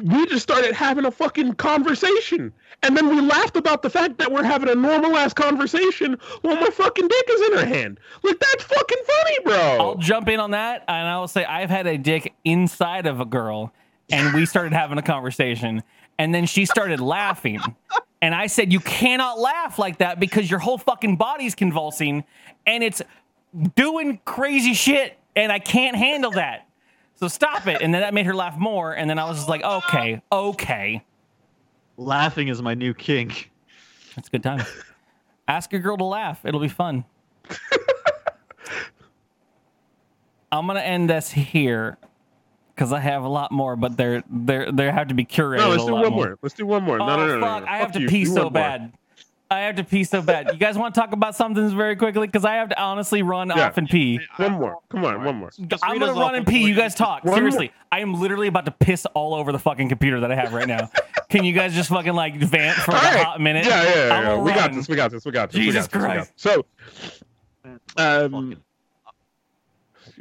we 0.00 0.26
just 0.26 0.42
started 0.42 0.74
having 0.74 1.04
a 1.04 1.10
fucking 1.10 1.54
conversation, 1.54 2.52
and 2.82 2.96
then 2.96 3.08
we 3.08 3.20
laughed 3.20 3.56
about 3.56 3.82
the 3.82 3.90
fact 3.90 4.18
that 4.18 4.30
we're 4.32 4.42
having 4.42 4.68
a 4.68 4.74
normal 4.74 5.16
ass 5.16 5.32
conversation 5.32 6.18
while 6.42 6.56
my 6.56 6.68
fucking 6.68 7.08
dick 7.08 7.24
is 7.28 7.40
in 7.48 7.58
her 7.58 7.66
hand. 7.66 8.00
Like 8.22 8.38
that's 8.38 8.64
fucking 8.64 8.98
funny, 9.06 9.38
bro. 9.44 9.54
I'll 9.54 9.94
jump 9.96 10.28
in 10.28 10.40
on 10.40 10.52
that 10.52 10.84
and 10.88 11.08
I 11.08 11.18
will 11.18 11.28
say 11.28 11.44
I've 11.44 11.70
had 11.70 11.86
a 11.86 11.98
dick 11.98 12.32
inside 12.44 13.06
of 13.06 13.20
a 13.20 13.24
girl 13.24 13.72
and 14.10 14.34
we 14.34 14.46
started 14.46 14.72
having 14.72 14.98
a 14.98 15.02
conversation 15.02 15.82
and 16.18 16.34
then 16.34 16.46
she 16.46 16.64
started 16.64 17.00
laughing. 17.00 17.60
And 18.20 18.34
I 18.34 18.46
said, 18.46 18.72
You 18.72 18.80
cannot 18.80 19.38
laugh 19.38 19.78
like 19.78 19.98
that 19.98 20.20
because 20.20 20.50
your 20.50 20.60
whole 20.60 20.78
fucking 20.78 21.16
body's 21.16 21.54
convulsing 21.54 22.24
and 22.66 22.84
it's 22.84 23.02
doing 23.74 24.20
crazy 24.24 24.74
shit 24.74 25.18
and 25.34 25.50
I 25.50 25.58
can't 25.58 25.96
handle 25.96 26.30
that. 26.32 26.68
So 27.14 27.28
stop 27.28 27.66
it. 27.66 27.80
And 27.82 27.94
then 27.94 28.00
that 28.00 28.14
made 28.14 28.26
her 28.26 28.34
laugh 28.34 28.58
more. 28.58 28.92
And 28.92 29.08
then 29.08 29.18
I 29.18 29.24
was 29.28 29.36
just 29.38 29.48
like, 29.48 29.62
Okay, 29.62 30.20
okay. 30.32 31.04
Laughing 31.96 32.48
is 32.48 32.60
my 32.62 32.74
new 32.74 32.94
kink. 32.94 33.50
That's 34.16 34.28
a 34.28 34.30
good 34.30 34.42
time. 34.42 34.64
Ask 35.48 35.72
a 35.72 35.78
girl 35.78 35.96
to 35.98 36.04
laugh. 36.04 36.44
It'll 36.44 36.60
be 36.60 36.68
fun. 36.68 37.04
I'm 40.50 40.66
gonna 40.66 40.80
end 40.80 41.08
this 41.08 41.30
here 41.30 41.96
because 42.74 42.92
I 42.92 43.00
have 43.00 43.22
a 43.24 43.28
lot 43.28 43.52
more, 43.52 43.74
but 43.76 43.96
they're 43.96 44.22
they're 44.30 44.70
they 44.70 44.90
have 44.90 45.08
to 45.08 45.14
be 45.14 45.24
curated. 45.24 45.58
No, 45.58 45.70
let's 45.70 45.82
a 45.84 45.86
do 45.86 45.92
lot 45.94 46.02
one 46.04 46.12
more. 46.12 46.26
more. 46.26 46.38
Let's 46.42 46.54
do 46.54 46.66
one 46.66 46.82
more. 46.82 47.00
Oh 47.00 47.06
no, 47.06 47.16
no, 47.16 47.22
oh, 47.22 47.26
no, 47.26 47.34
no, 47.38 47.46
fuck! 47.46 47.62
no. 47.64 47.68
I 47.70 47.76
have 47.78 47.86
Fuck 47.88 47.92
to 47.94 48.00
you. 48.02 48.08
pee 48.08 48.24
Do 48.24 48.30
so 48.30 48.34
one 48.34 48.42
more. 48.44 48.50
bad. 48.52 48.92
I 49.52 49.60
have 49.60 49.76
to 49.76 49.84
pee 49.84 50.04
so 50.04 50.22
bad. 50.22 50.48
You 50.52 50.58
guys 50.58 50.76
want 50.78 50.94
to 50.94 51.00
talk 51.00 51.12
about 51.12 51.36
something 51.36 51.68
very 51.76 51.94
quickly? 51.96 52.26
Because 52.26 52.44
I 52.44 52.54
have 52.54 52.70
to 52.70 52.80
honestly 52.80 53.22
run 53.22 53.48
Yeah. 53.48 53.68
off 53.68 53.78
and 53.78 53.88
pee. 53.88 54.18
One 54.36 54.52
more. 54.52 54.78
Come 54.88 55.04
on, 55.04 55.22
one 55.24 55.36
more. 55.36 55.50
Just 55.66 55.84
I'm 55.84 55.98
gonna 55.98 56.12
run 56.12 56.34
and 56.34 56.46
pee. 56.46 56.66
You 56.66 56.74
guys 56.74 56.94
talk. 56.94 57.24
One 57.24 57.34
Seriously, 57.36 57.72
I 57.90 58.00
am 58.00 58.14
literally 58.14 58.46
about 58.48 58.64
to 58.64 58.70
piss 58.70 59.06
all 59.14 59.34
over 59.34 59.52
the 59.52 59.58
fucking 59.58 59.88
computer 59.88 60.20
that 60.20 60.32
I 60.32 60.34
have 60.34 60.52
right 60.52 60.66
now. 60.66 60.90
Can 61.28 61.44
you 61.44 61.52
guys 61.52 61.74
just 61.74 61.88
fucking 61.90 62.12
like 62.14 62.36
vamp 62.36 62.76
for 62.78 62.92
like 62.92 63.02
All 63.14 63.20
a 63.20 63.24
hot 63.24 63.40
minute? 63.40 63.64
Yeah, 63.66 63.82
yeah, 63.82 63.94
yeah. 63.94 64.20
Yeah. 64.22 64.36
We 64.42 64.52
got 64.52 64.72
this. 64.72 64.88
We 64.88 64.96
got 64.96 65.10
this. 65.10 65.24
We 65.24 65.32
got 65.32 65.50
this. 65.50 65.58
we 65.58 65.64
Jesus 65.66 65.86
got 65.86 65.92
this, 65.92 66.02
we 66.02 66.08
got 66.08 66.14
Christ. 66.14 66.32
this. 66.34 66.42
So, 66.42 66.66
um, 67.96 68.30
Fucking- 68.32 68.62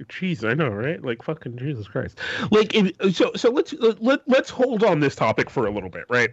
Jeez, 0.09 0.49
I 0.49 0.53
know, 0.53 0.69
right? 0.69 1.03
Like 1.03 1.21
fucking 1.23 1.57
Jesus 1.57 1.87
Christ. 1.87 2.17
Like, 2.49 2.73
if, 2.73 3.15
so 3.15 3.31
so 3.35 3.49
let's 3.51 3.73
let 3.99 4.21
let's 4.27 4.49
hold 4.49 4.83
on 4.83 4.99
this 4.99 5.15
topic 5.15 5.49
for 5.49 5.67
a 5.67 5.71
little 5.71 5.89
bit, 5.89 6.05
right? 6.09 6.29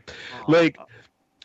Like, 0.47 0.77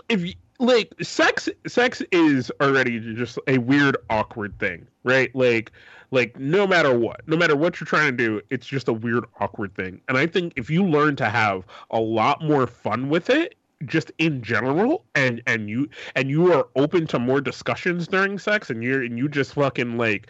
if 0.10 0.22
you, 0.26 0.34
like 0.60 0.94
sex 1.02 1.50
sex 1.68 2.02
is 2.12 2.52
already 2.62 3.00
just 3.16 3.40
a 3.48 3.58
weird, 3.58 3.98
awkward 4.10 4.58
thing, 4.60 4.88
right? 5.04 5.34
Like, 5.36 5.72
like 6.12 6.38
no 6.40 6.68
matter 6.68 6.98
what, 6.98 7.28
no 7.28 7.36
matter 7.36 7.56
what 7.56 7.80
you're 7.80 7.88
trying 7.88 8.16
to 8.16 8.18
do, 8.18 8.42
it's 8.50 8.68
just 8.68 8.88
a 8.88 8.94
weird, 8.94 9.26
awkward 9.40 9.76
thing. 9.76 10.02
And 10.08 10.18
I 10.18 10.28
think 10.28 10.54
if 10.56 10.70
you 10.70 10.86
learn 10.86 11.16
to 11.18 11.30
have 11.30 11.66
a 11.92 12.00
lot 12.00 12.44
more 12.44 12.68
fun 12.68 13.10
with 13.10 13.30
it, 13.30 13.56
just 13.86 14.12
in 14.18 14.42
general, 14.42 15.04
and 15.16 15.42
and 15.48 15.70
you 15.70 15.90
and 16.16 16.30
you 16.30 16.54
are 16.54 16.68
open 16.76 17.08
to 17.08 17.20
more 17.20 17.42
discussions 17.42 18.08
during 18.08 18.40
sex, 18.40 18.70
and 18.70 18.84
you're 18.84 19.04
and 19.04 19.18
you 19.18 19.28
just 19.28 19.54
fucking 19.54 19.98
like 19.98 20.28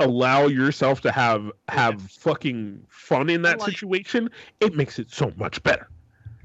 allow 0.00 0.46
yourself 0.46 1.00
to 1.00 1.10
have 1.10 1.50
have 1.68 2.00
fucking 2.02 2.80
fun 2.88 3.28
in 3.28 3.42
that 3.42 3.60
situation, 3.60 4.30
it 4.60 4.74
makes 4.74 4.98
it 4.98 5.10
so 5.10 5.32
much 5.36 5.62
better. 5.62 5.88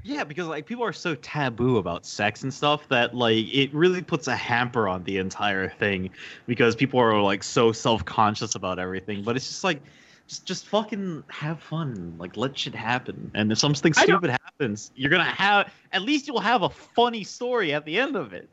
Yeah, 0.06 0.22
because 0.22 0.46
like 0.46 0.66
people 0.66 0.84
are 0.84 0.92
so 0.92 1.14
taboo 1.14 1.78
about 1.78 2.04
sex 2.04 2.42
and 2.42 2.52
stuff 2.52 2.86
that 2.88 3.14
like 3.14 3.46
it 3.52 3.72
really 3.72 4.02
puts 4.02 4.28
a 4.28 4.36
hamper 4.36 4.86
on 4.86 5.02
the 5.04 5.16
entire 5.16 5.70
thing 5.70 6.10
because 6.46 6.76
people 6.76 7.00
are 7.00 7.20
like 7.22 7.42
so 7.42 7.72
self-conscious 7.72 8.54
about 8.54 8.78
everything. 8.78 9.22
But 9.22 9.34
it's 9.36 9.48
just 9.48 9.64
like 9.64 9.80
just 10.28 10.44
just 10.44 10.66
fucking 10.68 11.24
have 11.28 11.62
fun. 11.62 12.16
Like 12.18 12.36
let 12.36 12.56
shit 12.58 12.74
happen. 12.74 13.30
And 13.34 13.50
if 13.50 13.56
something 13.58 13.94
stupid 13.94 14.28
happens, 14.30 14.90
you're 14.94 15.10
gonna 15.10 15.24
have 15.24 15.72
at 15.92 16.02
least 16.02 16.28
you'll 16.28 16.38
have 16.40 16.62
a 16.62 16.70
funny 16.70 17.24
story 17.24 17.72
at 17.72 17.86
the 17.86 17.98
end 17.98 18.14
of 18.14 18.34
it. 18.34 18.48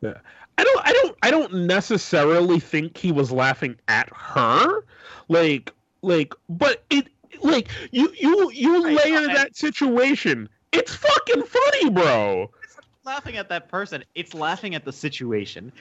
Yeah. 0.00 0.14
I 0.56 0.64
don't 0.64 0.80
I 0.86 0.92
don't 0.92 1.16
I 1.24 1.30
don't 1.30 1.54
necessarily 1.66 2.60
think 2.60 2.96
he 2.96 3.12
was 3.12 3.30
laughing 3.30 3.76
at 3.88 4.08
her. 4.14 4.84
Like 5.28 5.70
like 6.00 6.32
but 6.48 6.82
it 6.88 7.08
like 7.42 7.68
you 7.90 8.10
you 8.18 8.50
you 8.52 8.84
Right, 8.86 8.96
layer 9.04 9.28
I- 9.28 9.34
that 9.34 9.54
situation. 9.54 10.48
It's 10.72 10.94
fucking 10.94 11.42
funny, 11.44 11.90
bro. 11.90 12.50
It's 12.62 12.76
laughing 13.04 13.36
at 13.36 13.48
that 13.48 13.68
person. 13.68 14.04
It's 14.14 14.34
laughing 14.34 14.74
at 14.74 14.84
the 14.84 14.92
situation, 14.92 15.72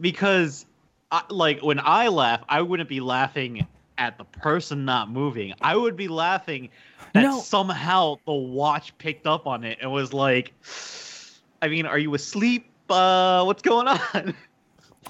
because, 0.00 0.66
I, 1.10 1.22
like, 1.28 1.62
when 1.62 1.80
I 1.82 2.08
laugh, 2.08 2.42
I 2.48 2.62
wouldn't 2.62 2.88
be 2.88 3.00
laughing 3.00 3.66
at 3.98 4.18
the 4.18 4.24
person 4.24 4.84
not 4.84 5.10
moving. 5.10 5.54
I 5.60 5.76
would 5.76 5.96
be 5.96 6.08
laughing 6.08 6.70
that 7.12 7.22
No. 7.22 7.38
somehow 7.40 8.16
the 8.26 8.32
watch 8.32 8.96
picked 8.98 9.26
up 9.26 9.46
on 9.46 9.64
it 9.64 9.78
and 9.80 9.92
was 9.92 10.12
like, 10.12 10.52
I 11.60 11.68
mean, 11.68 11.86
are 11.86 11.98
you 11.98 12.14
asleep? 12.14 12.68
Uh, 12.90 13.44
what's 13.44 13.62
going 13.62 13.86
on? 13.86 13.98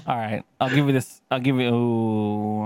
All 0.06 0.16
right, 0.16 0.42
I'll 0.60 0.68
give 0.68 0.86
you 0.86 0.92
this. 0.92 1.20
I'll 1.30 1.40
give 1.40 1.56
you. 1.60 1.68
Ooh, 1.72 2.62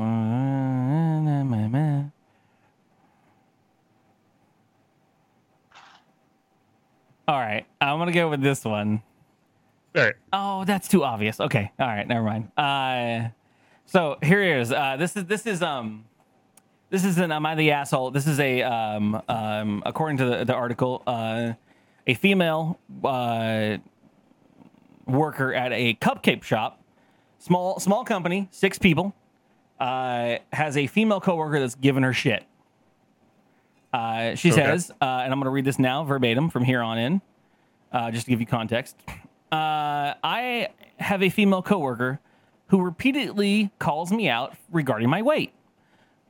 all 7.29 7.39
right, 7.39 7.67
I'm 7.81 7.99
gonna 7.99 8.13
go 8.13 8.29
with 8.31 8.41
this 8.41 8.65
one. 8.65 9.03
All 9.97 10.03
right. 10.03 10.15
Oh, 10.33 10.65
that's 10.65 10.89
too 10.89 11.05
obvious. 11.05 11.41
Okay, 11.41 11.73
all 11.79 11.87
right, 11.87 12.07
never 12.07 12.25
mind. 12.25 12.51
Uh, 12.57 13.31
so 13.87 14.19
here 14.23 14.43
it 14.43 14.61
is. 14.61 14.73
Uh, 14.73 14.97
this 14.99 15.17
is 15.17 15.25
this 15.25 15.47
is 15.47 15.63
um, 15.63 16.05
this 16.91 17.05
is 17.05 17.19
an 17.19 17.33
am 17.33 17.47
I 17.47 17.55
the 17.55 17.73
asshole? 17.73 18.11
This 18.11 18.27
is 18.27 18.39
a 18.39 18.63
um 18.63 19.21
um 19.29 19.83
according 19.87 20.19
to 20.19 20.25
the, 20.27 20.45
the 20.45 20.55
article 20.55 21.03
uh, 21.07 21.53
a 22.07 22.15
female 22.15 22.79
uh 23.05 23.79
worker 25.07 25.55
at 25.55 25.73
a 25.73 25.95
cupcake 25.95 26.43
shop, 26.43 26.83
small 27.39 27.81
small 27.81 28.05
company, 28.05 28.49
six 28.51 28.79
people, 28.79 29.15
uh, 29.81 30.37
has 30.53 30.77
a 30.77 30.87
female 30.87 31.21
coworker 31.21 31.61
that's 31.61 31.75
giving 31.75 32.03
her 32.03 32.13
shit. 32.13 32.45
Uh, 33.97 34.35
she 34.35 34.53
Okay. 34.53 34.57
says, 34.63 34.91
uh, 35.01 35.05
and 35.25 35.33
I'm 35.33 35.39
going 35.39 35.45
to 35.47 35.51
read 35.51 35.65
this 35.65 35.79
now 35.79 36.05
verbatim 36.05 36.51
from 36.51 36.65
here 36.65 36.83
on 36.83 36.99
in, 36.99 37.23
uh, 37.93 38.11
just 38.11 38.27
to 38.27 38.31
give 38.31 38.41
you 38.41 38.47
context. 38.47 38.95
Uh, 39.51 40.13
I 40.23 40.69
have 40.99 41.23
a 41.23 41.31
female 41.31 41.63
coworker 41.63 42.21
who 42.69 42.83
repeatedly 42.83 43.71
calls 43.79 44.13
me 44.13 44.29
out 44.29 44.55
regarding 44.71 45.09
my 45.09 45.23
weight. 45.23 45.53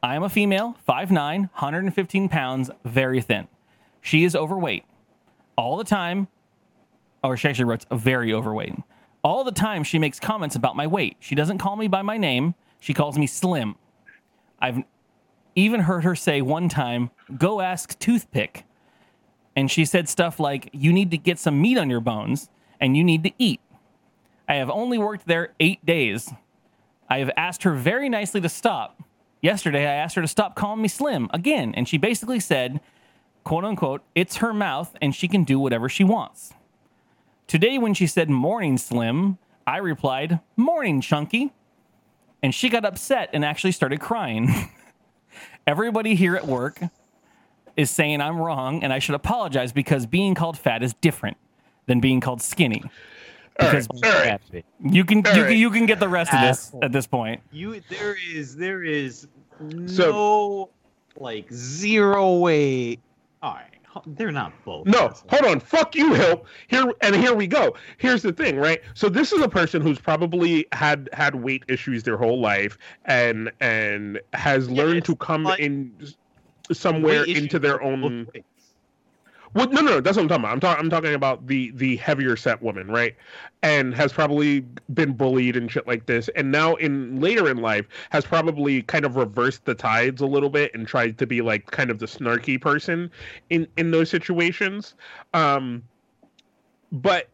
I 0.00 0.14
am 0.14 0.22
a 0.22 0.28
female, 0.28 0.76
5'9, 0.88 1.40
115 1.54 2.28
pounds, 2.28 2.70
very 2.84 3.20
thin. 3.20 3.48
She 4.00 4.22
is 4.22 4.36
overweight. 4.36 4.84
All 5.56 5.76
the 5.76 5.82
time, 5.84 6.28
or 7.24 7.36
she 7.36 7.48
actually 7.48 7.64
writes 7.64 7.86
very 7.90 8.32
overweight. 8.32 8.74
All 9.24 9.42
the 9.42 9.50
time 9.50 9.82
she 9.82 9.98
makes 9.98 10.20
comments 10.20 10.54
about 10.54 10.76
my 10.76 10.86
weight. 10.86 11.16
She 11.18 11.34
doesn't 11.34 11.58
call 11.58 11.74
me 11.74 11.88
by 11.88 12.02
my 12.02 12.16
name. 12.16 12.54
She 12.78 12.94
calls 12.94 13.18
me 13.18 13.26
slim. 13.26 13.74
I've 14.60 14.84
even 15.56 15.80
heard 15.80 16.04
her 16.04 16.14
say 16.14 16.42
one 16.42 16.68
time, 16.68 17.10
"Go 17.36 17.60
ask 17.60 17.98
toothpick." 17.98 18.64
And 19.54 19.70
she 19.70 19.84
said 19.84 20.08
stuff 20.08 20.38
like, 20.38 20.68
"You 20.72 20.92
need 20.92 21.10
to 21.10 21.18
get 21.18 21.38
some 21.38 21.60
meat 21.60 21.78
on 21.78 21.90
your 21.90 22.00
bones 22.00 22.50
and 22.80 22.96
you 22.96 23.04
need 23.04 23.22
to 23.24 23.32
eat." 23.38 23.60
I 24.48 24.54
have 24.54 24.70
only 24.70 24.98
worked 24.98 25.26
there 25.26 25.54
8 25.58 25.84
days. 25.84 26.32
I 27.08 27.18
have 27.18 27.30
asked 27.36 27.62
her 27.62 27.72
very 27.72 28.08
nicely 28.08 28.40
to 28.40 28.48
stop. 28.48 29.02
Yesterday 29.40 29.86
I 29.86 29.94
asked 29.94 30.16
her 30.16 30.22
to 30.22 30.28
stop 30.28 30.54
calling 30.56 30.82
me 30.82 30.88
slim 30.88 31.28
again, 31.32 31.74
and 31.74 31.88
she 31.88 31.98
basically 31.98 32.40
said, 32.40 32.80
quote 33.46 33.64
unquote, 33.64 34.02
it's 34.14 34.38
her 34.38 34.52
mouth 34.52 34.96
and 35.00 35.14
she 35.14 35.28
can 35.28 35.44
do 35.44 35.60
whatever 35.60 35.88
she 35.88 36.02
wants. 36.02 36.52
Today, 37.46 37.78
when 37.78 37.94
she 37.94 38.08
said 38.08 38.28
morning 38.28 38.76
slim, 38.76 39.38
I 39.68 39.76
replied, 39.76 40.40
morning 40.56 41.00
chunky. 41.00 41.52
And 42.42 42.52
she 42.52 42.68
got 42.68 42.84
upset 42.84 43.30
and 43.32 43.44
actually 43.44 43.70
started 43.70 44.00
crying. 44.00 44.52
Everybody 45.66 46.16
here 46.16 46.34
at 46.34 46.46
work 46.46 46.80
is 47.76 47.90
saying 47.90 48.20
I'm 48.20 48.38
wrong 48.38 48.82
and 48.82 48.92
I 48.92 48.98
should 48.98 49.14
apologize 49.14 49.72
because 49.72 50.06
being 50.06 50.34
called 50.34 50.58
fat 50.58 50.82
is 50.82 50.94
different 50.94 51.36
than 51.86 52.00
being 52.00 52.20
called 52.20 52.40
skinny. 52.42 52.82
All 53.60 53.68
right. 53.68 53.86
Because 53.88 53.88
All 54.04 54.10
right. 54.10 54.64
you 54.82 55.04
can 55.04 55.18
you, 55.18 55.24
right. 55.24 55.48
can 55.48 55.56
you 55.56 55.70
can 55.70 55.86
get 55.86 56.00
the 56.00 56.08
rest 56.08 56.32
of 56.34 56.40
this 56.42 56.72
at 56.82 56.92
this 56.92 57.06
point. 57.06 57.40
You 57.52 57.80
there 57.88 58.16
is 58.34 58.56
there 58.56 58.82
is 58.84 59.28
So- 59.86 60.10
no 60.10 60.70
like 61.18 61.50
zero 61.52 62.36
way. 62.38 62.98
All 63.42 63.54
right, 63.54 64.04
they're 64.18 64.32
not 64.32 64.52
both. 64.64 64.86
No, 64.86 65.12
hold 65.30 65.44
on. 65.46 65.60
Fuck 65.60 65.94
you, 65.94 66.12
Hill. 66.14 66.44
Here 66.68 66.84
and 67.00 67.16
here 67.16 67.32
we 67.34 67.46
go. 67.46 67.74
Here's 67.98 68.20
the 68.22 68.32
thing, 68.32 68.56
right? 68.56 68.80
So 68.94 69.08
this 69.08 69.32
is 69.32 69.40
a 69.40 69.48
person 69.48 69.80
who's 69.80 69.98
probably 69.98 70.66
had 70.72 71.08
had 71.14 71.34
weight 71.34 71.64
issues 71.68 72.02
their 72.02 72.16
whole 72.18 72.40
life 72.40 72.76
and 73.06 73.50
and 73.60 74.20
has 74.34 74.68
Yeah, 74.68 74.82
learned 74.82 75.04
to 75.06 75.16
come 75.16 75.44
like- 75.44 75.60
in 75.60 75.92
somewhere 76.72 77.24
into 77.24 77.58
their 77.58 77.82
own. 77.82 78.28
Well, 79.54 79.70
no, 79.70 79.80
no, 79.80 79.92
no, 79.92 80.00
that's 80.02 80.18
what 80.18 80.24
I'm 80.24 80.28
talking 80.28 80.44
about. 80.44 80.52
I'm 80.52 80.60
talking. 80.60 80.84
I'm 80.84 80.90
talking 80.90 81.14
about 81.14 81.46
the 81.46 81.70
the 81.70 81.96
heavier 81.96 82.36
set 82.36 82.60
woman, 82.60 82.88
right? 82.88 83.16
And 83.62 83.94
has 83.94 84.12
probably 84.12 84.60
been 84.92 85.14
bullied 85.14 85.56
and 85.56 85.72
shit 85.72 85.86
like 85.86 86.04
this, 86.04 86.28
and 86.36 86.52
now 86.52 86.74
in 86.74 87.20
later 87.22 87.48
in 87.48 87.58
life 87.58 87.86
has 88.10 88.26
probably 88.26 88.82
kind 88.82 89.06
of 89.06 89.16
reversed 89.16 89.64
the 89.64 89.74
tides 89.74 90.20
a 90.20 90.26
little 90.26 90.50
bit 90.50 90.74
and 90.74 90.86
tried 90.86 91.16
to 91.18 91.26
be 91.26 91.40
like 91.40 91.70
kind 91.70 91.90
of 91.90 92.00
the 92.00 92.06
snarky 92.06 92.60
person 92.60 93.10
in 93.48 93.66
in 93.78 93.92
those 93.92 94.10
situations. 94.10 94.94
Um, 95.32 95.82
but 96.92 97.28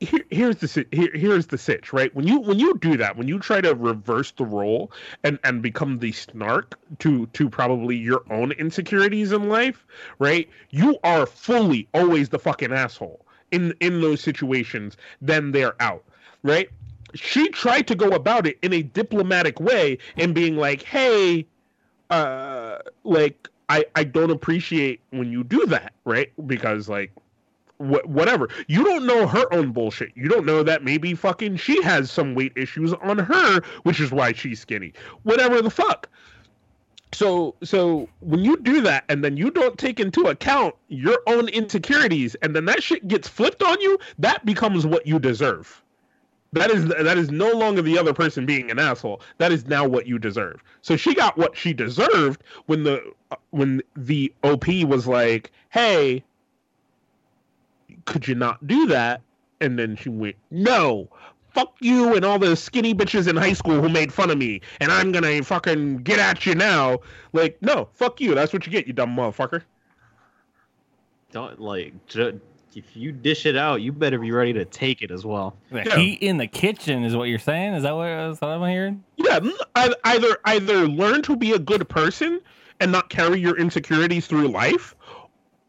here, 0.00 0.24
here's 0.30 0.56
the 0.56 0.86
here, 0.92 1.10
here's 1.14 1.46
the 1.46 1.58
sitch, 1.58 1.92
right? 1.92 2.14
When 2.14 2.26
you 2.26 2.38
when 2.40 2.58
you 2.58 2.76
do 2.78 2.96
that, 2.96 3.16
when 3.16 3.28
you 3.28 3.38
try 3.38 3.60
to 3.60 3.74
reverse 3.74 4.30
the 4.32 4.44
role 4.44 4.92
and 5.24 5.38
and 5.44 5.62
become 5.62 5.98
the 5.98 6.12
snark 6.12 6.78
to 7.00 7.26
to 7.26 7.48
probably 7.48 7.96
your 7.96 8.22
own 8.30 8.52
insecurities 8.52 9.32
in 9.32 9.48
life, 9.48 9.86
right? 10.18 10.48
You 10.70 10.98
are 11.04 11.26
fully 11.26 11.88
always 11.94 12.28
the 12.28 12.38
fucking 12.38 12.72
asshole 12.72 13.24
in 13.50 13.74
in 13.80 14.00
those 14.00 14.20
situations. 14.20 14.96
Then 15.20 15.52
they're 15.52 15.80
out, 15.80 16.04
right? 16.42 16.68
She 17.14 17.48
tried 17.48 17.86
to 17.88 17.94
go 17.94 18.08
about 18.08 18.46
it 18.46 18.58
in 18.62 18.72
a 18.72 18.82
diplomatic 18.82 19.60
way 19.60 19.98
and 20.16 20.34
being 20.34 20.56
like, 20.56 20.82
"Hey, 20.82 21.46
uh, 22.10 22.78
like 23.04 23.48
I 23.68 23.84
I 23.94 24.04
don't 24.04 24.30
appreciate 24.30 25.00
when 25.10 25.30
you 25.30 25.44
do 25.44 25.66
that, 25.66 25.92
right? 26.04 26.32
Because 26.46 26.88
like." 26.88 27.12
Wh- 27.82 28.08
whatever. 28.08 28.48
You 28.68 28.84
don't 28.84 29.06
know 29.06 29.26
her 29.26 29.52
own 29.52 29.72
bullshit. 29.72 30.12
You 30.14 30.28
don't 30.28 30.46
know 30.46 30.62
that 30.62 30.84
maybe 30.84 31.14
fucking 31.14 31.56
she 31.56 31.82
has 31.82 32.10
some 32.10 32.34
weight 32.34 32.52
issues 32.56 32.92
on 32.94 33.18
her, 33.18 33.60
which 33.82 34.00
is 34.00 34.12
why 34.12 34.32
she's 34.32 34.60
skinny. 34.60 34.92
Whatever 35.24 35.60
the 35.60 35.70
fuck. 35.70 36.08
So 37.12 37.54
so 37.62 38.08
when 38.20 38.40
you 38.40 38.56
do 38.58 38.80
that 38.82 39.04
and 39.08 39.22
then 39.22 39.36
you 39.36 39.50
don't 39.50 39.78
take 39.78 40.00
into 40.00 40.28
account 40.28 40.74
your 40.88 41.18
own 41.26 41.48
insecurities 41.48 42.34
and 42.36 42.56
then 42.56 42.64
that 42.66 42.82
shit 42.82 43.06
gets 43.06 43.28
flipped 43.28 43.62
on 43.62 43.80
you, 43.80 43.98
that 44.18 44.44
becomes 44.46 44.86
what 44.86 45.06
you 45.06 45.18
deserve. 45.18 45.82
That 46.54 46.70
is 46.70 46.86
that 46.86 47.18
is 47.18 47.30
no 47.30 47.50
longer 47.52 47.80
the 47.82 47.98
other 47.98 48.12
person 48.12 48.44
being 48.44 48.70
an 48.70 48.78
asshole. 48.78 49.22
That 49.38 49.52
is 49.52 49.66
now 49.66 49.86
what 49.86 50.06
you 50.06 50.18
deserve. 50.18 50.62
So 50.82 50.96
she 50.96 51.14
got 51.14 51.36
what 51.36 51.56
she 51.56 51.72
deserved 51.72 52.42
when 52.66 52.84
the 52.84 53.02
uh, 53.30 53.36
when 53.50 53.82
the 53.96 54.32
OP 54.42 54.68
was 54.86 55.06
like, 55.06 55.50
"Hey, 55.70 56.22
could 58.04 58.26
you 58.28 58.34
not 58.34 58.66
do 58.66 58.86
that? 58.86 59.20
And 59.60 59.78
then 59.78 59.96
she 59.96 60.08
went, 60.08 60.36
no, 60.50 61.08
fuck 61.54 61.74
you 61.80 62.14
and 62.16 62.24
all 62.24 62.38
the 62.38 62.56
skinny 62.56 62.94
bitches 62.94 63.28
in 63.28 63.36
high 63.36 63.52
school 63.52 63.80
who 63.80 63.88
made 63.88 64.12
fun 64.12 64.30
of 64.30 64.38
me, 64.38 64.60
and 64.80 64.90
I'm 64.90 65.12
gonna 65.12 65.42
fucking 65.42 65.98
get 65.98 66.18
at 66.18 66.44
you 66.46 66.54
now. 66.54 66.98
Like, 67.32 67.58
no, 67.62 67.88
fuck 67.94 68.20
you. 68.20 68.34
That's 68.34 68.52
what 68.52 68.66
you 68.66 68.72
get, 68.72 68.86
you 68.86 68.92
dumb 68.92 69.14
motherfucker. 69.14 69.62
Don't 71.30 71.60
like 71.60 71.94
ju- 72.08 72.40
if 72.74 72.96
you 72.96 73.12
dish 73.12 73.44
it 73.46 73.56
out, 73.56 73.82
you 73.82 73.92
better 73.92 74.18
be 74.18 74.32
ready 74.32 74.52
to 74.54 74.64
take 74.64 75.02
it 75.02 75.10
as 75.10 75.24
well. 75.26 75.54
The 75.70 75.84
Yeah. 75.84 75.96
heat 75.96 76.18
in 76.22 76.38
the 76.38 76.46
kitchen 76.46 77.04
is 77.04 77.14
what 77.14 77.24
you're 77.24 77.38
saying. 77.38 77.74
Is 77.74 77.82
that 77.82 77.94
what, 77.94 78.08
is 78.08 78.38
that 78.38 78.46
what 78.46 78.52
I'm 78.64 78.70
hearing? 78.70 79.04
Yeah, 79.16 79.40
either 80.04 80.36
either 80.44 80.88
learn 80.88 81.22
to 81.22 81.36
be 81.36 81.52
a 81.52 81.58
good 81.58 81.88
person 81.88 82.40
and 82.80 82.90
not 82.90 83.10
carry 83.10 83.38
your 83.40 83.58
insecurities 83.58 84.26
through 84.26 84.48
life, 84.48 84.94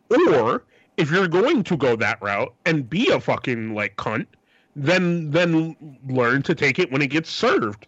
or 0.10 0.64
if 0.98 1.10
you're 1.12 1.28
going 1.28 1.64
to 1.64 1.78
go 1.78 1.96
that 1.96 2.22
route 2.22 2.54
and 2.66 2.90
be 2.90 3.10
a 3.10 3.20
fucking 3.20 3.74
like 3.74 3.96
cunt, 3.96 4.28
then 4.76 5.30
then 5.32 5.76
learn 6.08 6.42
to 6.44 6.56
take 6.56 6.80
it 6.80 6.92
when 6.92 7.02
it 7.02 7.08
gets 7.08 7.30
served. 7.30 7.88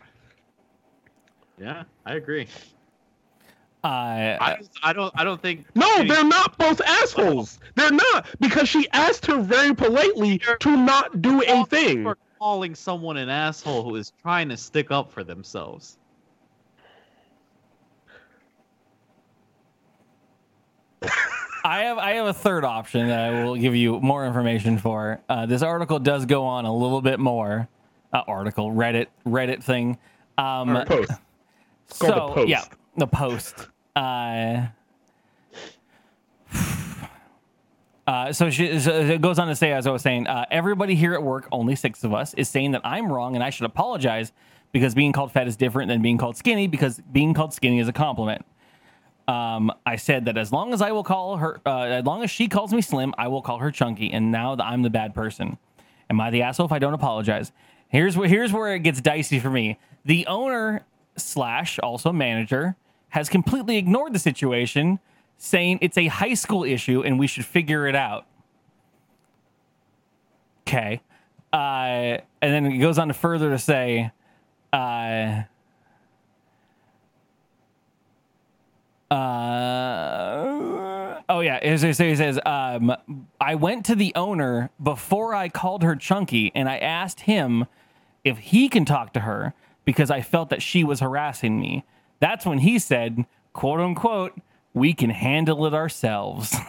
Yeah, 1.60 1.84
I 2.06 2.16
agree. 2.16 2.48
Uh, 3.84 3.88
I, 4.42 4.58
I 4.82 4.94
don't 4.94 5.14
I 5.16 5.24
don't 5.24 5.40
think 5.42 5.66
No, 5.76 5.88
any- 5.98 6.10
they're 6.10 6.24
not 6.24 6.58
both 6.58 6.82
assholes. 6.82 7.60
They're 7.76 7.92
not 7.92 8.28
because 8.40 8.68
she 8.68 8.88
asked 8.94 9.26
her 9.28 9.40
very 9.40 9.76
politely 9.76 10.42
to 10.60 10.76
not 10.76 11.22
do 11.22 11.44
a 11.44 11.66
thing. 11.66 12.04
for 12.04 12.18
calling 12.40 12.74
someone 12.76 13.18
an 13.18 13.30
asshole 13.30 13.84
who 13.84 13.96
is 13.96 14.12
trying 14.22 14.50
to 14.50 14.58
stick 14.58 14.90
up 14.92 15.12
for 15.12 15.24
themselves. 15.24 15.98
I 21.66 21.86
have 21.86 21.98
I 21.98 22.12
have 22.12 22.28
a 22.28 22.34
third 22.34 22.64
option 22.64 23.08
that 23.08 23.20
I 23.20 23.44
will 23.44 23.56
give 23.56 23.76
you 23.76 24.00
more 24.00 24.24
information 24.28 24.78
for. 24.78 25.20
Uh, 25.28 25.48
this 25.48 25.64
article 25.64 25.98
does 25.98 26.28
go 26.28 26.46
on 26.46 26.66
a 26.66 26.74
little 26.74 27.02
bit 27.02 27.20
more. 27.20 27.68
Uh, 28.14 28.22
article 28.28 28.72
Reddit 28.72 29.08
Reddit 29.26 29.64
thing. 29.64 29.98
Um, 30.38 30.86
Post. 30.86 31.12
so 31.88 32.06
the 32.06 32.14
Post. 32.14 32.48
yeah, 32.50 32.66
the 32.98 33.08
post. 33.08 33.68
Uh, 33.96 34.68
uh, 38.08 38.32
so, 38.32 38.52
she, 38.52 38.80
so 38.80 39.00
it 39.00 39.22
goes 39.22 39.40
on 39.40 39.48
to 39.48 39.56
say, 39.56 39.72
as 39.72 39.88
I 39.88 39.92
was 39.92 40.04
saying, 40.04 40.28
uh, 40.28 40.46
everybody 40.52 40.94
here 40.94 41.16
at 41.16 41.24
work, 41.24 41.48
only 41.52 41.76
six 41.76 42.04
of 42.04 42.14
us, 42.14 42.36
is 42.36 42.48
saying 42.48 42.74
that 42.74 42.82
I'm 42.84 43.12
wrong 43.12 43.34
and 43.34 43.44
I 43.44 43.50
should 43.50 43.66
apologize 43.66 44.32
because 44.72 44.94
being 44.94 45.12
called 45.14 45.32
fat 45.32 45.48
is 45.48 45.56
different 45.56 45.90
than 45.90 46.04
being 46.04 46.20
called 46.20 46.38
skinny 46.38 46.68
because 46.68 47.02
being 47.12 47.34
called 47.34 47.54
skinny 47.54 47.80
is 47.80 47.88
a 47.88 47.94
compliment. 47.94 48.46
Um, 49.28 49.72
I 49.86 49.96
said 49.96 50.26
that 50.26 50.38
as 50.38 50.52
long 50.52 50.74
as 50.74 50.82
I 50.82 50.92
will 50.92 51.04
call 51.04 51.38
her, 51.38 51.60
uh, 51.66 51.82
as 51.84 52.06
long 52.06 52.24
as 52.24 52.30
she 52.30 52.48
calls 52.48 52.72
me 52.74 52.82
slim, 52.82 53.14
I 53.18 53.28
will 53.28 53.42
call 53.42 53.60
her 53.60 53.72
chunky. 53.72 54.12
And 54.12 54.32
now 54.32 54.56
I'm 54.60 54.84
the 54.84 54.90
bad 54.90 55.16
person. 55.16 55.58
Am 56.10 56.22
I 56.22 56.30
the 56.30 56.44
asshole 56.44 56.68
if 56.68 56.72
I 56.72 56.80
don't 56.80 56.94
apologize? 56.94 57.52
Here's 57.88 58.16
where 58.16 58.28
here's 58.28 58.54
where 58.54 58.76
it 58.76 58.80
gets 58.80 59.02
dicey 59.02 59.40
for 59.40 59.50
me. 59.50 59.80
The 60.06 60.28
owner 60.28 60.86
slash 61.18 61.80
also 61.80 62.12
manager 62.12 62.76
has 63.10 63.30
completely 63.30 63.78
ignored 63.78 64.14
the 64.14 64.20
situation, 64.20 65.00
saying 65.38 65.80
it's 65.82 65.98
a 65.98 66.08
high 66.08 66.34
school 66.34 66.64
issue 66.64 67.02
and 67.02 67.18
we 67.18 67.28
should 67.28 67.46
figure 67.46 67.88
it 67.88 67.96
out. 67.96 68.26
Okay. 70.68 71.02
Uh, 71.54 72.20
and 72.42 72.54
then 72.54 72.66
it 72.66 72.78
goes 72.80 72.98
on 72.98 73.08
to 73.08 73.14
further 73.14 73.50
to 73.52 73.58
say, 73.58 74.12
uh, 74.74 75.44
uh, 79.12 80.56
oh 81.30 81.40
yeah, 81.42 81.60
it 81.62 81.78
says, 81.80 82.00
it 82.00 82.18
says 82.18 82.40
um, 82.46 82.96
I 83.40 83.56
went 83.56 83.86
to 83.86 83.96
the 83.96 84.14
owner 84.16 84.72
before 84.82 85.36
I 85.36 85.50
called 85.50 85.84
her 85.84 85.96
chunky, 85.96 86.52
and 86.56 86.68
I 86.68 86.78
asked 86.78 87.22
him 87.22 87.66
if 88.24 88.38
he 88.40 88.68
can 88.70 88.86
talk 88.86 89.14
to 89.14 89.20
her 89.22 89.54
because 89.86 90.10
I 90.10 90.22
felt 90.22 90.50
that 90.50 90.62
she 90.62 90.84
was 90.84 91.00
harassing 91.00 91.60
me. 91.60 91.84
That's 92.20 92.46
when 92.46 92.60
he 92.60 92.80
said, 92.80 93.26
"quote 93.54 93.80
unquote," 93.80 94.34
we 94.74 94.94
can 94.94 95.12
handle 95.12 95.66
it 95.66 95.74
ourselves. 95.74 96.56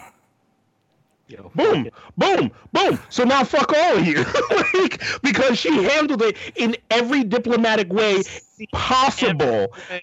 Boom, 1.55 1.89
boom, 2.15 2.51
boom. 2.71 2.99
So 3.09 3.25
now 3.25 3.43
fuck 3.43 3.73
all 3.73 3.97
of 3.97 4.07
you. 4.07 4.23
like, 4.73 5.03
because 5.21 5.57
she 5.59 5.83
handled 5.83 6.21
it 6.21 6.37
in 6.55 6.77
every 6.89 7.25
diplomatic 7.25 7.91
way 7.91 8.23
possible. 8.71 9.73
And 9.91 10.01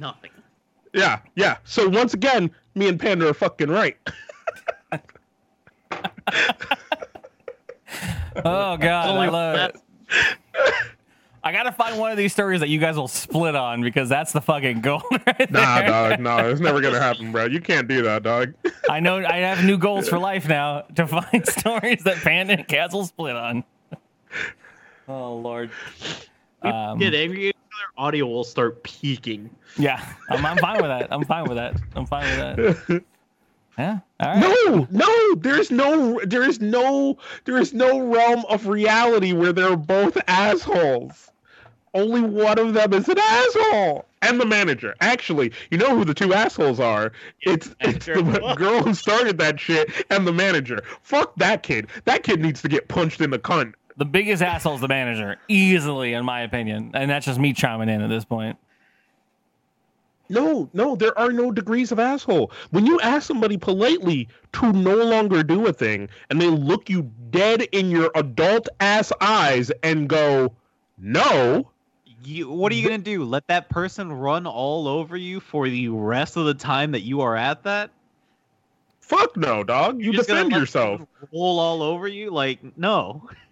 nothing. 0.00 0.30
Yeah, 0.92 1.20
yeah. 1.36 1.58
So 1.64 1.88
once 1.88 2.14
again, 2.14 2.50
me 2.74 2.88
and 2.88 2.98
Panda 2.98 3.28
are 3.28 3.34
fucking 3.34 3.68
right. 3.68 3.96
oh 8.44 8.76
god, 8.76 8.80
I 8.82 9.28
love 9.28 9.70
it. 9.70 9.76
I 11.42 11.52
gotta 11.52 11.72
find 11.72 11.98
one 11.98 12.10
of 12.10 12.18
these 12.18 12.32
stories 12.32 12.60
that 12.60 12.68
you 12.68 12.78
guys 12.78 12.96
will 12.96 13.08
split 13.08 13.54
on 13.54 13.80
because 13.80 14.08
that's 14.10 14.32
the 14.32 14.42
fucking 14.42 14.82
goal 14.82 15.02
right 15.26 15.50
Nah, 15.50 15.82
dog. 15.82 16.20
No, 16.20 16.50
it's 16.50 16.60
never 16.60 16.80
gonna 16.80 17.00
happen, 17.00 17.32
bro. 17.32 17.46
You 17.46 17.60
can't 17.60 17.88
do 17.88 18.02
that, 18.02 18.22
dog. 18.22 18.52
I 18.90 19.00
know 19.00 19.24
I 19.24 19.38
have 19.38 19.64
new 19.64 19.78
goals 19.78 20.08
for 20.08 20.18
life 20.18 20.48
now 20.48 20.82
to 20.96 21.06
find 21.06 21.46
stories 21.48 22.02
that 22.04 22.18
Panda 22.18 22.54
and 22.54 22.68
Kaz 22.68 22.92
will 22.92 23.06
split 23.06 23.36
on. 23.36 23.64
Oh 25.08 25.36
lord. 25.36 25.70
Um, 26.62 26.98
Get 26.98 27.14
angry, 27.14 27.48
at 27.48 27.48
each 27.48 27.54
other, 27.54 27.59
audio 28.00 28.26
will 28.26 28.44
start 28.44 28.82
peaking. 28.82 29.50
yeah, 29.76 30.04
I'm, 30.30 30.44
I'm 30.44 30.56
fine 30.58 30.76
with 30.80 30.90
that. 30.90 31.08
I'm 31.12 31.24
fine 31.24 31.44
with 31.44 31.56
that. 31.56 31.76
I'm 31.94 32.06
fine 32.06 32.56
with 32.56 32.86
that. 32.88 33.04
Yeah. 33.78 34.00
All 34.18 34.28
right. 34.28 34.40
No, 34.40 34.86
no, 34.90 35.34
there's 35.36 35.70
no, 35.70 36.20
there 36.24 36.42
is 36.42 36.60
no, 36.60 37.16
there 37.46 37.56
is 37.56 37.72
no 37.72 37.98
realm 38.00 38.44
of 38.50 38.66
reality 38.66 39.32
where 39.32 39.54
they're 39.54 39.76
both 39.76 40.18
assholes. 40.28 41.30
Only 41.94 42.20
one 42.20 42.58
of 42.58 42.74
them 42.74 42.92
is 42.92 43.08
an 43.08 43.18
asshole, 43.18 44.04
and 44.20 44.38
the 44.38 44.44
manager. 44.44 44.94
Actually, 45.00 45.52
you 45.70 45.78
know 45.78 45.96
who 45.96 46.04
the 46.04 46.12
two 46.12 46.34
assholes 46.34 46.78
are? 46.78 47.12
It's 47.40 47.74
it's 47.80 48.04
the 48.06 48.54
girl 48.58 48.82
who 48.82 48.92
started 48.92 49.38
that 49.38 49.58
shit 49.58 49.90
and 50.10 50.26
the 50.26 50.32
manager. 50.32 50.82
Fuck 51.02 51.34
that 51.36 51.62
kid. 51.62 51.86
That 52.04 52.22
kid 52.22 52.40
needs 52.40 52.60
to 52.62 52.68
get 52.68 52.88
punched 52.88 53.20
in 53.22 53.30
the 53.30 53.38
cunt. 53.38 53.74
The 54.00 54.06
biggest 54.06 54.42
asshole 54.42 54.76
is 54.76 54.80
the 54.80 54.88
manager, 54.88 55.36
easily, 55.46 56.14
in 56.14 56.24
my 56.24 56.40
opinion, 56.40 56.92
and 56.94 57.10
that's 57.10 57.26
just 57.26 57.38
me 57.38 57.52
chiming 57.52 57.90
in 57.90 58.00
at 58.00 58.08
this 58.08 58.24
point. 58.24 58.56
No, 60.30 60.70
no, 60.72 60.96
there 60.96 61.16
are 61.18 61.30
no 61.30 61.52
degrees 61.52 61.92
of 61.92 61.98
asshole. 61.98 62.50
When 62.70 62.86
you 62.86 62.98
ask 63.02 63.26
somebody 63.26 63.58
politely 63.58 64.26
to 64.54 64.72
no 64.72 64.94
longer 64.94 65.42
do 65.42 65.66
a 65.66 65.72
thing 65.74 66.08
and 66.30 66.40
they 66.40 66.46
look 66.48 66.88
you 66.88 67.10
dead 67.28 67.60
in 67.72 67.90
your 67.90 68.10
adult 68.14 68.70
ass 68.80 69.12
eyes 69.20 69.70
and 69.82 70.08
go, 70.08 70.54
no, 70.96 71.70
You, 72.24 72.48
what 72.48 72.72
are 72.72 72.76
you 72.76 72.88
gonna 72.88 73.02
do? 73.02 73.22
Let 73.24 73.48
that 73.48 73.68
person 73.68 74.10
run 74.10 74.46
all 74.46 74.88
over 74.88 75.14
you 75.14 75.40
for 75.40 75.68
the 75.68 75.90
rest 75.90 76.38
of 76.38 76.46
the 76.46 76.54
time 76.54 76.92
that 76.92 77.02
you 77.02 77.20
are 77.20 77.36
at 77.36 77.64
that? 77.64 77.90
fuck 79.10 79.36
no, 79.36 79.62
dog. 79.62 79.98
You 79.98 80.12
You're 80.12 80.22
defend 80.22 80.52
let 80.52 80.58
yourself. 80.58 81.02
Roll 81.34 81.58
all 81.58 81.82
over 81.82 82.08
you? 82.08 82.30
Like 82.30 82.60
no. 82.78 83.28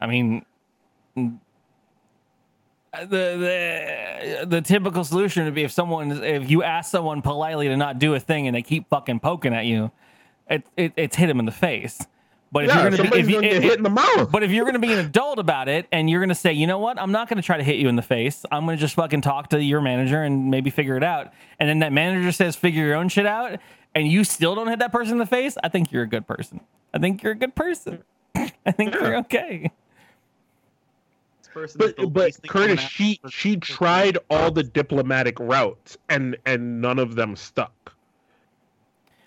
I 0.00 0.06
mean, 0.06 0.44
the 1.16 1.36
the 3.02 4.46
the 4.46 4.60
typical 4.62 5.04
solution 5.04 5.44
would 5.44 5.54
be 5.54 5.64
if 5.64 5.72
someone 5.72 6.22
if 6.24 6.50
you 6.50 6.62
ask 6.62 6.90
someone 6.90 7.22
politely 7.22 7.68
to 7.68 7.76
not 7.76 7.98
do 7.98 8.14
a 8.14 8.20
thing 8.20 8.46
and 8.46 8.56
they 8.56 8.62
keep 8.62 8.88
fucking 8.88 9.20
poking 9.20 9.52
at 9.54 9.66
you, 9.66 9.90
it, 10.48 10.64
it 10.76 10.92
it's 10.96 11.16
hit 11.16 11.26
them 11.26 11.38
in 11.38 11.44
the 11.46 11.52
face. 11.52 12.00
But 12.52 12.64
if 12.64 12.68
Yeah, 12.70 12.82
you're 12.82 12.90
gonna 12.92 13.10
be, 13.10 13.18
if 13.18 13.28
gonna 13.28 13.40
get 13.42 13.52
if- 13.56 13.62
hit 13.64 13.76
in 13.78 13.82
the 13.82 13.90
mouth. 13.90 14.30
but 14.30 14.42
if 14.42 14.50
you're 14.50 14.64
gonna 14.64 14.78
be 14.78 14.92
an 14.92 15.00
adult 15.00 15.38
about 15.38 15.68
it 15.68 15.86
and 15.92 16.08
you're 16.08 16.20
gonna 16.20 16.34
say, 16.34 16.52
you 16.52 16.66
know 16.66 16.78
what, 16.78 16.98
I'm 16.98 17.12
not 17.12 17.28
gonna 17.28 17.42
try 17.42 17.56
to 17.58 17.62
hit 17.64 17.76
you 17.76 17.88
in 17.88 17.96
the 17.96 18.02
face. 18.02 18.46
I'm 18.50 18.64
gonna 18.64 18.76
just 18.78 18.94
fucking 18.94 19.20
talk 19.22 19.48
to 19.50 19.62
your 19.62 19.80
manager 19.82 20.22
and 20.22 20.50
maybe 20.50 20.70
figure 20.70 20.96
it 20.96 21.02
out. 21.02 21.32
And 21.58 21.68
then 21.68 21.80
that 21.80 21.92
manager 21.92 22.32
says, 22.32 22.54
figure 22.56 22.86
your 22.86 22.94
own 22.96 23.08
shit 23.08 23.26
out, 23.26 23.58
and 23.94 24.06
you 24.08 24.22
still 24.24 24.54
don't 24.54 24.68
hit 24.68 24.78
that 24.78 24.92
person 24.92 25.14
in 25.14 25.18
the 25.18 25.26
face. 25.26 25.58
I 25.62 25.68
think 25.68 25.90
you're 25.92 26.04
a 26.04 26.08
good 26.08 26.26
person. 26.26 26.60
I 26.94 26.98
think 26.98 27.22
you're 27.22 27.32
a 27.32 27.36
good 27.36 27.54
person. 27.56 28.04
I 28.36 28.70
think 28.70 28.94
you're 28.94 29.16
okay. 29.18 29.70
This 31.56 31.76
person 31.76 31.82
is 31.82 31.94
the 31.96 32.06
But 32.06 32.12
but 32.12 32.24
least 32.26 32.42
Curtis, 32.46 32.80
she 32.80 33.20
she 33.30 33.56
person. 33.56 33.60
tried 33.60 34.18
all 34.30 34.50
the 34.50 34.62
diplomatic 34.62 35.38
routes 35.40 35.96
and 36.08 36.36
and 36.46 36.80
none 36.80 36.98
of 36.98 37.14
them 37.16 37.36
stuck. 37.36 37.94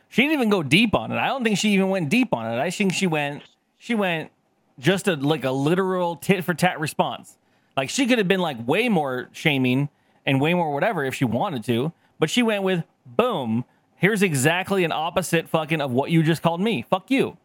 She 0.09 0.23
didn't 0.23 0.33
even 0.33 0.49
go 0.49 0.63
deep 0.63 0.95
on 0.95 1.11
it. 1.11 1.17
I 1.17 1.27
don't 1.27 1.43
think 1.43 1.57
she 1.57 1.69
even 1.71 1.89
went 1.89 2.09
deep 2.09 2.33
on 2.33 2.51
it. 2.51 2.59
I 2.59 2.69
think 2.71 2.93
she 2.93 3.07
went 3.07 3.43
she 3.77 3.95
went 3.95 4.31
just 4.79 5.07
a 5.07 5.15
like 5.15 5.43
a 5.43 5.51
literal 5.51 6.15
tit 6.15 6.43
for 6.43 6.53
tat 6.53 6.79
response. 6.79 7.37
Like 7.77 7.89
she 7.89 8.07
could 8.07 8.17
have 8.17 8.27
been 8.27 8.41
like 8.41 8.67
way 8.67 8.89
more 8.89 9.29
shaming 9.31 9.89
and 10.25 10.41
way 10.41 10.53
more 10.53 10.73
whatever 10.73 11.03
if 11.05 11.15
she 11.15 11.25
wanted 11.25 11.63
to, 11.65 11.93
but 12.19 12.29
she 12.29 12.43
went 12.43 12.63
with 12.63 12.83
boom. 13.05 13.65
Here's 13.95 14.21
exactly 14.23 14.83
an 14.83 14.91
opposite 14.91 15.49
fucking 15.49 15.81
of 15.81 15.91
what 15.91 16.11
you 16.11 16.23
just 16.23 16.41
called 16.41 16.61
me. 16.61 16.83
Fuck 16.89 17.11
you. 17.11 17.37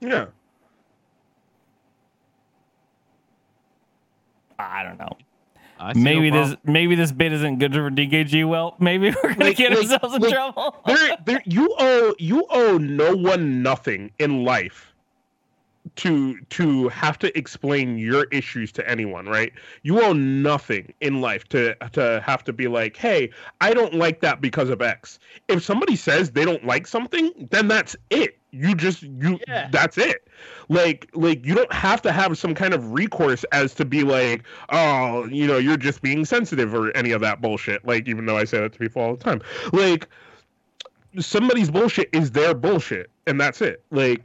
Yeah. 0.00 0.26
I 4.58 4.82
don't 4.82 4.98
know. 4.98 5.16
I 5.78 5.92
see 5.92 6.00
no 6.00 6.04
Maybe 6.04 6.30
this 6.30 6.56
maybe 6.64 6.94
this 6.94 7.12
bit 7.12 7.32
isn't 7.32 7.58
good 7.58 7.74
for 7.74 7.90
DKG. 7.90 8.48
Well, 8.48 8.76
maybe 8.78 9.10
we're 9.22 9.32
gonna 9.34 9.44
Like- 9.44 9.56
get 9.56 9.70
like- 9.70 9.90
ourselves 9.90 10.14
in 10.14 10.22
like, 10.22 10.32
trouble. 10.32 10.76
there, 10.86 11.16
there, 11.26 11.42
you 11.44 11.74
owe 11.78 12.14
you 12.18 12.46
owe 12.50 12.78
no 12.78 13.14
one 13.14 13.62
nothing 13.62 14.10
in 14.18 14.44
life 14.44 14.92
to 15.96 16.40
to 16.50 16.88
have 16.88 17.18
to 17.18 17.36
explain 17.38 17.96
your 17.98 18.24
issues 18.32 18.72
to 18.72 18.88
anyone, 18.90 19.26
right? 19.26 19.52
You 19.82 20.00
owe 20.02 20.12
nothing 20.12 20.92
in 21.00 21.20
life 21.20 21.46
to 21.50 21.74
to 21.92 22.22
have 22.26 22.42
to 22.44 22.52
be 22.52 22.66
like, 22.68 22.96
"Hey, 22.96 23.30
I 23.60 23.72
don't 23.72 23.94
like 23.94 24.20
that 24.20 24.40
because 24.40 24.68
of 24.70 24.82
X." 24.82 25.18
If 25.48 25.62
somebody 25.62 25.94
says 25.94 26.30
they 26.32 26.44
don't 26.44 26.64
like 26.66 26.86
something, 26.86 27.48
then 27.50 27.68
that's 27.68 27.94
it. 28.10 28.38
You 28.56 28.74
just 28.74 29.02
you 29.02 29.38
Yeah. 29.46 29.68
that's 29.70 29.98
it. 29.98 30.28
Like 30.68 31.08
like 31.14 31.44
you 31.44 31.54
don't 31.54 31.72
have 31.72 32.02
to 32.02 32.12
have 32.12 32.36
some 32.38 32.54
kind 32.54 32.74
of 32.74 32.92
recourse 32.92 33.44
as 33.52 33.74
to 33.74 33.84
be 33.84 34.02
like, 34.02 34.44
"Oh, 34.70 35.26
you 35.26 35.46
know, 35.46 35.58
you're 35.58 35.76
just 35.76 36.02
being 36.02 36.24
sensitive" 36.24 36.74
or 36.74 36.96
any 36.96 37.10
of 37.12 37.20
that 37.20 37.40
bullshit. 37.40 37.84
Like 37.84 38.08
even 38.08 38.26
though 38.26 38.36
I 38.36 38.44
say 38.44 38.58
that 38.58 38.72
to 38.72 38.78
people 38.78 39.02
all 39.02 39.16
the 39.16 39.22
time. 39.22 39.42
Like 39.72 40.08
somebody's 41.18 41.70
bullshit 41.70 42.08
is 42.12 42.30
their 42.32 42.54
bullshit 42.54 43.10
and 43.26 43.40
that's 43.40 43.62
it 43.62 43.82
like 43.90 44.24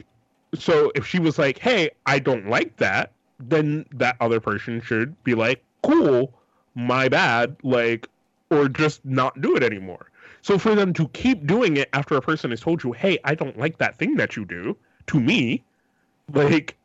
so 0.54 0.92
if 0.94 1.06
she 1.06 1.18
was 1.18 1.38
like 1.38 1.58
hey 1.58 1.90
i 2.06 2.18
don't 2.18 2.48
like 2.48 2.76
that 2.76 3.12
then 3.40 3.84
that 3.92 4.16
other 4.20 4.40
person 4.40 4.80
should 4.80 5.22
be 5.24 5.34
like 5.34 5.62
cool 5.82 6.34
my 6.74 7.08
bad 7.08 7.56
like 7.62 8.08
or 8.50 8.68
just 8.68 9.04
not 9.04 9.40
do 9.40 9.56
it 9.56 9.62
anymore 9.62 10.10
so 10.42 10.58
for 10.58 10.74
them 10.74 10.92
to 10.92 11.08
keep 11.08 11.46
doing 11.46 11.76
it 11.76 11.88
after 11.92 12.16
a 12.16 12.20
person 12.20 12.50
has 12.50 12.60
told 12.60 12.82
you 12.84 12.92
hey 12.92 13.18
i 13.24 13.34
don't 13.34 13.58
like 13.58 13.78
that 13.78 13.96
thing 13.96 14.16
that 14.16 14.36
you 14.36 14.44
do 14.44 14.76
to 15.06 15.18
me 15.18 15.62
like 16.34 16.76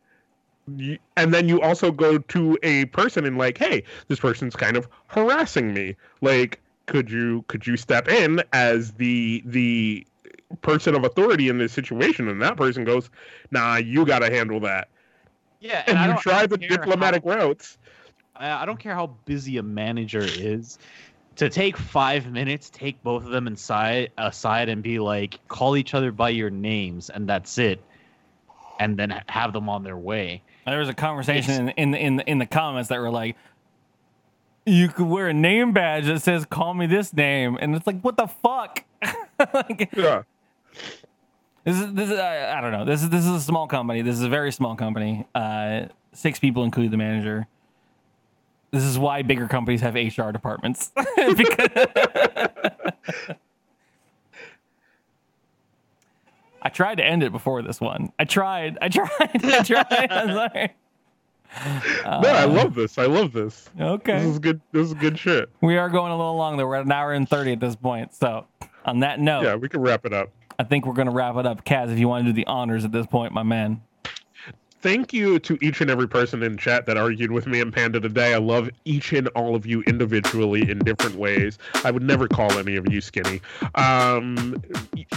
and 1.16 1.34
then 1.34 1.48
you 1.48 1.62
also 1.62 1.92
go 1.92 2.18
to 2.18 2.58
a 2.64 2.86
person 2.86 3.26
and 3.26 3.38
like 3.38 3.58
hey 3.58 3.84
this 4.08 4.20
person's 4.20 4.56
kind 4.56 4.76
of 4.76 4.88
harassing 5.08 5.74
me. 5.74 5.96
Like 6.22 6.60
could 6.88 7.10
you 7.10 7.46
could 7.48 7.66
you 7.66 7.78
step 7.78 8.08
in 8.10 8.44
as 8.54 8.92
the 8.94 9.42
the 9.46 10.06
person 10.62 10.94
of 10.96 11.06
authority 11.06 11.48
in 11.48 11.58
this 11.58 11.72
situation? 11.72 12.28
And 12.28 12.42
that 12.42 12.58
person 12.58 12.84
goes 12.84 13.10
nah 13.52 13.78
you 13.78 14.06
got 14.06 14.20
to 14.20 14.30
handle 14.30 14.60
that. 14.62 14.90
Yeah, 15.60 15.84
and, 15.88 15.98
I 15.98 16.06
you 16.08 16.14
don't 16.14 16.22
try 16.22 16.46
the 16.46 16.58
care 16.58 16.70
how- 16.70 16.76
diplomatic 16.78 17.24
routes. 17.26 17.78
I 18.36 18.66
don't 18.66 18.80
care 18.80 18.94
how 18.94 19.08
busy 19.26 19.58
a 19.58 19.64
manager 19.64 20.22
is. 20.22 20.78
To 21.38 21.50
take 21.50 21.78
five 21.78 22.32
minutes, 22.32 22.70
take 22.72 23.02
both 23.04 23.24
of 23.24 23.30
them 23.30 23.46
inside 23.48 24.12
aside 24.18 24.70
and 24.70 24.82
be 24.82 24.98
like, 25.00 25.40
call 25.48 25.78
each 25.78 25.94
other 25.94 26.12
by 26.12 26.30
your 26.30 26.50
names, 26.50 27.10
and 27.12 27.30
that's 27.30 27.58
it, 27.60 27.80
and 28.80 28.98
then 28.98 29.22
have 29.28 29.54
them 29.54 29.70
on 29.70 29.84
their 29.84 29.98
way. 29.98 30.42
There 30.66 30.80
was 30.80 30.90
a 30.90 30.94
conversation 30.94 31.70
in, 31.70 31.76
in 31.78 31.92
the 31.92 31.98
in 32.00 32.16
the 32.18 32.30
in 32.32 32.38
the 32.40 32.46
comments 32.48 32.90
that 32.90 33.00
were 33.00 33.12
like, 33.12 33.38
"You 34.66 34.90
could 34.90 35.06
wear 35.08 35.28
a 35.28 35.34
name 35.34 35.74
badge 35.74 36.06
that 36.08 36.22
says 36.22 36.46
call 36.46 36.74
me 36.74 36.88
this 36.88 37.14
name," 37.14 37.58
and 37.62 37.76
it's 37.76 37.86
like, 37.88 38.02
what 38.02 38.18
the 38.18 38.28
fuck? 38.28 38.84
like, 39.54 39.90
Yeah. 39.96 40.24
this 41.64 41.80
is 41.80 41.94
this 41.94 42.10
is 42.10 42.18
I, 42.20 42.58
I 42.58 42.62
don't 42.62 42.72
know. 42.72 42.84
This 42.84 43.04
is 43.04 43.10
this 43.10 43.26
is 43.26 43.32
a 43.32 43.40
small 43.42 43.68
company. 43.68 44.02
This 44.02 44.16
is 44.16 44.24
a 44.24 44.30
very 44.30 44.52
small 44.52 44.76
company. 44.76 45.26
Uh, 45.36 45.86
six 46.14 46.40
people, 46.40 46.64
including 46.64 46.92
the 46.92 46.98
manager. 46.98 47.48
This 48.72 48.84
is 48.84 49.00
why 49.00 49.22
bigger 49.22 49.48
companies 49.48 49.82
have 49.82 49.96
HR 49.96 50.32
departments. 50.32 50.92
Because- 51.36 51.70
I 56.62 56.70
tried 56.70 56.96
to 56.96 57.06
end 57.06 57.24
it 57.24 57.32
before 57.32 57.62
this 57.62 57.80
one. 57.80 58.12
I 58.20 58.26
tried. 58.26 58.78
I 58.82 58.90
tried. 58.90 59.10
I 59.46 59.64
tried. 59.64 60.12
I'm 60.12 60.30
sorry. 60.30 60.74
no, 62.06 62.30
I 62.30 62.44
love 62.46 62.74
this. 62.76 62.98
I 62.98 63.06
love 63.06 63.32
this. 63.32 63.70
Okay. 63.80 64.20
This 64.20 64.26
is 64.26 64.40
good. 64.40 64.60
This 64.74 64.88
is 64.88 64.94
good 64.96 65.18
shit. 65.18 65.50
We 65.62 65.78
are 65.78 65.90
going 65.90 66.12
a 66.12 66.18
little 66.18 66.36
long 66.36 66.58
though. 66.58 66.68
We're 66.68 66.76
at 66.76 66.86
an 66.86 66.92
hour 66.92 67.14
and 67.14 67.30
30 67.30 67.54
at 67.54 67.60
this 67.60 67.76
point. 67.76 68.14
So, 68.14 68.48
on 68.86 69.00
that 69.00 69.20
note, 69.20 69.44
Yeah, 69.44 69.56
we 69.56 69.70
can 69.70 69.82
wrap 69.82 70.06
it 70.06 70.14
up. 70.14 70.30
I 70.60 70.64
think 70.64 70.86
we're 70.86 70.94
going 70.94 71.08
to 71.08 71.14
wrap 71.14 71.36
it 71.38 71.46
up. 71.46 71.64
Kaz, 71.64 71.92
if 71.94 72.00
you 72.00 72.08
want 72.10 72.26
to 72.26 72.32
do 72.32 72.36
the 72.36 72.48
honors 72.48 72.84
at 72.84 72.92
this 72.92 73.06
point, 73.06 73.32
my 73.32 73.44
man. 73.44 73.82
Thank 74.88 75.12
you 75.12 75.38
to 75.40 75.58
each 75.62 75.82
and 75.82 75.90
every 75.90 76.08
person 76.08 76.42
in 76.44 76.56
chat 76.56 76.86
that 76.86 76.96
argued 76.96 77.34
with 77.34 77.46
me 77.46 77.60
and 77.60 77.74
Panda 77.74 78.00
today. 78.00 78.34
I 78.34 78.38
love 78.38 78.70
each 78.86 79.12
and 79.12 79.28
all 79.36 79.54
of 79.54 79.66
you 79.66 79.82
individually 79.82 80.62
in 80.62 80.80
different 80.80 81.18
ways. 81.18 81.60
I 81.84 81.92
would 81.92 82.04
never 82.04 82.26
call 82.30 82.54
any 82.54 82.78
of 82.78 82.90
you 82.90 83.02
skinny. 83.02 83.42
Um, 83.76 84.64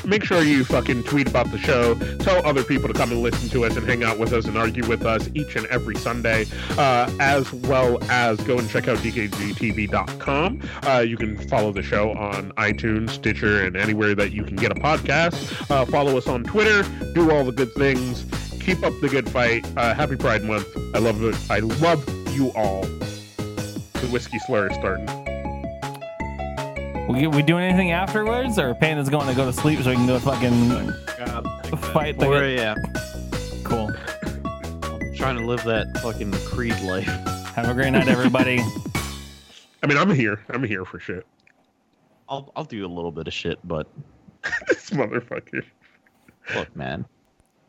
make 0.04 0.24
sure 0.24 0.42
you 0.42 0.64
fucking 0.64 1.04
tweet 1.04 1.28
about 1.28 1.52
the 1.52 1.58
show. 1.58 1.94
Tell 2.16 2.44
other 2.44 2.64
people 2.64 2.88
to 2.88 2.94
come 2.94 3.12
and 3.12 3.22
listen 3.22 3.48
to 3.50 3.64
us 3.64 3.76
and 3.76 3.86
hang 3.86 4.02
out 4.02 4.18
with 4.18 4.32
us 4.32 4.46
and 4.46 4.58
argue 4.58 4.84
with 4.88 5.06
us 5.06 5.30
each 5.34 5.54
and 5.54 5.66
every 5.66 5.94
Sunday, 5.94 6.46
uh, 6.70 7.08
as 7.20 7.52
well 7.52 8.02
as 8.10 8.40
go 8.40 8.58
and 8.58 8.68
check 8.68 8.88
out 8.88 8.98
dkgtv.com. 8.98 10.68
Uh, 10.84 10.98
you 10.98 11.16
can 11.16 11.38
follow 11.48 11.70
the 11.70 11.84
show 11.84 12.10
on 12.14 12.50
iTunes, 12.54 13.10
Stitcher, 13.10 13.64
and 13.64 13.76
anywhere 13.76 14.16
that 14.16 14.32
you 14.32 14.42
can 14.42 14.56
get 14.56 14.72
a 14.72 14.80
podcast. 14.80 15.70
Uh, 15.70 15.84
follow 15.84 16.16
us 16.16 16.26
on 16.26 16.42
Twitter. 16.42 16.82
Do 17.14 17.30
all 17.30 17.44
the 17.44 17.52
good 17.52 17.72
things 17.74 18.24
keep 18.60 18.82
up 18.82 18.92
the 19.00 19.08
good 19.08 19.28
fight. 19.28 19.66
Uh, 19.76 19.94
happy 19.94 20.16
Pride 20.16 20.44
Month. 20.44 20.68
I 20.94 20.98
love 20.98 21.22
it. 21.22 21.36
I 21.50 21.58
love 21.60 22.06
you 22.34 22.52
all. 22.52 22.82
The 22.82 24.08
whiskey 24.12 24.38
slur 24.38 24.70
is 24.70 24.76
starting. 24.76 25.06
We, 27.08 27.26
we 27.26 27.42
doing 27.42 27.64
anything 27.64 27.90
afterwards, 27.90 28.58
or 28.58 28.74
Panda's 28.74 29.08
going 29.08 29.26
to 29.26 29.34
go 29.34 29.44
to 29.44 29.52
sleep 29.52 29.80
so 29.82 29.90
we 29.90 29.96
can 29.96 30.06
go 30.06 30.18
fucking 30.20 30.92
fight 31.92 32.18
the 32.18 32.26
4 32.26 32.44
a.m. 32.44 32.76
Cool. 33.64 33.90
I'm 34.84 35.14
trying 35.14 35.36
to 35.36 35.44
live 35.44 35.64
that 35.64 35.98
fucking 36.02 36.32
Creed 36.46 36.80
life. 36.82 37.06
Have 37.54 37.68
a 37.68 37.74
great 37.74 37.90
night, 37.90 38.08
everybody. 38.08 38.60
I 39.82 39.86
mean, 39.86 39.98
I'm 39.98 40.10
here. 40.14 40.40
I'm 40.50 40.62
here 40.62 40.84
for 40.84 41.00
shit. 41.00 41.26
I'll 42.28 42.52
I'll 42.54 42.64
do 42.64 42.86
a 42.86 42.88
little 42.88 43.10
bit 43.10 43.26
of 43.26 43.32
shit, 43.34 43.58
but 43.64 43.88
this 44.68 44.90
motherfucker. 44.90 45.64
look, 46.54 46.76
man, 46.76 47.04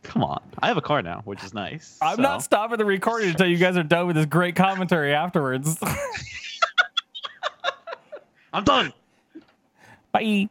come 0.03 0.23
on. 0.23 0.41
I 0.60 0.68
have 0.68 0.78
a 0.78 0.82
car 0.82 1.02
now, 1.02 1.22
which 1.26 1.44
is 1.44 1.53
nice. 1.53 1.98
I'm 2.02 2.15
so- 2.18 2.22
not 2.22 2.44
stopping 2.44 2.78
the 2.78 2.86
recording 2.86 3.30
until 3.30 3.48
you 3.48 3.57
guys 3.57 3.78
are 3.78 3.84
done 3.84 4.07
with 4.07 4.15
this 4.15 4.26
great 4.26 4.56
commentary 4.56 5.14
afterwards. 5.14 5.78
I'm 8.53 8.64
done. 8.64 8.91
Bye. 10.11 10.49